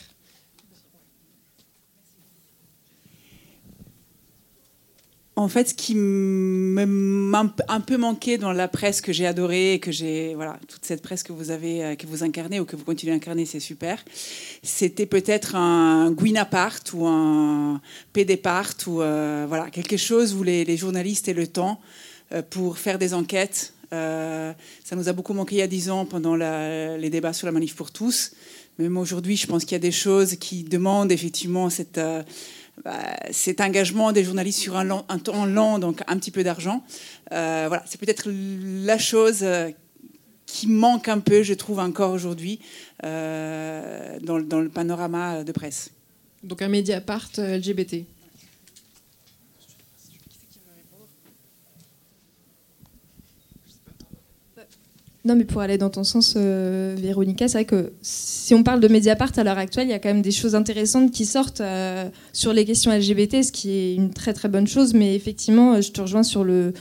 En 5.40 5.48
fait, 5.48 5.70
ce 5.70 5.74
qui 5.74 5.94
m'a 5.94 7.44
un 7.68 7.80
peu 7.80 7.96
manqué 7.96 8.36
dans 8.36 8.52
la 8.52 8.68
presse 8.68 9.00
que 9.00 9.10
j'ai 9.10 9.26
adorée 9.26 9.80
que 9.80 9.90
j'ai, 9.90 10.34
voilà, 10.34 10.58
toute 10.68 10.84
cette 10.84 11.00
presse 11.00 11.22
que 11.22 11.32
vous 11.32 11.50
avez, 11.50 11.82
euh, 11.82 11.94
que 11.94 12.06
vous 12.06 12.22
incarnez 12.22 12.60
ou 12.60 12.66
que 12.66 12.76
vous 12.76 12.84
continuez 12.84 13.14
à 13.14 13.16
incarner, 13.16 13.46
c'est 13.46 13.60
super. 13.60 14.04
C'était 14.62 15.06
peut-être 15.06 15.56
un 15.56 16.12
Guinapart 16.12 16.80
ou 16.92 17.06
un 17.06 17.80
Pédépart 18.12 18.74
ou 18.86 19.00
euh, 19.00 19.46
voilà 19.48 19.70
quelque 19.70 19.96
chose 19.96 20.34
où 20.34 20.42
les, 20.42 20.76
journalistes 20.76 21.26
aient 21.28 21.34
le 21.34 21.46
temps 21.46 21.80
euh, 22.32 22.42
pour 22.42 22.76
faire 22.76 22.98
des 22.98 23.14
enquêtes. 23.14 23.72
ça 23.90 24.54
nous 24.94 25.08
a 25.08 25.12
beaucoup 25.14 25.32
manqué 25.32 25.56
il 25.56 25.58
y 25.60 25.62
a 25.62 25.66
dix 25.66 25.90
ans 25.90 26.04
pendant 26.04 26.36
les 26.36 27.10
débats 27.10 27.32
sur 27.32 27.46
la 27.46 27.52
manif 27.52 27.74
pour 27.74 27.90
tous. 27.90 28.32
Même 28.78 28.96
aujourd'hui, 28.96 29.36
je 29.36 29.46
pense 29.46 29.64
qu'il 29.64 29.72
y 29.72 29.76
a 29.76 29.86
des 29.90 29.90
choses 29.90 30.36
qui 30.36 30.64
demandent 30.64 31.12
effectivement 31.12 31.70
cette 31.70 32.00
bah, 32.84 33.16
cet 33.30 33.60
engagement 33.60 34.12
des 34.12 34.24
journalistes 34.24 34.58
sur 34.58 34.76
un, 34.76 34.86
temps 35.18 35.44
lent, 35.44 35.78
donc 35.78 36.02
un 36.06 36.16
petit 36.18 36.30
peu 36.30 36.42
d'argent. 36.42 36.82
Euh, 37.32 37.66
voilà, 37.68 37.82
c'est 37.86 38.00
peut-être 38.00 38.28
la 38.30 38.98
chose 38.98 39.40
euh, 39.42 39.70
qui 40.46 40.66
manque 40.66 41.08
un 41.08 41.18
peu, 41.18 41.42
je 41.42 41.54
trouve, 41.54 41.78
encore 41.78 42.12
aujourd'hui 42.12 42.60
euh, 43.04 44.18
dans, 44.22 44.40
dans, 44.40 44.60
le 44.60 44.68
panorama 44.68 45.44
de 45.44 45.52
presse. 45.52 45.90
Donc 46.42 46.62
un 46.62 46.68
Mediapart 46.68 47.30
LGBT. 47.36 48.06
Non, 55.30 55.36
mais 55.36 55.44
pour 55.44 55.60
aller 55.60 55.78
dans 55.78 55.90
ton 55.90 56.02
sens, 56.02 56.34
euh, 56.36 56.96
Véronica, 56.98 57.46
c'est 57.46 57.58
vrai 57.58 57.64
que 57.64 57.92
si 58.02 58.52
on 58.52 58.64
parle 58.64 58.80
de 58.80 58.88
Mediapart 58.88 59.30
à 59.36 59.44
l'heure 59.44 59.58
actuelle, 59.58 59.86
il 59.86 59.90
y 59.92 59.94
a 59.94 60.00
quand 60.00 60.08
même 60.08 60.22
des 60.22 60.32
choses 60.32 60.56
intéressantes 60.56 61.12
qui 61.12 61.24
sortent 61.24 61.60
euh, 61.60 62.08
sur 62.32 62.52
les 62.52 62.64
questions 62.64 62.90
LGBT, 62.90 63.44
ce 63.44 63.52
qui 63.52 63.70
est 63.70 63.94
une 63.94 64.10
très 64.10 64.32
très 64.32 64.48
bonne 64.48 64.66
chose. 64.66 64.92
Mais 64.92 65.14
effectivement, 65.14 65.74
euh, 65.74 65.82
je 65.82 65.92
te 65.92 66.00
rejoins 66.00 66.24
sur 66.24 66.42
le, 66.42 66.72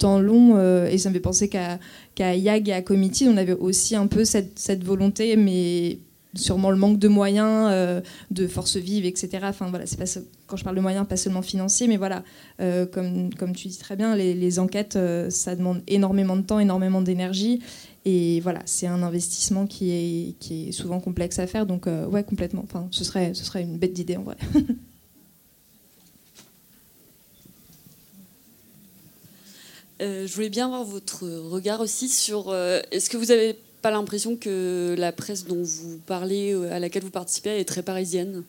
temps 0.00 0.18
long 0.18 0.58
et 0.86 0.98
ça 0.98 1.10
me 1.10 1.14
fait 1.14 1.20
penser 1.20 1.48
qu'à 1.48 1.78
YAG 2.18 2.68
et 2.70 2.72
à 2.72 2.82
Committee, 2.82 3.28
on 3.28 3.36
avait 3.36 3.52
aussi 3.52 3.94
un 3.94 4.08
peu 4.08 4.24
cette, 4.24 4.82
volonté, 4.82 5.36
mais 5.36 5.98
sûrement 6.34 6.70
le 6.72 6.76
manque 6.76 6.98
de 6.98 7.08
moyens, 7.08 8.02
de 8.32 8.46
forces 8.48 8.78
vives, 8.78 9.04
etc. 9.04 9.38
Enfin 9.42 9.68
voilà, 9.68 9.86
c'est 9.86 9.98
pas 9.98 10.06
quand 10.46 10.56
je 10.56 10.64
parle 10.64 10.76
de 10.76 10.80
moyens, 10.80 11.06
pas 11.06 11.18
seulement 11.18 11.42
financiers, 11.42 11.88
mais 11.88 11.98
voilà, 11.98 12.24
comme, 12.58 13.34
comme 13.34 13.54
tu 13.54 13.68
dis 13.68 13.78
très 13.78 13.96
bien, 13.96 14.16
les 14.16 14.58
enquêtes, 14.58 14.98
ça 15.28 15.54
demande 15.54 15.82
énormément 15.86 16.36
de 16.36 16.42
temps, 16.42 16.58
énormément 16.58 17.02
d'énergie, 17.02 17.60
et 18.04 18.40
voilà, 18.40 18.62
c'est 18.66 18.86
un 18.86 19.02
investissement 19.02 19.66
qui 19.66 19.90
est, 19.90 20.72
souvent 20.72 21.00
complexe 21.00 21.38
à 21.38 21.46
faire. 21.46 21.66
Donc, 21.66 21.86
euh, 21.86 22.06
ouais, 22.06 22.24
complètement. 22.24 22.62
Enfin, 22.64 22.88
ce, 22.90 23.04
serait, 23.04 23.34
ce 23.34 23.44
serait 23.44 23.62
une 23.62 23.78
bête 23.78 23.92
d'idée 23.92 24.16
en 24.16 24.22
vrai. 24.22 24.36
Euh, 30.00 30.26
je 30.26 30.34
voulais 30.34 30.48
bien 30.48 30.66
avoir 30.66 30.82
votre 30.82 31.28
regard 31.28 31.80
aussi 31.80 32.08
sur. 32.08 32.48
Euh, 32.48 32.80
est-ce 32.90 33.08
que 33.08 33.16
vous 33.16 33.26
n'avez 33.26 33.56
pas 33.82 33.92
l'impression 33.92 34.34
que 34.34 34.96
la 34.98 35.12
presse 35.12 35.44
dont 35.44 35.62
vous 35.62 36.00
parlez, 36.04 36.52
à 36.72 36.80
laquelle 36.80 37.04
vous 37.04 37.10
participez, 37.10 37.60
est 37.60 37.64
très 37.64 37.84
parisienne? 37.84 38.42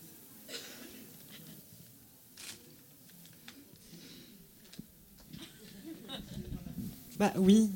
Bah, 7.19 7.31
oui, 7.37 7.69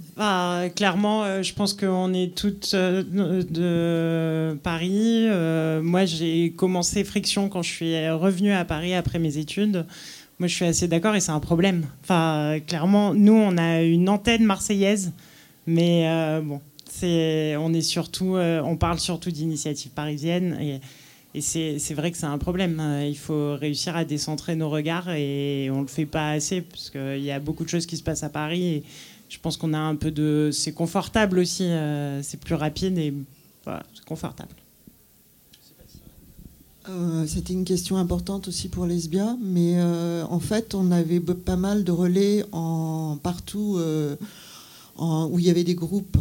clairement, 0.75 1.23
euh, 1.23 1.43
je 1.43 1.53
pense 1.53 1.73
qu'on 1.73 2.11
est 2.11 2.35
toutes 2.35 2.71
euh, 2.73 3.03
de 3.43 4.57
Paris. 4.63 5.27
Euh, 5.27 5.81
moi, 5.83 6.05
j'ai 6.05 6.53
commencé 6.53 7.03
Friction 7.03 7.47
quand 7.47 7.61
je 7.61 7.69
suis 7.69 8.09
revenue 8.09 8.51
à 8.51 8.65
Paris 8.65 8.95
après 8.95 9.19
mes 9.19 9.37
études. 9.37 9.85
Moi, 10.39 10.47
je 10.47 10.55
suis 10.55 10.65
assez 10.65 10.87
d'accord 10.87 11.15
et 11.15 11.19
c'est 11.19 11.31
un 11.31 11.39
problème. 11.39 11.85
Enfin, 12.03 12.59
clairement, 12.65 13.13
nous, 13.13 13.33
on 13.33 13.57
a 13.57 13.83
une 13.83 14.09
antenne 14.09 14.43
marseillaise, 14.43 15.13
mais 15.67 16.07
bon, 16.43 16.59
c'est, 16.89 17.55
on 17.57 17.73
est 17.73 17.81
surtout, 17.81 18.37
on 18.37 18.75
parle 18.75 18.99
surtout 18.99 19.31
d'initiatives 19.31 19.91
parisiennes 19.91 20.55
et, 20.61 20.79
et 21.33 21.41
c'est, 21.41 21.79
c'est 21.79 21.95
vrai 21.95 22.11
que 22.11 22.17
c'est 22.17 22.27
un 22.27 22.37
problème. 22.37 22.79
Il 23.07 23.17
faut 23.17 23.55
réussir 23.55 23.95
à 23.95 24.05
décentrer 24.05 24.55
nos 24.55 24.69
regards 24.69 25.09
et 25.09 25.69
on 25.71 25.81
le 25.81 25.87
fait 25.87 26.05
pas 26.05 26.29
assez 26.29 26.61
parce 26.61 26.91
qu'il 26.91 27.23
y 27.23 27.31
a 27.31 27.39
beaucoup 27.39 27.63
de 27.63 27.69
choses 27.69 27.87
qui 27.87 27.97
se 27.97 28.03
passent 28.03 28.23
à 28.23 28.29
Paris. 28.29 28.83
Je 29.29 29.39
pense 29.39 29.57
qu'on 29.57 29.73
a 29.73 29.79
un 29.79 29.95
peu 29.95 30.11
de. 30.11 30.49
C'est 30.51 30.73
confortable 30.73 31.39
aussi, 31.39 31.63
euh, 31.63 32.21
c'est 32.23 32.39
plus 32.39 32.55
rapide 32.55 32.97
et 32.97 33.13
c'est 33.65 34.05
confortable. 34.05 34.55
Euh, 36.89 37.25
c'était 37.27 37.51
une 37.51 37.65
question 37.65 37.97
importante 37.97 38.47
aussi 38.47 38.69
pour 38.69 38.85
Lesbia, 38.85 39.35
mais 39.41 39.73
euh, 39.75 40.23
en 40.29 40.39
fait, 40.39 40.73
on 40.73 40.89
avait 40.91 41.19
pas 41.19 41.57
mal 41.57 41.83
de 41.83 41.91
relais 41.91 42.45
en, 42.53 43.17
partout 43.21 43.77
où 44.97 45.39
il 45.39 45.45
y 45.45 45.49
avait 45.49 45.65
des 45.65 45.75
groupes. 45.75 46.17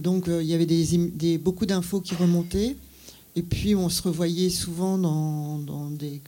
donc, 0.00 0.24
il 0.28 0.46
y 0.46 0.54
avait 0.54 1.38
beaucoup 1.38 1.66
d'infos 1.66 2.00
qui 2.00 2.14
remontaient. 2.14 2.76
Et 3.36 3.42
puis, 3.42 3.74
on 3.74 3.90
se 3.90 4.02
revoyait 4.02 4.50
souvent 4.50 4.96
dans, 4.96 5.90
des, 5.90 6.22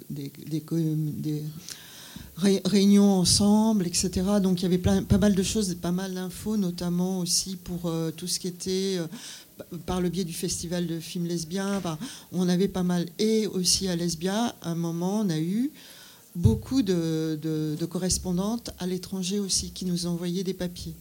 réunions 2.36 3.12
ensemble, 3.12 3.86
etc. 3.86 4.10
Donc 4.42 4.60
il 4.60 4.62
y 4.62 4.66
avait 4.66 4.78
pas 4.78 5.18
mal 5.18 5.34
de 5.34 5.42
choses, 5.42 5.74
pas 5.74 5.92
mal 5.92 6.14
d'infos, 6.14 6.56
notamment 6.56 7.20
aussi 7.20 7.56
pour 7.56 7.86
euh, 7.86 8.10
tout 8.10 8.26
ce 8.26 8.40
qui 8.40 8.48
était 8.48 8.98
euh, 8.98 9.06
par 9.86 10.00
le 10.00 10.08
biais 10.08 10.24
du 10.24 10.32
festival 10.32 10.86
de 10.86 11.00
films 11.00 11.26
lesbiens. 11.26 11.82
on 12.32 12.48
avait 12.48 12.68
pas 12.68 12.82
mal, 12.82 13.06
et 13.18 13.46
aussi 13.46 13.88
à 13.88 13.96
Lesbia, 13.96 14.54
à 14.62 14.70
un 14.70 14.74
moment, 14.74 15.20
on 15.20 15.30
a 15.30 15.38
eu 15.38 15.70
beaucoup 16.34 16.82
de, 16.82 17.76
correspondantes 17.90 18.70
à 18.78 18.86
l'étranger 18.86 19.38
aussi 19.38 19.70
qui 19.70 19.84
nous 19.84 20.06
envoyaient 20.06 20.44
des 20.44 20.54
papiers. 20.54 20.94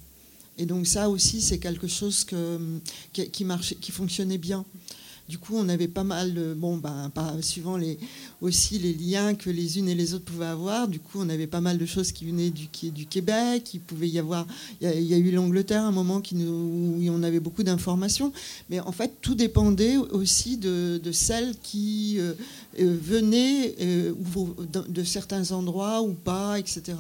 Et 0.58 0.66
donc 0.66 0.88
ça 0.88 1.10
aussi, 1.10 1.42
c'est 1.42 1.60
quelque 1.60 1.88
chose 1.88 2.26
que, 2.26 2.60
qui, 3.14 3.46
marchait, 3.46 3.76
qui 3.76 3.92
fonctionnait 3.92 4.38
bien. 4.38 4.66
Du 5.30 5.38
coup, 5.38 5.54
on 5.56 5.70
avait 5.70 5.88
pas 5.88 6.04
mal, 6.04 6.34
de, 6.34 6.56
bon, 6.56 6.80
pas, 6.80 7.12
suivant 7.42 7.78
aussi 8.42 8.80
les 8.80 8.94
liens 8.94 9.36
que 9.36 9.52
les 9.52 9.78
unes 9.78 9.88
et 9.88 9.94
les 9.94 10.16
autres 10.16 10.26
pouvaient 10.26 10.48
avoir. 10.48 10.88
Du 10.88 11.00
coup, 11.00 11.20
on 11.20 11.30
avait 11.30 11.46
pas 11.46 11.62
mal 11.62 11.78
de 11.78 11.86
choses 11.86 12.12
qui 12.12 12.26
venaient 12.26 12.50
du, 12.50 12.68
Québec. 13.06 13.76
Il 13.76 13.80
pouvait 13.80 14.10
y 14.10 14.18
avoir, 14.18 14.48
il 14.82 15.04
y 15.04 15.14
a, 15.14 15.18
eu 15.18 15.30
l'Angleterre 15.30 15.84
un 15.84 15.92
moment 15.92 16.20
où 16.34 17.10
on 17.12 17.22
avait 17.22 17.40
beaucoup 17.40 17.62
d'informations. 17.62 18.34
Mais 18.72 18.80
en 18.80 18.92
fait, 18.92 19.18
tout 19.22 19.36
dépendait 19.36 19.98
aussi 19.98 20.58
de, 20.58 21.00
celles 21.12 21.54
qui 21.62 22.16
euh, 22.18 22.34
euh, 22.80 22.98
venaient 23.00 23.76
euh, 23.82 24.14
de 24.88 25.04
certains 25.04 25.52
endroits 25.52 26.02
ou 26.02 26.14
pas, 26.14 26.58
etc. 26.58 26.98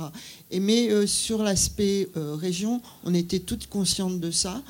Et 0.51 0.60
mais 0.60 1.07
sur 1.07 1.41
l'aspect 1.41 2.07
région, 2.15 2.80
on 3.06 3.15
était 3.15 3.39
toutes 3.39 3.65
conscientes 3.65 4.19
de 4.19 4.30
ça. 4.30 4.61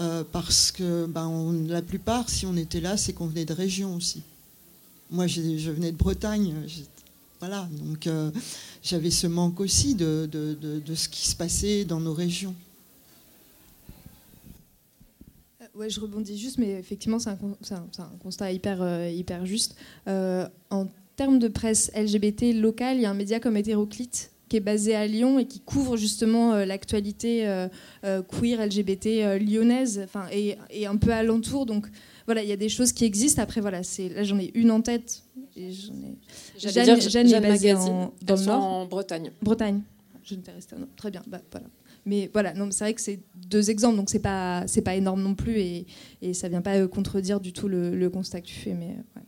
Euh, 0.00 0.24
parce 0.32 0.72
que 0.72 1.04
ben, 1.04 1.66
la 1.68 1.82
plupart, 1.82 2.30
si 2.30 2.46
on 2.46 2.56
était 2.56 2.80
là, 2.80 2.96
c'est 2.96 3.12
qu'on 3.12 3.26
venait 3.26 3.44
de 3.44 3.52
région 3.52 3.94
aussi. 3.94 4.22
Moi, 5.10 5.26
je, 5.26 5.70
venais 5.70 5.92
de 5.92 5.96
Bretagne. 5.96 6.54
voilà, 7.38 7.68
donc 7.72 8.06
euh, 8.06 8.30
j'avais 8.82 9.10
ce 9.10 9.26
manque 9.26 9.60
aussi 9.60 9.94
de, 9.94 10.28
ce 10.94 11.08
qui 11.08 11.28
se 11.28 11.36
passait 11.36 11.84
dans 11.84 12.00
nos 12.00 12.14
régions. 12.14 12.54
Euh, 15.60 15.64
ouais, 15.74 15.90
je 15.90 16.00
rebondis 16.00 16.38
juste, 16.38 16.56
mais 16.56 16.70
effectivement, 16.70 17.18
c'est 17.18 17.30
un, 17.30 17.38
un, 17.98 18.16
constat 18.22 18.52
hyper, 18.52 19.10
hyper 19.10 19.44
juste. 19.44 19.76
en 20.06 20.86
termes 21.16 21.38
de 21.38 21.48
presse 21.48 21.90
LGBT 21.94 22.54
locale, 22.54 22.96
il 22.96 23.02
y 23.02 23.04
a 23.04 23.10
un 23.10 23.14
média 23.14 23.38
comme 23.38 23.58
Hétéroclite 23.58 24.30
qui 24.50 24.56
est 24.56 24.60
basé 24.60 24.96
à 24.96 25.06
Lyon 25.06 25.38
et 25.38 25.46
qui 25.46 25.60
couvre 25.60 25.96
justement 25.96 26.52
euh, 26.52 26.64
l'actualité 26.66 27.48
euh, 27.48 27.68
euh, 28.04 28.20
queer, 28.20 28.66
LGBT 28.66 29.38
lyonnaise, 29.40 30.00
enfin 30.04 30.26
et, 30.32 30.58
et, 30.70 30.86
un 30.86 30.96
peu 30.96 31.12
alentour. 31.12 31.66
Donc 31.66 31.86
voilà, 32.26 32.42
il 32.42 32.48
y 32.48 32.52
a 32.52 32.56
des 32.56 32.68
choses 32.68 32.92
qui 32.92 33.04
existent. 33.04 33.40
Après 33.40 33.60
voilà, 33.60 33.84
c'est 33.84 34.08
là 34.08 34.24
j'en 34.24 34.38
ai 34.38 34.50
une 34.54 34.72
en 34.72 34.82
tête. 34.82 35.22
Et 35.56 35.70
j'en 35.72 35.94
ai... 35.94 36.18
Jeanne, 36.58 37.00
Jeanne, 37.00 37.32
est 37.32 37.40
basée 37.40 37.74
en, 37.74 38.12
dans 38.22 38.34
le 38.34 38.44
nord. 38.44 38.62
En 38.62 38.86
Bretagne. 38.86 39.30
Bretagne. 39.40 39.82
Je 40.24 40.34
ne 40.34 40.40
t'ai 40.40 40.50
resté. 40.50 40.74
Très 40.96 41.12
bien. 41.12 41.22
Bah, 41.28 41.40
voilà. 41.50 41.66
Mais 42.04 42.28
voilà, 42.32 42.52
non, 42.54 42.68
c'est 42.72 42.84
vrai 42.84 42.94
que 42.94 43.00
c'est 43.00 43.20
deux 43.36 43.70
exemples, 43.70 43.96
donc 43.96 44.10
c'est 44.10 44.20
pas 44.20 44.64
c'est 44.66 44.82
pas 44.82 44.96
énorme 44.96 45.22
non 45.22 45.34
plus 45.34 45.58
et, 45.58 45.86
et 46.22 46.34
ça 46.34 46.48
vient 46.48 46.62
pas 46.62 46.88
contredire 46.88 47.40
du 47.40 47.52
tout 47.52 47.68
le, 47.68 47.94
le 47.94 48.10
constat 48.10 48.40
que 48.40 48.46
tu 48.46 48.54
fais, 48.54 48.74
mais 48.74 48.96
ouais. 49.16 49.22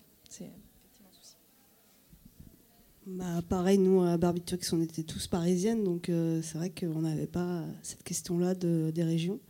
Bah, 3.06 3.42
pareil, 3.48 3.78
nous 3.78 4.00
à 4.02 4.16
Barbiturix, 4.16 4.72
on 4.72 4.80
était 4.80 5.02
tous 5.02 5.26
parisiennes, 5.26 5.82
donc 5.82 6.08
euh, 6.08 6.40
c'est 6.42 6.56
vrai 6.56 6.70
qu'on 6.70 7.02
n'avait 7.02 7.26
pas 7.26 7.64
cette 7.82 8.04
question-là 8.04 8.54
de, 8.54 8.92
des 8.94 9.02
régions. 9.02 9.40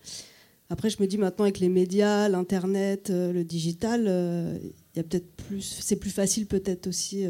Après, 0.70 0.88
je 0.88 0.96
me 1.02 1.06
dis 1.06 1.18
maintenant 1.18 1.44
avec 1.44 1.58
les 1.58 1.68
médias, 1.68 2.30
l'internet, 2.30 3.10
euh, 3.10 3.30
le 3.30 3.44
digital, 3.44 4.06
euh, 4.08 4.58
y 4.96 5.00
a 5.00 5.02
peut-être 5.02 5.30
plus, 5.36 5.60
c'est 5.60 5.96
plus 5.96 6.10
facile 6.10 6.46
peut-être 6.46 6.86
aussi 6.86 7.26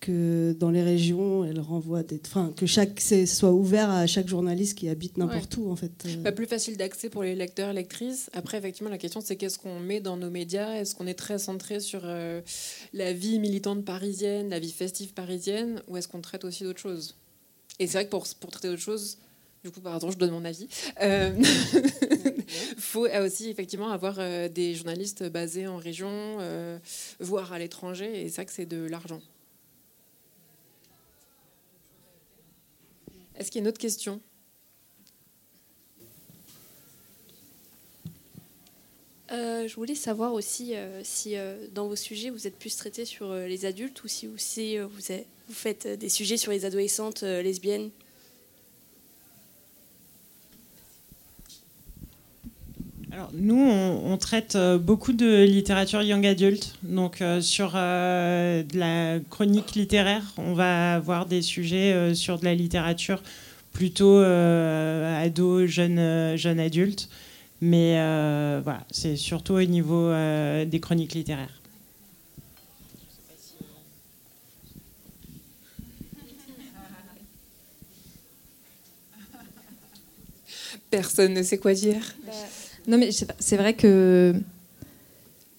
que 0.00 0.52
dans 0.58 0.70
les 0.70 0.82
régions, 0.82 1.44
elle 1.44 1.60
renvoie 1.60 2.02
des, 2.02 2.20
enfin, 2.26 2.52
que 2.56 2.66
chaque 2.66 3.00
soit 3.00 3.52
ouvert 3.52 3.90
à 3.90 4.06
chaque 4.06 4.28
journaliste 4.28 4.78
qui 4.78 4.88
habite 4.88 5.16
n'importe 5.18 5.56
où 5.56 5.70
en 5.70 5.76
fait. 5.76 5.92
Pas 6.02 6.30
bah, 6.30 6.32
plus 6.32 6.46
facile 6.46 6.76
d'accès 6.76 7.08
pour 7.08 7.22
les 7.22 7.34
lecteurs 7.34 7.70
et 7.70 7.74
lectrices. 7.74 8.30
Après, 8.32 8.58
effectivement, 8.58 8.90
la 8.90 8.98
question 8.98 9.20
c'est 9.20 9.36
qu'est-ce 9.36 9.58
qu'on 9.58 9.80
met 9.80 10.00
dans 10.00 10.16
nos 10.16 10.30
médias? 10.30 10.74
Est-ce 10.74 10.94
qu'on 10.94 11.06
est 11.06 11.14
très 11.14 11.38
centré 11.38 11.80
sur 11.80 12.02
euh, 12.04 12.40
la 12.92 13.12
vie 13.12 13.38
militante 13.38 13.84
parisienne, 13.84 14.50
la 14.50 14.58
vie 14.58 14.72
festive 14.72 15.14
parisienne, 15.14 15.82
ou 15.88 15.96
est-ce 15.96 16.08
qu'on 16.08 16.20
traite 16.20 16.44
aussi 16.44 16.64
d'autres 16.64 16.80
choses? 16.80 17.16
Et 17.78 17.86
c'est 17.86 17.94
vrai 17.94 18.04
que 18.04 18.10
pour, 18.10 18.26
pour 18.40 18.50
traiter 18.50 18.68
d'autres 18.68 18.82
choses, 18.82 19.18
du 19.64 19.70
coup, 19.70 19.80
pardon, 19.80 20.10
je 20.10 20.18
donne 20.18 20.30
mon 20.30 20.44
avis. 20.44 20.68
Il 21.00 21.04
euh, 21.04 21.30
faut 22.76 23.08
aussi 23.08 23.48
effectivement 23.48 23.90
avoir 23.90 24.16
euh, 24.18 24.46
des 24.46 24.74
journalistes 24.74 25.24
basés 25.30 25.66
en 25.66 25.78
région, 25.78 26.10
euh, 26.10 26.78
voire 27.18 27.54
à 27.54 27.58
l'étranger, 27.58 28.24
et 28.24 28.28
ça 28.28 28.44
que 28.44 28.52
c'est 28.52 28.66
de 28.66 28.86
l'argent. 28.86 29.22
Est-ce 33.36 33.50
qu'il 33.50 33.60
y 33.60 33.62
a 33.62 33.64
une 33.64 33.68
autre 33.68 33.80
question? 33.80 34.20
Je 39.30 39.74
voulais 39.76 39.94
savoir 39.94 40.34
aussi 40.34 40.74
si 41.02 41.34
dans 41.72 41.88
vos 41.88 41.96
sujets 41.96 42.30
vous 42.30 42.46
êtes 42.46 42.56
plus 42.58 42.76
traité 42.76 43.04
sur 43.04 43.34
les 43.34 43.64
adultes 43.64 44.04
ou 44.04 44.08
si, 44.08 44.26
vous, 44.26 45.00
faites 45.50 45.88
des 45.88 46.08
sujets 46.08 46.36
sur 46.36 46.52
les 46.52 46.64
adolescentes 46.64 47.22
lesbiennes? 47.22 47.90
Nous, 53.32 53.60
on, 53.60 54.16
traite 54.16 54.56
euh, 54.56 54.78
beaucoup 54.78 55.12
de 55.12 55.44
littérature 55.44 56.02
young 56.02 56.24
adult. 56.26 56.74
Donc, 56.82 57.20
euh, 57.20 57.40
sur 57.40 57.72
euh, 57.74 58.62
de 58.62 58.78
la 58.78 59.18
chronique 59.30 59.74
littéraire, 59.74 60.22
on 60.36 60.54
va 60.54 60.94
avoir 60.94 61.26
des 61.26 61.42
sujets 61.42 62.14
sur 62.14 62.38
de 62.38 62.44
la 62.44 62.54
littérature 62.54 63.22
plutôt 63.72 64.18
ado, 64.18 65.66
jeune, 65.66 66.36
jeune 66.36 66.60
adulte. 66.60 67.08
Mais 67.60 67.94
voilà, 68.62 68.84
c'est 68.90 69.16
surtout 69.16 69.54
au 69.54 69.62
niveau 69.62 70.12
des 70.64 70.80
chroniques 70.80 71.14
littéraires. 71.14 71.60
Personne 80.90 81.34
ne 81.34 81.42
sait 81.42 81.58
quoi 81.58 81.74
dire. 81.74 82.14
Bah, 82.24 82.32
non, 82.86 82.98
mais 82.98 83.10
c'est 83.12 83.56
vrai 83.56 83.74
que 83.74 84.34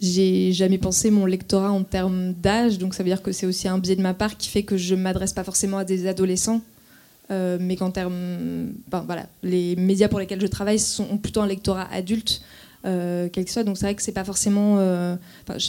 j'ai 0.02 0.52
jamais 0.52 0.78
pensé 0.78 1.10
mon 1.10 1.26
lectorat 1.26 1.72
en 1.72 1.84
termes 1.84 2.34
d'âge, 2.34 2.78
donc 2.78 2.94
ça 2.94 3.04
veut 3.04 3.10
dire 3.10 3.22
que 3.22 3.32
c'est 3.32 3.46
aussi 3.46 3.68
un 3.68 3.78
biais 3.78 3.96
de 3.96 4.02
ma 4.02 4.14
part 4.14 4.38
qui 4.38 4.50
fait 4.50 4.64
que 4.64 4.78
je 4.78 4.94
m'adresse 4.94 5.34
pas 5.34 5.44
forcément 5.44 5.78
à 5.78 5.86
des 5.86 6.08
adolescents, 6.08 6.62
euh, 7.32 7.58
mais 7.60 7.76
qu'en 7.76 7.92
termes, 7.92 8.74
voilà, 8.92 9.28
les 9.42 9.76
médias 9.76 10.08
pour 10.08 10.20
lesquels 10.20 10.42
je 10.42 10.48
travaille 10.48 10.80
sont 10.80 11.18
plutôt 11.18 11.42
un 11.42 11.48
lectorat 11.48 11.88
adulte, 11.92 12.42
euh, 12.86 13.30
quel 13.32 13.46
que 13.46 13.52
soit. 13.52 13.64
Donc 13.64 13.78
c'est 13.78 13.86
vrai 13.86 13.96
que 13.96 14.04
c'est 14.04 14.12
pas 14.12 14.24
forcément. 14.24 14.78
Euh, 14.80 15.16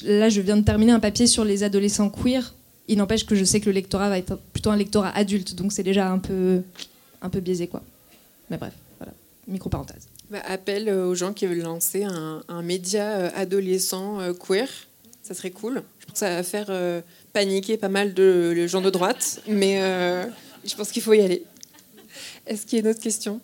là, 0.04 0.28
je 0.28 0.40
viens 0.42 0.56
de 0.56 0.64
terminer 0.64 0.92
un 0.92 1.00
papier 1.00 1.26
sur 1.26 1.44
les 1.44 1.62
adolescents 1.62 2.10
queer. 2.10 2.54
Il 2.88 2.98
n'empêche 2.98 3.24
que 3.24 3.34
je 3.34 3.44
sais 3.44 3.60
que 3.60 3.66
le 3.66 3.72
lectorat 3.72 4.10
va 4.10 4.18
être 4.18 4.38
plutôt 4.52 4.70
un 4.70 4.76
lectorat 4.76 5.10
adulte, 5.16 5.54
donc 5.54 5.72
c'est 5.72 5.82
déjà 5.82 6.10
un 6.10 6.18
peu, 6.18 6.62
un 7.22 7.30
peu 7.30 7.40
biaisé, 7.40 7.68
quoi. 7.68 7.82
Mais 8.50 8.58
bref, 8.58 8.74
voilà, 8.98 9.12
micro 9.48 9.70
parenthèse. 9.70 10.06
Bah, 10.28 10.42
appel 10.44 10.88
euh, 10.88 11.06
aux 11.06 11.14
gens 11.14 11.32
qui 11.32 11.46
veulent 11.46 11.62
lancer 11.62 12.02
un, 12.02 12.62
média 12.62 13.12
euh, 13.12 13.30
adolescent 13.36 14.18
euh, 14.20 14.32
queer. 14.32 14.68
Ça 15.22 15.34
serait 15.34 15.52
cool. 15.52 15.84
Je 16.00 16.06
pense 16.06 16.14
que 16.14 16.18
ça 16.18 16.30
va 16.30 16.42
faire 16.42 17.02
paniquer 17.32 17.76
pas 17.76 17.88
mal 17.88 18.14
de 18.14 18.66
gens 18.66 18.80
de 18.80 18.90
droite, 18.90 19.42
mais 19.48 19.80
je 20.64 20.74
pense 20.76 20.92
qu'il 20.92 21.02
faut 21.02 21.14
y 21.14 21.20
aller. 21.20 21.44
Est-ce 22.46 22.64
qu'il 22.64 22.78
y 22.78 22.80
a 22.80 22.84
une 22.84 22.90
autre 22.90 23.00
question? 23.00 23.40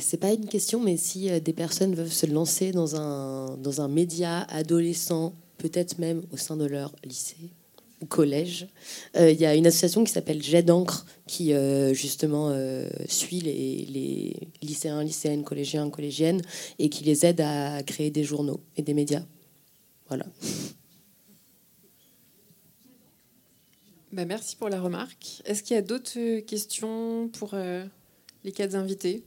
C'est 0.00 0.18
pas 0.18 0.32
une 0.32 0.48
question, 0.48 0.80
mais 0.80 0.98
si 0.98 1.40
des 1.40 1.52
personnes 1.54 1.94
veulent 1.94 2.10
se 2.10 2.26
lancer 2.26 2.72
dans 2.72 2.96
un, 2.96 3.56
dans 3.56 3.80
un 3.80 3.88
média 3.88 4.42
adolescent 4.50 5.32
peut-être 5.58 5.98
même 5.98 6.22
au 6.32 6.36
sein 6.36 6.56
de 6.56 6.66
leur 6.66 6.94
lycée 7.04 7.50
ou 8.02 8.06
collège. 8.06 8.68
Euh, 9.16 9.30
il 9.30 9.40
y 9.40 9.46
a 9.46 9.54
une 9.54 9.66
association 9.66 10.04
qui 10.04 10.12
s'appelle 10.12 10.42
Jet 10.42 10.62
d'encre 10.62 11.06
qui 11.26 11.52
euh, 11.52 11.94
justement 11.94 12.50
euh, 12.50 12.88
suit 13.08 13.40
les, 13.40 14.34
lycéens, 14.62 15.02
lycéennes, 15.02 15.44
collégiens, 15.44 15.88
collégiennes 15.90 16.42
et 16.78 16.88
qui 16.88 17.04
les 17.04 17.24
aide 17.24 17.40
à 17.40 17.82
créer 17.82 18.10
des 18.10 18.24
journaux 18.24 18.60
et 18.76 18.82
des 18.82 18.94
médias. 18.94 19.22
Voilà. 20.08 20.26
Bah, 24.12 24.24
merci 24.24 24.56
pour 24.56 24.68
la 24.68 24.80
remarque. 24.80 25.42
Est-ce 25.44 25.62
qu'il 25.62 25.74
y 25.74 25.78
a 25.78 25.82
d'autres 25.82 26.40
questions 26.40 27.28
pour 27.28 27.54
les 28.44 28.52
quatre 28.52 28.74
invités? 28.74 29.24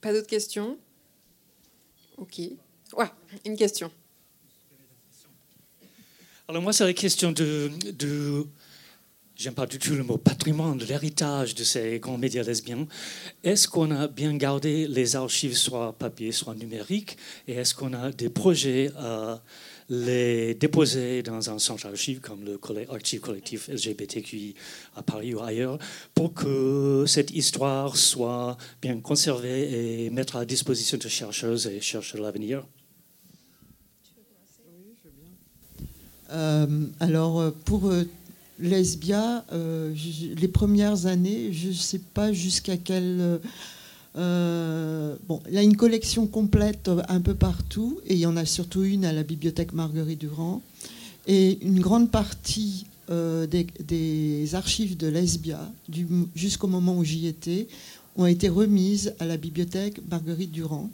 Pas 0.00 0.12
d'autres 0.12 0.28
questions? 0.28 0.78
Ok. 2.16 2.40
Ouais, 2.96 3.10
une 3.44 3.56
question. 3.56 3.90
Alors 6.46 6.62
moi, 6.62 6.72
c'est 6.72 6.84
la 6.84 6.94
question 6.94 7.32
de, 7.32 7.70
de 7.92 8.46
j'aime 9.38 9.54
pas 9.54 9.66
du 9.66 9.78
tout 9.78 9.94
le 9.94 10.02
mot 10.02 10.18
patrimoine, 10.18 10.78
l'héritage 10.78 11.54
de 11.54 11.62
ces 11.62 12.00
grands 12.00 12.18
médias 12.18 12.42
lesbiens. 12.42 12.86
Est-ce 13.44 13.68
qu'on 13.68 13.90
a 13.92 14.08
bien 14.08 14.36
gardé 14.36 14.88
les 14.88 15.14
archives, 15.14 15.56
soit 15.56 15.92
papier, 15.92 16.32
soit 16.32 16.54
numériques 16.54 17.16
Et 17.46 17.54
est-ce 17.54 17.74
qu'on 17.74 17.92
a 17.92 18.10
des 18.10 18.30
projets 18.30 18.90
à 18.96 19.42
les 19.88 20.54
déposer 20.54 21.22
dans 21.22 21.50
un 21.50 21.58
centre 21.58 21.86
archive 21.86 22.20
comme 22.20 22.44
le 22.44 22.58
collectif 22.58 23.68
LGBTQI 23.68 24.54
à 24.96 25.02
Paris 25.02 25.34
ou 25.34 25.40
ailleurs 25.40 25.78
pour 26.14 26.34
que 26.34 27.04
cette 27.06 27.30
histoire 27.30 27.96
soit 27.96 28.58
bien 28.82 29.00
conservée 29.00 30.04
et 30.04 30.10
mettre 30.10 30.36
à 30.36 30.44
disposition 30.44 30.98
de 30.98 31.08
chercheuses 31.08 31.66
et 31.66 31.80
chercheurs 31.80 32.20
de 32.20 32.26
l'avenir. 32.26 32.64
Euh, 36.30 36.66
alors 37.00 37.52
pour 37.64 37.88
euh, 37.88 38.04
Lesbia, 38.58 39.46
euh, 39.52 39.94
les 40.36 40.48
premières 40.48 41.06
années, 41.06 41.52
je 41.52 41.68
ne 41.68 41.72
sais 41.72 42.00
pas 42.12 42.32
jusqu'à 42.32 42.76
quel 42.76 43.40
euh, 44.16 45.16
bon, 45.28 45.40
il 45.48 45.54
y 45.54 45.58
a 45.58 45.62
une 45.62 45.76
collection 45.76 46.26
complète 46.26 46.90
un 47.08 47.20
peu 47.20 47.34
partout, 47.34 48.00
et 48.06 48.14
il 48.14 48.20
y 48.20 48.26
en 48.26 48.36
a 48.36 48.44
surtout 48.44 48.82
une 48.84 49.04
à 49.04 49.12
la 49.12 49.22
bibliothèque 49.22 49.72
Marguerite 49.72 50.20
Durand. 50.20 50.62
Et 51.26 51.58
une 51.62 51.80
grande 51.80 52.10
partie 52.10 52.86
euh, 53.10 53.46
des, 53.46 54.54
archives 54.54 54.96
de 54.96 55.06
Lesbia, 55.06 55.60
jusqu'au 56.34 56.66
moment 56.66 56.96
où 56.96 57.04
j'y 57.04 57.26
étais, 57.26 57.68
ont 58.16 58.26
été 58.26 58.48
remises 58.48 59.14
à 59.20 59.26
la 59.26 59.36
bibliothèque 59.36 60.00
Marguerite 60.10 60.52
Durand. 60.52 60.90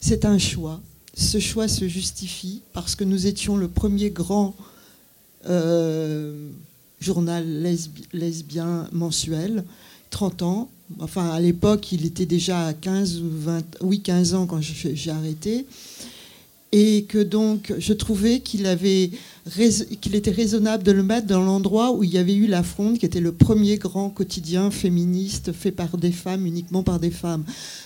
C'est 0.00 0.24
un 0.24 0.38
choix. 0.38 0.80
Ce 1.14 1.40
choix 1.40 1.68
se 1.68 1.88
justifie 1.88 2.62
parce 2.72 2.94
que 2.94 3.04
nous 3.04 3.26
étions 3.26 3.56
le 3.56 3.68
premier 3.68 4.10
grand 4.10 4.54
euh, 5.48 6.50
journal 7.00 7.44
lesbien 8.12 8.88
mensuel, 8.92 9.64
30 10.10 10.42
ans, 10.42 10.70
Enfin, 11.00 11.30
à 11.30 11.40
l'époque, 11.40 11.92
il 11.92 12.06
était 12.06 12.26
déjà 12.26 12.66
à 12.66 12.72
15 12.72 13.20
ou 13.20 13.28
20, 13.30 13.64
oui, 13.82 14.00
15 14.00 14.34
ans 14.34 14.46
quand 14.46 14.60
j'ai 14.60 15.10
arrêté. 15.10 15.66
Et 16.70 17.04
que 17.04 17.22
donc, 17.22 17.72
je 17.78 17.92
trouvais 17.94 18.40
qu'il 18.40 18.66
qu'il 20.00 20.14
était 20.14 20.30
raisonnable 20.30 20.82
de 20.82 20.92
le 20.92 21.02
mettre 21.02 21.26
dans 21.26 21.42
l'endroit 21.42 21.92
où 21.92 22.04
il 22.04 22.10
y 22.10 22.18
avait 22.18 22.34
eu 22.34 22.46
la 22.46 22.62
Fronde, 22.62 22.98
qui 22.98 23.06
était 23.06 23.20
le 23.20 23.32
premier 23.32 23.76
grand 23.76 24.10
quotidien 24.10 24.70
féministe 24.70 25.52
fait 25.52 25.72
par 25.72 25.96
des 25.96 26.12
femmes, 26.12 26.44
uniquement 26.46 26.82
par 26.82 27.00
des 27.00 27.10
femmes. 27.10 27.44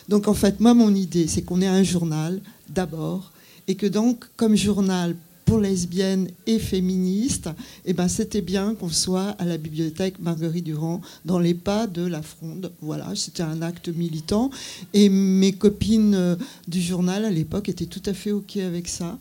Donc, 0.09 0.27
en 0.27 0.35
fait, 0.35 0.59
moi, 0.59 0.74
mon 0.74 0.95
idée, 0.95 1.29
c'est 1.29 1.43
qu'on 1.43 1.61
ait 1.61 1.66
un 1.66 1.85
journal, 1.85 2.41
d'abord, 2.69 3.33
et 3.69 3.77
que 3.77 3.87
donc, 3.87 4.24
comme 4.37 4.57
journal 4.57 5.15
pour 5.53 5.61
lesbiennes 5.61 6.29
et 6.47 6.59
féministes, 6.59 7.51
eh 7.85 7.93
ben, 7.93 8.09
c'était 8.09 8.41
bien 8.41 8.74
qu'on 8.74 8.89
soit 8.89 9.37
à 9.39 9.45
la 9.45 9.59
bibliothèque 9.59 10.19
Marguerite 10.19 10.65
Durand 10.65 11.03
dans 11.27 11.39
les 11.39 11.53
pas 11.53 11.87
de 11.87 12.07
la 12.07 12.23
fronde. 12.23 12.73
Voilà, 12.81 13.12
c'était 13.16 13.43
un 13.43 13.61
acte 13.61 13.89
militant. 13.89 14.51
Et 14.95 15.11
mes 15.11 15.53
copines 15.53 16.15
euh, 16.15 16.37
du 16.69 16.81
journal 16.81 17.27
à 17.27 17.31
l'époque 17.31 17.69
étaient 17.69 17.85
tout 17.85 18.01
à 18.07 18.15
fait 18.15 18.33
OK 18.33 18.57
avec 18.57 18.89
ça. 18.89 19.19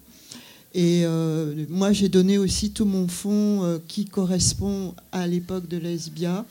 Et 0.73 1.01
euh, 1.03 1.65
moi, 1.67 1.91
j'ai 1.91 2.07
donné 2.07 2.37
aussi 2.37 2.71
tout 2.71 2.85
mon 2.85 3.09
fonds 3.09 3.65
euh, 3.65 3.79
qui 3.89 4.05
correspond 4.05 4.95
à 5.11 5.27
l'époque 5.27 5.67
de 5.67 5.75
Lesbia 5.75 6.45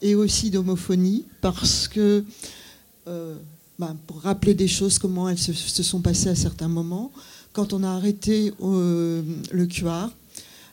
et 0.00 0.14
aussi 0.14 0.50
d'homophonie, 0.50 1.24
parce 1.40 1.88
que, 1.88 2.24
ben, 3.04 3.96
pour 4.06 4.20
rappeler 4.20 4.54
des 4.54 4.68
choses, 4.68 5.00
comment 5.00 5.28
elles 5.28 5.38
se, 5.38 5.52
se 5.52 5.82
sont 5.82 6.02
passées 6.02 6.28
à 6.28 6.36
certains 6.36 6.68
moments, 6.68 7.10
quand 7.54 7.72
on 7.72 7.82
a 7.84 7.88
arrêté 7.88 8.52
euh, 8.60 9.22
le 9.52 9.66
QR, 9.66 10.08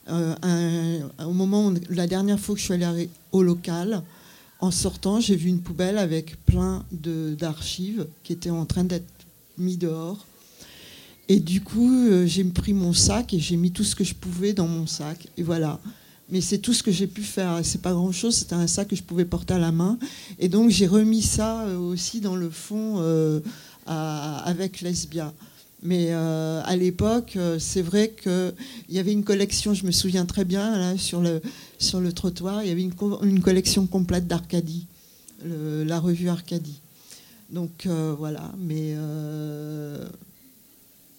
euh, 0.09 0.99
au 1.25 1.31
moment 1.31 1.67
où, 1.67 1.75
la 1.89 2.07
dernière 2.07 2.39
fois 2.39 2.55
que 2.55 2.59
je 2.59 2.65
suis 2.65 2.73
allée 2.73 3.09
au 3.31 3.43
local, 3.43 4.01
en 4.59 4.71
sortant, 4.71 5.19
j'ai 5.19 5.35
vu 5.35 5.47
une 5.47 5.61
poubelle 5.61 5.97
avec 5.97 6.43
plein 6.45 6.83
d'archives 6.91 8.07
qui 8.23 8.33
étaient 8.33 8.49
en 8.49 8.65
train 8.65 8.83
d'être 8.83 9.05
mis 9.57 9.77
dehors. 9.77 10.25
Et 11.29 11.39
du 11.39 11.61
coup, 11.61 11.91
euh, 11.91 12.25
j'ai 12.25 12.43
pris 12.43 12.73
mon 12.73 12.93
sac 12.93 13.33
et 13.33 13.39
j'ai 13.39 13.57
mis 13.57 13.71
tout 13.71 13.83
ce 13.83 13.95
que 13.95 14.03
je 14.03 14.15
pouvais 14.15 14.53
dans 14.53 14.67
mon 14.67 14.87
sac. 14.87 15.27
Et 15.37 15.43
voilà. 15.43 15.79
mais 16.29 16.41
c'est 16.41 16.57
tout 16.57 16.73
ce 16.73 16.81
que 16.81 16.91
j'ai 16.91 17.07
pu 17.07 17.21
faire. 17.21 17.59
C'est 17.63 17.81
pas 17.81 17.93
grand 17.93 18.11
chose, 18.11 18.35
c'était 18.35 18.55
un 18.55 18.67
sac 18.67 18.87
que 18.87 18.95
je 18.95 19.03
pouvais 19.03 19.25
porter 19.25 19.53
à 19.53 19.59
la 19.59 19.71
main. 19.71 19.99
Et 20.39 20.49
donc 20.49 20.71
j'ai 20.71 20.87
remis 20.87 21.21
ça 21.21 21.65
aussi 21.77 22.21
dans 22.21 22.35
le 22.35 22.49
fond 22.49 22.95
euh, 22.97 23.39
avec 23.85 24.81
Lesbia. 24.81 25.31
Mais 25.83 26.07
euh, 26.09 26.61
à 26.63 26.75
l'époque, 26.75 27.37
c'est 27.59 27.81
vrai 27.81 28.13
qu'il 28.21 28.53
y 28.89 28.99
avait 28.99 29.13
une 29.13 29.23
collection, 29.23 29.73
je 29.73 29.85
me 29.85 29.91
souviens 29.91 30.25
très 30.25 30.45
bien, 30.45 30.95
sur, 30.97 31.21
le, 31.21 31.41
sur 31.79 31.99
le 31.99 32.13
trottoir, 32.13 32.63
il 32.63 32.69
y 32.69 32.71
avait 32.71 32.83
une, 32.83 33.41
collection 33.41 33.87
complète 33.87 34.27
d'Arcadie, 34.27 34.85
la 35.43 35.99
revue 35.99 36.29
Arcadie. 36.29 36.81
Donc 37.49 37.87
voilà, 37.87 38.51
mais 38.59 38.95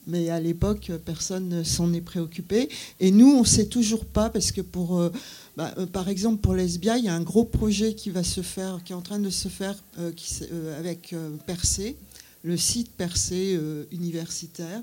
mais 0.06 0.30
à 0.30 0.40
l'époque, 0.40 0.90
personne 1.05 1.48
ne 1.48 1.62
s'en 1.62 1.93
est 1.93 2.01
préoccupé. 2.01 2.68
Et 2.98 3.10
nous, 3.10 3.28
on 3.28 3.40
ne 3.40 3.47
sait 3.47 3.66
toujours 3.66 4.05
pas, 4.05 4.30
parce 4.30 4.51
que 4.51 4.60
pour, 4.60 4.98
euh, 4.98 5.10
bah, 5.56 5.72
euh, 5.78 5.86
par 5.86 6.09
exemple, 6.09 6.40
pour 6.40 6.55
Lesbia, 6.55 6.98
il 6.98 7.05
y 7.05 7.09
a 7.09 7.14
un 7.14 7.22
gros 7.22 7.44
projet 7.44 7.94
qui 7.94 8.10
va 8.10 8.24
se 8.24 8.40
faire, 8.40 8.80
qui 8.84 8.93
est 8.93 8.97
en 8.97 9.01
train 9.01 9.20
de 9.20 9.30
se 9.30 9.48
faire 9.48 9.76
euh, 10.01 10.78
avec 10.78 11.14
Percé, 11.47 11.97
le 12.43 12.56
site 12.56 12.90
Percé 12.93 13.59
universitaire, 13.90 14.82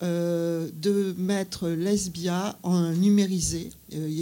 de 0.00 1.14
mettre 1.16 1.68
Lesbia 1.68 2.58
en 2.62 2.90
numérisé. 2.92 3.70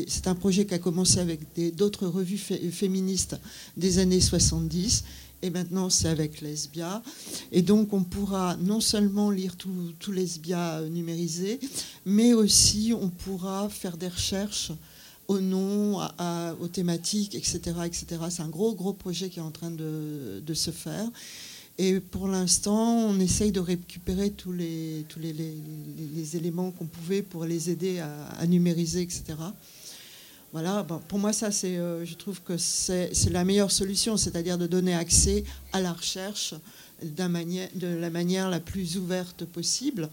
C'est 0.08 0.26
un 0.28 0.34
projet 0.34 0.66
qui 0.66 0.74
a 0.74 0.78
commencé 0.78 1.20
avec 1.20 1.40
d'autres 1.74 2.06
revues 2.06 2.38
féministes 2.38 3.36
des 3.76 3.98
années 3.98 4.20
70 4.20 5.04
et 5.42 5.50
maintenant 5.50 5.88
c'est 5.88 6.08
avec 6.08 6.40
Lesbia. 6.42 7.02
Et 7.50 7.62
donc 7.62 7.92
on 7.92 8.04
pourra 8.04 8.56
non 8.60 8.80
seulement 8.80 9.30
lire 9.30 9.56
tout, 9.56 9.92
tout 9.98 10.12
Lesbia 10.12 10.82
numérisé, 10.82 11.58
mais 12.04 12.34
aussi 12.34 12.92
on 12.98 13.08
pourra 13.08 13.68
faire 13.70 13.96
des 13.96 14.08
recherches 14.08 14.72
aux 15.28 15.40
noms, 15.40 16.00
aux 16.60 16.68
thématiques, 16.68 17.34
etc. 17.34 17.60
etc. 17.86 18.06
C'est 18.30 18.42
un 18.42 18.48
gros, 18.48 18.74
gros 18.74 18.92
projet 18.92 19.30
qui 19.30 19.38
est 19.38 19.42
en 19.42 19.52
train 19.52 19.70
de 19.70 20.54
se 20.54 20.70
faire. 20.70 21.08
Et 21.78 22.00
pour 22.00 22.28
l'instant, 22.28 23.06
on 23.06 23.18
essaye 23.20 23.52
de 23.52 23.60
récupérer 23.60 24.30
tous 24.30 24.52
les, 24.52 25.06
éléments 26.34 26.70
qu'on 26.72 26.86
pouvait 26.86 27.22
pour 27.22 27.44
les 27.44 27.70
aider 27.70 28.00
à, 28.00 28.46
numériser, 28.46 29.02
etc. 29.02 29.24
Voilà, 30.52 30.84
pour 31.08 31.18
moi, 31.18 31.32
ça, 31.32 31.48
euh, 31.64 32.04
je 32.04 32.14
trouve 32.14 32.42
que 32.42 32.56
c'est, 32.56 33.12
la 33.30 33.44
meilleure 33.44 33.70
solution, 33.70 34.16
c'est-à-dire 34.16 34.58
de 34.58 34.66
donner 34.66 34.94
accès 34.94 35.44
à 35.72 35.80
la 35.80 35.92
recherche 35.92 36.54
de 37.02 37.96
la 37.98 38.10
manière 38.10 38.50
la 38.50 38.60
plus 38.60 38.98
ouverte 38.98 39.44
possible. 39.44 40.10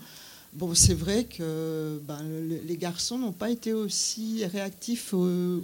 Bon, 0.53 0.73
c'est 0.73 0.93
vrai 0.93 1.25
que 1.25 2.01
ben, 2.07 2.23
les 2.65 2.77
garçons 2.77 3.17
n'ont 3.19 3.33
pas 3.33 3.49
été 3.49 3.73
aussi 3.73 4.45
réactifs 4.45 5.13
au, 5.13 5.17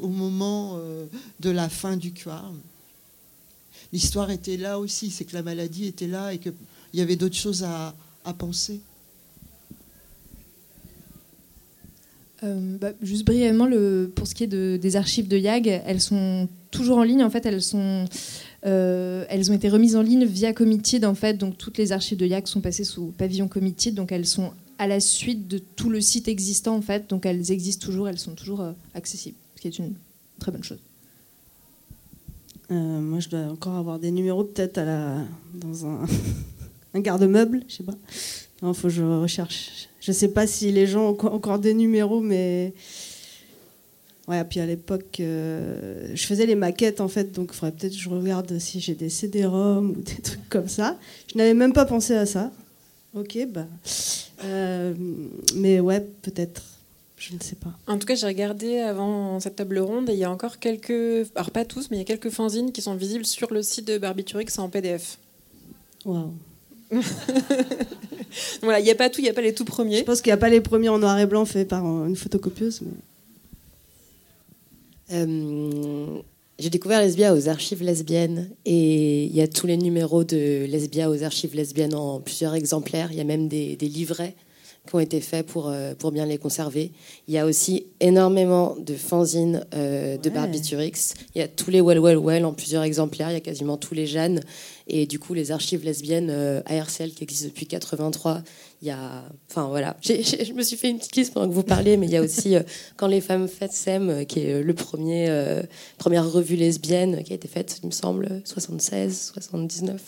moment 0.07 0.77
euh, 0.77 1.05
de 1.39 1.49
la 1.49 1.69
fin 1.69 1.95
du 1.95 2.11
QA. 2.11 2.43
L'histoire 3.93 4.29
était 4.31 4.57
là 4.57 4.79
aussi, 4.79 5.09
c'est 5.09 5.23
que 5.23 5.35
la 5.35 5.43
maladie 5.43 5.85
était 5.85 6.07
là 6.07 6.33
et 6.33 6.39
qu'il 6.39 6.53
y 6.93 7.01
avait 7.01 7.15
d'autres 7.15 7.37
choses 7.37 7.63
à 7.63 7.93
penser. 8.37 8.81
Euh, 12.43 12.77
bah, 12.77 12.91
juste 13.01 13.25
brièvement, 13.25 13.69
pour 14.15 14.27
ce 14.27 14.35
qui 14.35 14.43
est 14.43 14.47
de, 14.47 14.77
des 14.81 14.95
archives 14.95 15.27
de 15.27 15.37
YAG, 15.37 15.81
elles 15.85 16.01
sont 16.01 16.49
toujours 16.71 16.97
en 16.97 17.03
ligne. 17.03 17.23
En 17.23 17.29
fait, 17.29 17.45
elles, 17.45 17.61
euh, 18.65 19.25
ont 19.31 19.53
été 19.53 19.69
remises 19.69 19.95
en 19.95 20.01
ligne 20.01 20.25
via 20.25 20.53
Committed. 20.53 21.05
En 21.05 21.15
fait, 21.15 21.35
donc 21.35 21.57
toutes 21.57 21.77
les 21.77 21.91
archives 21.91 22.17
de 22.17 22.25
YAG 22.25 22.47
sont 22.47 22.61
passées 22.61 22.83
sous 22.83 23.13
pavillon 23.17 23.47
Committed. 23.47 23.95
Donc 23.95 24.11
elles 24.11 24.25
sont 24.25 24.51
à 24.77 24.87
la 24.87 24.99
suite 24.99 25.47
de 25.47 25.57
tout 25.57 25.89
le 25.89 26.01
site 26.01 26.27
existant. 26.27 26.75
En 26.75 26.81
fait, 26.81 27.09
donc 27.09 27.25
elles 27.25 27.51
existent 27.51 27.85
toujours. 27.85 28.09
Elles 28.09 28.19
sont 28.19 28.35
toujours 28.35 28.61
euh, 28.61 28.73
accessibles, 28.93 29.37
ce 29.55 29.61
qui 29.61 29.67
est 29.69 29.79
une 29.79 29.93
très 30.39 30.51
bonne 30.51 30.63
chose. 30.63 30.79
Moi, 32.73 33.19
je 33.19 33.29
dois 33.29 33.41
encore 33.51 33.75
avoir 33.75 33.99
des 33.99 34.11
numéros 34.11 34.43
peut-être 34.43 34.77
à 34.77 34.85
la, 34.85 35.17
dans 35.53 35.85
un, 35.85 36.05
un 36.93 36.99
garde-meuble, 36.99 37.63
je 37.67 37.75
sais 37.75 37.83
pas. 37.83 37.95
Il 38.61 38.73
faut 38.73 38.87
que 38.87 38.93
je 38.93 39.03
recherche 39.03 39.89
je 40.03 40.11
sais 40.11 40.27
pas 40.27 40.45
si 40.47 40.71
les 40.71 40.85
gens 40.85 41.11
ont 41.11 41.27
encore 41.27 41.59
des 41.59 41.73
numéros, 41.73 42.19
mais. 42.19 42.73
Ouais, 44.27 44.43
puis 44.43 44.59
à 44.59 44.65
l'époque, 44.65 45.17
euh, 45.19 46.11
je 46.13 46.25
faisais 46.25 46.45
les 46.45 46.55
maquettes 46.55 47.01
en 47.01 47.07
fait, 47.07 47.31
donc 47.31 47.51
il 47.53 47.55
faudrait 47.55 47.71
peut-être 47.71 47.93
que 47.93 47.99
je 47.99 48.09
regarde 48.09 48.57
si 48.59 48.79
j'ai 48.79 48.95
des 48.95 49.09
CD-ROM 49.09 49.91
ou 49.91 50.01
des 50.01 50.21
trucs 50.21 50.47
comme 50.49 50.67
ça. 50.67 50.97
Je 51.31 51.37
n'avais 51.37 51.53
même 51.53 51.73
pas 51.73 51.85
pensé 51.85 52.15
à 52.15 52.25
ça. 52.25 52.51
Ok, 53.13 53.37
bah. 53.49 53.67
Euh, 54.43 54.93
mais 55.55 55.79
ouais, 55.79 56.05
peut-être. 56.21 56.63
Je 57.29 57.33
ne 57.33 57.39
sais 57.39 57.55
pas. 57.55 57.71
En 57.87 57.97
tout 57.97 58.05
cas, 58.05 58.15
j'ai 58.15 58.27
regardé 58.27 58.79
avant 58.79 59.39
cette 59.39 59.55
table 59.55 59.79
ronde 59.79 60.09
et 60.09 60.13
il 60.13 60.19
y 60.19 60.25
a 60.25 60.31
encore 60.31 60.59
quelques. 60.59 61.27
Alors, 61.35 61.51
pas 61.51 61.63
tous, 61.63 61.89
mais 61.89 61.97
il 61.97 61.99
y 61.99 62.03
a 62.03 62.05
quelques 62.05 62.29
fanzines 62.29 62.73
qui 62.73 62.81
sont 62.81 62.95
visibles 62.95 63.25
sur 63.25 63.53
le 63.53 63.61
site 63.61 63.87
de 63.87 63.97
Barbiturix 63.97 64.47
en 64.57 64.67
PDF. 64.67 65.17
Waouh. 66.03 66.33
voilà, 68.61 68.79
il 68.79 68.83
n'y 68.83 68.91
a 68.91 68.95
pas 68.95 69.09
tout, 69.09 69.21
il 69.21 69.23
n'y 69.23 69.29
a 69.29 69.33
pas 69.33 69.41
les 69.41 69.53
tout 69.53 69.63
premiers. 69.63 69.99
Je 69.99 70.03
pense 70.03 70.21
qu'il 70.21 70.31
n'y 70.31 70.35
a 70.35 70.37
pas 70.37 70.49
les 70.49 70.59
premiers 70.59 70.89
en 70.89 70.99
noir 70.99 71.17
et 71.17 71.25
blanc 71.25 71.45
faits 71.45 71.69
par 71.69 71.85
une 71.85 72.15
photocopieuse. 72.17 72.81
Euh, 75.11 76.19
j'ai 76.59 76.69
découvert 76.69 76.99
Lesbia 76.99 77.33
aux 77.33 77.47
archives 77.47 77.83
lesbiennes 77.83 78.49
et 78.65 79.23
il 79.25 79.35
y 79.35 79.41
a 79.41 79.47
tous 79.47 79.67
les 79.67 79.77
numéros 79.77 80.23
de 80.23 80.65
Lesbia 80.65 81.09
aux 81.09 81.23
archives 81.23 81.55
lesbiennes 81.55 81.95
en 81.95 82.19
plusieurs 82.19 82.53
exemplaires. 82.53 83.11
Il 83.11 83.17
y 83.17 83.21
a 83.21 83.25
même 83.25 83.47
des, 83.47 83.75
livrets 83.75 84.35
qui 84.87 84.95
ont 84.95 84.99
été 84.99 85.21
faits 85.21 85.45
pour, 85.45 85.69
euh, 85.69 85.95
pour 85.95 86.11
bien 86.11 86.25
les 86.25 86.37
conserver. 86.37 86.91
Il 87.27 87.33
y 87.33 87.37
a 87.37 87.45
aussi 87.45 87.87
énormément 87.99 88.75
de 88.77 88.95
fanzines 88.95 89.65
euh, 89.73 90.17
de 90.17 90.29
Barbiturix. 90.29 91.13
Il 91.35 91.39
y 91.39 91.41
a 91.41 91.47
tous 91.47 91.71
les 91.71 91.81
Well 91.81 91.99
Well 91.99 92.17
Well 92.17 92.45
en 92.45 92.53
plusieurs 92.53 92.83
exemplaires. 92.83 93.31
Il 93.31 93.33
y 93.33 93.37
a 93.37 93.41
quasiment 93.41 93.77
tous 93.77 93.93
les 93.93 94.05
Jeannes. 94.05 94.41
Et 94.87 95.05
du 95.05 95.17
coup, 95.17 95.33
les 95.33 95.51
archives 95.51 95.85
lesbiennes 95.85 96.29
euh, 96.29 96.61
ARCL 96.65 97.11
qui 97.11 97.23
existent 97.23 97.47
depuis 97.47 97.65
83, 97.65 98.41
il 98.81 98.89
y 98.89 98.91
a. 98.91 99.23
Enfin 99.49 99.67
voilà, 99.67 99.95
je 100.03 100.53
me 100.53 100.61
suis 100.61 100.75
fait 100.75 100.89
une 100.89 100.97
petite 100.97 101.15
liste 101.15 101.33
pendant 101.33 101.47
que 101.47 101.53
vous 101.53 101.63
parliez, 101.63 101.95
mais 101.95 102.05
il 102.05 102.11
y 102.11 102.17
a 102.17 102.21
aussi 102.21 102.55
euh, 102.55 102.63
Quand 102.97 103.07
les 103.07 103.21
femmes 103.21 103.47
s'aiment, 103.69 104.09
euh, 104.09 104.23
qui 104.25 104.41
est 104.41 104.61
le 104.61 104.73
premier, 104.73 105.29
première 105.97 106.29
revue 106.29 106.55
lesbienne 106.55 107.23
qui 107.23 107.31
a 107.31 107.35
été 107.35 107.47
faite, 107.47 107.79
il 107.81 107.87
me 107.87 107.91
semble, 107.91 108.41
76, 108.45 109.31
79 109.33 110.01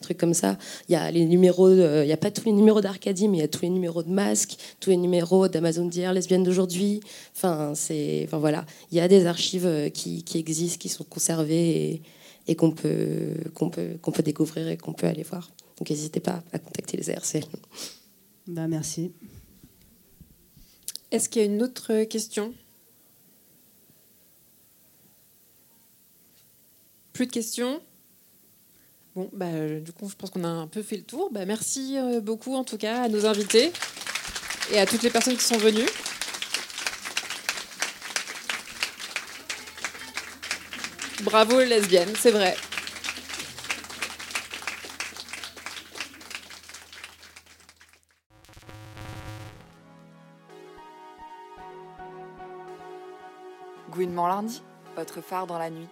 truc 0.00 0.18
comme 0.18 0.34
ça. 0.34 0.58
Il 0.88 0.92
y 0.92 0.96
a 0.96 1.10
les 1.10 1.26
numéros, 1.26 1.70
il 1.70 2.06
n'y 2.06 2.12
a 2.12 2.16
pas 2.16 2.30
tous 2.30 2.44
les 2.46 2.52
numéros 2.52 2.80
d'Arcadie, 2.80 3.28
mais 3.28 3.38
il 3.38 3.40
y 3.40 3.44
a 3.44 3.48
tous 3.48 3.62
les 3.62 3.70
numéros 3.70 4.02
de 4.02 4.10
Masque, 4.10 4.56
tous 4.80 4.90
les 4.90 4.96
numéros 4.96 5.48
d'Amazon 5.48 5.86
d'hier, 5.86 6.12
lesbienne 6.12 6.42
d'aujourd'hui. 6.42 7.00
Enfin, 7.36 7.72
c'est, 7.74 8.22
enfin 8.24 8.38
voilà, 8.38 8.64
il 8.90 8.98
y 8.98 9.00
a 9.00 9.08
des 9.08 9.26
archives 9.26 9.90
qui, 9.92 10.22
qui, 10.24 10.38
existent, 10.38 10.78
qui 10.78 10.88
sont 10.88 11.04
conservées 11.04 11.70
et, 11.70 12.02
et 12.48 12.56
qu'on 12.56 12.70
peut, 12.70 13.34
qu'on 13.54 13.70
peut, 13.70 13.98
qu'on 14.00 14.12
peut 14.12 14.22
découvrir 14.22 14.68
et 14.68 14.76
qu'on 14.76 14.92
peut 14.92 15.06
aller 15.06 15.22
voir. 15.22 15.50
Donc 15.78 15.90
n'hésitez 15.90 16.20
pas 16.20 16.42
à 16.52 16.58
contacter 16.58 16.96
les 16.96 17.10
ARCL. 17.10 17.44
Bah, 18.46 18.66
merci. 18.68 19.12
Est-ce 21.10 21.28
qu'il 21.28 21.42
y 21.42 21.44
a 21.44 21.48
une 21.48 21.62
autre 21.62 22.04
question? 22.04 22.54
Plus 27.12 27.26
de 27.26 27.32
questions? 27.32 27.80
Bon, 29.20 29.28
bah, 29.34 29.80
du 29.80 29.92
coup, 29.92 30.08
je 30.08 30.14
pense 30.14 30.30
qu'on 30.30 30.44
a 30.44 30.48
un 30.48 30.66
peu 30.66 30.80
fait 30.80 30.96
le 30.96 31.02
tour. 31.02 31.28
Bah, 31.30 31.44
merci 31.44 31.98
euh, 31.98 32.22
beaucoup, 32.22 32.54
en 32.54 32.64
tout 32.64 32.78
cas, 32.78 33.02
à 33.02 33.08
nos 33.10 33.26
invités 33.26 33.70
et 34.72 34.78
à 34.78 34.86
toutes 34.86 35.02
les 35.02 35.10
personnes 35.10 35.36
qui 35.36 35.44
sont 35.44 35.58
venues. 35.58 35.84
Bravo 41.22 41.60
lesbienne, 41.60 42.08
c'est 42.18 42.30
vrai. 42.30 42.56
Gouinement 53.90 54.28
lundi, 54.28 54.62
votre 54.96 55.20
phare 55.20 55.46
dans 55.46 55.58
la 55.58 55.68
nuit. 55.68 55.88